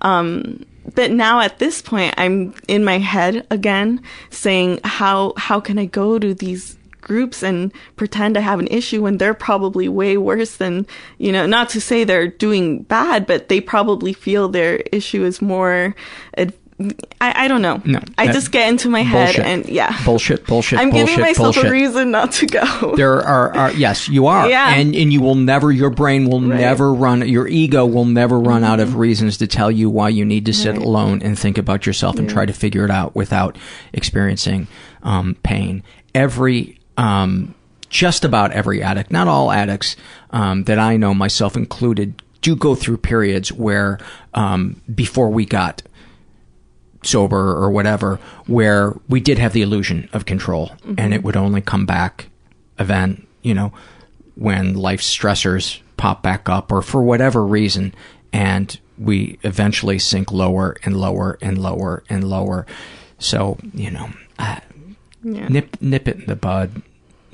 um 0.03 0.67
but 0.95 1.11
now 1.11 1.41
at 1.41 1.59
this 1.59 1.83
point 1.83 2.15
I'm 2.19 2.55
in 2.69 2.85
my 2.85 2.99
head 2.99 3.47
again 3.51 4.03
saying 4.31 4.81
how 4.85 5.33
how 5.37 5.61
can 5.61 5.79
I 5.79 5.87
go 5.87 6.19
to 6.19 6.35
these 6.35 6.77
groups 7.07 7.43
and 7.43 7.73
pretend 7.97 8.37
I 8.37 8.41
have 8.41 8.59
an 8.59 8.67
issue 8.69 9.03
when 9.03 9.19
they're 9.19 9.35
probably 9.49 9.89
way 9.89 10.17
worse 10.17 10.57
than 10.57 10.87
you 11.19 11.31
know 11.33 11.47
not 11.47 11.69
to 11.71 11.81
say 11.81 12.05
they're 12.05 12.27
doing 12.29 12.83
bad 12.83 13.27
but 13.27 13.49
they 13.49 13.61
probably 13.61 14.13
feel 14.13 14.49
their 14.49 14.77
issue 14.93 15.23
is 15.25 15.41
more 15.41 15.95
ad- 16.37 16.53
I, 17.23 17.45
I 17.45 17.49
don't 17.49 17.63
know. 17.63 17.81
No, 17.87 18.01
I 18.19 18.27
just 18.31 18.53
get 18.53 18.69
into 18.69 18.91
my 18.91 19.01
head 19.01 19.29
bullshit. 19.29 19.47
and 19.47 19.67
yeah. 19.67 19.97
Bullshit, 20.05 20.47
bullshit, 20.47 20.79
I'm 20.79 20.91
bullshit, 20.91 21.07
giving 21.09 21.23
myself 21.25 21.55
bullshit. 21.55 21.71
a 21.71 21.73
reason 21.73 22.11
not 22.11 22.33
to 22.33 22.47
go. 22.47 22.95
There 22.97 23.23
are, 23.23 23.57
are 23.57 23.73
yes, 23.73 24.11
you 24.11 24.27
are, 24.27 24.47
Yeah. 24.51 24.75
and 24.75 24.95
and 24.95 25.11
you 25.11 25.23
will 25.23 25.37
never, 25.37 25.73
your 25.73 25.89
brain 25.89 26.29
will 26.29 26.41
never 26.41 26.93
run, 26.93 27.27
your 27.27 27.49
ego 27.49 27.87
will 27.87 28.05
never 28.05 28.39
run 28.39 28.63
out 28.63 28.79
of 28.79 28.97
reasons 28.97 29.39
to 29.39 29.47
tell 29.47 29.71
you 29.71 29.89
why 29.89 30.11
you 30.11 30.27
need 30.27 30.45
to 30.45 30.53
sit 30.53 30.75
Mm-hmm. 30.75 30.81
Right. 30.81 30.87
alone 30.87 31.23
and 31.23 31.39
think 31.39 31.57
about 31.57 31.87
yourself 31.87 32.19
and 32.19 32.29
try 32.29 32.45
to 32.45 32.53
figure 32.53 32.85
it 32.85 32.91
out 32.91 33.17
without 33.17 33.57
experiencing 33.95 34.67
um, 35.03 35.35
pain. 35.43 35.83
Every, 36.15 36.76
um, 36.97 37.55
just 37.89 38.25
about 38.25 38.53
every 38.53 38.83
addict, 38.83 39.11
not 39.11 39.29
all 39.29 39.51
addicts 39.53 39.97
um, 40.31 40.65
that 40.65 40.79
I 40.79 40.97
know, 40.97 41.15
myself 41.15 41.57
included, 41.57 42.23
do 42.41 42.57
go 42.57 42.75
through 42.75 42.99
periods 42.99 43.53
where 43.53 43.99
um, 44.35 44.81
before 44.95 45.29
we 45.31 45.47
got 45.47 45.83
sober 47.03 47.53
or 47.57 47.71
whatever, 47.71 48.17
where 48.47 48.95
we 49.09 49.21
did 49.21 49.39
have 49.39 49.53
the 49.53 49.63
illusion 49.63 50.09
of 50.13 50.27
control, 50.27 50.73
and 50.99 51.15
it 51.15 51.23
would 51.23 51.37
only 51.37 51.61
come 51.61 51.87
back 51.87 52.29
event, 52.79 53.27
you 53.43 53.55
know, 53.55 53.73
when 54.35 54.75
life 54.75 55.01
stressors 55.01 55.81
pop 55.97 56.23
back 56.23 56.49
up 56.49 56.73
or 56.73 56.83
for 56.83 57.03
whatever 57.03 57.47
reason, 57.47 57.95
and 58.33 58.79
we 58.99 59.39
eventually 59.43 59.99
sink 59.99 60.33
lower 60.33 60.77
and 60.83 60.97
lower 60.97 61.39
and 61.41 61.59
lower 61.59 62.03
and 62.09 62.25
lower. 62.25 62.67
So, 63.19 63.57
you 63.73 63.91
know, 63.91 64.11
uh, 64.39 64.61
Yeah. 65.23 65.49
nip 65.49 65.77
nip 65.81 66.07
it 66.09 66.17
in 66.17 66.27
the 66.27 66.37
bud, 66.37 66.83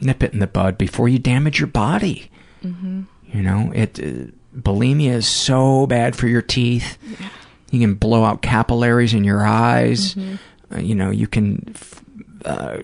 nip 0.03 0.23
it 0.23 0.33
in 0.33 0.39
the 0.41 0.47
bud 0.47 0.77
before 0.79 1.09
you 1.09 1.19
damage 1.19 1.59
your 1.61 1.67
body. 1.69 2.31
Mhm. 2.65 3.07
You 3.33 3.43
know, 3.43 3.73
it 3.75 3.99
uh, 3.99 4.31
bulimia 4.57 5.13
is 5.13 5.27
so 5.27 5.87
bad 5.87 6.15
for 6.17 6.29
your 6.29 6.43
teeth. 6.43 6.99
you 7.71 7.81
can 7.81 7.95
blow 7.95 8.25
out 8.25 8.43
capillaries 8.43 9.15
in 9.15 9.25
your 9.25 9.45
eyes. 9.47 10.15
Uh, 10.75 10.79
you 10.79 10.95
know, 10.95 11.11
you 11.11 11.27
can 11.27 11.73
f- 11.75 12.05
uh, 12.45 12.79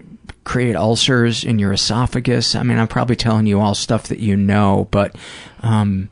create 0.45 0.75
ulcers 0.77 1.45
in 1.45 1.59
your 1.59 1.73
esophagus. 1.75 2.55
I 2.55 2.63
mean, 2.63 2.79
I'm 2.79 2.89
probably 2.89 3.17
telling 3.17 3.47
you 3.47 3.61
all 3.61 3.75
stuff 3.75 4.05
that 4.09 4.19
you 4.21 4.35
know, 4.37 4.89
but 4.91 5.15
um, 5.63 6.09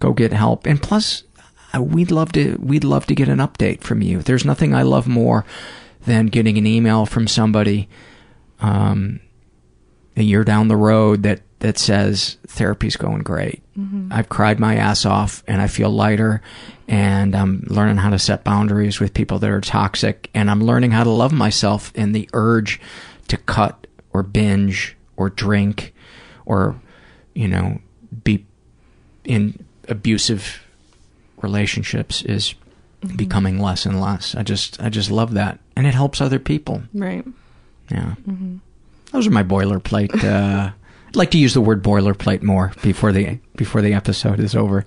go 0.00 0.12
get 0.14 0.32
help. 0.32 0.66
And 0.66 0.82
plus, 0.82 1.24
uh, 1.74 1.82
we'd 1.82 2.10
love 2.10 2.32
to 2.32 2.56
we'd 2.62 2.84
love 2.84 3.04
to 3.06 3.14
get 3.14 3.28
an 3.28 3.38
update 3.38 3.82
from 3.82 4.00
you. 4.00 4.22
There's 4.22 4.44
nothing 4.46 4.74
I 4.74 4.82
love 4.82 5.06
more 5.06 5.44
than 6.06 6.26
getting 6.28 6.56
an 6.56 6.66
email 6.66 7.04
from 7.04 7.26
somebody 7.28 7.88
um, 8.60 9.20
a 10.16 10.22
year 10.22 10.44
down 10.44 10.68
the 10.68 10.76
road 10.76 11.22
that 11.22 11.40
that 11.60 11.78
says 11.78 12.36
therapy's 12.46 12.96
going 12.96 13.22
great. 13.22 13.62
Mhm. 13.78 14.08
I've 14.12 14.28
cried 14.28 14.60
my 14.60 14.76
ass 14.76 15.06
off 15.06 15.42
and 15.48 15.60
I 15.62 15.66
feel 15.68 15.90
lighter 15.90 16.42
and 16.86 17.34
I'm 17.34 17.64
learning 17.68 17.96
how 17.96 18.10
to 18.10 18.18
set 18.18 18.44
boundaries 18.44 19.00
with 19.00 19.14
people 19.14 19.38
that 19.38 19.50
are 19.50 19.60
toxic 19.62 20.28
and 20.34 20.50
I'm 20.50 20.62
learning 20.62 20.90
how 20.90 21.02
to 21.04 21.10
love 21.10 21.32
myself 21.32 21.92
and 21.94 22.14
the 22.14 22.28
urge 22.34 22.78
to 23.28 23.36
cut 23.38 23.86
or 24.12 24.22
binge 24.22 24.96
or 25.16 25.30
drink 25.30 25.94
or 26.44 26.76
you 27.34 27.48
know 27.48 27.78
be 28.22 28.44
in 29.24 29.64
abusive 29.88 30.62
relationships 31.42 32.22
is 32.22 32.54
becoming 33.16 33.58
less 33.60 33.86
and 33.86 34.00
less. 34.00 34.34
I 34.34 34.42
just 34.42 34.80
I 34.80 34.88
just 34.88 35.10
love 35.10 35.32
that 35.34 35.58
and 35.74 35.86
it 35.86 35.94
helps 35.94 36.20
other 36.20 36.38
people. 36.38 36.82
Right. 36.92 37.24
Yeah. 37.90 38.14
hmm 38.24 38.56
Those 39.16 39.26
are 39.26 39.30
my 39.30 39.42
boilerplate. 39.42 40.22
Uh, 40.22 40.72
I'd 41.08 41.16
like 41.16 41.30
to 41.30 41.38
use 41.38 41.54
the 41.54 41.62
word 41.62 41.82
boilerplate 41.82 42.42
more 42.42 42.72
before 42.82 43.12
the 43.12 43.38
before 43.56 43.80
the 43.80 43.94
episode 43.94 44.38
is 44.38 44.54
over. 44.54 44.84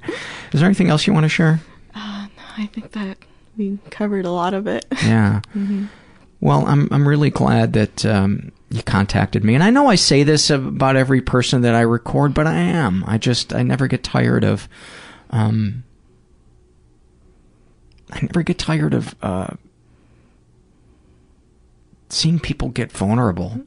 Is 0.54 0.60
there 0.60 0.66
anything 0.68 0.90
else 0.90 1.08
you 1.08 1.14
want 1.14 1.24
to 1.24 1.30
share? 1.30 1.60
Uh, 1.96 2.28
no, 2.38 2.44
I 2.64 2.68
think 2.68 2.92
that 2.92 3.18
we 3.58 3.80
covered 3.90 4.26
a 4.26 4.32
lot 4.32 4.54
of 4.54 4.68
it. 4.68 4.86
Yeah. 5.04 5.42
hmm 5.54 5.86
Well, 6.42 6.64
I'm 6.68 6.88
I'm 6.92 7.08
really 7.08 7.32
glad 7.32 7.74
that 7.74 8.06
um, 8.06 8.52
you 8.70 8.84
contacted 8.84 9.44
me, 9.44 9.56
and 9.56 9.64
I 9.64 9.72
know 9.72 9.88
I 9.88 9.96
say 9.96 10.22
this 10.22 10.52
about 10.52 10.96
every 10.96 11.22
person 11.22 11.62
that 11.64 11.74
I 11.74 11.82
record, 11.82 12.36
but 12.36 12.46
I 12.46 12.54
am. 12.54 13.04
I 13.08 13.18
just 13.18 13.52
I 13.52 13.64
never 13.64 13.88
get 13.88 14.04
tired 14.04 14.44
of. 14.44 14.70
Um, 15.32 15.84
I 18.12 18.22
never 18.22 18.44
get 18.44 18.60
tired 18.60 18.94
of 18.94 19.16
uh, 19.24 19.56
seeing 22.10 22.40
people 22.40 22.70
get 22.70 22.92
vulnerable. 22.92 23.62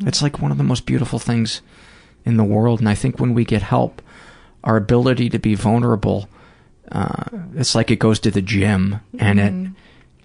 It's 0.00 0.22
like 0.22 0.40
one 0.40 0.52
of 0.52 0.58
the 0.58 0.64
most 0.64 0.86
beautiful 0.86 1.18
things 1.18 1.62
in 2.24 2.36
the 2.36 2.44
world, 2.44 2.80
and 2.80 2.88
I 2.88 2.94
think 2.94 3.20
when 3.20 3.34
we 3.34 3.44
get 3.44 3.62
help, 3.62 4.02
our 4.64 4.76
ability 4.76 5.30
to 5.30 5.38
be 5.38 5.54
vulnerable, 5.54 6.28
uh, 6.90 7.24
it's 7.54 7.74
like 7.74 7.90
it 7.90 7.98
goes 7.98 8.18
to 8.20 8.30
the 8.30 8.42
gym, 8.42 9.00
and 9.18 9.40
it 9.40 9.52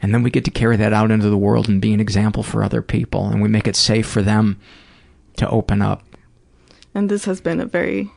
and 0.01 0.13
then 0.13 0.23
we 0.23 0.31
get 0.31 0.45
to 0.45 0.51
carry 0.51 0.77
that 0.77 0.93
out 0.93 1.11
into 1.11 1.29
the 1.29 1.37
world 1.37 1.69
and 1.69 1.79
be 1.79 1.93
an 1.93 1.99
example 1.99 2.43
for 2.43 2.63
other 2.63 2.81
people 2.81 3.27
and 3.27 3.41
we 3.41 3.47
make 3.47 3.67
it 3.67 3.75
safe 3.75 4.07
for 4.07 4.23
them 4.23 4.59
to 5.37 5.47
open 5.49 5.81
up 5.81 6.03
And 6.93 7.09
this 7.09 7.25
has 7.25 7.39
been 7.39 7.59
a 7.59 7.65
very 7.65 8.09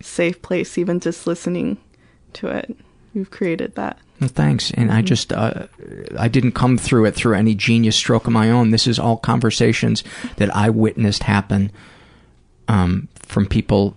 safe 0.00 0.42
place, 0.42 0.76
even 0.76 1.00
just 1.00 1.26
listening 1.26 1.78
to 2.34 2.48
it. 2.48 2.76
You've 3.14 3.30
created 3.30 3.74
that. 3.76 3.98
Well, 4.20 4.28
thanks. 4.28 4.70
And 4.72 4.92
i 4.92 5.00
just 5.02 5.32
uh, 5.32 5.66
i 6.18 6.28
didn't 6.28 6.52
come 6.52 6.76
through 6.78 7.06
it 7.06 7.14
through 7.14 7.34
any 7.34 7.54
genius 7.54 7.96
stroke 7.96 8.26
of 8.26 8.32
my 8.32 8.50
own. 8.50 8.70
This 8.70 8.86
is 8.86 8.98
all 8.98 9.16
conversations 9.16 10.04
that 10.36 10.54
i 10.54 10.68
witnessed 10.70 11.22
happen 11.24 11.72
um, 12.68 13.08
from 13.14 13.46
people 13.46 13.96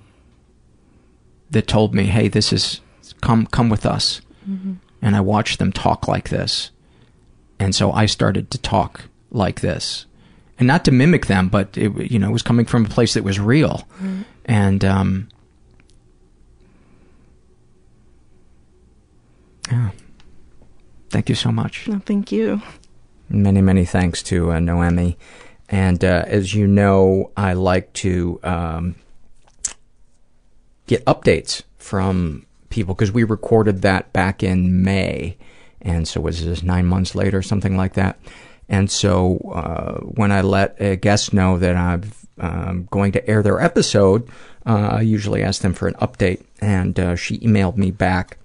that 1.51 1.67
told 1.67 1.93
me 1.93 2.05
hey 2.05 2.27
this 2.29 2.51
is 2.53 2.81
come 3.21 3.45
come 3.47 3.69
with 3.69 3.85
us. 3.85 4.21
Mhm. 4.49 4.77
and 5.01 5.15
i 5.15 5.21
watched 5.21 5.59
them 5.59 5.71
talk 5.71 6.07
like 6.07 6.29
this. 6.29 6.71
And 7.59 7.75
so 7.75 7.91
i 7.91 8.05
started 8.05 8.49
to 8.51 8.57
talk 8.57 9.05
like 9.31 9.61
this. 9.61 10.05
And 10.59 10.67
not 10.67 10.85
to 10.85 10.91
mimic 10.91 11.25
them 11.27 11.49
but 11.49 11.77
it 11.77 12.11
you 12.11 12.19
know 12.19 12.29
it 12.29 12.33
was 12.33 12.41
coming 12.43 12.65
from 12.65 12.85
a 12.85 12.89
place 12.89 13.13
that 13.13 13.23
was 13.23 13.39
real. 13.39 13.87
Right. 14.01 14.25
and 14.45 14.83
um 14.85 15.27
yeah 19.71 19.89
thank 21.13 21.29
you 21.29 21.35
so 21.35 21.51
much. 21.51 21.87
No, 21.87 21.99
thank 21.99 22.31
you. 22.31 22.61
many 23.29 23.61
many 23.61 23.85
thanks 23.85 24.21
to 24.23 24.51
uh, 24.51 24.59
noemi. 24.59 25.17
And 25.69 26.03
uh, 26.03 26.25
as 26.27 26.53
you 26.53 26.67
know 26.67 27.31
i 27.37 27.53
like 27.53 27.93
to 27.93 28.39
um, 28.43 28.95
get 30.87 31.05
updates 31.05 31.61
from 31.77 32.45
people 32.69 32.95
because 32.95 33.11
we 33.11 33.23
recorded 33.23 33.83
that 33.83 34.11
back 34.11 34.43
in 34.43 34.83
may. 34.83 35.37
And 35.81 36.07
so 36.07 36.19
was 36.21 36.43
this 36.43 36.63
nine 36.63 36.87
months 36.87 37.13
later 37.15 37.41
something 37.41 37.77
like 37.77 37.93
that. 37.93 38.19
And 38.67 38.89
so 38.89 39.37
uh, 39.53 39.99
when 40.01 40.31
i 40.31 40.41
let 40.41 40.81
a 40.81 40.95
guest 40.95 41.33
know 41.33 41.57
that 41.59 41.75
i'm 41.75 42.11
um, 42.39 42.87
going 42.89 43.11
to 43.11 43.29
air 43.29 43.43
their 43.43 43.61
episode 43.61 44.27
uh, 44.65 44.97
i 44.97 45.01
usually 45.01 45.43
ask 45.43 45.61
them 45.61 45.73
for 45.73 45.87
an 45.87 45.93
update. 45.95 46.41
And 46.59 46.99
uh, 46.99 47.15
she 47.15 47.37
emailed 47.39 47.77
me 47.77 47.91
back 47.91 48.37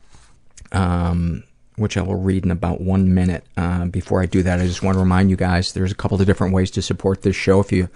um, 0.73 1.45
which 1.79 1.97
I 1.97 2.03
will 2.03 2.17
read 2.17 2.45
in 2.45 2.51
about 2.51 2.81
one 2.81 3.15
minute. 3.15 3.45
Uh, 3.57 3.87
before 3.87 4.21
I 4.21 4.27
do 4.27 4.43
that, 4.43 4.61
I 4.61 4.67
just 4.67 4.83
want 4.83 4.97
to 4.97 5.01
remind 5.01 5.31
you 5.31 5.37
guys 5.37 5.73
there's 5.73 5.93
a 5.93 5.97
couple 5.97 6.21
of 6.21 6.27
different 6.27 6.53
ways 6.53 6.71
to 6.73 6.83
support 6.83 7.23
this 7.23 7.37
show. 7.37 7.61
If 7.61 7.73
you 7.73 7.89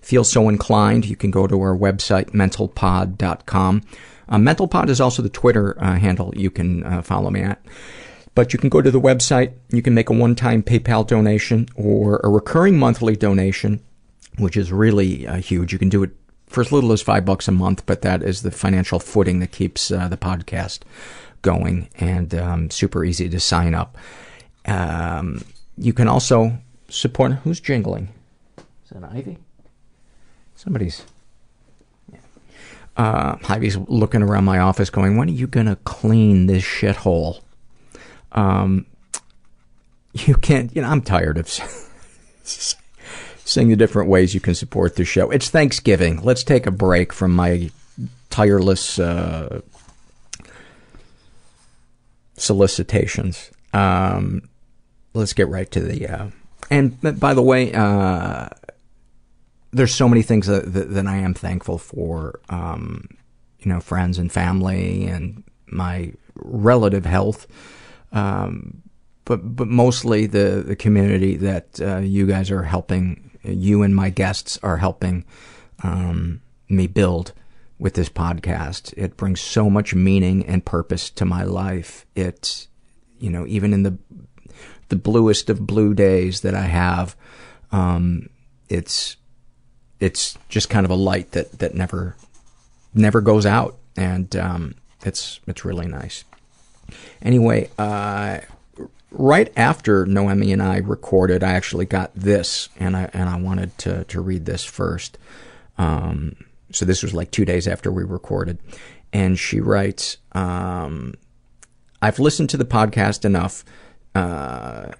feel 0.00 0.24
so 0.24 0.48
inclined, 0.48 1.06
you 1.06 1.16
can 1.16 1.30
go 1.30 1.46
to 1.46 1.60
our 1.60 1.76
website, 1.76 2.30
mentalpod.com. 2.30 3.82
Uh, 4.28 4.36
mentalpod 4.36 4.88
is 4.88 5.00
also 5.00 5.22
the 5.22 5.28
Twitter 5.28 5.82
uh, 5.82 5.98
handle 5.98 6.32
you 6.36 6.50
can 6.50 6.84
uh, 6.84 7.02
follow 7.02 7.30
me 7.30 7.40
at. 7.40 7.60
But 8.34 8.52
you 8.52 8.58
can 8.58 8.68
go 8.68 8.80
to 8.80 8.90
the 8.90 9.00
website, 9.00 9.54
you 9.70 9.82
can 9.82 9.92
make 9.92 10.08
a 10.08 10.14
one-time 10.14 10.62
PayPal 10.62 11.06
donation 11.06 11.68
or 11.74 12.20
a 12.22 12.28
recurring 12.28 12.78
monthly 12.78 13.16
donation, 13.16 13.82
which 14.38 14.56
is 14.56 14.70
really 14.70 15.26
uh, 15.26 15.36
huge. 15.36 15.72
You 15.72 15.78
can 15.78 15.88
do 15.88 16.04
it 16.04 16.10
for 16.46 16.60
as 16.60 16.72
little 16.72 16.92
as 16.92 17.02
five 17.02 17.24
bucks 17.24 17.48
a 17.48 17.52
month, 17.52 17.84
but 17.86 18.02
that 18.02 18.22
is 18.22 18.42
the 18.42 18.50
financial 18.50 18.98
footing 18.98 19.40
that 19.40 19.52
keeps 19.52 19.90
uh, 19.90 20.08
the 20.08 20.16
podcast 20.16 20.80
going 21.42 21.88
and 21.98 22.34
um, 22.34 22.70
super 22.70 23.04
easy 23.04 23.28
to 23.28 23.40
sign 23.40 23.74
up. 23.74 23.96
Um, 24.66 25.44
you 25.76 25.92
can 25.92 26.08
also 26.08 26.58
support. 26.88 27.32
Who's 27.32 27.60
jingling? 27.60 28.08
Is 28.58 28.90
that 28.90 29.04
Ivy? 29.04 29.38
Somebody's. 30.56 31.04
Yeah. 32.12 32.18
Uh, 32.96 33.36
Ivy's 33.48 33.76
looking 33.76 34.22
around 34.22 34.44
my 34.44 34.58
office, 34.58 34.90
going, 34.90 35.16
"When 35.16 35.28
are 35.28 35.32
you 35.32 35.46
gonna 35.46 35.76
clean 35.84 36.46
this 36.46 36.62
shithole?" 36.62 37.40
Um, 38.32 38.86
you 40.12 40.34
can't. 40.34 40.74
You 40.74 40.82
know, 40.82 40.88
I'm 40.88 41.02
tired 41.02 41.38
of 41.38 41.48
seeing 43.44 43.68
the 43.68 43.76
different 43.76 44.08
ways 44.08 44.34
you 44.34 44.40
can 44.40 44.54
support 44.54 44.96
the 44.96 45.04
show. 45.04 45.30
It's 45.30 45.48
Thanksgiving. 45.48 46.22
Let's 46.22 46.44
take 46.44 46.66
a 46.66 46.70
break 46.70 47.12
from 47.12 47.34
my 47.34 47.70
tireless 48.28 48.98
uh, 48.98 49.60
solicitations. 52.40 53.50
Um, 53.72 54.48
let's 55.14 55.32
get 55.32 55.48
right 55.48 55.70
to 55.70 55.80
the. 55.80 56.06
Uh, 56.06 56.26
and 56.70 57.20
by 57.20 57.34
the 57.34 57.42
way, 57.42 57.72
uh, 57.72 58.48
there's 59.72 59.94
so 59.94 60.08
many 60.08 60.22
things 60.22 60.46
that, 60.46 60.72
that, 60.72 60.90
that 60.94 61.06
I 61.06 61.16
am 61.16 61.34
thankful 61.34 61.78
for. 61.78 62.40
Um, 62.48 63.08
you 63.60 63.70
know, 63.70 63.80
friends 63.80 64.18
and 64.18 64.32
family 64.32 65.06
and 65.06 65.44
my 65.66 66.12
relative 66.36 67.04
health. 67.04 67.46
Um, 68.12 68.82
but 69.24 69.54
but 69.54 69.68
mostly 69.68 70.26
the 70.26 70.64
the 70.66 70.76
community 70.76 71.36
that 71.36 71.80
uh, 71.80 71.98
you 71.98 72.26
guys 72.26 72.50
are 72.50 72.62
helping. 72.62 73.30
You 73.42 73.82
and 73.82 73.94
my 73.94 74.10
guests 74.10 74.58
are 74.62 74.76
helping 74.76 75.24
um, 75.82 76.42
me 76.68 76.86
build 76.86 77.32
with 77.80 77.94
this 77.94 78.10
podcast. 78.10 78.94
It 78.96 79.16
brings 79.16 79.40
so 79.40 79.70
much 79.70 79.94
meaning 79.94 80.46
and 80.46 80.64
purpose 80.64 81.10
to 81.10 81.24
my 81.24 81.42
life. 81.42 82.06
It, 82.14 82.68
you 83.18 83.30
know, 83.30 83.46
even 83.46 83.72
in 83.72 83.82
the 83.82 83.98
the 84.90 84.96
bluest 84.96 85.48
of 85.48 85.66
blue 85.66 85.94
days 85.94 86.42
that 86.42 86.54
I 86.54 86.62
have, 86.62 87.16
um, 87.72 88.28
it's 88.68 89.16
it's 89.98 90.36
just 90.48 90.68
kind 90.68 90.84
of 90.84 90.90
a 90.90 90.96
light 90.96 91.32
that 91.32 91.58
that 91.58 91.74
never 91.74 92.16
never 92.94 93.20
goes 93.20 93.46
out, 93.46 93.78
and 93.96 94.34
um, 94.36 94.74
it's 95.04 95.40
it's 95.46 95.64
really 95.64 95.86
nice. 95.86 96.24
Anyway, 97.22 97.70
uh, 97.78 98.40
right 99.10 99.52
after 99.56 100.04
Noemi 100.04 100.52
and 100.52 100.62
I 100.62 100.78
recorded, 100.78 101.42
I 101.42 101.52
actually 101.52 101.86
got 101.86 102.10
this, 102.14 102.68
and 102.78 102.96
I 102.96 103.08
and 103.14 103.28
I 103.28 103.36
wanted 103.36 103.76
to 103.78 104.04
to 104.04 104.20
read 104.20 104.44
this 104.44 104.64
first. 104.64 105.16
Um, 105.78 106.36
so 106.72 106.84
this 106.84 107.02
was 107.02 107.14
like 107.14 107.30
two 107.30 107.44
days 107.44 107.66
after 107.66 107.90
we 107.90 108.04
recorded, 108.04 108.58
and 109.12 109.38
she 109.38 109.60
writes, 109.60 110.18
um, 110.32 111.14
"I've 112.02 112.18
listened 112.18 112.50
to 112.50 112.56
the 112.56 112.64
podcast 112.64 113.24
enough 113.24 113.64
uh, 114.14 114.92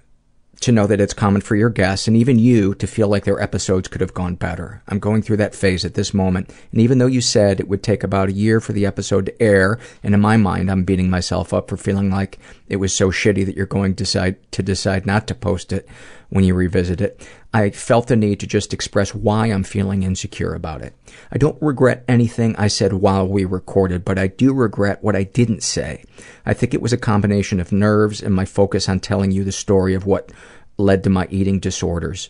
to 0.61 0.71
know 0.71 0.85
that 0.85 1.01
it's 1.01 1.13
common 1.13 1.41
for 1.41 1.55
your 1.55 1.69
guests 1.71 2.07
and 2.07 2.15
even 2.15 2.37
you 2.37 2.75
to 2.75 2.85
feel 2.85 3.07
like 3.07 3.25
their 3.25 3.41
episodes 3.41 3.87
could 3.87 3.99
have 3.99 4.13
gone 4.13 4.35
better. 4.35 4.83
I'm 4.87 4.99
going 4.99 5.23
through 5.23 5.37
that 5.37 5.55
phase 5.55 5.83
at 5.83 5.95
this 5.95 6.13
moment, 6.13 6.53
and 6.71 6.79
even 6.79 6.99
though 6.99 7.07
you 7.07 7.19
said 7.19 7.59
it 7.59 7.67
would 7.67 7.81
take 7.81 8.03
about 8.03 8.29
a 8.29 8.33
year 8.33 8.61
for 8.61 8.71
the 8.71 8.85
episode 8.85 9.25
to 9.25 9.41
air, 9.41 9.79
and 10.03 10.13
in 10.13 10.21
my 10.21 10.37
mind 10.37 10.69
I'm 10.69 10.83
beating 10.83 11.09
myself 11.09 11.51
up 11.51 11.67
for 11.67 11.77
feeling 11.77 12.11
like 12.11 12.37
it 12.69 12.75
was 12.77 12.93
so 12.93 13.09
shitty 13.09 13.45
that 13.45 13.55
you're 13.55 13.65
going 13.65 13.95
to 13.95 14.03
decide 14.03 14.51
to 14.51 14.61
decide 14.61 15.05
not 15.05 15.27
to 15.27 15.35
post 15.35 15.73
it 15.73 15.87
when 16.29 16.43
you 16.43 16.53
revisit 16.53 17.01
it, 17.01 17.27
I 17.53 17.69
felt 17.71 18.07
the 18.07 18.15
need 18.15 18.39
to 18.39 18.47
just 18.47 18.73
express 18.73 19.13
why 19.13 19.47
I'm 19.47 19.63
feeling 19.63 20.03
insecure 20.03 20.53
about 20.53 20.81
it. 20.81 20.95
I 21.31 21.37
don't 21.37 21.61
regret 21.61 22.05
anything 22.07 22.55
I 22.55 22.67
said 22.67 22.93
while 22.93 23.27
we 23.27 23.43
recorded, 23.43 24.05
but 24.05 24.17
I 24.17 24.27
do 24.27 24.53
regret 24.53 25.03
what 25.03 25.17
I 25.17 25.23
didn't 25.23 25.61
say. 25.61 26.05
I 26.45 26.53
think 26.53 26.73
it 26.73 26.81
was 26.81 26.93
a 26.93 26.97
combination 26.97 27.59
of 27.59 27.73
nerves 27.73 28.21
and 28.21 28.33
my 28.33 28.45
focus 28.45 28.87
on 28.87 29.01
telling 29.01 29.31
you 29.31 29.43
the 29.43 29.51
story 29.51 29.93
of 29.93 30.05
what 30.05 30.31
led 30.77 31.03
to 31.03 31.09
my 31.09 31.27
eating 31.29 31.59
disorders. 31.59 32.29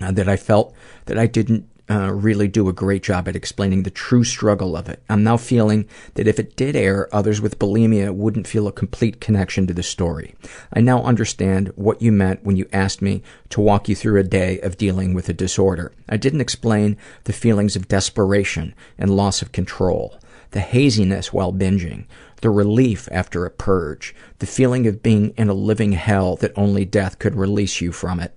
Uh, 0.00 0.10
that 0.10 0.28
I 0.28 0.36
felt 0.36 0.74
that 1.04 1.18
I 1.18 1.26
didn't 1.26 1.68
Uh, 1.92 2.10
really 2.10 2.48
do 2.48 2.70
a 2.70 2.72
great 2.72 3.02
job 3.02 3.28
at 3.28 3.36
explaining 3.36 3.82
the 3.82 3.90
true 3.90 4.24
struggle 4.24 4.78
of 4.78 4.88
it. 4.88 5.02
I'm 5.10 5.22
now 5.22 5.36
feeling 5.36 5.86
that 6.14 6.26
if 6.26 6.38
it 6.38 6.56
did 6.56 6.74
air, 6.74 7.06
others 7.14 7.38
with 7.38 7.58
bulimia 7.58 8.14
wouldn't 8.14 8.46
feel 8.46 8.66
a 8.66 8.72
complete 8.72 9.20
connection 9.20 9.66
to 9.66 9.74
the 9.74 9.82
story. 9.82 10.34
I 10.72 10.80
now 10.80 11.02
understand 11.02 11.70
what 11.76 12.00
you 12.00 12.10
meant 12.10 12.44
when 12.44 12.56
you 12.56 12.66
asked 12.72 13.02
me 13.02 13.22
to 13.50 13.60
walk 13.60 13.90
you 13.90 13.94
through 13.94 14.18
a 14.18 14.24
day 14.24 14.58
of 14.60 14.78
dealing 14.78 15.12
with 15.12 15.28
a 15.28 15.34
disorder. 15.34 15.92
I 16.08 16.16
didn't 16.16 16.40
explain 16.40 16.96
the 17.24 17.34
feelings 17.34 17.76
of 17.76 17.88
desperation 17.88 18.74
and 18.96 19.14
loss 19.14 19.42
of 19.42 19.52
control, 19.52 20.18
the 20.52 20.60
haziness 20.60 21.30
while 21.30 21.52
binging, 21.52 22.06
the 22.40 22.48
relief 22.48 23.06
after 23.12 23.44
a 23.44 23.50
purge, 23.50 24.14
the 24.38 24.46
feeling 24.46 24.86
of 24.86 25.02
being 25.02 25.34
in 25.36 25.50
a 25.50 25.54
living 25.54 25.92
hell 25.92 26.36
that 26.36 26.56
only 26.56 26.86
death 26.86 27.18
could 27.18 27.34
release 27.34 27.82
you 27.82 27.92
from 27.92 28.18
it 28.18 28.34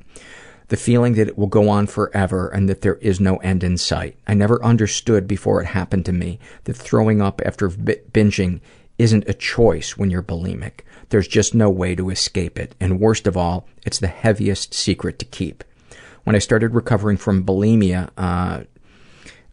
the 0.68 0.78
feeling 0.78 1.14
that 1.14 1.28
it 1.28 1.38
will 1.38 1.48
go 1.48 1.70
on 1.70 1.88
forever 1.88 2.48
and 2.48 2.68
that 2.68 2.82
there 2.82 2.96
is 2.96 3.20
no 3.20 3.38
end 3.38 3.64
in 3.64 3.78
sight. 3.78 4.18
I 4.28 4.34
never 4.34 4.64
understood 4.64 5.28
before 5.28 5.62
it 5.62 5.68
happened 5.68 6.06
to 6.06 6.14
me 6.14 6.40
that 6.64 6.74
throwing 6.76 7.22
up 7.22 7.42
after 7.46 7.70
binging 7.70 8.62
isn't 8.98 9.28
a 9.28 9.34
choice 9.34 9.98
when 9.98 10.10
you're 10.10 10.24
bulimic. 10.24 10.80
There's 11.10 11.28
just 11.28 11.54
no 11.54 11.70
way 11.70 11.96
to 11.96 12.10
escape 12.10 12.58
it. 12.58 12.76
And 12.80 13.00
worst 13.00 13.28
of 13.28 13.38
all, 13.38 13.68
it's 13.86 14.00
the 14.00 14.08
heaviest 14.08 14.74
secret 14.74 15.20
to 15.20 15.26
keep. 15.26 15.64
When 16.24 16.36
I 16.36 16.40
started 16.40 16.74
recovering 16.74 17.18
from 17.18 17.46
bulimia, 17.46 18.10
uh, 18.18 18.64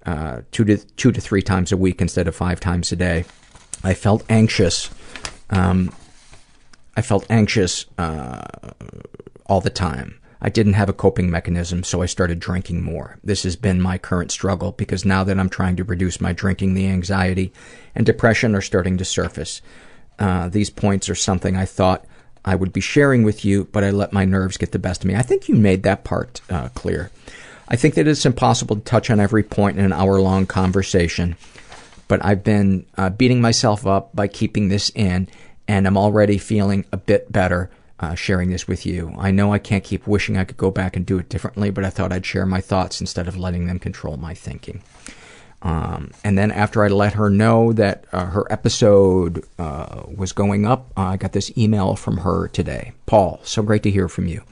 uh, 0.07 0.41
two 0.51 0.65
to 0.65 0.79
two 0.79 1.13
to 1.13 1.21
three 1.21 1.43
times 1.43 1.71
a 1.71 1.77
week 1.77 2.01
instead 2.01 2.27
of 2.27 2.35
five 2.35 2.59
times 2.61 2.91
a 2.93 2.97
day, 2.97 3.25
I 3.85 3.95
felt 3.95 4.25
anxious. 4.29 4.91
Um, 5.51 5.93
I 6.97 7.03
felt 7.03 7.27
anxious 7.29 7.87
uh, 7.99 8.43
all 9.47 9.61
the 9.61 9.71
time. 9.71 10.19
I 10.45 10.49
didn't 10.49 10.73
have 10.73 10.89
a 10.89 10.93
coping 10.93 11.31
mechanism, 11.31 11.85
so 11.85 12.03
I 12.03 12.07
started 12.07 12.41
drinking 12.41 12.83
more. 12.83 13.17
This 13.23 13.45
has 13.45 13.55
been 13.55 13.81
my 13.81 13.97
current 13.97 14.33
struggle 14.33 14.73
because 14.73 15.05
now 15.05 15.23
that 15.23 15.39
I'm 15.39 15.49
trying 15.49 15.77
to 15.77 15.85
reduce 15.85 16.21
my 16.21 16.33
drinking, 16.33 16.75
the 16.75 16.89
anxiety 16.89 17.53
and 17.95 18.05
depression 18.05 18.57
are 18.57 18.61
starting 18.61 18.99
to 18.99 19.05
surface. 19.05 19.63
Uh, 20.19 20.49
these 20.49 20.69
points 20.69 21.09
are 21.09 21.15
something 21.15 21.57
I 21.57 21.65
thought 21.65 22.05
I 22.45 22.57
would 22.57 22.73
be 22.73 22.81
sharing 22.81 23.23
with 23.23 23.45
you, 23.45 23.69
but 23.71 23.85
I 23.85 23.91
let 23.91 24.13
my 24.13 24.25
nerves 24.25 24.57
get 24.57 24.73
the 24.73 24.81
best 24.81 25.05
of 25.05 25.09
me. 25.09 25.15
I 25.15 25.23
think 25.23 25.49
you 25.49 25.55
made 25.55 25.85
that 25.85 26.03
part 26.03 26.41
uh, 26.51 26.71
clear. 26.71 27.13
I 27.69 27.77
think 27.77 27.95
that 27.95 28.09
it's 28.09 28.27
impossible 28.27 28.75
to 28.75 28.83
touch 28.83 29.11
on 29.11 29.21
every 29.21 29.45
point 29.45 29.79
in 29.79 29.85
an 29.85 29.93
hour 29.93 30.21
long 30.21 30.47
conversation, 30.47 31.37
but 32.09 32.23
I've 32.25 32.43
been 32.43 32.85
uh, 32.99 33.11
beating 33.11 33.41
myself 33.41 33.87
up 33.87 34.15
by 34.15 34.27
keeping 34.27 34.69
this 34.69 34.91
in, 34.97 35.29
and 35.69 35.87
I'm 35.87 35.97
already 35.97 36.37
feeling 36.37 36.85
a 36.91 36.97
bit 36.97 37.31
better 37.31 37.71
sharing 38.15 38.51
this 38.51 38.67
with 38.69 38.85
you. 38.85 39.15
I 39.19 39.31
know 39.31 39.53
I 39.53 39.59
can't 39.59 39.85
keep 39.85 40.07
wishing 40.07 40.37
I 40.37 40.45
could 40.45 40.57
go 40.57 40.71
back 40.71 40.97
and 40.97 41.07
do 41.07 41.19
it 41.19 41.29
differently, 41.29 41.71
but 41.71 41.85
I 41.85 41.91
thought 41.91 42.13
I'd 42.13 42.27
share 42.27 42.47
my 42.47 42.61
thoughts 42.61 43.01
instead 43.01 43.29
of 43.29 43.37
letting 43.37 43.67
them 43.67 43.79
control 43.79 44.17
my 44.17 44.35
thinking. 44.35 44.83
Um, 45.63 46.11
and 46.25 46.37
then 46.37 46.51
after 46.51 46.85
I 46.85 46.89
let 46.89 47.15
her 47.15 47.31
know 47.31 47.73
that 47.75 48.05
uh, 48.13 48.27
her 48.27 48.51
episode 48.51 49.45
uh, 49.59 50.03
was 50.15 50.33
going 50.33 50.67
up, 50.67 50.91
uh, 50.97 51.03
I 51.03 51.17
got 51.17 51.33
this 51.33 51.57
email 51.57 51.95
from 51.95 52.19
her 52.19 52.49
today. 52.49 52.93
Paul, 53.07 53.41
so 53.45 53.63
great 53.63 53.85
to 53.85 53.91
hear 53.91 54.09
from 54.09 54.27
you. 54.27 54.43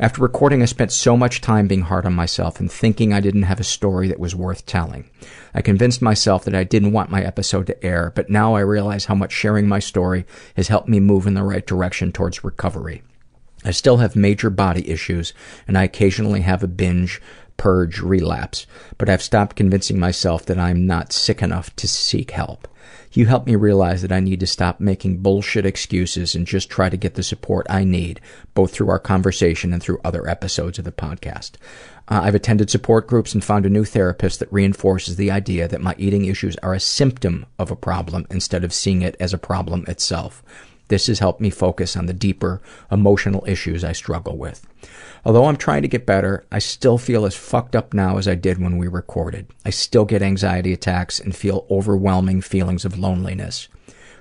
After 0.00 0.22
recording, 0.22 0.62
I 0.62 0.66
spent 0.66 0.92
so 0.92 1.16
much 1.16 1.40
time 1.40 1.66
being 1.66 1.82
hard 1.82 2.06
on 2.06 2.12
myself 2.14 2.60
and 2.60 2.70
thinking 2.70 3.12
I 3.12 3.18
didn't 3.18 3.42
have 3.42 3.58
a 3.58 3.64
story 3.64 4.06
that 4.06 4.20
was 4.20 4.32
worth 4.32 4.64
telling. 4.64 5.10
I 5.52 5.60
convinced 5.60 6.00
myself 6.00 6.44
that 6.44 6.54
I 6.54 6.62
didn't 6.62 6.92
want 6.92 7.10
my 7.10 7.20
episode 7.20 7.66
to 7.66 7.84
air, 7.84 8.12
but 8.14 8.30
now 8.30 8.54
I 8.54 8.60
realize 8.60 9.06
how 9.06 9.16
much 9.16 9.32
sharing 9.32 9.66
my 9.66 9.80
story 9.80 10.24
has 10.54 10.68
helped 10.68 10.88
me 10.88 11.00
move 11.00 11.26
in 11.26 11.34
the 11.34 11.42
right 11.42 11.66
direction 11.66 12.12
towards 12.12 12.44
recovery. 12.44 13.02
I 13.64 13.72
still 13.72 13.96
have 13.96 14.14
major 14.14 14.50
body 14.50 14.88
issues, 14.88 15.32
and 15.66 15.76
I 15.76 15.82
occasionally 15.82 16.42
have 16.42 16.62
a 16.62 16.68
binge, 16.68 17.20
purge, 17.58 18.00
relapse, 18.00 18.66
but 18.96 19.10
I've 19.10 19.22
stopped 19.22 19.56
convincing 19.56 20.00
myself 20.00 20.46
that 20.46 20.58
I'm 20.58 20.86
not 20.86 21.12
sick 21.12 21.42
enough 21.42 21.76
to 21.76 21.86
seek 21.86 22.30
help. 22.30 22.66
You 23.12 23.26
helped 23.26 23.46
me 23.46 23.56
realize 23.56 24.02
that 24.02 24.12
I 24.12 24.20
need 24.20 24.40
to 24.40 24.46
stop 24.46 24.80
making 24.80 25.18
bullshit 25.18 25.66
excuses 25.66 26.34
and 26.34 26.46
just 26.46 26.70
try 26.70 26.88
to 26.88 26.96
get 26.96 27.14
the 27.14 27.22
support 27.22 27.66
I 27.68 27.84
need, 27.84 28.20
both 28.54 28.72
through 28.72 28.90
our 28.90 28.98
conversation 28.98 29.72
and 29.72 29.82
through 29.82 30.00
other 30.04 30.28
episodes 30.28 30.78
of 30.78 30.84
the 30.84 30.92
podcast. 30.92 31.52
Uh, 32.08 32.20
I've 32.22 32.34
attended 32.34 32.70
support 32.70 33.06
groups 33.06 33.34
and 33.34 33.44
found 33.44 33.66
a 33.66 33.70
new 33.70 33.84
therapist 33.84 34.40
that 34.40 34.52
reinforces 34.52 35.16
the 35.16 35.30
idea 35.30 35.68
that 35.68 35.80
my 35.80 35.94
eating 35.98 36.24
issues 36.24 36.56
are 36.58 36.74
a 36.74 36.80
symptom 36.80 37.46
of 37.58 37.70
a 37.70 37.76
problem 37.76 38.26
instead 38.30 38.64
of 38.64 38.72
seeing 38.72 39.02
it 39.02 39.16
as 39.20 39.34
a 39.34 39.38
problem 39.38 39.84
itself. 39.88 40.42
This 40.88 41.06
has 41.06 41.18
helped 41.18 41.40
me 41.40 41.50
focus 41.50 41.96
on 41.96 42.06
the 42.06 42.12
deeper 42.12 42.60
emotional 42.90 43.44
issues 43.46 43.84
I 43.84 43.92
struggle 43.92 44.36
with. 44.36 44.66
Although 45.24 45.46
I'm 45.46 45.56
trying 45.56 45.82
to 45.82 45.88
get 45.88 46.06
better, 46.06 46.46
I 46.50 46.58
still 46.58 46.98
feel 46.98 47.26
as 47.26 47.34
fucked 47.34 47.76
up 47.76 47.92
now 47.92 48.18
as 48.18 48.26
I 48.26 48.34
did 48.34 48.58
when 48.58 48.78
we 48.78 48.88
recorded. 48.88 49.46
I 49.64 49.70
still 49.70 50.04
get 50.04 50.22
anxiety 50.22 50.72
attacks 50.72 51.20
and 51.20 51.36
feel 51.36 51.66
overwhelming 51.70 52.40
feelings 52.40 52.84
of 52.84 52.98
loneliness. 52.98 53.68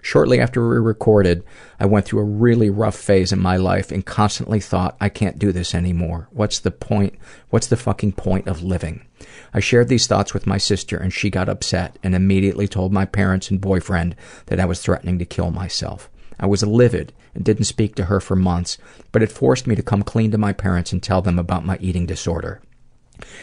Shortly 0.01 0.39
after 0.39 0.67
we 0.67 0.77
recorded, 0.77 1.43
I 1.79 1.85
went 1.85 2.05
through 2.05 2.21
a 2.21 2.23
really 2.23 2.69
rough 2.69 2.95
phase 2.95 3.33
in 3.33 3.39
my 3.39 3.57
life 3.57 3.91
and 3.91 4.05
constantly 4.05 4.59
thought, 4.59 4.95
I 5.01 5.09
can't 5.09 5.39
do 5.39 5.51
this 5.51 5.75
anymore. 5.75 6.29
What's 6.31 6.59
the 6.59 6.71
point? 6.71 7.15
What's 7.49 7.67
the 7.67 7.75
fucking 7.75 8.13
point 8.13 8.47
of 8.47 8.63
living? 8.63 9.05
I 9.53 9.59
shared 9.59 9.87
these 9.87 10.07
thoughts 10.07 10.33
with 10.33 10.47
my 10.47 10.57
sister 10.57 10.97
and 10.97 11.11
she 11.11 11.29
got 11.29 11.49
upset 11.49 11.99
and 12.03 12.15
immediately 12.15 12.67
told 12.67 12.93
my 12.93 13.05
parents 13.05 13.49
and 13.49 13.59
boyfriend 13.59 14.15
that 14.45 14.59
I 14.59 14.65
was 14.65 14.81
threatening 14.81 15.19
to 15.19 15.25
kill 15.25 15.51
myself. 15.51 16.09
I 16.39 16.45
was 16.45 16.63
livid 16.63 17.13
and 17.33 17.43
didn't 17.43 17.65
speak 17.65 17.95
to 17.95 18.05
her 18.05 18.19
for 18.19 18.35
months, 18.35 18.77
but 19.11 19.23
it 19.23 19.31
forced 19.31 19.67
me 19.67 19.75
to 19.75 19.83
come 19.83 20.03
clean 20.03 20.31
to 20.31 20.37
my 20.37 20.53
parents 20.53 20.91
and 20.91 21.01
tell 21.01 21.21
them 21.21 21.39
about 21.39 21.65
my 21.65 21.77
eating 21.81 22.05
disorder. 22.05 22.61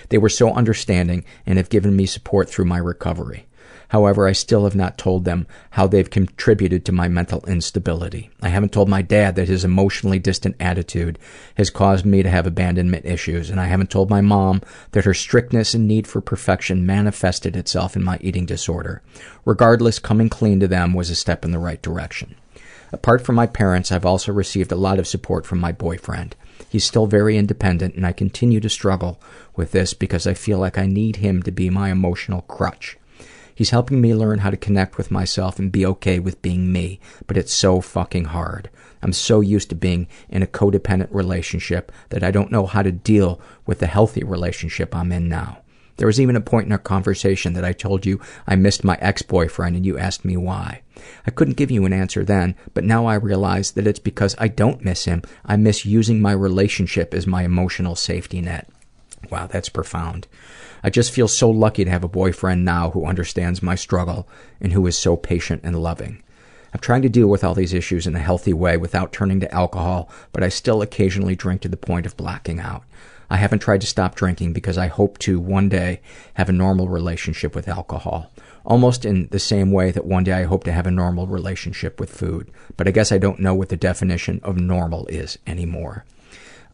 They 0.09 0.19
were 0.19 0.29
so 0.29 0.53
understanding 0.53 1.25
and 1.47 1.59
have 1.59 1.71
given 1.71 1.97
me 1.97 2.07
support 2.07 2.49
through 2.49 2.67
my 2.67 2.79
recovery. 2.79 3.47
However, 3.89 4.27
I 4.27 4.33
still 4.33 4.65
have 4.65 4.75
not 4.75 4.99
told 4.99 5.25
them 5.25 5.47
how 5.71 5.87
they've 5.87 6.09
contributed 6.09 6.85
to 6.85 6.93
my 6.93 7.07
mental 7.07 7.45
instability. 7.47 8.31
I 8.41 8.49
haven't 8.49 8.73
told 8.73 8.89
my 8.89 9.03
dad 9.03 9.37
that 9.37 9.49
his 9.49 9.65
emotionally 9.65 10.19
distant 10.19 10.57
attitude 10.59 11.19
has 11.57 11.71
caused 11.71 12.05
me 12.05 12.23
to 12.23 12.31
have 12.31 12.47
abandonment 12.47 13.05
issues, 13.05 13.51
and 13.51 13.61
I 13.61 13.67
haven't 13.67 13.91
told 13.91 14.11
my 14.11 14.21
mom 14.21 14.63
that 14.93 15.05
her 15.05 15.15
strictness 15.15 15.75
and 15.75 15.87
need 15.87 16.07
for 16.07 16.21
perfection 16.21 16.87
manifested 16.87 17.57
itself 17.57 17.95
in 17.95 18.03
my 18.03 18.19
eating 18.21 18.47
disorder. 18.47 19.03
Regardless, 19.45 19.99
coming 19.99 20.29
clean 20.29 20.61
to 20.61 20.69
them 20.69 20.95
was 20.95 21.11
a 21.11 21.15
step 21.15 21.45
in 21.45 21.51
the 21.51 21.59
right 21.59 21.83
direction. 21.83 22.35
Apart 22.95 23.27
from 23.27 23.35
my 23.35 23.49
parents, 23.49 23.91
I've 23.91 24.07
also 24.07 24.33
received 24.33 24.71
a 24.71 24.77
lot 24.77 25.01
of 25.01 25.09
support 25.09 25.47
from 25.47 25.59
my 25.59 25.73
boyfriend. 25.73 26.37
He's 26.69 26.85
still 26.85 27.09
very 27.09 27.37
independent, 27.37 27.97
and 27.97 28.07
I 28.07 28.13
continue 28.13 28.61
to 28.61 28.69
struggle 28.69 29.21
with 29.57 29.73
this 29.73 29.95
because 29.95 30.29
I 30.29 30.35
feel 30.35 30.59
like 30.59 30.79
I 30.79 30.87
need 30.87 31.17
him 31.17 31.43
to 31.43 31.51
be 31.51 31.71
my 31.71 31.91
emotional 31.91 32.43
crutch. 32.43 32.97
He's 33.53 33.71
helping 33.71 34.01
me 34.01 34.15
learn 34.15 34.39
how 34.39 34.51
to 34.51 34.57
connect 34.57 34.97
with 34.97 35.11
myself 35.11 35.59
and 35.59 35.73
be 35.73 35.85
okay 35.87 36.21
with 36.21 36.41
being 36.41 36.73
me, 36.73 37.01
but 37.27 37.37
it's 37.37 37.53
so 37.53 37.81
fucking 37.81 38.27
hard. 38.27 38.71
I'm 39.03 39.13
so 39.13 39.41
used 39.41 39.71
to 39.71 39.75
being 39.75 40.07
in 40.29 40.45
a 40.45 40.47
codependent 40.47 41.09
relationship 41.11 41.91
that 42.11 42.23
I 42.23 42.31
don't 42.31 42.53
know 42.53 42.67
how 42.67 42.83
to 42.83 42.93
deal 42.93 43.41
with 43.67 43.81
the 43.81 43.89
healthy 43.89 44.23
relationship 44.23 44.95
I'm 44.95 45.11
in 45.11 45.29
now. 45.29 45.59
There 45.97 46.07
was 46.07 46.21
even 46.21 46.37
a 46.37 46.41
point 46.41 46.67
in 46.67 46.73
our 46.73 46.79
conversation 46.79 47.55
that 47.55 47.65
I 47.65 47.73
told 47.73 48.07
you 48.07 48.21
I 48.47 48.55
missed 48.55 48.85
my 48.85 48.97
ex-boyfriend 49.01 49.75
and 49.75 49.85
you 49.85 49.99
asked 49.99 50.25
me 50.25 50.37
why. 50.37 50.83
I 51.27 51.31
couldn't 51.31 51.57
give 51.57 51.71
you 51.71 51.85
an 51.85 51.93
answer 51.93 52.25
then, 52.25 52.55
but 52.73 52.85
now 52.85 53.07
I 53.07 53.15
realize 53.15 53.73
that 53.73 53.87
it's 53.87 53.99
because 53.99 54.35
I 54.39 54.49
don't 54.49 54.85
miss 54.85 55.05
him. 55.05 55.23
I 55.45 55.57
miss 55.57 55.85
using 55.85 56.21
my 56.21 56.33
relationship 56.33 57.15
as 57.15 57.27
my 57.27 57.43
emotional 57.43 57.97
safety 57.97 58.41
net. 58.41 58.69
Wow, 59.31 59.47
that's 59.47 59.69
profound. 59.69 60.27
I 60.83 60.91
just 60.91 61.13
feel 61.13 61.29
so 61.29 61.49
lucky 61.49 61.85
to 61.85 61.91
have 61.91 62.05
a 62.05 62.09
boyfriend 62.09 62.65
now 62.65 62.91
who 62.91 63.07
understands 63.07 63.63
my 63.63 63.75
struggle 63.75 64.29
and 64.61 64.73
who 64.73 64.87
is 64.87 64.99
so 64.99 65.17
patient 65.17 65.63
and 65.65 65.83
loving. 65.83 66.23
I'm 66.75 66.81
trying 66.81 67.03
to 67.03 67.09
deal 67.09 67.29
with 67.29 67.45
all 67.45 67.55
these 67.55 67.73
issues 67.73 68.07
in 68.07 68.17
a 68.17 68.21
healthy 68.21 68.53
way 68.53 68.77
without 68.77 69.13
turning 69.13 69.41
to 69.41 69.55
alcohol, 69.55 70.11
but 70.33 70.43
I 70.43 70.49
still 70.49 70.83
occasionally 70.83 71.37
drink 71.37 71.63
to 71.63 71.69
the 71.69 71.77
point 71.77 72.05
of 72.05 72.17
blacking 72.17 72.59
out. 72.59 72.83
I 73.31 73.37
haven't 73.37 73.61
tried 73.61 73.81
to 73.81 73.87
stop 73.87 74.15
drinking 74.15 74.53
because 74.53 74.77
I 74.77 74.89
hope 74.89 75.19
to 75.19 75.39
one 75.41 75.69
day 75.69 76.01
have 76.35 76.49
a 76.49 76.53
normal 76.53 76.89
relationship 76.89 77.55
with 77.55 77.69
alcohol. 77.69 78.31
Almost 78.65 79.05
in 79.05 79.29
the 79.29 79.39
same 79.39 79.73
way 79.73 79.91
that 79.91 80.07
one 80.07 80.25
day 80.25 80.33
I 80.33 80.45
hope 80.45 80.65
to 80.65 80.73
have 80.73 80.87
a 80.87 80.91
normal 80.91 81.27
relationship 81.27 82.01
with 82.01 82.11
food. 82.11 82.51
But 82.77 82.89
I 82.89 82.93
guess 82.93 83.13
I 83.13 83.19
don't 83.19 83.41
know 83.41 83.55
what 83.55 83.69
the 83.69 83.77
definition 83.77 84.41
of 84.43 84.59
normal 84.59 85.07
is 85.07 85.39
anymore. 85.47 86.05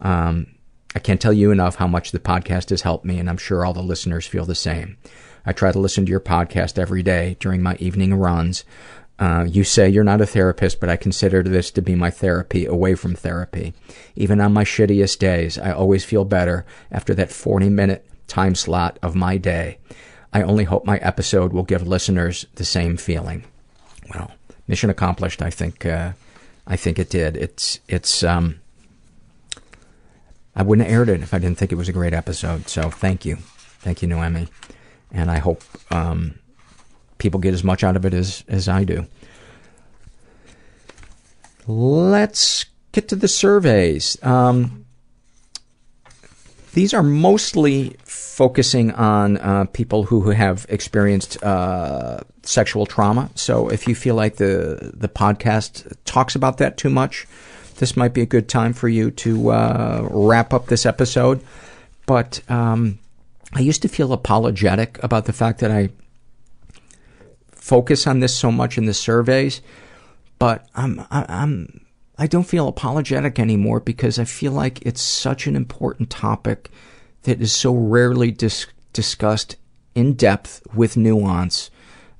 Um, 0.00 0.46
I 0.94 0.98
can't 0.98 1.20
tell 1.20 1.32
you 1.32 1.50
enough 1.50 1.76
how 1.76 1.86
much 1.86 2.10
the 2.10 2.18
podcast 2.18 2.70
has 2.70 2.82
helped 2.82 3.04
me, 3.04 3.18
and 3.18 3.28
I'm 3.28 3.36
sure 3.36 3.64
all 3.64 3.72
the 3.72 3.82
listeners 3.82 4.26
feel 4.26 4.44
the 4.44 4.54
same. 4.54 4.96
I 5.46 5.52
try 5.52 5.72
to 5.72 5.78
listen 5.78 6.04
to 6.04 6.10
your 6.10 6.20
podcast 6.20 6.78
every 6.78 7.02
day 7.02 7.36
during 7.40 7.62
my 7.62 7.76
evening 7.76 8.14
runs. 8.14 8.64
Uh, 9.18 9.44
you 9.48 9.64
say 9.64 9.88
you're 9.88 10.02
not 10.02 10.20
a 10.20 10.26
therapist, 10.26 10.80
but 10.80 10.88
I 10.88 10.96
consider 10.96 11.42
this 11.42 11.70
to 11.72 11.82
be 11.82 11.94
my 11.94 12.10
therapy 12.10 12.64
away 12.66 12.94
from 12.94 13.14
therapy. 13.14 13.74
Even 14.16 14.40
on 14.40 14.52
my 14.52 14.64
shittiest 14.64 15.18
days, 15.18 15.58
I 15.58 15.72
always 15.72 16.04
feel 16.04 16.24
better 16.24 16.64
after 16.90 17.14
that 17.14 17.30
40 17.30 17.68
minute 17.68 18.06
time 18.26 18.54
slot 18.54 18.98
of 19.02 19.14
my 19.14 19.36
day. 19.36 19.78
I 20.32 20.42
only 20.42 20.64
hope 20.64 20.84
my 20.84 20.98
episode 20.98 21.52
will 21.52 21.64
give 21.64 21.86
listeners 21.86 22.46
the 22.54 22.64
same 22.64 22.96
feeling. 22.96 23.44
Well, 24.14 24.32
mission 24.68 24.90
accomplished. 24.90 25.42
I 25.42 25.50
think. 25.50 25.84
Uh, 25.84 26.12
I 26.66 26.76
think 26.76 26.98
it 26.98 27.10
did. 27.10 27.36
It's 27.36 27.80
it's. 27.88 28.22
Um, 28.22 28.60
I 30.54 30.62
wouldn't 30.62 30.86
have 30.86 30.94
aired 30.94 31.08
it 31.08 31.22
if 31.22 31.32
I 31.32 31.38
didn't 31.38 31.58
think 31.58 31.72
it 31.72 31.76
was 31.76 31.88
a 31.88 31.92
great 31.92 32.12
episode. 32.12 32.68
So 32.68 32.90
thank 32.90 33.24
you, 33.24 33.36
thank 33.80 34.02
you, 34.02 34.08
Noemi, 34.08 34.48
and 35.12 35.30
I 35.30 35.38
hope 35.38 35.62
um, 35.90 36.38
people 37.18 37.40
get 37.40 37.54
as 37.54 37.64
much 37.64 37.82
out 37.82 37.96
of 37.96 38.04
it 38.04 38.14
as 38.14 38.44
as 38.48 38.68
I 38.68 38.84
do. 38.84 39.06
Let's 41.66 42.66
get 42.92 43.08
to 43.08 43.16
the 43.16 43.28
surveys. 43.28 44.16
Um, 44.22 44.79
these 46.72 46.94
are 46.94 47.02
mostly 47.02 47.96
focusing 48.04 48.92
on 48.92 49.36
uh, 49.38 49.64
people 49.72 50.04
who, 50.04 50.30
have 50.30 50.64
experienced 50.68 51.42
uh, 51.42 52.20
sexual 52.42 52.86
trauma. 52.86 53.28
So 53.34 53.68
if 53.68 53.88
you 53.88 53.94
feel 53.94 54.14
like 54.14 54.36
the 54.36 54.92
the 54.94 55.08
podcast 55.08 55.92
talks 56.04 56.34
about 56.34 56.58
that 56.58 56.76
too 56.76 56.90
much, 56.90 57.26
this 57.76 57.96
might 57.96 58.14
be 58.14 58.22
a 58.22 58.26
good 58.26 58.48
time 58.48 58.72
for 58.72 58.88
you 58.88 59.10
to 59.10 59.50
uh, 59.50 60.08
wrap 60.10 60.52
up 60.52 60.66
this 60.66 60.86
episode. 60.86 61.44
But 62.06 62.40
um, 62.48 62.98
I 63.52 63.60
used 63.60 63.82
to 63.82 63.88
feel 63.88 64.12
apologetic 64.12 65.02
about 65.02 65.24
the 65.24 65.32
fact 65.32 65.60
that 65.60 65.70
I 65.70 65.90
focus 67.50 68.06
on 68.06 68.20
this 68.20 68.36
so 68.36 68.50
much 68.50 68.78
in 68.78 68.86
the 68.86 68.94
surveys, 68.94 69.60
but 70.38 70.66
I'm 70.74 71.04
I'm 71.10 71.84
I 72.20 72.26
don't 72.26 72.44
feel 72.44 72.68
apologetic 72.68 73.38
anymore 73.38 73.80
because 73.80 74.18
I 74.18 74.24
feel 74.24 74.52
like 74.52 74.82
it's 74.82 75.00
such 75.00 75.46
an 75.46 75.56
important 75.56 76.10
topic 76.10 76.70
that 77.22 77.40
is 77.40 77.50
so 77.50 77.74
rarely 77.74 78.30
dis- 78.30 78.66
discussed 78.92 79.56
in 79.94 80.12
depth 80.12 80.60
with 80.74 80.98
nuance, 80.98 81.70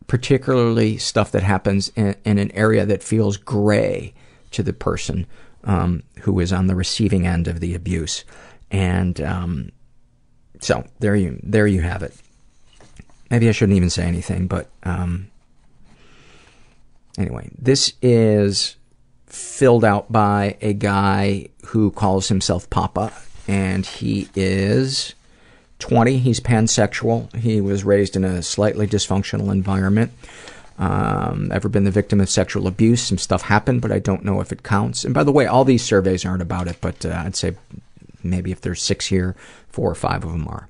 particularly 0.07 0.97
stuff 0.97 1.31
that 1.33 1.43
happens 1.43 1.93
in, 1.97 2.17
in 2.25 2.39
an 2.39 2.51
area 2.53 2.87
that 2.87 3.03
feels 3.03 3.37
gray 3.37 4.15
to 4.53 4.63
the 4.63 4.73
person 4.73 5.27
um, 5.65 6.03
who 6.21 6.41
is 6.41 6.51
on 6.51 6.67
the 6.67 6.75
receiving 6.75 7.27
end 7.27 7.47
of 7.47 7.61
the 7.61 7.75
abuse. 7.75 8.25
And 8.71 9.21
um, 9.21 9.71
so 10.61 10.83
there 11.01 11.15
you 11.15 11.39
there 11.43 11.67
you 11.67 11.83
have 11.83 12.03
it. 12.03 12.15
Maybe 13.31 13.51
I 13.51 13.53
shouldn't 13.53 13.77
even 13.77 13.91
say 13.91 14.05
anything, 14.05 14.47
but 14.47 14.71
um, 14.83 15.31
anyway, 17.19 17.51
this 17.59 17.93
is 18.01 18.77
filled 19.31 19.85
out 19.85 20.11
by 20.11 20.57
a 20.61 20.73
guy 20.73 21.49
who 21.67 21.91
calls 21.91 22.29
himself 22.29 22.69
Papa, 22.71 23.13
and 23.49 23.87
he 23.87 24.29
is 24.35 25.15
20. 25.79 26.19
He's 26.19 26.41
pansexual. 26.41 27.35
He 27.35 27.61
was 27.61 27.85
raised 27.85 28.17
in 28.17 28.25
a 28.25 28.43
slightly 28.43 28.87
dysfunctional 28.87 29.51
environment. 29.51 30.13
Um, 30.79 31.51
ever 31.53 31.69
been 31.69 31.85
the 31.85 31.91
victim 31.91 32.21
of 32.21 32.31
sexual 32.31 32.67
abuse? 32.67 33.03
Some 33.03 33.19
stuff 33.19 33.43
happened, 33.43 33.83
but 33.83 33.93
I 33.93 33.99
don't 33.99 34.25
know 34.25 34.41
if 34.41 34.51
it 34.51 34.63
counts. 34.63 35.05
And 35.05 35.13
by 35.13 35.25
the 35.25 35.33
way, 35.33 35.47
all 35.47 35.65
these 35.65 35.85
surveys 35.85 36.25
aren't 36.25 36.43
about 36.43 36.69
it, 36.69 36.79
but 36.81 37.05
uh, 37.05 37.23
I'd 37.25 37.37
say 37.37 37.55
maybe 38.23 38.51
if 38.51 38.63
there's 38.63 38.83
six 38.83 39.07
here, 39.07 39.37
four 39.69 39.91
or 39.91 39.95
five 39.95 40.25
of 40.25 40.33
them 40.33 40.49
are. 40.49 40.69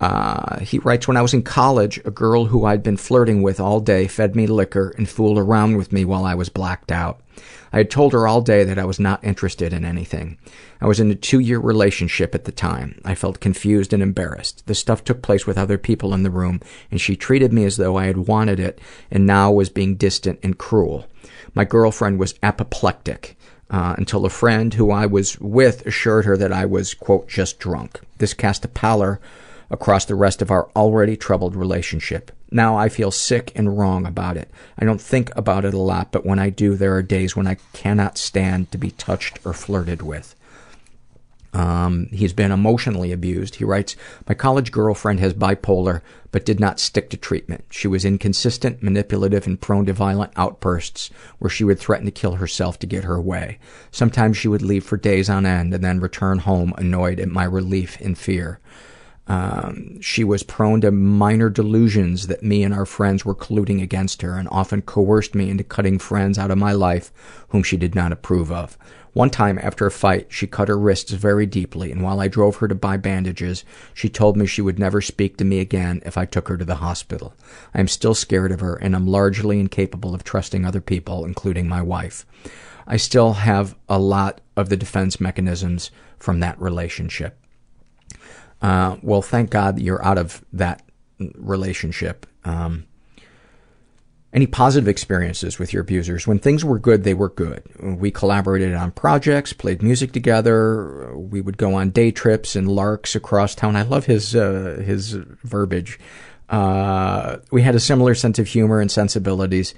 Uh, 0.00 0.60
he 0.60 0.78
writes, 0.78 1.06
when 1.06 1.16
I 1.16 1.22
was 1.22 1.34
in 1.34 1.42
college, 1.42 2.00
a 2.04 2.10
girl 2.10 2.46
who 2.46 2.64
I'd 2.64 2.82
been 2.82 2.96
flirting 2.96 3.42
with 3.42 3.60
all 3.60 3.80
day 3.80 4.06
fed 4.06 4.34
me 4.34 4.46
liquor 4.46 4.94
and 4.96 5.08
fooled 5.08 5.38
around 5.38 5.76
with 5.76 5.92
me 5.92 6.04
while 6.04 6.24
I 6.24 6.34
was 6.34 6.48
blacked 6.48 6.90
out. 6.90 7.20
I 7.72 7.78
had 7.78 7.90
told 7.90 8.12
her 8.12 8.26
all 8.26 8.40
day 8.40 8.64
that 8.64 8.78
I 8.78 8.84
was 8.84 8.98
not 8.98 9.22
interested 9.22 9.72
in 9.72 9.84
anything. 9.84 10.38
I 10.80 10.86
was 10.86 10.98
in 10.98 11.10
a 11.10 11.14
two-year 11.14 11.58
relationship 11.58 12.34
at 12.34 12.44
the 12.44 12.52
time. 12.52 13.00
I 13.04 13.14
felt 13.14 13.40
confused 13.40 13.92
and 13.92 14.02
embarrassed. 14.02 14.66
The 14.66 14.74
stuff 14.74 15.04
took 15.04 15.22
place 15.22 15.46
with 15.46 15.58
other 15.58 15.78
people 15.78 16.12
in 16.14 16.22
the 16.22 16.30
room, 16.30 16.60
and 16.90 17.00
she 17.00 17.16
treated 17.16 17.52
me 17.52 17.64
as 17.64 17.76
though 17.76 17.96
I 17.96 18.06
had 18.06 18.28
wanted 18.28 18.58
it 18.58 18.80
and 19.10 19.26
now 19.26 19.52
was 19.52 19.68
being 19.68 19.96
distant 19.96 20.40
and 20.42 20.58
cruel. 20.58 21.06
My 21.54 21.64
girlfriend 21.64 22.18
was 22.18 22.34
apoplectic. 22.42 23.36
Uh, 23.72 23.94
until 23.96 24.26
a 24.26 24.30
friend 24.30 24.74
who 24.74 24.90
I 24.90 25.06
was 25.06 25.38
with 25.38 25.86
assured 25.86 26.24
her 26.24 26.36
that 26.36 26.52
I 26.52 26.66
was, 26.66 26.92
quote, 26.92 27.28
just 27.28 27.60
drunk. 27.60 28.00
This 28.18 28.34
cast 28.34 28.64
a 28.64 28.68
pallor 28.68 29.20
across 29.70 30.04
the 30.04 30.16
rest 30.16 30.42
of 30.42 30.50
our 30.50 30.68
already 30.74 31.16
troubled 31.16 31.54
relationship. 31.54 32.32
Now 32.50 32.76
I 32.76 32.88
feel 32.88 33.10
sick 33.10 33.52
and 33.54 33.78
wrong 33.78 34.06
about 34.06 34.36
it. 34.36 34.50
I 34.78 34.84
don't 34.84 35.00
think 35.00 35.34
about 35.36 35.64
it 35.64 35.74
a 35.74 35.78
lot, 35.78 36.10
but 36.10 36.26
when 36.26 36.38
I 36.38 36.50
do, 36.50 36.74
there 36.74 36.94
are 36.94 37.02
days 37.02 37.36
when 37.36 37.46
I 37.46 37.56
cannot 37.72 38.18
stand 38.18 38.72
to 38.72 38.78
be 38.78 38.90
touched 38.92 39.38
or 39.44 39.52
flirted 39.52 40.02
with. 40.02 40.34
Um, 41.52 42.06
he's 42.12 42.32
been 42.32 42.52
emotionally 42.52 43.10
abused. 43.10 43.56
He 43.56 43.64
writes, 43.64 43.96
My 44.28 44.34
college 44.34 44.70
girlfriend 44.70 45.18
has 45.20 45.34
bipolar, 45.34 46.00
but 46.30 46.44
did 46.44 46.60
not 46.60 46.78
stick 46.78 47.10
to 47.10 47.16
treatment. 47.16 47.64
She 47.70 47.88
was 47.88 48.04
inconsistent, 48.04 48.82
manipulative, 48.82 49.46
and 49.46 49.60
prone 49.60 49.86
to 49.86 49.92
violent 49.92 50.32
outbursts 50.36 51.10
where 51.38 51.50
she 51.50 51.64
would 51.64 51.80
threaten 51.80 52.06
to 52.06 52.12
kill 52.12 52.36
herself 52.36 52.78
to 52.80 52.86
get 52.86 53.04
her 53.04 53.20
way. 53.20 53.58
Sometimes 53.90 54.36
she 54.36 54.46
would 54.46 54.62
leave 54.62 54.84
for 54.84 54.96
days 54.96 55.28
on 55.28 55.44
end 55.44 55.74
and 55.74 55.82
then 55.82 55.98
return 55.98 56.38
home 56.38 56.72
annoyed 56.78 57.18
at 57.18 57.28
my 57.28 57.44
relief 57.44 58.00
and 58.00 58.16
fear. 58.16 58.60
Um, 59.30 60.00
she 60.00 60.24
was 60.24 60.42
prone 60.42 60.80
to 60.80 60.90
minor 60.90 61.50
delusions 61.50 62.26
that 62.26 62.42
me 62.42 62.64
and 62.64 62.74
our 62.74 62.84
friends 62.84 63.24
were 63.24 63.34
colluding 63.34 63.80
against 63.80 64.22
her 64.22 64.34
and 64.34 64.48
often 64.50 64.82
coerced 64.82 65.36
me 65.36 65.48
into 65.48 65.62
cutting 65.62 66.00
friends 66.00 66.36
out 66.36 66.50
of 66.50 66.58
my 66.58 66.72
life 66.72 67.12
whom 67.50 67.62
she 67.62 67.76
did 67.76 67.94
not 67.94 68.10
approve 68.10 68.50
of. 68.50 68.76
One 69.12 69.30
time, 69.30 69.56
after 69.62 69.86
a 69.86 69.92
fight, 69.92 70.26
she 70.30 70.48
cut 70.48 70.66
her 70.66 70.76
wrists 70.76 71.12
very 71.12 71.46
deeply, 71.46 71.92
and 71.92 72.02
while 72.02 72.18
I 72.18 72.26
drove 72.26 72.56
her 72.56 72.66
to 72.66 72.74
buy 72.74 72.96
bandages, 72.96 73.64
she 73.94 74.08
told 74.08 74.36
me 74.36 74.46
she 74.46 74.62
would 74.62 74.80
never 74.80 75.00
speak 75.00 75.36
to 75.36 75.44
me 75.44 75.60
again 75.60 76.02
if 76.04 76.18
I 76.18 76.24
took 76.24 76.48
her 76.48 76.56
to 76.56 76.64
the 76.64 76.76
hospital. 76.76 77.32
I 77.72 77.78
am 77.78 77.86
still 77.86 78.14
scared 78.14 78.50
of 78.50 78.58
her, 78.58 78.74
and 78.74 78.96
am 78.96 79.06
largely 79.06 79.60
incapable 79.60 80.12
of 80.12 80.24
trusting 80.24 80.64
other 80.64 80.80
people, 80.80 81.24
including 81.24 81.68
my 81.68 81.82
wife. 81.82 82.26
I 82.84 82.96
still 82.96 83.34
have 83.34 83.76
a 83.88 83.98
lot 84.00 84.40
of 84.56 84.70
the 84.70 84.76
defense 84.76 85.20
mechanisms 85.20 85.92
from 86.18 86.40
that 86.40 86.60
relationship. 86.60 87.39
Uh, 88.62 88.96
well, 89.02 89.22
thank 89.22 89.50
God 89.50 89.78
you're 89.78 90.04
out 90.04 90.18
of 90.18 90.44
that 90.52 90.82
relationship. 91.36 92.26
Um, 92.44 92.86
any 94.32 94.46
positive 94.46 94.86
experiences 94.86 95.58
with 95.58 95.72
your 95.72 95.82
abusers? 95.82 96.26
When 96.26 96.38
things 96.38 96.64
were 96.64 96.78
good, 96.78 97.02
they 97.02 97.14
were 97.14 97.30
good. 97.30 97.64
We 97.80 98.12
collaborated 98.12 98.74
on 98.74 98.92
projects, 98.92 99.52
played 99.52 99.82
music 99.82 100.12
together. 100.12 101.16
We 101.16 101.40
would 101.40 101.56
go 101.56 101.74
on 101.74 101.90
day 101.90 102.12
trips 102.12 102.54
and 102.54 102.68
larks 102.68 103.16
across 103.16 103.56
town. 103.56 103.74
I 103.74 103.82
love 103.82 104.06
his 104.06 104.36
uh, 104.36 104.82
his 104.84 105.12
verbiage. 105.42 105.98
Uh, 106.48 107.38
we 107.50 107.62
had 107.62 107.74
a 107.74 107.80
similar 107.80 108.14
sense 108.14 108.38
of 108.38 108.46
humor 108.46 108.80
and 108.80 108.90
sensibilities, 108.90 109.74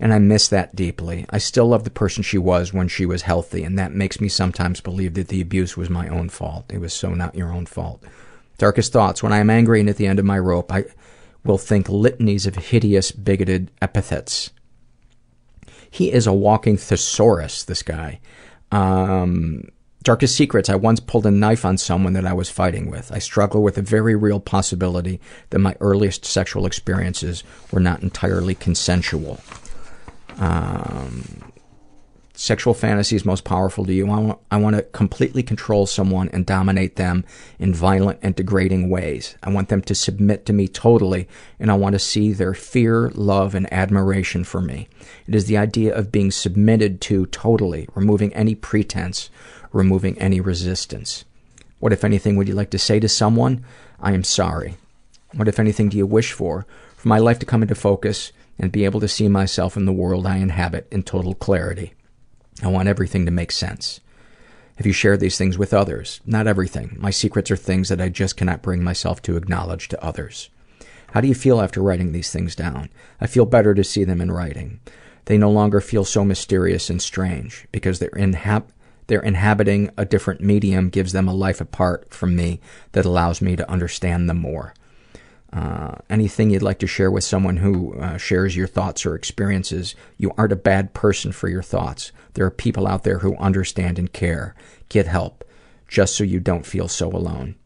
and 0.00 0.14
I 0.14 0.18
miss 0.18 0.48
that 0.48 0.74
deeply. 0.74 1.26
I 1.28 1.38
still 1.38 1.68
love 1.68 1.84
the 1.84 1.90
person 1.90 2.22
she 2.22 2.38
was 2.38 2.72
when 2.72 2.88
she 2.88 3.04
was 3.04 3.22
healthy, 3.22 3.62
and 3.62 3.78
that 3.78 3.92
makes 3.92 4.20
me 4.20 4.28
sometimes 4.28 4.80
believe 4.80 5.14
that 5.14 5.28
the 5.28 5.42
abuse 5.42 5.76
was 5.76 5.90
my 5.90 6.08
own 6.08 6.30
fault. 6.30 6.64
It 6.70 6.78
was 6.78 6.94
so 6.94 7.10
not 7.10 7.34
your 7.34 7.52
own 7.52 7.66
fault. 7.66 8.02
Darkest 8.56 8.92
thoughts. 8.92 9.22
When 9.22 9.32
I 9.32 9.38
am 9.38 9.50
angry 9.50 9.78
and 9.78 9.88
at 9.88 9.96
the 9.96 10.06
end 10.06 10.18
of 10.18 10.24
my 10.24 10.38
rope, 10.38 10.72
I 10.72 10.86
will 11.44 11.58
think 11.58 11.88
litanies 11.88 12.46
of 12.46 12.56
hideous, 12.56 13.12
bigoted 13.12 13.70
epithets. 13.82 14.50
He 15.90 16.10
is 16.12 16.26
a 16.26 16.32
walking 16.32 16.78
thesaurus, 16.78 17.64
this 17.64 17.82
guy. 17.82 18.20
Um, 18.72 19.64
darkest 20.02 20.34
secrets. 20.34 20.70
I 20.70 20.76
once 20.76 21.00
pulled 21.00 21.26
a 21.26 21.30
knife 21.30 21.64
on 21.64 21.76
someone 21.76 22.14
that 22.14 22.26
I 22.26 22.32
was 22.32 22.48
fighting 22.48 22.90
with. 22.90 23.12
I 23.12 23.18
struggle 23.18 23.62
with 23.62 23.76
a 23.76 23.82
very 23.82 24.14
real 24.14 24.40
possibility 24.40 25.20
that 25.50 25.58
my 25.58 25.76
earliest 25.80 26.24
sexual 26.24 26.64
experiences 26.64 27.44
were 27.70 27.80
not 27.80 28.02
entirely 28.02 28.54
consensual. 28.54 29.40
Um, 30.40 31.52
sexual 32.40 32.72
fantasies 32.72 33.26
most 33.26 33.44
powerful 33.44 33.84
to 33.84 33.92
you. 33.92 34.10
I 34.10 34.18
want, 34.18 34.38
I 34.50 34.56
want 34.56 34.74
to 34.74 34.82
completely 34.82 35.42
control 35.42 35.84
someone 35.84 36.30
and 36.30 36.46
dominate 36.46 36.96
them 36.96 37.26
in 37.58 37.74
violent 37.74 38.18
and 38.22 38.34
degrading 38.34 38.88
ways. 38.88 39.36
I 39.42 39.50
want 39.50 39.68
them 39.68 39.82
to 39.82 39.94
submit 39.94 40.46
to 40.46 40.54
me 40.54 40.66
totally, 40.66 41.28
and 41.58 41.70
I 41.70 41.74
want 41.74 41.92
to 41.92 41.98
see 41.98 42.32
their 42.32 42.54
fear, 42.54 43.10
love, 43.10 43.54
and 43.54 43.70
admiration 43.70 44.44
for 44.44 44.62
me. 44.62 44.88
It 45.28 45.34
is 45.34 45.44
the 45.44 45.58
idea 45.58 45.94
of 45.94 46.10
being 46.10 46.30
submitted 46.30 47.02
to 47.02 47.26
totally, 47.26 47.86
removing 47.94 48.32
any 48.32 48.54
pretense, 48.54 49.28
removing 49.70 50.18
any 50.18 50.40
resistance. 50.40 51.26
What, 51.78 51.92
if 51.92 52.04
anything, 52.04 52.36
would 52.36 52.48
you 52.48 52.54
like 52.54 52.70
to 52.70 52.78
say 52.78 53.00
to 53.00 53.08
someone? 53.08 53.64
I 54.00 54.12
am 54.12 54.24
sorry. 54.24 54.76
What, 55.34 55.48
if 55.48 55.58
anything, 55.58 55.90
do 55.90 55.98
you 55.98 56.06
wish 56.06 56.32
for? 56.32 56.66
For 56.96 57.08
my 57.08 57.18
life 57.18 57.38
to 57.40 57.46
come 57.46 57.62
into 57.62 57.74
focus 57.74 58.32
and 58.60 58.70
be 58.70 58.84
able 58.84 59.00
to 59.00 59.08
see 59.08 59.26
myself 59.26 59.76
in 59.76 59.86
the 59.86 59.92
world 59.92 60.26
I 60.26 60.36
inhabit 60.36 60.86
in 60.90 61.02
total 61.02 61.34
clarity. 61.34 61.94
I 62.62 62.68
want 62.68 62.88
everything 62.88 63.24
to 63.24 63.32
make 63.32 63.50
sense. 63.50 64.00
Have 64.76 64.86
you 64.86 64.92
shared 64.92 65.20
these 65.20 65.38
things 65.38 65.58
with 65.58 65.74
others? 65.74 66.20
Not 66.24 66.46
everything. 66.46 66.96
My 66.98 67.10
secrets 67.10 67.50
are 67.50 67.56
things 67.56 67.88
that 67.88 68.00
I 68.00 68.08
just 68.08 68.36
cannot 68.36 68.62
bring 68.62 68.84
myself 68.84 69.20
to 69.22 69.36
acknowledge 69.36 69.88
to 69.88 70.04
others. 70.04 70.50
How 71.12 71.20
do 71.20 71.28
you 71.28 71.34
feel 71.34 71.60
after 71.60 71.82
writing 71.82 72.12
these 72.12 72.30
things 72.30 72.54
down? 72.54 72.90
I 73.20 73.26
feel 73.26 73.44
better 73.44 73.74
to 73.74 73.82
see 73.82 74.04
them 74.04 74.20
in 74.20 74.30
writing. 74.30 74.80
They 75.24 75.38
no 75.38 75.50
longer 75.50 75.80
feel 75.80 76.04
so 76.04 76.24
mysterious 76.24 76.88
and 76.88 77.00
strange 77.02 77.66
because 77.72 77.98
they're 77.98 78.10
inhab- 78.10 78.70
they're 79.06 79.20
inhabiting 79.20 79.90
a 79.96 80.04
different 80.04 80.40
medium 80.40 80.88
gives 80.88 81.12
them 81.12 81.28
a 81.28 81.34
life 81.34 81.60
apart 81.60 82.14
from 82.14 82.36
me 82.36 82.60
that 82.92 83.04
allows 83.04 83.42
me 83.42 83.56
to 83.56 83.68
understand 83.70 84.28
them 84.28 84.38
more. 84.38 84.72
Uh, 85.52 85.96
anything 86.08 86.50
you'd 86.50 86.62
like 86.62 86.78
to 86.78 86.86
share 86.86 87.10
with 87.10 87.24
someone 87.24 87.56
who 87.56 87.94
uh, 87.94 88.16
shares 88.16 88.54
your 88.54 88.68
thoughts 88.68 89.04
or 89.04 89.14
experiences, 89.14 89.96
you 90.16 90.32
aren't 90.38 90.52
a 90.52 90.56
bad 90.56 90.94
person 90.94 91.32
for 91.32 91.48
your 91.48 91.62
thoughts. 91.62 92.12
There 92.34 92.46
are 92.46 92.50
people 92.50 92.86
out 92.86 93.02
there 93.02 93.18
who 93.18 93.36
understand 93.36 93.98
and 93.98 94.12
care. 94.12 94.54
Get 94.88 95.06
help, 95.06 95.44
just 95.88 96.14
so 96.14 96.22
you 96.22 96.38
don't 96.38 96.66
feel 96.66 96.86
so 96.86 97.08
alone. 97.10 97.56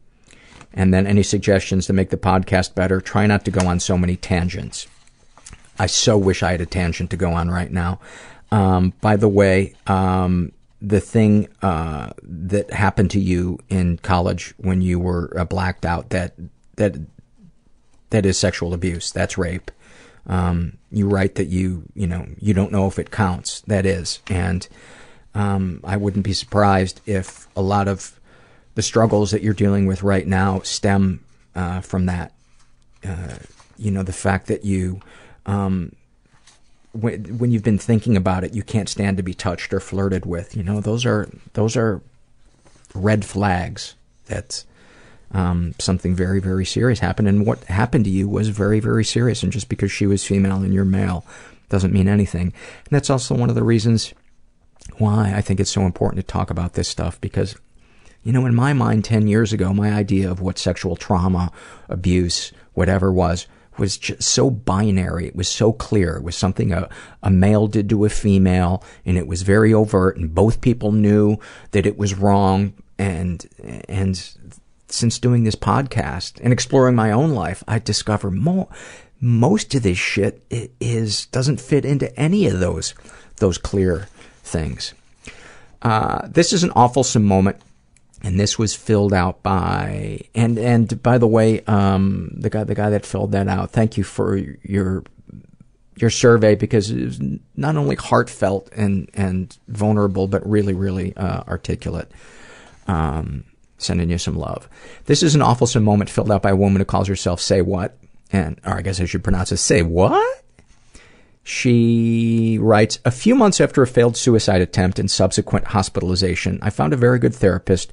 And 0.72 0.92
then 0.92 1.06
any 1.06 1.22
suggestions 1.22 1.86
to 1.86 1.92
make 1.92 2.10
the 2.10 2.16
podcast 2.16 2.74
better? 2.74 3.00
Try 3.00 3.26
not 3.26 3.44
to 3.44 3.50
go 3.50 3.66
on 3.66 3.80
so 3.80 3.98
many 3.98 4.16
tangents. 4.16 4.86
I 5.78 5.86
so 5.86 6.16
wish 6.16 6.42
I 6.42 6.52
had 6.52 6.60
a 6.60 6.66
tangent 6.66 7.10
to 7.10 7.16
go 7.16 7.32
on 7.32 7.50
right 7.50 7.70
now. 7.70 8.00
Um, 8.50 8.92
by 9.00 9.16
the 9.16 9.28
way, 9.28 9.74
um, 9.86 10.52
the 10.80 11.00
thing 11.00 11.48
uh, 11.62 12.10
that 12.22 12.72
happened 12.72 13.10
to 13.12 13.20
you 13.20 13.58
in 13.68 13.98
college 13.98 14.54
when 14.58 14.80
you 14.80 14.98
were 14.98 15.32
uh, 15.38 15.44
blacked 15.44 15.84
out 15.84 16.10
that 16.10 16.34
that 16.76 16.96
that 18.14 18.24
is 18.24 18.38
sexual 18.38 18.72
abuse. 18.72 19.10
That's 19.10 19.36
rape. 19.36 19.72
Um, 20.26 20.78
you 20.92 21.08
write 21.08 21.34
that 21.34 21.46
you 21.46 21.82
you 21.94 22.06
know 22.06 22.26
you 22.38 22.54
don't 22.54 22.70
know 22.70 22.86
if 22.86 22.98
it 22.98 23.10
counts. 23.10 23.60
That 23.62 23.84
is, 23.84 24.20
and 24.28 24.66
um, 25.34 25.80
I 25.82 25.96
wouldn't 25.96 26.24
be 26.24 26.32
surprised 26.32 27.00
if 27.06 27.48
a 27.56 27.60
lot 27.60 27.88
of 27.88 28.18
the 28.76 28.82
struggles 28.82 29.32
that 29.32 29.42
you're 29.42 29.52
dealing 29.52 29.86
with 29.86 30.02
right 30.02 30.26
now 30.26 30.60
stem 30.60 31.24
uh, 31.56 31.80
from 31.80 32.06
that. 32.06 32.32
Uh, 33.04 33.34
you 33.76 33.90
know, 33.90 34.04
the 34.04 34.12
fact 34.12 34.46
that 34.46 34.64
you 34.64 35.00
um, 35.44 35.92
when 36.92 37.38
when 37.38 37.50
you've 37.50 37.64
been 37.64 37.78
thinking 37.78 38.16
about 38.16 38.44
it, 38.44 38.54
you 38.54 38.62
can't 38.62 38.88
stand 38.88 39.16
to 39.16 39.24
be 39.24 39.34
touched 39.34 39.74
or 39.74 39.80
flirted 39.80 40.24
with. 40.24 40.56
You 40.56 40.62
know, 40.62 40.80
those 40.80 41.04
are 41.04 41.28
those 41.54 41.76
are 41.76 42.00
red 42.94 43.24
flags. 43.24 43.96
That's 44.26 44.64
um, 45.34 45.74
something 45.78 46.14
very 46.14 46.40
very 46.40 46.64
serious 46.64 47.00
happened, 47.00 47.28
and 47.28 47.46
what 47.46 47.62
happened 47.64 48.04
to 48.04 48.10
you 48.10 48.28
was 48.28 48.48
very 48.48 48.80
very 48.80 49.04
serious. 49.04 49.42
And 49.42 49.52
just 49.52 49.68
because 49.68 49.92
she 49.92 50.06
was 50.06 50.24
female 50.24 50.62
and 50.62 50.72
you're 50.72 50.84
male 50.84 51.24
doesn't 51.68 51.92
mean 51.92 52.08
anything. 52.08 52.52
And 52.52 52.90
that's 52.90 53.10
also 53.10 53.34
one 53.34 53.48
of 53.48 53.54
the 53.54 53.62
reasons 53.62 54.14
why 54.98 55.32
I 55.34 55.40
think 55.40 55.60
it's 55.60 55.70
so 55.70 55.82
important 55.82 56.26
to 56.26 56.32
talk 56.32 56.50
about 56.50 56.74
this 56.74 56.88
stuff 56.88 57.20
because. 57.20 57.56
You 58.26 58.32
know, 58.32 58.46
in 58.46 58.54
my 58.54 58.72
mind, 58.72 59.04
10 59.04 59.28
years 59.28 59.52
ago, 59.52 59.74
my 59.74 59.92
idea 59.92 60.30
of 60.30 60.40
what 60.40 60.58
sexual 60.58 60.96
trauma, 60.96 61.52
abuse, 61.90 62.52
whatever 62.72 63.12
was, 63.12 63.46
was 63.78 63.98
just 63.98 64.22
so 64.22 64.50
binary. 64.50 65.26
It 65.26 65.36
was 65.36 65.48
so 65.48 65.72
clear. 65.72 66.16
It 66.16 66.22
was 66.22 66.36
something 66.36 66.72
a, 66.72 66.88
a 67.22 67.30
male 67.30 67.66
did 67.66 67.88
to 67.90 68.04
a 68.04 68.08
female, 68.08 68.82
and 69.04 69.16
it 69.16 69.26
was 69.26 69.42
very 69.42 69.74
overt, 69.74 70.16
and 70.16 70.34
both 70.34 70.60
people 70.60 70.92
knew 70.92 71.38
that 71.72 71.86
it 71.86 71.96
was 71.96 72.14
wrong. 72.14 72.74
And 72.98 73.46
and 73.88 74.16
since 74.94 75.18
doing 75.18 75.44
this 75.44 75.56
podcast 75.56 76.40
and 76.42 76.52
exploring 76.52 76.94
my 76.94 77.10
own 77.10 77.30
life, 77.30 77.62
I 77.66 77.78
discover 77.78 78.30
more. 78.30 78.68
Most 79.20 79.74
of 79.74 79.82
this 79.82 79.98
shit 79.98 80.44
is 80.50 81.26
doesn't 81.26 81.60
fit 81.60 81.84
into 81.84 82.14
any 82.18 82.46
of 82.46 82.60
those 82.60 82.94
those 83.36 83.58
clear 83.58 84.08
things. 84.42 84.94
Uh, 85.82 86.26
this 86.28 86.52
is 86.52 86.64
an 86.64 86.72
awful 86.74 87.04
moment 87.20 87.60
and 88.24 88.40
this 88.40 88.58
was 88.58 88.74
filled 88.74 89.12
out 89.12 89.42
by 89.42 90.18
and 90.34 90.58
and 90.58 91.02
by 91.02 91.18
the 91.18 91.26
way 91.26 91.60
um 91.66 92.30
the 92.34 92.48
guy 92.50 92.64
the 92.64 92.74
guy 92.74 92.90
that 92.90 93.04
filled 93.04 93.32
that 93.32 93.46
out 93.46 93.70
thank 93.70 93.98
you 93.98 94.02
for 94.02 94.36
your 94.62 95.04
your 95.96 96.10
survey 96.10 96.54
because 96.54 96.90
it 96.90 97.04
was 97.04 97.20
not 97.54 97.76
only 97.76 97.94
heartfelt 97.94 98.70
and 98.72 99.10
and 99.14 99.58
vulnerable 99.68 100.26
but 100.26 100.44
really 100.48 100.72
really 100.72 101.14
uh, 101.16 101.42
articulate 101.46 102.10
um 102.88 103.44
sending 103.84 104.10
you 104.10 104.18
some 104.18 104.36
love 104.36 104.68
this 105.06 105.22
is 105.22 105.34
an 105.34 105.42
awful 105.42 105.68
moment 105.80 106.10
filled 106.10 106.30
out 106.30 106.42
by 106.42 106.50
a 106.50 106.56
woman 106.56 106.80
who 106.80 106.84
calls 106.84 107.08
herself 107.08 107.40
say 107.40 107.62
what 107.62 107.96
and 108.32 108.60
or 108.64 108.78
i 108.78 108.82
guess 108.82 109.00
i 109.00 109.04
should 109.04 109.24
pronounce 109.24 109.52
it 109.52 109.58
say 109.58 109.82
what 109.82 110.44
she 111.46 112.58
writes, 112.58 112.98
A 113.04 113.10
few 113.10 113.34
months 113.34 113.60
after 113.60 113.82
a 113.82 113.86
failed 113.86 114.16
suicide 114.16 114.62
attempt 114.62 114.98
and 114.98 115.10
subsequent 115.10 115.66
hospitalization, 115.66 116.58
I 116.62 116.70
found 116.70 116.94
a 116.94 116.96
very 116.96 117.18
good 117.18 117.34
therapist 117.34 117.92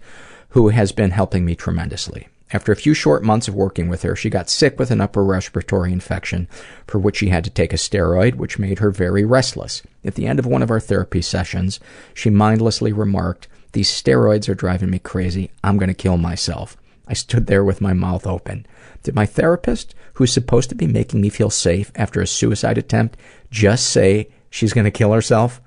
who 0.50 0.70
has 0.70 0.94
been 0.94 1.12
helping 1.12 1.44
me 1.44 1.56
tremendously. 1.56 2.30
After 2.54 2.72
a 2.72 2.78
few 2.78 2.94
short 2.94 3.24
months 3.24 3.48
of 3.48 3.56
working 3.56 3.90
with 3.90 4.04
her, 4.04 4.16
she 4.16 4.30
got 4.30 4.50
sick 4.50 4.80
with 4.80 4.90
an 4.90 5.02
upper 5.02 5.24
respiratory 5.24 5.92
infection 5.92 6.48
for 6.88 6.98
which 7.00 7.18
she 7.18 7.28
had 7.28 7.44
to 7.44 7.50
take 7.50 7.74
a 7.74 7.78
steroid, 7.78 8.36
which 8.36 8.60
made 8.60 8.80
her 8.80 8.90
very 8.90 9.24
restless. 9.24 9.82
At 10.04 10.16
the 10.16 10.28
end 10.28 10.40
of 10.40 10.46
one 10.46 10.62
of 10.62 10.72
our 10.72 10.80
therapy 10.80 11.22
sessions, 11.22 11.80
she 12.14 12.30
mindlessly 12.30 12.92
remarked, 12.94 13.48
These 13.74 13.90
steroids 13.90 14.50
are 14.50 14.56
driving 14.56 14.90
me 14.90 15.00
crazy. 15.00 15.52
I'm 15.64 15.78
going 15.78 15.90
to 15.90 15.94
kill 15.94 16.18
myself. 16.18 16.78
I 17.08 17.14
stood 17.14 17.48
there 17.48 17.64
with 17.64 17.82
my 17.82 17.94
mouth 17.94 18.28
open. 18.28 18.66
Did 19.04 19.16
my 19.16 19.26
therapist, 19.26 19.96
who's 20.14 20.32
supposed 20.32 20.70
to 20.70 20.76
be 20.76 20.88
making 20.88 21.22
me 21.22 21.30
feel 21.30 21.50
safe 21.50 21.92
after 21.96 22.22
a 22.22 22.28
suicide 22.28 22.78
attempt, 22.78 23.18
just 23.50 23.88
say 23.90 24.30
she's 24.50 24.74
going 24.74 24.86
to 24.86 24.92
kill 24.92 25.12
herself? 25.12 25.62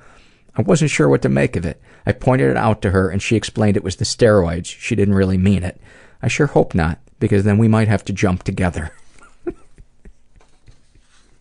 I 0.56 0.62
wasn't 0.62 0.90
sure 0.90 1.09
what 1.09 1.22
to 1.22 1.28
make 1.28 1.56
of 1.56 1.66
it. 1.66 1.81
I 2.06 2.12
pointed 2.12 2.51
it 2.51 2.56
out 2.56 2.81
to 2.82 2.90
her 2.90 3.09
and 3.10 3.20
she 3.20 3.36
explained 3.36 3.76
it 3.76 3.85
was 3.85 3.97
the 3.97 4.05
steroids. 4.05 4.66
She 4.66 4.94
didn't 4.94 5.14
really 5.14 5.39
mean 5.39 5.62
it. 5.64 5.81
I 6.22 6.28
sure 6.28 6.47
hope 6.47 6.74
not, 6.74 6.98
because 7.18 7.44
then 7.44 7.59
we 7.59 7.68
might 7.68 7.89
have 7.89 8.05
to 8.06 8.12
jump 8.12 8.44
together. 8.44 8.93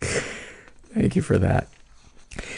Thank 0.00 1.16
you 1.16 1.22
for 1.22 1.38
that. 1.38 1.68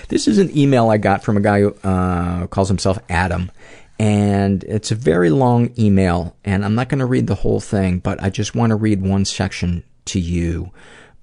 This 0.08 0.26
is 0.26 0.38
an 0.38 0.56
email 0.56 0.88
I 0.88 0.96
got 0.96 1.22
from 1.22 1.36
a 1.36 1.40
guy 1.40 1.60
who 1.60 1.74
uh, 1.84 2.46
calls 2.46 2.68
himself 2.68 2.98
Adam. 3.08 3.50
And 3.98 4.62
it's 4.64 4.90
a 4.90 4.94
very 4.94 5.31
long 5.31 5.73
email, 5.78 6.36
and 6.44 6.64
I'm 6.64 6.74
not 6.74 6.90
going 6.90 6.98
to 6.98 7.06
read 7.06 7.27
the 7.27 7.35
whole 7.35 7.60
thing, 7.60 7.98
but 7.98 8.23
I 8.23 8.28
just 8.28 8.55
want 8.55 8.70
to 8.70 8.77
read 8.77 9.01
one 9.01 9.24
section 9.24 9.85
to 10.06 10.20
you. 10.20 10.70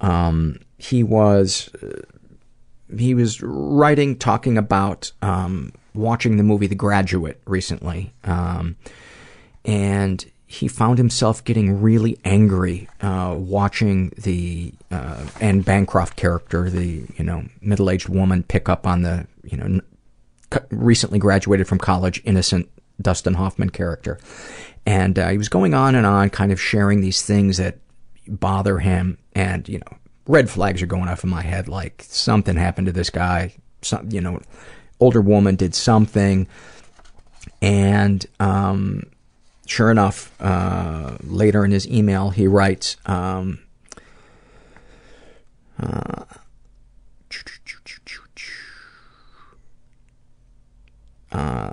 Um, 0.01 0.59
he 0.77 1.03
was 1.03 1.69
he 2.97 3.13
was 3.13 3.41
writing, 3.41 4.17
talking 4.17 4.57
about 4.57 5.11
um, 5.21 5.71
watching 5.93 6.37
the 6.37 6.43
movie 6.43 6.67
The 6.67 6.75
Graduate 6.75 7.41
recently, 7.45 8.13
um, 8.23 8.75
and 9.65 10.25
he 10.45 10.67
found 10.67 10.97
himself 10.97 11.43
getting 11.43 11.81
really 11.81 12.19
angry 12.23 12.87
uh, 13.01 13.35
watching 13.37 14.09
the 14.17 14.73
uh, 14.91 15.25
Anne 15.41 15.61
Bancroft 15.61 16.15
character, 16.15 16.69
the 16.69 17.05
you 17.17 17.23
know 17.23 17.45
middle-aged 17.61 18.09
woman, 18.09 18.43
pick 18.43 18.69
up 18.69 18.85
on 18.85 19.01
the 19.01 19.27
you 19.43 19.57
know 19.57 19.81
recently 20.69 21.19
graduated 21.19 21.67
from 21.67 21.79
college, 21.79 22.21
innocent 22.25 22.69
Dustin 23.01 23.35
Hoffman 23.35 23.69
character, 23.69 24.19
and 24.85 25.17
uh, 25.17 25.29
he 25.29 25.37
was 25.37 25.49
going 25.49 25.73
on 25.73 25.95
and 25.95 26.05
on, 26.05 26.29
kind 26.29 26.51
of 26.51 26.61
sharing 26.61 27.01
these 27.01 27.21
things 27.21 27.57
that 27.57 27.77
bother 28.27 28.79
him, 28.79 29.17
and 29.33 29.67
you 29.67 29.79
know 29.79 29.97
red 30.27 30.49
flags 30.49 30.81
are 30.81 30.87
going 30.87 31.09
off 31.09 31.23
in 31.23 31.29
my 31.29 31.41
head 31.41 31.67
like 31.67 32.03
something 32.07 32.55
happened 32.55 32.87
to 32.87 32.93
this 32.93 33.09
guy. 33.09 33.53
Some 33.81 34.09
you 34.11 34.21
know 34.21 34.39
older 34.99 35.21
woman 35.21 35.55
did 35.55 35.75
something. 35.75 36.47
And 37.61 38.25
um 38.39 39.03
sure 39.65 39.91
enough 39.91 40.33
uh 40.41 41.17
later 41.23 41.63
in 41.65 41.71
his 41.71 41.87
email 41.87 42.29
he 42.29 42.47
writes 42.47 42.97
um 43.05 43.59
uh, 45.79 46.25
uh, 51.33 51.71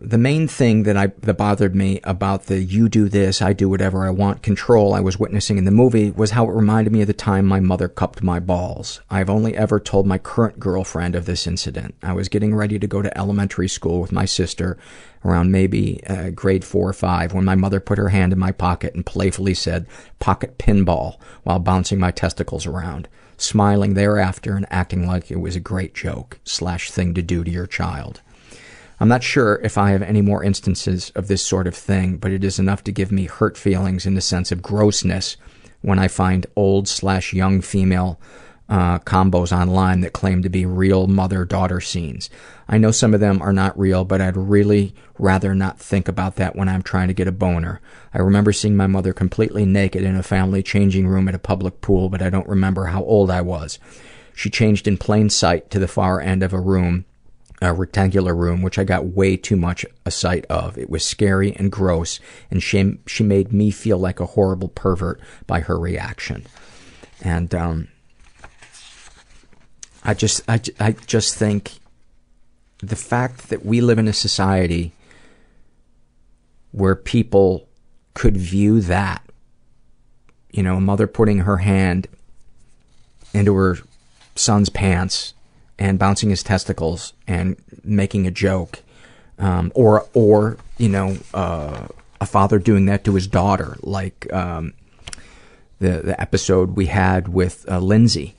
the 0.00 0.18
main 0.18 0.48
thing 0.48 0.82
that 0.82 0.96
I 0.96 1.06
that 1.06 1.34
bothered 1.34 1.74
me 1.74 2.00
about 2.04 2.44
the 2.44 2.60
you 2.60 2.88
do 2.88 3.08
this, 3.08 3.40
I 3.40 3.52
do 3.52 3.68
whatever 3.68 4.04
I 4.04 4.10
want 4.10 4.42
control 4.42 4.92
I 4.92 5.00
was 5.00 5.18
witnessing 5.18 5.56
in 5.56 5.64
the 5.64 5.70
movie 5.70 6.10
was 6.10 6.32
how 6.32 6.44
it 6.44 6.54
reminded 6.54 6.92
me 6.92 7.00
of 7.00 7.06
the 7.06 7.14
time 7.14 7.46
my 7.46 7.60
mother 7.60 7.88
cupped 7.88 8.22
my 8.22 8.40
balls. 8.40 9.00
I've 9.08 9.30
only 9.30 9.56
ever 9.56 9.80
told 9.80 10.06
my 10.06 10.18
current 10.18 10.58
girlfriend 10.58 11.14
of 11.14 11.24
this 11.24 11.46
incident. 11.46 11.94
I 12.02 12.12
was 12.12 12.28
getting 12.28 12.54
ready 12.54 12.78
to 12.78 12.86
go 12.86 13.00
to 13.00 13.16
elementary 13.16 13.68
school 13.68 14.00
with 14.00 14.12
my 14.12 14.24
sister 14.24 14.76
around 15.24 15.52
maybe 15.52 16.04
uh, 16.06 16.30
grade 16.30 16.64
four 16.64 16.88
or 16.88 16.92
five 16.92 17.32
when 17.32 17.44
my 17.44 17.54
mother 17.54 17.80
put 17.80 17.98
her 17.98 18.10
hand 18.10 18.32
in 18.32 18.38
my 18.38 18.52
pocket 18.52 18.94
and 18.94 19.06
playfully 19.06 19.54
said 19.54 19.86
pocket 20.18 20.58
pinball 20.58 21.18
while 21.44 21.58
bouncing 21.58 21.98
my 21.98 22.10
testicles 22.10 22.66
around 22.66 23.08
smiling 23.44 23.94
thereafter 23.94 24.56
and 24.56 24.66
acting 24.70 25.06
like 25.06 25.30
it 25.30 25.40
was 25.40 25.54
a 25.54 25.60
great 25.60 25.94
joke 25.94 26.38
slash 26.44 26.90
thing 26.90 27.14
to 27.14 27.22
do 27.22 27.44
to 27.44 27.50
your 27.50 27.66
child. 27.66 28.20
I'm 29.00 29.08
not 29.08 29.22
sure 29.22 29.60
if 29.62 29.76
I 29.76 29.90
have 29.90 30.02
any 30.02 30.22
more 30.22 30.44
instances 30.44 31.10
of 31.14 31.28
this 31.28 31.44
sort 31.44 31.66
of 31.66 31.74
thing, 31.74 32.16
but 32.16 32.32
it 32.32 32.44
is 32.44 32.58
enough 32.58 32.84
to 32.84 32.92
give 32.92 33.12
me 33.12 33.26
hurt 33.26 33.56
feelings 33.56 34.06
in 34.06 34.14
the 34.14 34.20
sense 34.20 34.52
of 34.52 34.62
grossness 34.62 35.36
when 35.82 35.98
I 35.98 36.08
find 36.08 36.46
old 36.56 36.88
slash 36.88 37.32
young 37.32 37.60
female 37.60 38.18
uh, 38.68 38.98
combos 39.00 39.56
online 39.56 40.00
that 40.00 40.12
claim 40.12 40.42
to 40.42 40.48
be 40.48 40.64
real 40.64 41.06
mother-daughter 41.06 41.80
scenes. 41.80 42.30
I 42.66 42.78
know 42.78 42.90
some 42.90 43.12
of 43.12 43.20
them 43.20 43.42
are 43.42 43.52
not 43.52 43.78
real, 43.78 44.04
but 44.04 44.20
I'd 44.20 44.36
really 44.36 44.94
rather 45.18 45.54
not 45.54 45.78
think 45.78 46.08
about 46.08 46.36
that 46.36 46.56
when 46.56 46.68
I'm 46.68 46.82
trying 46.82 47.08
to 47.08 47.14
get 47.14 47.28
a 47.28 47.32
boner. 47.32 47.80
I 48.14 48.18
remember 48.18 48.52
seeing 48.52 48.76
my 48.76 48.86
mother 48.86 49.12
completely 49.12 49.66
naked 49.66 50.02
in 50.02 50.16
a 50.16 50.22
family 50.22 50.62
changing 50.62 51.06
room 51.06 51.28
at 51.28 51.34
a 51.34 51.38
public 51.38 51.82
pool, 51.82 52.08
but 52.08 52.22
I 52.22 52.30
don't 52.30 52.48
remember 52.48 52.86
how 52.86 53.04
old 53.04 53.30
I 53.30 53.42
was. 53.42 53.78
She 54.34 54.50
changed 54.50 54.88
in 54.88 54.96
plain 54.96 55.28
sight 55.28 55.70
to 55.70 55.78
the 55.78 55.86
far 55.86 56.20
end 56.20 56.42
of 56.42 56.54
a 56.54 56.60
room, 56.60 57.04
a 57.60 57.72
rectangular 57.72 58.34
room, 58.34 58.62
which 58.62 58.78
I 58.78 58.84
got 58.84 59.04
way 59.04 59.36
too 59.36 59.56
much 59.56 59.84
a 60.06 60.10
sight 60.10 60.46
of. 60.46 60.78
It 60.78 60.88
was 60.88 61.04
scary 61.04 61.54
and 61.54 61.70
gross, 61.70 62.18
and 62.50 62.62
she, 62.62 62.98
she 63.06 63.22
made 63.22 63.52
me 63.52 63.70
feel 63.70 63.98
like 63.98 64.20
a 64.20 64.26
horrible 64.26 64.68
pervert 64.68 65.20
by 65.46 65.60
her 65.60 65.78
reaction. 65.78 66.46
And, 67.22 67.54
um, 67.54 67.88
I 70.04 70.14
just, 70.14 70.42
I, 70.48 70.60
I 70.78 70.92
just 70.92 71.34
think 71.36 71.72
the 72.78 72.96
fact 72.96 73.48
that 73.48 73.64
we 73.64 73.80
live 73.80 73.98
in 73.98 74.08
a 74.08 74.12
society 74.12 74.92
where 76.72 76.94
people 76.94 77.66
could 78.12 78.36
view 78.36 78.80
that, 78.82 79.22
you 80.50 80.62
know, 80.62 80.76
a 80.76 80.80
mother 80.80 81.06
putting 81.06 81.40
her 81.40 81.58
hand 81.58 82.06
into 83.32 83.54
her 83.54 83.78
son's 84.36 84.68
pants 84.68 85.34
and 85.78 85.98
bouncing 85.98 86.30
his 86.30 86.42
testicles 86.42 87.12
and 87.26 87.56
making 87.82 88.26
a 88.26 88.30
joke, 88.30 88.80
um, 89.38 89.72
or 89.74 90.06
or 90.14 90.56
you 90.78 90.88
know, 90.88 91.16
uh, 91.32 91.86
a 92.20 92.26
father 92.26 92.58
doing 92.58 92.86
that 92.86 93.04
to 93.04 93.14
his 93.14 93.26
daughter, 93.26 93.76
like 93.82 94.32
um, 94.32 94.74
the 95.80 96.00
the 96.02 96.20
episode 96.20 96.76
we 96.76 96.86
had 96.86 97.28
with 97.28 97.64
uh, 97.68 97.78
Lindsay 97.78 98.34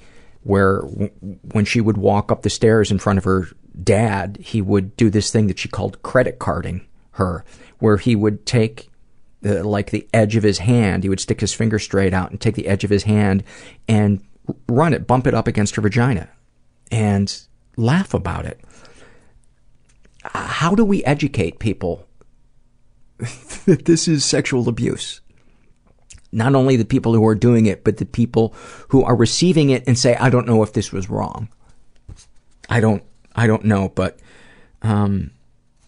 where 0.45 0.81
when 0.81 1.65
she 1.65 1.81
would 1.81 1.97
walk 1.97 2.31
up 2.31 2.43
the 2.43 2.51
stairs 2.51 2.91
in 2.91 2.99
front 2.99 3.17
of 3.17 3.23
her 3.23 3.47
dad, 3.83 4.37
he 4.39 4.61
would 4.61 4.95
do 4.95 5.09
this 5.09 5.31
thing 5.31 5.47
that 5.47 5.57
she 5.57 5.67
called 5.67 6.03
credit 6.03 6.37
carding 6.37 6.85
her, 7.13 7.43
where 7.79 7.97
he 7.97 8.15
would 8.15 8.45
take 8.45 8.87
the, 9.41 9.63
like 9.63 9.89
the 9.89 10.07
edge 10.13 10.35
of 10.35 10.43
his 10.43 10.59
hand, 10.59 11.01
he 11.01 11.09
would 11.09 11.19
stick 11.19 11.41
his 11.41 11.51
finger 11.51 11.79
straight 11.79 12.13
out 12.13 12.29
and 12.29 12.39
take 12.39 12.53
the 12.53 12.67
edge 12.67 12.83
of 12.83 12.91
his 12.91 13.03
hand 13.03 13.43
and 13.87 14.23
run 14.69 14.93
it, 14.93 15.07
bump 15.07 15.25
it 15.25 15.33
up 15.33 15.47
against 15.47 15.75
her 15.75 15.81
vagina, 15.81 16.29
and 16.91 17.41
laugh 17.75 18.13
about 18.13 18.45
it. 18.45 18.61
How 20.25 20.75
do 20.75 20.85
we 20.85 21.03
educate 21.05 21.57
people 21.57 22.07
that 23.65 23.85
this 23.85 24.07
is 24.07 24.23
sexual 24.23 24.69
abuse? 24.69 25.21
Not 26.35 26.53
only 26.53 26.75
the 26.75 26.85
people 26.85 27.13
who 27.13 27.25
are 27.25 27.33
doing 27.33 27.65
it, 27.65 27.83
but 27.83 27.97
the 27.97 28.05
people 28.05 28.53
who 28.89 29.03
are 29.03 29.15
receiving 29.15 29.69
it 29.69 29.83
and 29.87 29.97
say, 29.97 30.15
I 30.15 30.29
don't 30.29 30.45
know 30.45 30.61
if 30.63 30.73
this 30.73 30.91
was 30.91 31.09
wrong. 31.09 31.47
I 32.69 32.81
don't, 32.81 33.03
I 33.35 33.47
don't 33.47 33.63
know, 33.63 33.89
but, 33.89 34.19
um, 34.81 35.31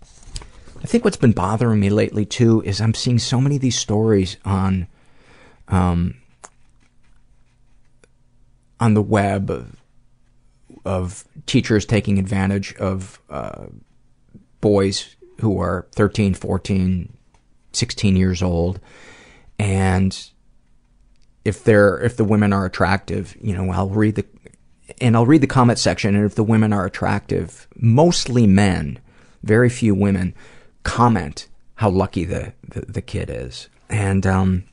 I 0.02 0.86
think 0.86 1.04
what's 1.04 1.18
been 1.18 1.34
bothering 1.34 1.80
me 1.80 1.90
lately 1.90 2.26
too 2.26 2.62
is 2.64 2.80
I'm 2.80 2.94
seeing 2.94 3.20
so 3.20 3.42
many 3.42 3.58
of 3.58 3.62
these 3.62 3.78
stories 3.78 4.38
on, 4.46 4.88
um, 5.68 6.16
on 8.80 8.94
the 8.94 9.02
web 9.02 9.50
of, 9.50 9.76
of 10.86 11.26
teachers 11.46 11.86
taking 11.86 12.20
advantage 12.20 12.74
of, 12.76 13.20
uh, 13.30 13.66
boys 14.62 15.16
who 15.42 15.60
are 15.60 15.88
13, 15.92 16.36
14, 16.36 17.12
16 17.74 18.16
years 18.16 18.42
old 18.42 18.80
and 19.60 20.30
if 21.48 21.64
they're 21.64 21.98
if 22.00 22.18
the 22.18 22.26
women 22.26 22.52
are 22.52 22.66
attractive, 22.66 23.38
you 23.40 23.56
know, 23.56 23.72
I'll 23.72 23.88
read 23.88 24.16
the 24.16 24.26
and 25.00 25.16
I'll 25.16 25.26
read 25.26 25.40
the 25.40 25.48
comment 25.48 25.80
section 25.80 26.14
and 26.14 26.26
if 26.26 26.36
the 26.36 26.44
women 26.44 26.74
are 26.74 26.86
attractive, 26.86 27.68
mostly 27.74 28.46
men, 28.46 29.00
very 29.44 29.70
few 29.70 29.96
women 29.96 30.36
comment 30.84 31.48
how 31.76 31.90
lucky 31.90 32.26
the 32.26 32.52
the, 32.68 32.82
the 32.82 33.02
kid 33.02 33.30
is. 33.30 33.70
And 33.90 34.28
um 34.28 34.66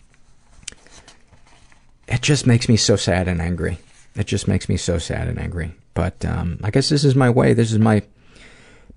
it 2.09 2.23
just 2.23 2.45
makes 2.45 2.69
me 2.69 2.77
so 2.77 2.97
sad 2.97 3.29
and 3.29 3.41
angry. 3.41 3.79
It 4.17 4.27
just 4.27 4.49
makes 4.49 4.69
me 4.69 4.77
so 4.77 4.99
sad 4.99 5.29
and 5.29 5.39
angry. 5.39 5.77
But 5.95 6.25
um 6.25 6.59
I 6.65 6.73
guess 6.73 6.89
this 6.89 7.05
is 7.05 7.15
my 7.15 7.31
way. 7.31 7.55
This 7.55 7.71
is 7.71 7.79
my 7.79 8.03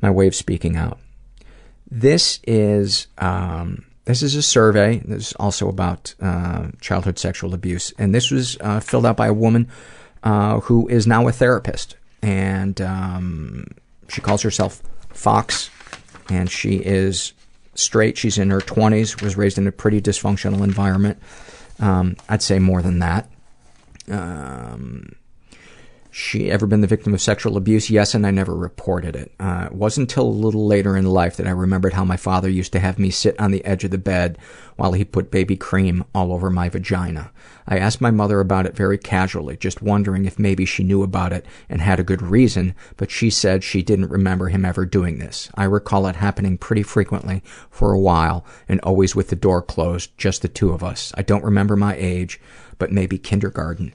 my 0.02 0.10
way 0.10 0.26
of 0.26 0.34
speaking 0.34 0.76
out. 0.76 0.98
This 1.92 2.40
is 2.48 3.06
um 3.20 3.86
this 4.08 4.24
is 4.24 4.36
a 4.36 4.42
survey. 4.42 5.00
This 5.06 5.28
is 5.28 5.34
also 5.34 5.68
about 5.68 6.16
uh, 6.22 6.70
childhood 6.82 7.20
sexual 7.20 7.54
abuse, 7.54 7.94
and 7.98 8.16
this 8.16 8.32
was 8.32 8.58
uh, 8.62 8.80
filled 8.80 9.06
out 9.06 9.18
by 9.18 9.28
a 9.28 9.34
woman 9.34 9.68
uh, 10.24 10.62
who 10.62 10.88
is 10.88 11.06
now 11.06 11.28
a 11.28 11.32
therapist, 11.32 11.98
and 12.22 12.80
um, 12.82 13.68
she 14.08 14.22
calls 14.22 14.42
herself 14.42 14.82
Fox, 15.10 15.70
and 16.30 16.50
she 16.50 16.78
is 16.78 17.34
straight. 17.76 18.18
She's 18.18 18.38
in 18.38 18.50
her 18.50 18.62
twenties. 18.62 19.22
Was 19.22 19.36
raised 19.36 19.58
in 19.58 19.68
a 19.68 19.72
pretty 19.72 20.02
dysfunctional 20.02 20.64
environment. 20.64 21.20
Um, 21.80 22.16
I'd 22.30 22.42
say 22.42 22.60
more 22.60 22.82
than 22.82 23.00
that. 23.00 23.30
Um, 24.10 25.16
she 26.18 26.50
ever 26.50 26.66
been 26.66 26.82
the 26.82 26.88
victim 26.88 27.14
of 27.14 27.22
sexual 27.22 27.58
abuse? 27.58 27.92
Yes, 27.92 28.16
and 28.16 28.26
I 28.26 28.32
never 28.32 28.56
reported 28.56 29.16
it. 29.16 29.32
Uh, 29.40 29.68
it 29.68 29.74
wasn't 29.74 30.10
until 30.10 30.26
a 30.26 30.30
little 30.30 30.66
later 30.66 30.98
in 30.98 31.06
life 31.06 31.38
that 31.38 31.46
I 31.46 31.52
remembered 31.52 31.94
how 31.94 32.04
my 32.04 32.18
father 32.18 32.50
used 32.50 32.72
to 32.74 32.80
have 32.80 32.98
me 32.98 33.12
sit 33.12 33.40
on 33.40 33.52
the 33.52 33.64
edge 33.64 33.84
of 33.84 33.92
the 33.92 34.00
bed 34.00 34.40
while 34.78 34.94
he 34.94 35.06
put 35.06 35.30
baby 35.30 35.56
cream 35.56 36.04
all 36.16 36.34
over 36.34 36.50
my 36.50 36.70
vagina. 36.70 37.32
I 37.68 37.78
asked 37.78 38.02
my 38.02 38.10
mother 38.10 38.40
about 38.40 38.66
it 38.66 38.76
very 38.76 38.98
casually, 38.98 39.58
just 39.58 39.84
wondering 39.84 40.26
if 40.26 40.40
maybe 40.40 40.66
she 40.66 40.84
knew 40.84 41.04
about 41.04 41.34
it 41.34 41.46
and 41.70 41.82
had 41.82 42.00
a 42.00 42.04
good 42.04 42.24
reason, 42.24 42.74
but 42.96 43.12
she 43.12 43.30
said 43.30 43.64
she 43.64 43.84
didn't 43.84 44.10
remember 44.10 44.48
him 44.48 44.66
ever 44.66 44.88
doing 44.88 45.20
this. 45.20 45.52
I 45.54 45.66
recall 45.66 46.08
it 46.08 46.16
happening 46.16 46.58
pretty 46.58 46.84
frequently 46.84 47.44
for 47.70 47.94
a 47.94 48.00
while 48.00 48.44
and 48.68 48.80
always 48.82 49.16
with 49.16 49.30
the 49.30 49.36
door 49.36 49.62
closed, 49.62 50.18
just 50.18 50.42
the 50.42 50.48
two 50.48 50.72
of 50.72 50.84
us. 50.84 51.12
I 51.16 51.22
don't 51.22 51.44
remember 51.44 51.76
my 51.76 51.96
age, 51.96 52.40
but 52.80 52.92
maybe 52.92 53.20
kindergarten. 53.20 53.94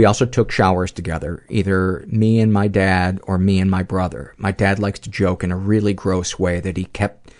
We 0.00 0.06
also 0.06 0.24
took 0.24 0.50
showers 0.50 0.92
together, 0.92 1.44
either 1.50 2.06
me 2.06 2.40
and 2.40 2.50
my 2.50 2.68
dad 2.68 3.20
or 3.24 3.36
me 3.36 3.60
and 3.60 3.70
my 3.70 3.82
brother. 3.82 4.32
My 4.38 4.50
dad 4.50 4.78
likes 4.78 4.98
to 5.00 5.10
joke 5.10 5.44
in 5.44 5.52
a 5.52 5.58
really 5.58 5.92
gross 5.92 6.38
way 6.38 6.58
that 6.58 6.78
he 6.78 6.86
kept 6.86 7.34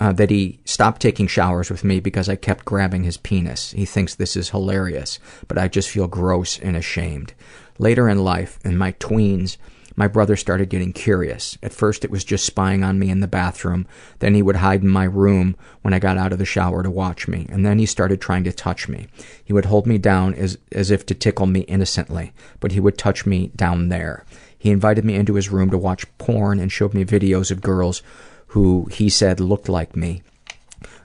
uh, 0.00 0.12
that 0.12 0.30
he 0.30 0.58
stopped 0.64 1.02
taking 1.02 1.26
showers 1.26 1.70
with 1.70 1.84
me 1.84 2.00
because 2.00 2.26
I 2.26 2.36
kept 2.36 2.64
grabbing 2.64 3.04
his 3.04 3.18
penis. 3.18 3.72
He 3.72 3.84
thinks 3.84 4.14
this 4.14 4.36
is 4.36 4.48
hilarious, 4.48 5.18
but 5.48 5.58
I 5.58 5.68
just 5.68 5.90
feel 5.90 6.08
gross 6.08 6.58
and 6.58 6.78
ashamed. 6.78 7.34
Later 7.78 8.08
in 8.08 8.24
life, 8.24 8.58
in 8.64 8.78
my 8.78 8.92
tweens, 8.92 9.58
my 9.98 10.06
brother 10.06 10.36
started 10.36 10.68
getting 10.68 10.92
curious. 10.92 11.58
At 11.60 11.72
first 11.72 12.04
it 12.04 12.10
was 12.10 12.22
just 12.22 12.46
spying 12.46 12.84
on 12.84 13.00
me 13.00 13.10
in 13.10 13.18
the 13.18 13.26
bathroom, 13.26 13.84
then 14.20 14.32
he 14.32 14.42
would 14.42 14.54
hide 14.54 14.82
in 14.82 14.88
my 14.88 15.02
room 15.02 15.56
when 15.82 15.92
I 15.92 15.98
got 15.98 16.16
out 16.16 16.32
of 16.32 16.38
the 16.38 16.44
shower 16.44 16.84
to 16.84 16.90
watch 16.90 17.26
me, 17.26 17.46
and 17.48 17.66
then 17.66 17.80
he 17.80 17.86
started 17.86 18.20
trying 18.20 18.44
to 18.44 18.52
touch 18.52 18.88
me. 18.88 19.08
He 19.44 19.52
would 19.52 19.64
hold 19.64 19.88
me 19.88 19.98
down 19.98 20.34
as, 20.34 20.56
as 20.70 20.92
if 20.92 21.04
to 21.06 21.16
tickle 21.16 21.46
me 21.46 21.62
innocently, 21.62 22.32
but 22.60 22.70
he 22.70 22.78
would 22.78 22.96
touch 22.96 23.26
me 23.26 23.50
down 23.56 23.88
there. 23.88 24.24
He 24.56 24.70
invited 24.70 25.04
me 25.04 25.16
into 25.16 25.34
his 25.34 25.50
room 25.50 25.68
to 25.70 25.78
watch 25.78 26.06
porn 26.16 26.60
and 26.60 26.70
showed 26.70 26.94
me 26.94 27.04
videos 27.04 27.50
of 27.50 27.60
girls 27.60 28.00
who 28.48 28.86
he 28.92 29.08
said 29.08 29.40
looked 29.40 29.68
like 29.68 29.96
me. 29.96 30.22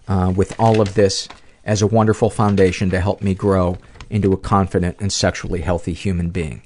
Uh, 0.08 0.32
with 0.36 0.54
all 0.60 0.82
of 0.82 0.94
this 0.94 1.28
as 1.66 1.82
a 1.82 1.88
wonderful 1.88 2.30
foundation 2.30 2.92
to 2.92 3.00
help 3.00 3.24
me 3.24 3.34
grow 3.34 3.80
into 4.12 4.34
a 4.34 4.38
confident 4.38 4.98
and 5.00 5.12
sexually 5.12 5.62
healthy 5.62 5.94
human 5.94 6.30
being. 6.30 6.62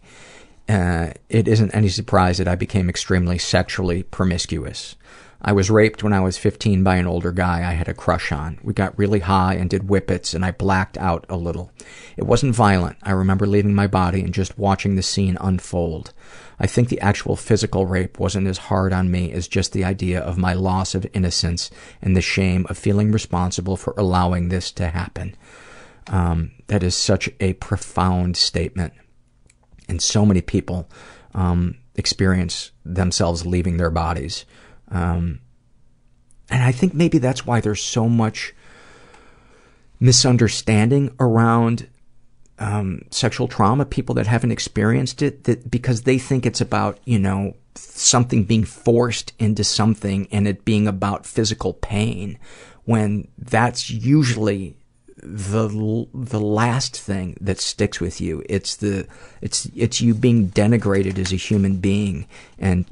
Uh, 0.68 1.12
it 1.30 1.48
isn't 1.48 1.74
any 1.74 1.90
surprise 1.90 2.38
that 2.40 2.48
I 2.48 2.56
became 2.56 2.90
extremely 2.90 3.38
sexually 3.38 4.04
promiscuous. 4.04 4.96
I 5.42 5.52
was 5.52 5.70
raped 5.70 6.04
when 6.04 6.14
I 6.14 6.20
was 6.20 6.38
15 6.38 6.84
by 6.84 6.96
an 6.96 7.06
older 7.06 7.32
guy 7.32 7.60
I 7.60 7.74
had 7.74 7.88
a 7.88 7.94
crush 7.94 8.32
on. 8.32 8.58
We 8.64 8.74
got 8.74 8.98
really 8.98 9.20
high 9.20 9.54
and 9.54 9.70
did 9.70 9.84
whippets, 9.84 10.34
and 10.34 10.44
I 10.44 10.52
blacked 10.52 10.98
out 10.98 11.26
a 11.30 11.38
little. 11.38 11.72
It 12.18 12.26
wasn't 12.26 12.56
violent. 12.56 12.98
I 13.04 13.12
remember 13.12 13.46
leaving 13.46 13.76
my 13.76 13.86
body 13.86 14.22
and 14.22 14.34
just 14.34 14.58
watching 14.58 14.96
the 14.96 15.04
scene 15.04 15.38
unfold. 15.40 16.12
I 16.60 16.66
think 16.66 16.90
the 16.90 17.02
actual 17.02 17.36
physical 17.36 17.86
rape 17.86 18.20
wasn't 18.20 18.48
as 18.48 18.58
hard 18.58 18.94
on 18.94 19.12
me 19.12 19.32
as 19.32 19.48
just 19.48 19.74
the 19.74 19.86
idea 19.86 20.20
of 20.20 20.40
my 20.40 20.54
loss 20.54 20.96
of 20.96 21.06
innocence 21.14 21.70
and 22.02 22.18
the 22.18 22.22
shame 22.22 22.66
of 22.68 22.78
feeling 22.78 23.12
responsible 23.12 23.78
for 23.78 23.94
allowing 23.96 24.50
this 24.50 24.72
to 24.72 24.88
happen. 24.88 25.36
Um, 26.08 26.52
that 26.66 26.82
is 26.82 26.96
such 26.96 27.30
a 27.40 27.54
profound 27.54 28.38
statement 28.38 28.94
and 29.88 30.02
so 30.02 30.26
many 30.26 30.42
people 30.42 30.90
um, 31.34 31.78
experience 31.96 32.72
themselves 32.86 33.46
leaving 33.46 33.78
their 33.78 33.92
bodies. 33.92 34.46
Um, 34.90 35.42
and 36.50 36.64
I 36.64 36.72
think 36.72 36.94
maybe 36.94 37.18
that's 37.18 37.46
why 37.46 37.60
there's 37.60 37.82
so 37.82 38.08
much 38.08 38.54
misunderstanding 40.00 41.14
around 41.20 41.90
um, 42.60 43.02
sexual 43.12 43.48
trauma, 43.48 43.86
people 43.86 44.16
that 44.16 44.28
haven't 44.28 44.52
experienced 44.52 45.22
it, 45.22 45.44
that 45.44 45.70
because 45.70 46.04
they 46.04 46.18
think 46.18 46.46
it's 46.46 46.62
about, 46.62 47.00
you 47.06 47.20
know, 47.20 47.56
something 47.76 48.44
being 48.44 48.64
forced 48.64 49.34
into 49.38 49.64
something 49.64 50.28
and 50.32 50.48
it 50.48 50.66
being 50.66 50.88
about 50.88 51.26
physical 51.26 51.74
pain, 51.74 52.40
when 52.86 53.28
that's 53.38 53.90
usually 53.90 54.78
the 55.18 56.08
the 56.14 56.40
last 56.40 57.00
thing 57.00 57.38
that 57.42 57.60
sticks 57.60 58.00
with 58.00 58.22
you. 58.22 58.44
It's 58.48 58.76
the 58.76 59.08
it's 59.42 59.70
it's 59.76 60.02
you 60.02 60.14
being 60.14 60.50
denigrated 60.50 61.18
as 61.18 61.34
a 61.34 61.38
human 61.38 61.78
being, 61.78 62.28
and 62.60 62.86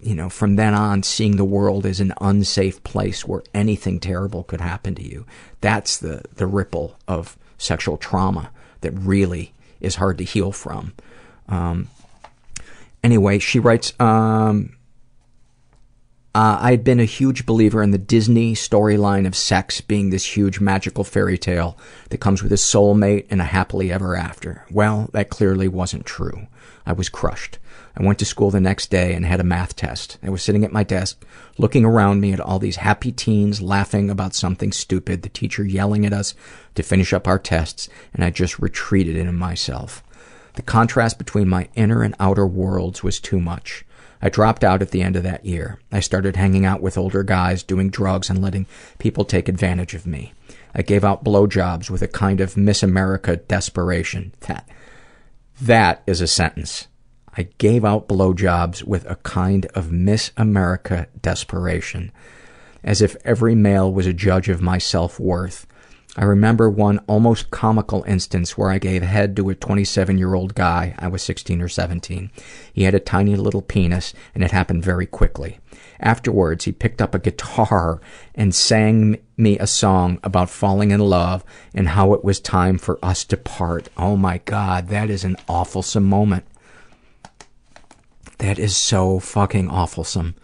you 0.00 0.14
know 0.14 0.28
from 0.28 0.56
then 0.56 0.74
on 0.74 1.02
seeing 1.02 1.36
the 1.36 1.44
world 1.44 1.84
as 1.84 2.00
an 2.00 2.12
unsafe 2.20 2.82
place 2.82 3.26
where 3.26 3.42
anything 3.54 4.00
terrible 4.00 4.44
could 4.44 4.60
happen 4.60 4.94
to 4.94 5.02
you. 5.02 5.26
That's 5.60 5.98
the 5.98 6.22
the 6.36 6.46
ripple 6.46 6.96
of 7.06 7.36
sexual 7.58 7.96
trauma 7.96 8.50
that 8.80 8.92
really 8.92 9.52
is 9.80 9.96
hard 9.96 10.18
to 10.18 10.24
heal 10.24 10.52
from. 10.52 10.94
Um, 11.48 11.88
anyway, 13.02 13.38
she 13.38 13.58
writes. 13.58 13.92
Um, 14.00 14.72
uh, 16.36 16.58
I'd 16.60 16.84
been 16.84 17.00
a 17.00 17.06
huge 17.06 17.46
believer 17.46 17.82
in 17.82 17.92
the 17.92 17.98
Disney 17.98 18.52
storyline 18.52 19.26
of 19.26 19.34
sex 19.34 19.80
being 19.80 20.10
this 20.10 20.36
huge 20.36 20.60
magical 20.60 21.02
fairy 21.02 21.38
tale 21.38 21.78
that 22.10 22.20
comes 22.20 22.42
with 22.42 22.52
a 22.52 22.56
soulmate 22.56 23.24
and 23.30 23.40
a 23.40 23.44
happily 23.44 23.90
ever 23.90 24.14
after. 24.14 24.66
Well, 24.70 25.08
that 25.14 25.30
clearly 25.30 25.66
wasn't 25.66 26.04
true. 26.04 26.46
I 26.84 26.92
was 26.92 27.08
crushed. 27.08 27.58
I 27.96 28.02
went 28.02 28.18
to 28.18 28.26
school 28.26 28.50
the 28.50 28.60
next 28.60 28.90
day 28.90 29.14
and 29.14 29.24
had 29.24 29.40
a 29.40 29.44
math 29.44 29.76
test. 29.76 30.18
I 30.22 30.28
was 30.28 30.42
sitting 30.42 30.62
at 30.62 30.72
my 30.72 30.82
desk, 30.82 31.24
looking 31.56 31.86
around 31.86 32.20
me 32.20 32.34
at 32.34 32.40
all 32.40 32.58
these 32.58 32.76
happy 32.76 33.12
teens 33.12 33.62
laughing 33.62 34.10
about 34.10 34.34
something 34.34 34.72
stupid, 34.72 35.22
the 35.22 35.30
teacher 35.30 35.64
yelling 35.64 36.04
at 36.04 36.12
us 36.12 36.34
to 36.74 36.82
finish 36.82 37.14
up 37.14 37.26
our 37.26 37.38
tests, 37.38 37.88
and 38.12 38.22
I 38.22 38.28
just 38.28 38.58
retreated 38.58 39.16
into 39.16 39.32
myself. 39.32 40.02
The 40.56 40.60
contrast 40.60 41.16
between 41.16 41.48
my 41.48 41.70
inner 41.74 42.02
and 42.02 42.14
outer 42.20 42.46
worlds 42.46 43.02
was 43.02 43.20
too 43.20 43.40
much. 43.40 43.85
I 44.22 44.28
dropped 44.28 44.64
out 44.64 44.82
at 44.82 44.90
the 44.90 45.02
end 45.02 45.16
of 45.16 45.22
that 45.24 45.44
year. 45.44 45.78
I 45.92 46.00
started 46.00 46.36
hanging 46.36 46.64
out 46.64 46.80
with 46.80 46.98
older 46.98 47.22
guys, 47.22 47.62
doing 47.62 47.90
drugs, 47.90 48.30
and 48.30 48.42
letting 48.42 48.66
people 48.98 49.24
take 49.24 49.48
advantage 49.48 49.94
of 49.94 50.06
me. 50.06 50.32
I 50.74 50.82
gave 50.82 51.04
out 51.04 51.24
blowjobs 51.24 51.90
with 51.90 52.02
a 52.02 52.08
kind 52.08 52.40
of 52.40 52.56
Miss 52.56 52.82
America 52.82 53.36
desperation. 53.36 54.32
That, 54.40 54.68
that 55.60 56.02
is 56.06 56.20
a 56.20 56.26
sentence. 56.26 56.86
I 57.36 57.48
gave 57.58 57.84
out 57.84 58.08
blowjobs 58.08 58.84
with 58.84 59.08
a 59.08 59.16
kind 59.16 59.66
of 59.74 59.92
Miss 59.92 60.32
America 60.36 61.06
desperation. 61.20 62.12
As 62.82 63.02
if 63.02 63.16
every 63.24 63.54
male 63.54 63.92
was 63.92 64.06
a 64.06 64.12
judge 64.12 64.48
of 64.48 64.62
my 64.62 64.78
self 64.78 65.18
worth. 65.20 65.66
I 66.18 66.24
remember 66.24 66.70
one 66.70 66.98
almost 67.06 67.50
comical 67.50 68.02
instance 68.04 68.56
where 68.56 68.70
I 68.70 68.78
gave 68.78 69.02
head 69.02 69.36
to 69.36 69.50
a 69.50 69.54
27 69.54 70.16
year 70.16 70.32
old 70.34 70.54
guy. 70.54 70.94
I 70.98 71.08
was 71.08 71.22
16 71.22 71.60
or 71.60 71.68
17. 71.68 72.30
He 72.72 72.84
had 72.84 72.94
a 72.94 73.00
tiny 73.00 73.36
little 73.36 73.60
penis, 73.60 74.14
and 74.34 74.42
it 74.42 74.50
happened 74.50 74.82
very 74.82 75.04
quickly. 75.04 75.58
Afterwards, 76.00 76.64
he 76.64 76.72
picked 76.72 77.02
up 77.02 77.14
a 77.14 77.18
guitar 77.18 78.00
and 78.34 78.54
sang 78.54 79.18
me 79.36 79.58
a 79.58 79.66
song 79.66 80.18
about 80.22 80.48
falling 80.48 80.90
in 80.90 81.00
love 81.00 81.44
and 81.74 81.90
how 81.90 82.14
it 82.14 82.24
was 82.24 82.40
time 82.40 82.78
for 82.78 82.98
us 83.04 83.22
to 83.24 83.36
part. 83.36 83.90
Oh 83.98 84.16
my 84.16 84.38
God, 84.38 84.88
that 84.88 85.10
is 85.10 85.22
an 85.22 85.36
awfulsome 85.48 86.04
moment. 86.04 86.44
That 88.38 88.58
is 88.58 88.76
so 88.76 89.18
fucking 89.18 89.68
awfulsome. 89.68 90.34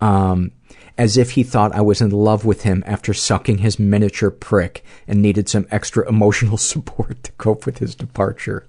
Um, 0.00 0.52
as 1.00 1.16
if 1.16 1.30
he 1.30 1.42
thought 1.42 1.74
I 1.74 1.80
was 1.80 2.02
in 2.02 2.10
love 2.10 2.44
with 2.44 2.64
him 2.64 2.84
after 2.86 3.14
sucking 3.14 3.58
his 3.58 3.78
miniature 3.78 4.30
prick 4.30 4.84
and 5.08 5.22
needed 5.22 5.48
some 5.48 5.66
extra 5.70 6.06
emotional 6.06 6.56
support 6.72 7.24
to 7.24 7.32
cope 7.32 7.64
with 7.64 7.78
his 7.78 7.94
departure. 7.94 8.66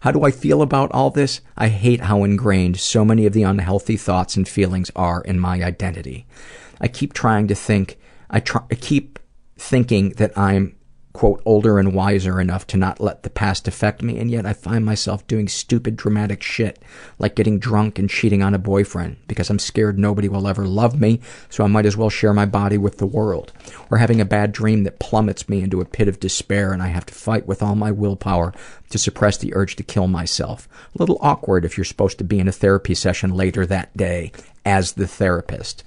How 0.00 0.10
do 0.10 0.22
I 0.22 0.30
feel 0.30 0.62
about 0.62 0.90
all 0.92 1.10
this? 1.10 1.42
I 1.54 1.68
hate 1.68 2.00
how 2.00 2.24
ingrained 2.24 2.80
so 2.80 3.04
many 3.04 3.26
of 3.26 3.34
the 3.34 3.42
unhealthy 3.42 3.98
thoughts 3.98 4.36
and 4.36 4.48
feelings 4.48 4.90
are 4.96 5.20
in 5.20 5.38
my 5.38 5.62
identity. 5.62 6.26
I 6.80 6.88
keep 6.88 7.12
trying 7.12 7.46
to 7.48 7.54
think, 7.54 7.98
I, 8.30 8.40
try, 8.40 8.62
I 8.70 8.74
keep 8.74 9.18
thinking 9.58 10.10
that 10.12 10.36
I'm 10.38 10.75
quote, 11.16 11.40
older 11.46 11.78
and 11.78 11.94
wiser 11.94 12.38
enough 12.38 12.66
to 12.66 12.76
not 12.76 13.00
let 13.00 13.22
the 13.22 13.30
past 13.30 13.66
affect 13.66 14.02
me, 14.02 14.18
and 14.18 14.30
yet 14.30 14.44
I 14.44 14.52
find 14.52 14.84
myself 14.84 15.26
doing 15.26 15.48
stupid, 15.48 15.96
dramatic 15.96 16.42
shit, 16.42 16.78
like 17.18 17.34
getting 17.34 17.58
drunk 17.58 17.98
and 17.98 18.10
cheating 18.10 18.42
on 18.42 18.52
a 18.52 18.58
boyfriend, 18.58 19.16
because 19.26 19.48
I'm 19.48 19.58
scared 19.58 19.98
nobody 19.98 20.28
will 20.28 20.46
ever 20.46 20.66
love 20.66 21.00
me, 21.00 21.22
so 21.48 21.64
I 21.64 21.68
might 21.68 21.86
as 21.86 21.96
well 21.96 22.10
share 22.10 22.34
my 22.34 22.44
body 22.44 22.76
with 22.76 22.98
the 22.98 23.06
world. 23.06 23.54
Or 23.90 23.96
having 23.96 24.20
a 24.20 24.26
bad 24.26 24.52
dream 24.52 24.84
that 24.84 24.98
plummets 24.98 25.48
me 25.48 25.62
into 25.62 25.80
a 25.80 25.86
pit 25.86 26.06
of 26.06 26.20
despair, 26.20 26.74
and 26.74 26.82
I 26.82 26.88
have 26.88 27.06
to 27.06 27.14
fight 27.14 27.46
with 27.46 27.62
all 27.62 27.74
my 27.74 27.90
willpower 27.90 28.52
to 28.90 28.98
suppress 28.98 29.38
the 29.38 29.54
urge 29.54 29.74
to 29.76 29.82
kill 29.82 30.08
myself. 30.08 30.68
A 30.94 30.98
little 30.98 31.18
awkward 31.22 31.64
if 31.64 31.78
you're 31.78 31.86
supposed 31.86 32.18
to 32.18 32.24
be 32.24 32.38
in 32.38 32.46
a 32.46 32.52
therapy 32.52 32.94
session 32.94 33.30
later 33.30 33.64
that 33.64 33.96
day 33.96 34.32
as 34.66 34.92
the 34.92 35.06
therapist. 35.06 35.82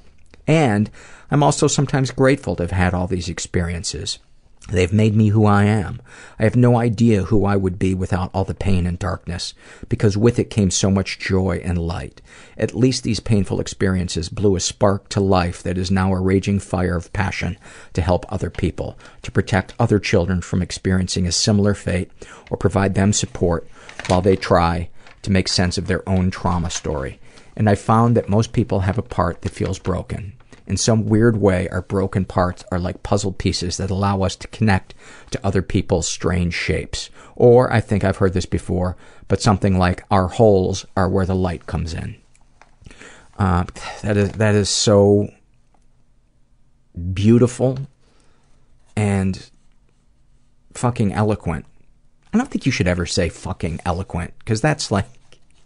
And 0.47 0.89
I'm 1.29 1.43
also 1.43 1.67
sometimes 1.67 2.09
grateful 2.09 2.55
to 2.55 2.63
have 2.63 2.71
had 2.71 2.95
all 2.95 3.05
these 3.05 3.29
experiences. 3.29 4.17
They've 4.71 4.93
made 4.93 5.15
me 5.15 5.29
who 5.29 5.45
I 5.45 5.63
am. 5.63 5.99
I 6.37 6.43
have 6.43 6.55
no 6.55 6.77
idea 6.77 7.23
who 7.23 7.43
I 7.43 7.55
would 7.55 7.79
be 7.79 7.95
without 7.95 8.29
all 8.33 8.43
the 8.43 8.53
pain 8.53 8.85
and 8.85 8.99
darkness, 8.99 9.53
because 9.87 10.15
with 10.15 10.37
it 10.37 10.51
came 10.51 10.69
so 10.69 10.91
much 10.91 11.17
joy 11.17 11.59
and 11.63 11.77
light. 11.77 12.21
At 12.57 12.75
least 12.75 13.03
these 13.03 13.19
painful 13.19 13.59
experiences 13.59 14.29
blew 14.29 14.55
a 14.55 14.59
spark 14.59 15.09
to 15.09 15.19
life 15.19 15.63
that 15.63 15.77
is 15.77 15.89
now 15.89 16.13
a 16.13 16.19
raging 16.19 16.59
fire 16.59 16.95
of 16.95 17.11
passion 17.13 17.57
to 17.93 18.01
help 18.01 18.31
other 18.31 18.49
people, 18.49 18.97
to 19.23 19.31
protect 19.31 19.73
other 19.79 19.97
children 19.97 20.41
from 20.41 20.61
experiencing 20.61 21.25
a 21.25 21.31
similar 21.31 21.73
fate, 21.73 22.11
or 22.51 22.57
provide 22.57 22.93
them 22.93 23.11
support 23.11 23.67
while 24.07 24.21
they 24.21 24.35
try 24.35 24.89
to 25.23 25.31
make 25.31 25.47
sense 25.47 25.77
of 25.77 25.87
their 25.87 26.07
own 26.07 26.29
trauma 26.29 26.69
story. 26.69 27.19
And 27.55 27.69
I 27.69 27.75
found 27.75 28.15
that 28.15 28.29
most 28.29 28.53
people 28.53 28.81
have 28.81 28.97
a 28.97 29.03
part 29.03 29.41
that 29.41 29.51
feels 29.51 29.79
broken. 29.79 30.33
In 30.69 30.77
some 30.77 31.07
weird 31.07 31.37
way, 31.37 31.67
our 31.69 31.81
broken 31.81 32.25
parts 32.25 32.63
are 32.71 32.77
like 32.77 33.01
puzzle 33.01 33.33
pieces 33.33 33.77
that 33.77 33.89
allow 33.89 34.21
us 34.21 34.35
to 34.35 34.47
connect 34.49 34.93
to 35.31 35.43
other 35.43 35.63
people's 35.63 36.07
strange 36.07 36.53
shapes. 36.53 37.09
Or, 37.35 37.73
I 37.73 37.81
think 37.81 38.03
I've 38.03 38.17
heard 38.17 38.33
this 38.33 38.45
before, 38.45 38.95
but 39.27 39.41
something 39.41 39.79
like 39.79 40.03
our 40.11 40.27
holes 40.27 40.85
are 40.95 41.09
where 41.09 41.25
the 41.25 41.35
light 41.35 41.65
comes 41.65 41.95
in. 41.95 42.17
Uh, 43.39 43.63
that 44.03 44.15
is 44.15 44.31
that 44.33 44.53
is 44.53 44.69
so 44.69 45.29
beautiful 47.13 47.79
and 48.95 49.49
fucking 50.73 51.13
eloquent. 51.13 51.65
I 52.31 52.37
don't 52.37 52.49
think 52.49 52.65
you 52.65 52.71
should 52.71 52.87
ever 52.87 53.07
say 53.07 53.29
fucking 53.29 53.79
eloquent 53.85 54.33
because 54.39 54.61
that's 54.61 54.91
like 54.91 55.07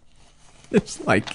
it's 0.70 1.04
like 1.04 1.28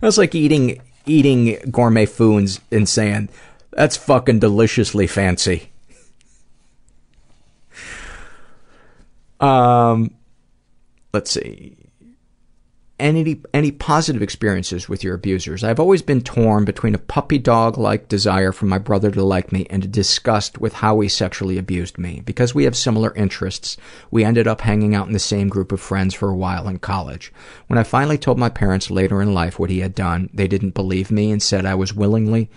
that's 0.00 0.16
like 0.16 0.34
eating 0.34 0.80
eating 1.10 1.58
gourmet 1.70 2.06
foods 2.06 2.60
and 2.70 2.88
saying, 2.88 3.28
that's 3.72 3.96
fucking 3.96 4.38
deliciously 4.38 5.06
fancy. 5.06 5.70
Um, 9.40 10.14
let's 11.12 11.30
see. 11.30 11.76
Any 13.00 13.40
any 13.54 13.72
positive 13.72 14.20
experiences 14.20 14.88
with 14.88 15.02
your 15.02 15.14
abusers? 15.14 15.64
I've 15.64 15.80
always 15.80 16.02
been 16.02 16.20
torn 16.20 16.64
between 16.64 16.94
a 16.94 16.98
puppy 16.98 17.38
dog 17.38 17.78
like 17.78 18.08
desire 18.08 18.52
for 18.52 18.66
my 18.66 18.78
brother 18.78 19.10
to 19.10 19.24
like 19.24 19.52
me 19.52 19.66
and 19.70 19.84
a 19.84 19.88
disgust 19.88 20.58
with 20.58 20.74
how 20.74 21.00
he 21.00 21.08
sexually 21.08 21.56
abused 21.56 21.96
me. 21.96 22.22
Because 22.24 22.54
we 22.54 22.64
have 22.64 22.76
similar 22.76 23.14
interests, 23.14 23.78
we 24.10 24.22
ended 24.22 24.46
up 24.46 24.60
hanging 24.60 24.94
out 24.94 25.06
in 25.06 25.14
the 25.14 25.18
same 25.18 25.48
group 25.48 25.72
of 25.72 25.80
friends 25.80 26.14
for 26.14 26.28
a 26.28 26.36
while 26.36 26.68
in 26.68 26.78
college. 26.78 27.32
When 27.68 27.78
I 27.78 27.84
finally 27.84 28.18
told 28.18 28.38
my 28.38 28.50
parents 28.50 28.90
later 28.90 29.22
in 29.22 29.32
life 29.32 29.58
what 29.58 29.70
he 29.70 29.80
had 29.80 29.94
done, 29.94 30.28
they 30.34 30.46
didn't 30.46 30.74
believe 30.74 31.10
me 31.10 31.30
and 31.30 31.42
said 31.42 31.64
I 31.64 31.74
was 31.74 31.94
willingly 31.94 32.50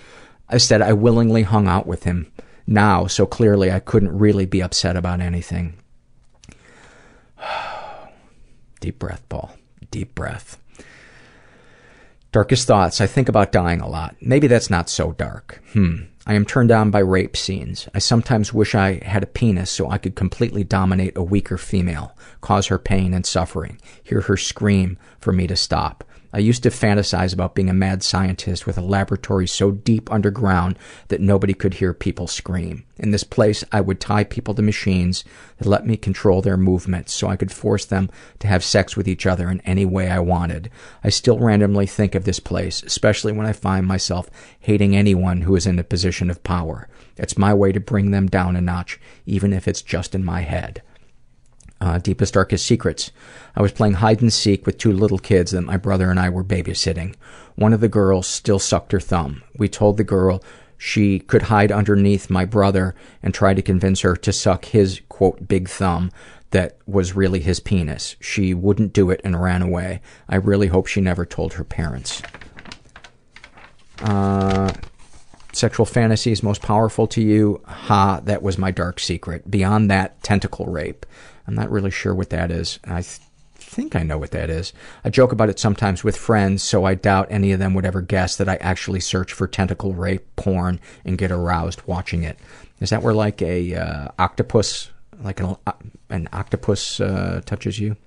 I 0.49 0.57
said 0.57 0.82
I 0.82 0.94
willingly 0.94 1.44
hung 1.44 1.68
out 1.68 1.88
with 1.88 2.03
him 2.03 2.32
now, 2.68 3.07
so 3.07 3.26
clearly 3.26 3.72
I 3.72 3.80
couldn't 3.80 4.18
really 4.18 4.45
be 4.45 4.61
upset 4.61 4.95
about 4.95 5.22
anything. 5.22 5.76
Deep 8.80 8.99
breath, 8.99 9.24
Paul. 9.30 9.56
Deep 9.94 10.15
breath. 10.15 10.57
Darkest 12.32 12.65
thoughts. 12.65 12.99
I 12.99 13.06
think 13.06 13.30
about 13.30 13.52
dying 13.52 13.80
a 13.80 13.88
lot. 13.88 14.15
Maybe 14.20 14.48
that's 14.48 14.72
not 14.72 14.90
so 14.90 15.11
dark. 15.11 15.61
Hmm. 15.74 16.06
I 16.26 16.34
am 16.34 16.48
turned 16.48 16.72
on 16.72 16.90
by 16.90 16.98
rape 16.98 17.38
scenes. 17.38 17.88
I 17.94 17.99
sometimes 17.99 18.52
wish 18.52 18.74
I 18.74 19.03
had 19.06 19.22
a 19.22 19.28
penis 19.28 19.70
so 19.70 19.91
I 19.91 19.99
could 19.99 20.15
completely 20.15 20.64
dominate 20.64 21.15
a 21.15 21.22
weaker 21.22 21.60
female, 21.60 22.18
cause 22.41 22.65
her 22.68 22.80
pain 22.80 23.14
and 23.14 23.24
suffering, 23.24 23.80
hear 24.03 24.22
her 24.22 24.36
scream 24.36 24.98
for 25.20 25.32
me 25.32 25.45
to 25.45 25.56
stop. 25.56 26.03
I 26.35 26.39
used 26.39 26.64
to 26.64 26.72
fantasize 26.72 27.31
about 27.31 27.53
being 27.53 27.69
a 27.69 27.76
mad 27.76 28.01
scientist 28.01 28.65
with 28.65 28.76
a 28.76 28.81
laboratory 28.81 29.47
so 29.47 29.69
deep 29.69 30.11
underground 30.11 30.80
that 31.10 31.22
nobody 31.22 31.53
could 31.53 31.76
hear 31.76 31.93
people 31.93 32.26
scream. 32.26 32.85
In 32.97 33.11
this 33.11 33.23
place, 33.23 33.64
I 33.72 33.81
would 33.81 33.99
tie 33.99 34.23
people 34.23 34.55
to 34.55 34.64
machines 34.64 35.23
that 35.57 35.68
let 35.68 35.85
me 35.85 35.95
control 35.95 36.41
their 36.41 36.57
movements 36.57 37.14
so 37.14 37.27
I 37.27 37.35
could 37.35 37.51
force 37.51 37.85
them 37.85 38.10
to 38.39 38.47
have 38.47 38.64
sex 38.64 38.97
with 38.97 39.07
each 39.07 39.27
other 39.27 39.47
in 39.47 39.61
any 39.61 39.85
way 39.85 40.10
I 40.10 40.19
wanted. 40.19 40.72
I 41.03 41.10
still 41.10 41.38
randomly 41.38 41.85
think 41.85 42.15
of 42.15 42.26
this 42.26 42.39
place, 42.39 42.81
especially 42.81 43.31
when 43.31 43.45
I 43.45 43.53
find 43.53 43.85
myself 43.85 44.27
hating 44.60 44.95
anyone 44.95 45.41
who 45.41 45.55
is 45.55 45.68
in 45.68 45.77
a 45.77 45.84
position 45.84 46.31
of 46.31 46.43
power. 46.43 46.89
It's 47.15 47.38
my 47.38 47.53
way 47.53 47.72
to 47.72 47.80
bring 47.80 48.10
them 48.10 48.26
down 48.26 48.55
a 48.55 48.61
notch, 48.61 48.99
even 49.27 49.53
if 49.53 49.68
it's 49.68 49.84
just 49.84 50.15
in 50.15 50.26
my 50.26 50.41
head. 50.41 50.81
Uh, 51.84 51.97
deepest, 51.97 52.34
darkest 52.34 52.65
secrets. 52.65 53.11
I 53.57 53.61
was 53.61 53.73
playing 53.73 53.95
hide 53.95 54.22
and 54.22 54.31
seek 54.31 54.65
with 54.65 54.77
two 54.77 54.93
little 54.93 55.18
kids 55.18 55.51
that 55.51 55.64
my 55.64 55.76
brother 55.76 56.10
and 56.10 56.18
I 56.18 56.30
were 56.30 56.41
babysitting. 56.41 57.14
One 57.55 57.73
of 57.73 57.81
the 57.81 57.89
girls 57.89 58.26
still 58.26 58.57
sucked 58.57 58.93
her 58.93 59.01
thumb. 59.01 59.43
We 59.57 59.68
told 59.68 59.97
the 59.97 60.05
girl 60.05 60.41
she 60.77 61.19
could 61.19 61.41
hide 61.41 61.73
underneath 61.73 62.30
my 62.30 62.45
brother 62.45 62.95
and 63.22 63.34
try 63.34 63.53
to 63.53 63.61
convince 63.61 63.99
her 63.99 64.15
to 64.15 64.31
suck 64.31 64.64
his, 64.64 65.01
quote, 65.10 65.49
big 65.49 65.68
thumb 65.68 66.10
that 66.51 66.77
was 66.88 67.18
really 67.18 67.41
his 67.41 67.60
penis. 67.60 68.15
She 68.22 68.53
wouldn't 68.53 68.93
do 68.93 69.10
it 69.10 69.19
and 69.26 69.43
ran 69.43 69.61
away. 69.61 70.01
I 70.30 70.38
really 70.38 70.68
hope 70.68 70.88
she 70.88 71.01
never 71.01 71.26
told 71.26 71.55
her 71.55 71.65
parents. 71.65 72.22
Uh, 73.99 74.72
sexual 75.51 75.85
fantasies 75.85 76.41
most 76.41 76.61
powerful 76.61 77.07
to 77.07 77.22
you? 77.22 77.61
Ha, 77.65 78.22
that 78.23 78.41
was 78.41 78.57
my 78.57 78.72
dark 78.72 79.01
secret. 79.01 79.51
Beyond 79.51 79.91
that, 79.91 80.23
tentacle 80.23 80.68
rape. 80.68 81.05
I'm 81.48 81.56
not 81.56 81.72
really 81.72 81.91
sure 81.91 82.14
what 82.14 82.30
that 82.30 82.52
is. 82.52 82.80
I 82.86 83.02
th- 83.02 83.20
think 83.56 83.95
I 83.95 84.03
know 84.03 84.18
what 84.18 84.32
that 84.32 84.49
is. 84.49 84.74
I 85.03 85.10
joke 85.10 85.32
about 85.32 85.49
it 85.49 85.60
sometimes 85.60 86.03
with 86.03 86.15
friends, 86.15 86.64
so 86.64 86.86
I 86.86 86.95
doubt 86.95 87.28
any 87.30 87.52
of 87.52 87.60
them 87.60 87.74
would 87.74 87.86
ever 87.86 88.02
guess 88.02 88.38
that 88.38 88.48
I 88.48 88.56
actually 88.57 88.99
search 88.99 89.34
for 89.34 89.48
tentacle 89.48 89.94
rape 89.94 90.36
porn 90.36 90.80
and 91.03 91.18
get 91.18 91.32
aroused 91.32 91.82
watching 91.86 92.24
it. 92.24 92.38
Is 92.80 92.91
that 92.91 93.02
where 93.02 93.14
like 93.14 93.41
a 93.41 93.76
uh, 93.76 94.07
octopus, 94.20 94.91
like 95.22 95.40
an, 95.40 95.56
an 96.10 96.30
octopus 96.32 96.99
uh, 96.99 97.41
touches 97.45 97.80
you? 97.80 97.98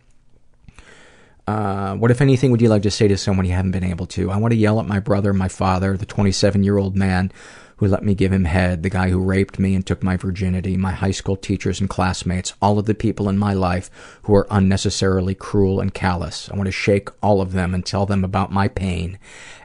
Uh, 1.47 1.95
what, 1.95 2.11
if 2.11 2.21
anything, 2.21 2.51
would 2.51 2.61
you 2.61 2.69
like 2.69 2.83
to 2.83 2.91
say 2.91 3.07
to 3.07 3.17
someone 3.17 3.47
you 3.47 3.53
haven't 3.53 3.71
been 3.71 3.85
able 3.85 4.07
to? 4.07 4.31
I 4.31 4.37
want 4.37 4.53
to 4.53 4.57
yell 4.57 4.81
at 4.81 4.87
my 4.87 4.99
brother, 4.99 5.33
my 5.33 5.49
father, 5.49 5.97
the 5.97 6.07
27 6.07 6.65
year 6.65 6.77
old 6.77 6.97
man 6.97 7.31
who 7.77 7.87
let 7.87 8.03
me 8.03 8.15
give 8.15 8.33
him 8.33 8.45
head, 8.45 8.83
the 8.83 8.91
guy 8.91 9.11
who 9.11 9.19
raped 9.19 9.59
me 9.59 9.75
and 9.75 9.87
took 9.87 10.03
my 10.03 10.17
virginity, 10.17 10.77
my 10.77 10.93
high 10.93 11.11
school 11.11 11.37
teachers 11.37 11.79
and 11.79 11.91
classmates, 11.91 12.55
all 12.63 12.79
of 12.79 12.87
the 12.87 12.95
people 12.95 13.29
in 13.29 13.37
my 13.37 13.53
life 13.53 13.91
who 14.23 14.35
are 14.35 14.47
unnecessarily 14.51 15.35
cruel 15.35 15.79
and 15.81 15.93
callous. 15.93 16.51
I 16.51 16.57
want 16.57 16.67
to 16.67 16.73
shake 16.73 17.09
all 17.23 17.41
of 17.41 17.53
them 17.53 17.75
and 17.75 17.85
tell 17.85 18.07
them 18.07 18.25
about 18.25 18.51
my 18.51 18.67
pain. 18.69 19.19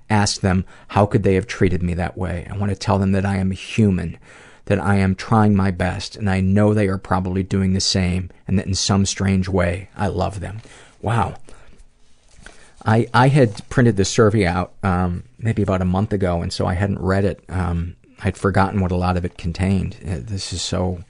Ask 0.10 0.42
them, 0.42 0.66
how 0.90 1.06
could 1.06 1.24
they 1.24 1.36
have 1.36 1.48
treated 1.48 1.82
me 1.82 1.94
that 1.94 2.18
way? 2.18 2.46
I 2.52 2.58
want 2.58 2.70
to 2.70 2.76
tell 2.76 3.00
them 3.00 3.14
that 3.14 3.26
I 3.26 3.38
am 3.38 3.52
a 3.52 3.56
human, 3.56 4.18
that 4.66 4.80
I 4.80 4.98
am 4.98 5.16
trying 5.16 5.56
my 5.56 5.72
best, 5.72 6.18
and 6.18 6.30
I 6.30 6.42
know 6.42 6.74
they 6.74 6.90
are 6.90 6.98
probably 6.98 7.44
doing 7.44 7.72
the 7.72 7.80
same, 7.80 8.30
and 8.46 8.60
that 8.60 8.68
in 8.68 8.76
some 8.76 9.06
strange 9.06 9.48
way, 9.48 9.88
I 9.96 10.08
love 10.08 10.42
them. 10.42 10.62
Wow. 11.02 11.36
I, 12.86 13.08
I 13.14 13.30
had 13.30 13.68
printed 13.70 13.96
this 13.96 14.10
survey 14.10 14.46
out 14.46 14.74
um, 14.84 15.24
maybe 15.40 15.62
about 15.62 15.82
a 15.82 15.86
month 15.86 16.12
ago, 16.12 16.42
and 16.42 16.52
so 16.52 16.66
I 16.66 16.74
hadn't 16.74 17.00
read 17.00 17.24
it. 17.24 17.42
Um, 17.48 17.96
I'd 18.24 18.38
forgotten 18.38 18.82
what 18.82 18.92
a 18.92 18.96
lot 18.98 19.18
of 19.18 19.26
it 19.26 19.38
contained. 19.38 19.98
Uh, 20.04 20.20
this 20.20 20.54
is 20.54 20.62
so 20.62 21.04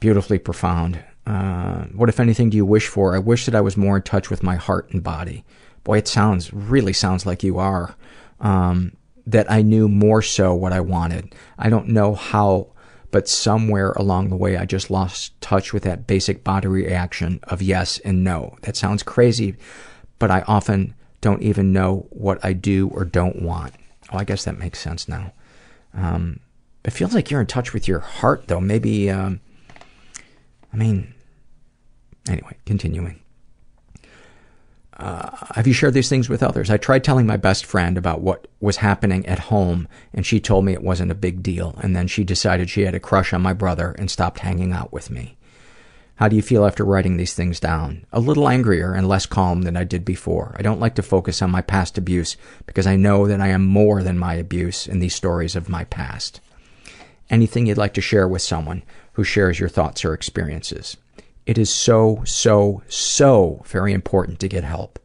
beautifully 0.00 0.38
profound. 0.38 1.02
Uh, 1.26 1.84
what, 1.94 2.08
if 2.08 2.18
anything, 2.18 2.50
do 2.50 2.56
you 2.56 2.66
wish 2.66 2.88
for? 2.88 3.14
I 3.14 3.18
wish 3.18 3.46
that 3.46 3.54
I 3.54 3.60
was 3.60 3.76
more 3.76 3.96
in 3.96 4.02
touch 4.02 4.30
with 4.30 4.42
my 4.42 4.56
heart 4.56 4.90
and 4.90 5.02
body. 5.02 5.44
Boy, 5.84 5.98
it 5.98 6.08
sounds, 6.08 6.52
really 6.52 6.92
sounds 6.92 7.26
like 7.26 7.42
you 7.42 7.58
are. 7.58 7.94
Um, 8.40 8.96
that 9.26 9.50
I 9.50 9.62
knew 9.62 9.88
more 9.88 10.22
so 10.22 10.52
what 10.54 10.72
I 10.72 10.80
wanted. 10.80 11.34
I 11.58 11.68
don't 11.68 11.88
know 11.88 12.14
how, 12.14 12.72
but 13.12 13.28
somewhere 13.28 13.92
along 13.92 14.30
the 14.30 14.36
way 14.36 14.56
I 14.56 14.64
just 14.64 14.90
lost 14.90 15.40
touch 15.40 15.72
with 15.72 15.84
that 15.84 16.08
basic 16.08 16.42
body 16.42 16.66
reaction 16.66 17.38
of 17.44 17.62
yes 17.62 17.98
and 17.98 18.24
no. 18.24 18.56
That 18.62 18.76
sounds 18.76 19.04
crazy, 19.04 19.56
but 20.18 20.30
I 20.30 20.40
often 20.48 20.94
don't 21.20 21.42
even 21.42 21.72
know 21.72 22.06
what 22.10 22.44
I 22.44 22.52
do 22.52 22.88
or 22.88 23.04
don't 23.04 23.42
want. 23.42 23.74
Oh, 24.12 24.18
I 24.18 24.24
guess 24.24 24.44
that 24.44 24.58
makes 24.58 24.80
sense 24.80 25.08
now. 25.08 25.32
Um, 25.94 26.40
it 26.84 26.92
feels 26.92 27.14
like 27.14 27.30
you're 27.30 27.40
in 27.40 27.46
touch 27.46 27.72
with 27.72 27.86
your 27.86 28.00
heart, 28.00 28.48
though. 28.48 28.60
Maybe, 28.60 29.10
um, 29.10 29.40
I 30.72 30.76
mean, 30.76 31.14
anyway, 32.28 32.56
continuing. 32.66 33.20
Uh, 34.96 35.30
have 35.54 35.66
you 35.66 35.72
shared 35.72 35.94
these 35.94 36.08
things 36.08 36.28
with 36.28 36.42
others? 36.42 36.70
I 36.70 36.76
tried 36.76 37.02
telling 37.02 37.26
my 37.26 37.36
best 37.36 37.64
friend 37.64 37.96
about 37.98 38.20
what 38.20 38.46
was 38.60 38.76
happening 38.76 39.26
at 39.26 39.38
home, 39.38 39.88
and 40.12 40.24
she 40.24 40.38
told 40.38 40.64
me 40.64 40.72
it 40.72 40.82
wasn't 40.82 41.10
a 41.10 41.16
big 41.16 41.42
deal, 41.42 41.74
and 41.82 41.96
then 41.96 42.06
she 42.06 42.24
decided 42.24 42.70
she 42.70 42.82
had 42.82 42.94
a 42.94 43.00
crush 43.00 43.32
on 43.32 43.42
my 43.42 43.52
brother 43.52 43.96
and 43.98 44.10
stopped 44.10 44.40
hanging 44.40 44.72
out 44.72 44.92
with 44.92 45.10
me. 45.10 45.36
How 46.22 46.28
do 46.28 46.36
you 46.36 46.42
feel 46.42 46.64
after 46.64 46.84
writing 46.84 47.16
these 47.16 47.34
things 47.34 47.58
down? 47.58 48.06
A 48.12 48.20
little 48.20 48.48
angrier 48.48 48.94
and 48.94 49.08
less 49.08 49.26
calm 49.26 49.62
than 49.62 49.76
I 49.76 49.82
did 49.82 50.04
before. 50.04 50.54
I 50.56 50.62
don't 50.62 50.78
like 50.78 50.94
to 50.94 51.02
focus 51.02 51.42
on 51.42 51.50
my 51.50 51.62
past 51.62 51.98
abuse 51.98 52.36
because 52.64 52.86
I 52.86 52.94
know 52.94 53.26
that 53.26 53.40
I 53.40 53.48
am 53.48 53.66
more 53.66 54.04
than 54.04 54.20
my 54.20 54.34
abuse 54.34 54.86
in 54.86 55.00
these 55.00 55.16
stories 55.16 55.56
of 55.56 55.68
my 55.68 55.82
past. 55.82 56.40
Anything 57.28 57.66
you'd 57.66 57.76
like 57.76 57.92
to 57.94 58.00
share 58.00 58.28
with 58.28 58.40
someone 58.40 58.84
who 59.14 59.24
shares 59.24 59.58
your 59.58 59.68
thoughts 59.68 60.04
or 60.04 60.14
experiences? 60.14 60.96
It 61.44 61.58
is 61.58 61.70
so, 61.70 62.22
so, 62.24 62.84
so 62.86 63.64
very 63.66 63.92
important 63.92 64.38
to 64.38 64.48
get 64.48 64.62
help. 64.62 65.00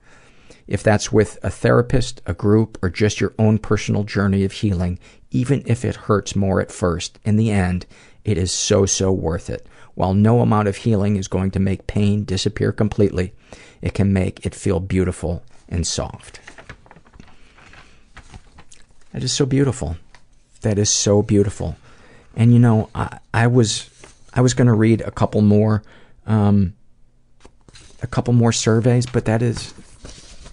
If 0.68 0.84
that's 0.84 1.12
with 1.12 1.40
a 1.42 1.50
therapist, 1.50 2.22
a 2.28 2.36
group, 2.36 2.78
or 2.84 2.92
just 2.92 3.20
your 3.20 3.34
own 3.40 3.58
personal 3.58 4.04
journey 4.04 4.44
of 4.44 4.52
healing, 4.52 5.00
even 5.32 5.64
if 5.66 5.84
it 5.84 5.96
hurts 5.96 6.36
more 6.36 6.62
at 6.62 6.72
first, 6.72 7.18
in 7.26 7.38
the 7.38 7.50
end, 7.50 7.88
it 8.24 8.38
is 8.38 8.52
so, 8.52 8.86
so 8.86 9.12
worth 9.12 9.50
it. 9.50 9.66
While 9.98 10.14
no 10.14 10.42
amount 10.42 10.68
of 10.68 10.76
healing 10.76 11.16
is 11.16 11.28
going 11.28 11.50
to 11.50 11.60
make 11.60 11.88
pain 11.88 12.24
disappear 12.24 12.72
completely, 12.72 13.34
it 13.82 13.96
can 13.96 14.14
make 14.14 14.46
it 14.46 14.54
feel 14.54 14.80
beautiful 14.80 15.42
and 15.68 15.88
soft. 15.88 16.40
That 19.12 19.24
is 19.24 19.34
so 19.34 19.48
beautiful. 19.48 19.98
That 20.62 20.78
is 20.78 20.92
so 20.92 21.24
beautiful. 21.24 21.78
And 22.36 22.54
you 22.54 22.60
know, 22.60 22.92
I, 22.94 23.18
I 23.34 23.48
was 23.48 23.90
I 24.36 24.42
was 24.42 24.54
going 24.54 24.68
to 24.68 24.74
read 24.74 25.02
a 25.02 25.10
couple 25.10 25.42
more 25.42 25.82
um, 26.28 26.76
a 28.04 28.08
couple 28.08 28.36
more 28.36 28.52
surveys, 28.52 29.08
but 29.08 29.26
that 29.26 29.42
is 29.42 29.74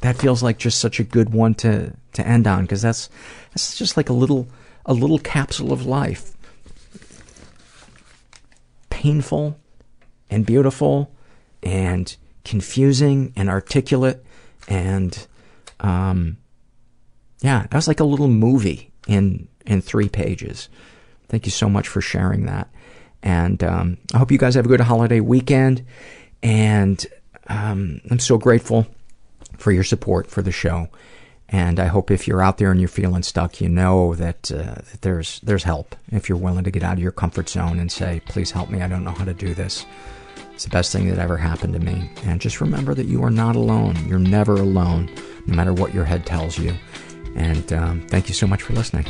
that 0.00 0.16
feels 0.16 0.42
like 0.42 0.56
just 0.56 0.80
such 0.80 0.98
a 0.98 1.04
good 1.04 1.34
one 1.34 1.54
to 1.56 1.92
to 2.14 2.26
end 2.26 2.46
on 2.46 2.62
because 2.62 2.80
that's 2.80 3.10
that's 3.50 3.76
just 3.76 3.98
like 3.98 4.08
a 4.08 4.14
little 4.14 4.48
a 4.86 4.94
little 4.94 5.18
capsule 5.18 5.70
of 5.70 5.84
life. 5.84 6.34
Painful 9.05 9.59
and 10.31 10.47
beautiful 10.47 11.10
and 11.62 12.16
confusing 12.43 13.35
and 13.36 13.51
articulate 13.51 14.24
and 14.66 15.26
um 15.81 16.39
yeah, 17.43 17.66
that 17.68 17.74
was 17.74 17.86
like 17.86 18.01
a 18.01 18.05
little 18.05 18.28
movie 18.28 18.90
in 19.06 19.48
in 19.66 19.82
three 19.82 20.09
pages. 20.09 20.70
Thank 21.28 21.44
you 21.44 21.52
so 21.52 21.68
much 21.68 21.89
for 21.89 22.01
sharing 22.01 22.47
that. 22.47 22.70
And 23.22 23.62
um, 23.62 23.98
I 24.14 24.18
hope 24.18 24.31
you 24.31 24.39
guys 24.39 24.55
have 24.55 24.64
a 24.64 24.68
good 24.68 24.81
holiday 24.81 25.20
weekend. 25.20 25.85
And 26.43 27.05
um, 27.48 28.01
I'm 28.10 28.18
so 28.18 28.39
grateful 28.39 28.86
for 29.59 29.72
your 29.72 29.85
support 29.85 30.26
for 30.26 30.40
the 30.40 30.52
show. 30.52 30.89
And 31.55 31.78
I 31.78 31.86
hope 31.86 32.10
if 32.10 32.26
you're 32.26 32.43
out 32.43 32.59
there 32.59 32.72
and 32.72 32.81
you're 32.81 32.89
feeling 32.89 33.22
stuck, 33.22 33.60
you 33.60 33.68
know 33.68 34.16
that, 34.16 34.51
uh, 34.51 34.74
that 34.90 35.02
there's 35.02 35.39
there's 35.39 35.62
help. 35.62 35.94
If 36.10 36.28
you're 36.28 36.36
willing 36.36 36.64
to 36.64 36.70
get 36.72 36.82
out 36.82 36.94
of 36.94 36.98
your 36.98 37.12
comfort 37.12 37.48
zone 37.48 37.78
and 37.78 37.93
say, 37.93 38.20
"Please 38.26 38.51
help 38.51 38.70
me. 38.70 38.82
I 38.82 38.89
don't 38.89 39.05
know 39.05 39.12
how 39.12 39.24
to 39.24 39.32
do 39.35 39.55
this." 39.55 39.86
It's 40.52 40.64
the 40.64 40.70
best 40.70 40.90
thing 40.90 41.09
that 41.10 41.20
ever 41.20 41.36
happened 41.36 41.74
to 41.74 41.78
me. 41.78 42.10
And 42.24 42.40
just 42.40 42.60
remember 42.60 42.93
that 42.94 43.06
you 43.06 43.22
are 43.22 43.31
not 43.31 43.55
alone. 43.55 43.94
You're 44.09 44.18
never 44.18 44.55
alone, 44.55 45.09
no 45.47 45.55
matter 45.55 45.72
what 45.72 45.94
your 45.94 46.05
head 46.05 46.26
tells 46.26 46.59
you. 46.59 46.74
And 47.36 47.72
um, 47.72 48.05
thank 48.09 48.26
you 48.26 48.35
so 48.35 48.48
much 48.48 48.62
for 48.62 48.72
listening. 48.72 49.06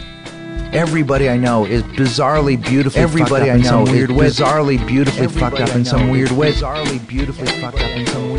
Everybody 0.75 1.31
I 1.31 1.39
know 1.39 1.65
is 1.65 1.83
bizarrely 1.83 2.63
beautifully 2.63 3.01
Everybody 3.01 3.31
fucked 3.31 3.43
up 3.43 3.49
I 3.49 3.55
in 3.55 3.65
some 3.65 3.85
know 3.87 3.91
weird 3.91 4.11
is 4.11 4.17
way. 4.17 4.27
bizarrely 4.27 4.87
beautifully 4.87 5.25
Everybody 5.25 5.57
fucked 5.57 5.71
up 5.71 5.77
in 5.77 5.85
some 5.87 6.07
know 6.09 6.13
weird 6.13 6.33
way. 6.33 6.53
Bizarrely 6.53 7.09
beautifully 7.09 7.47
fucked 7.47 7.81
up 7.81 7.91
in 7.91 8.07
some 8.07 8.33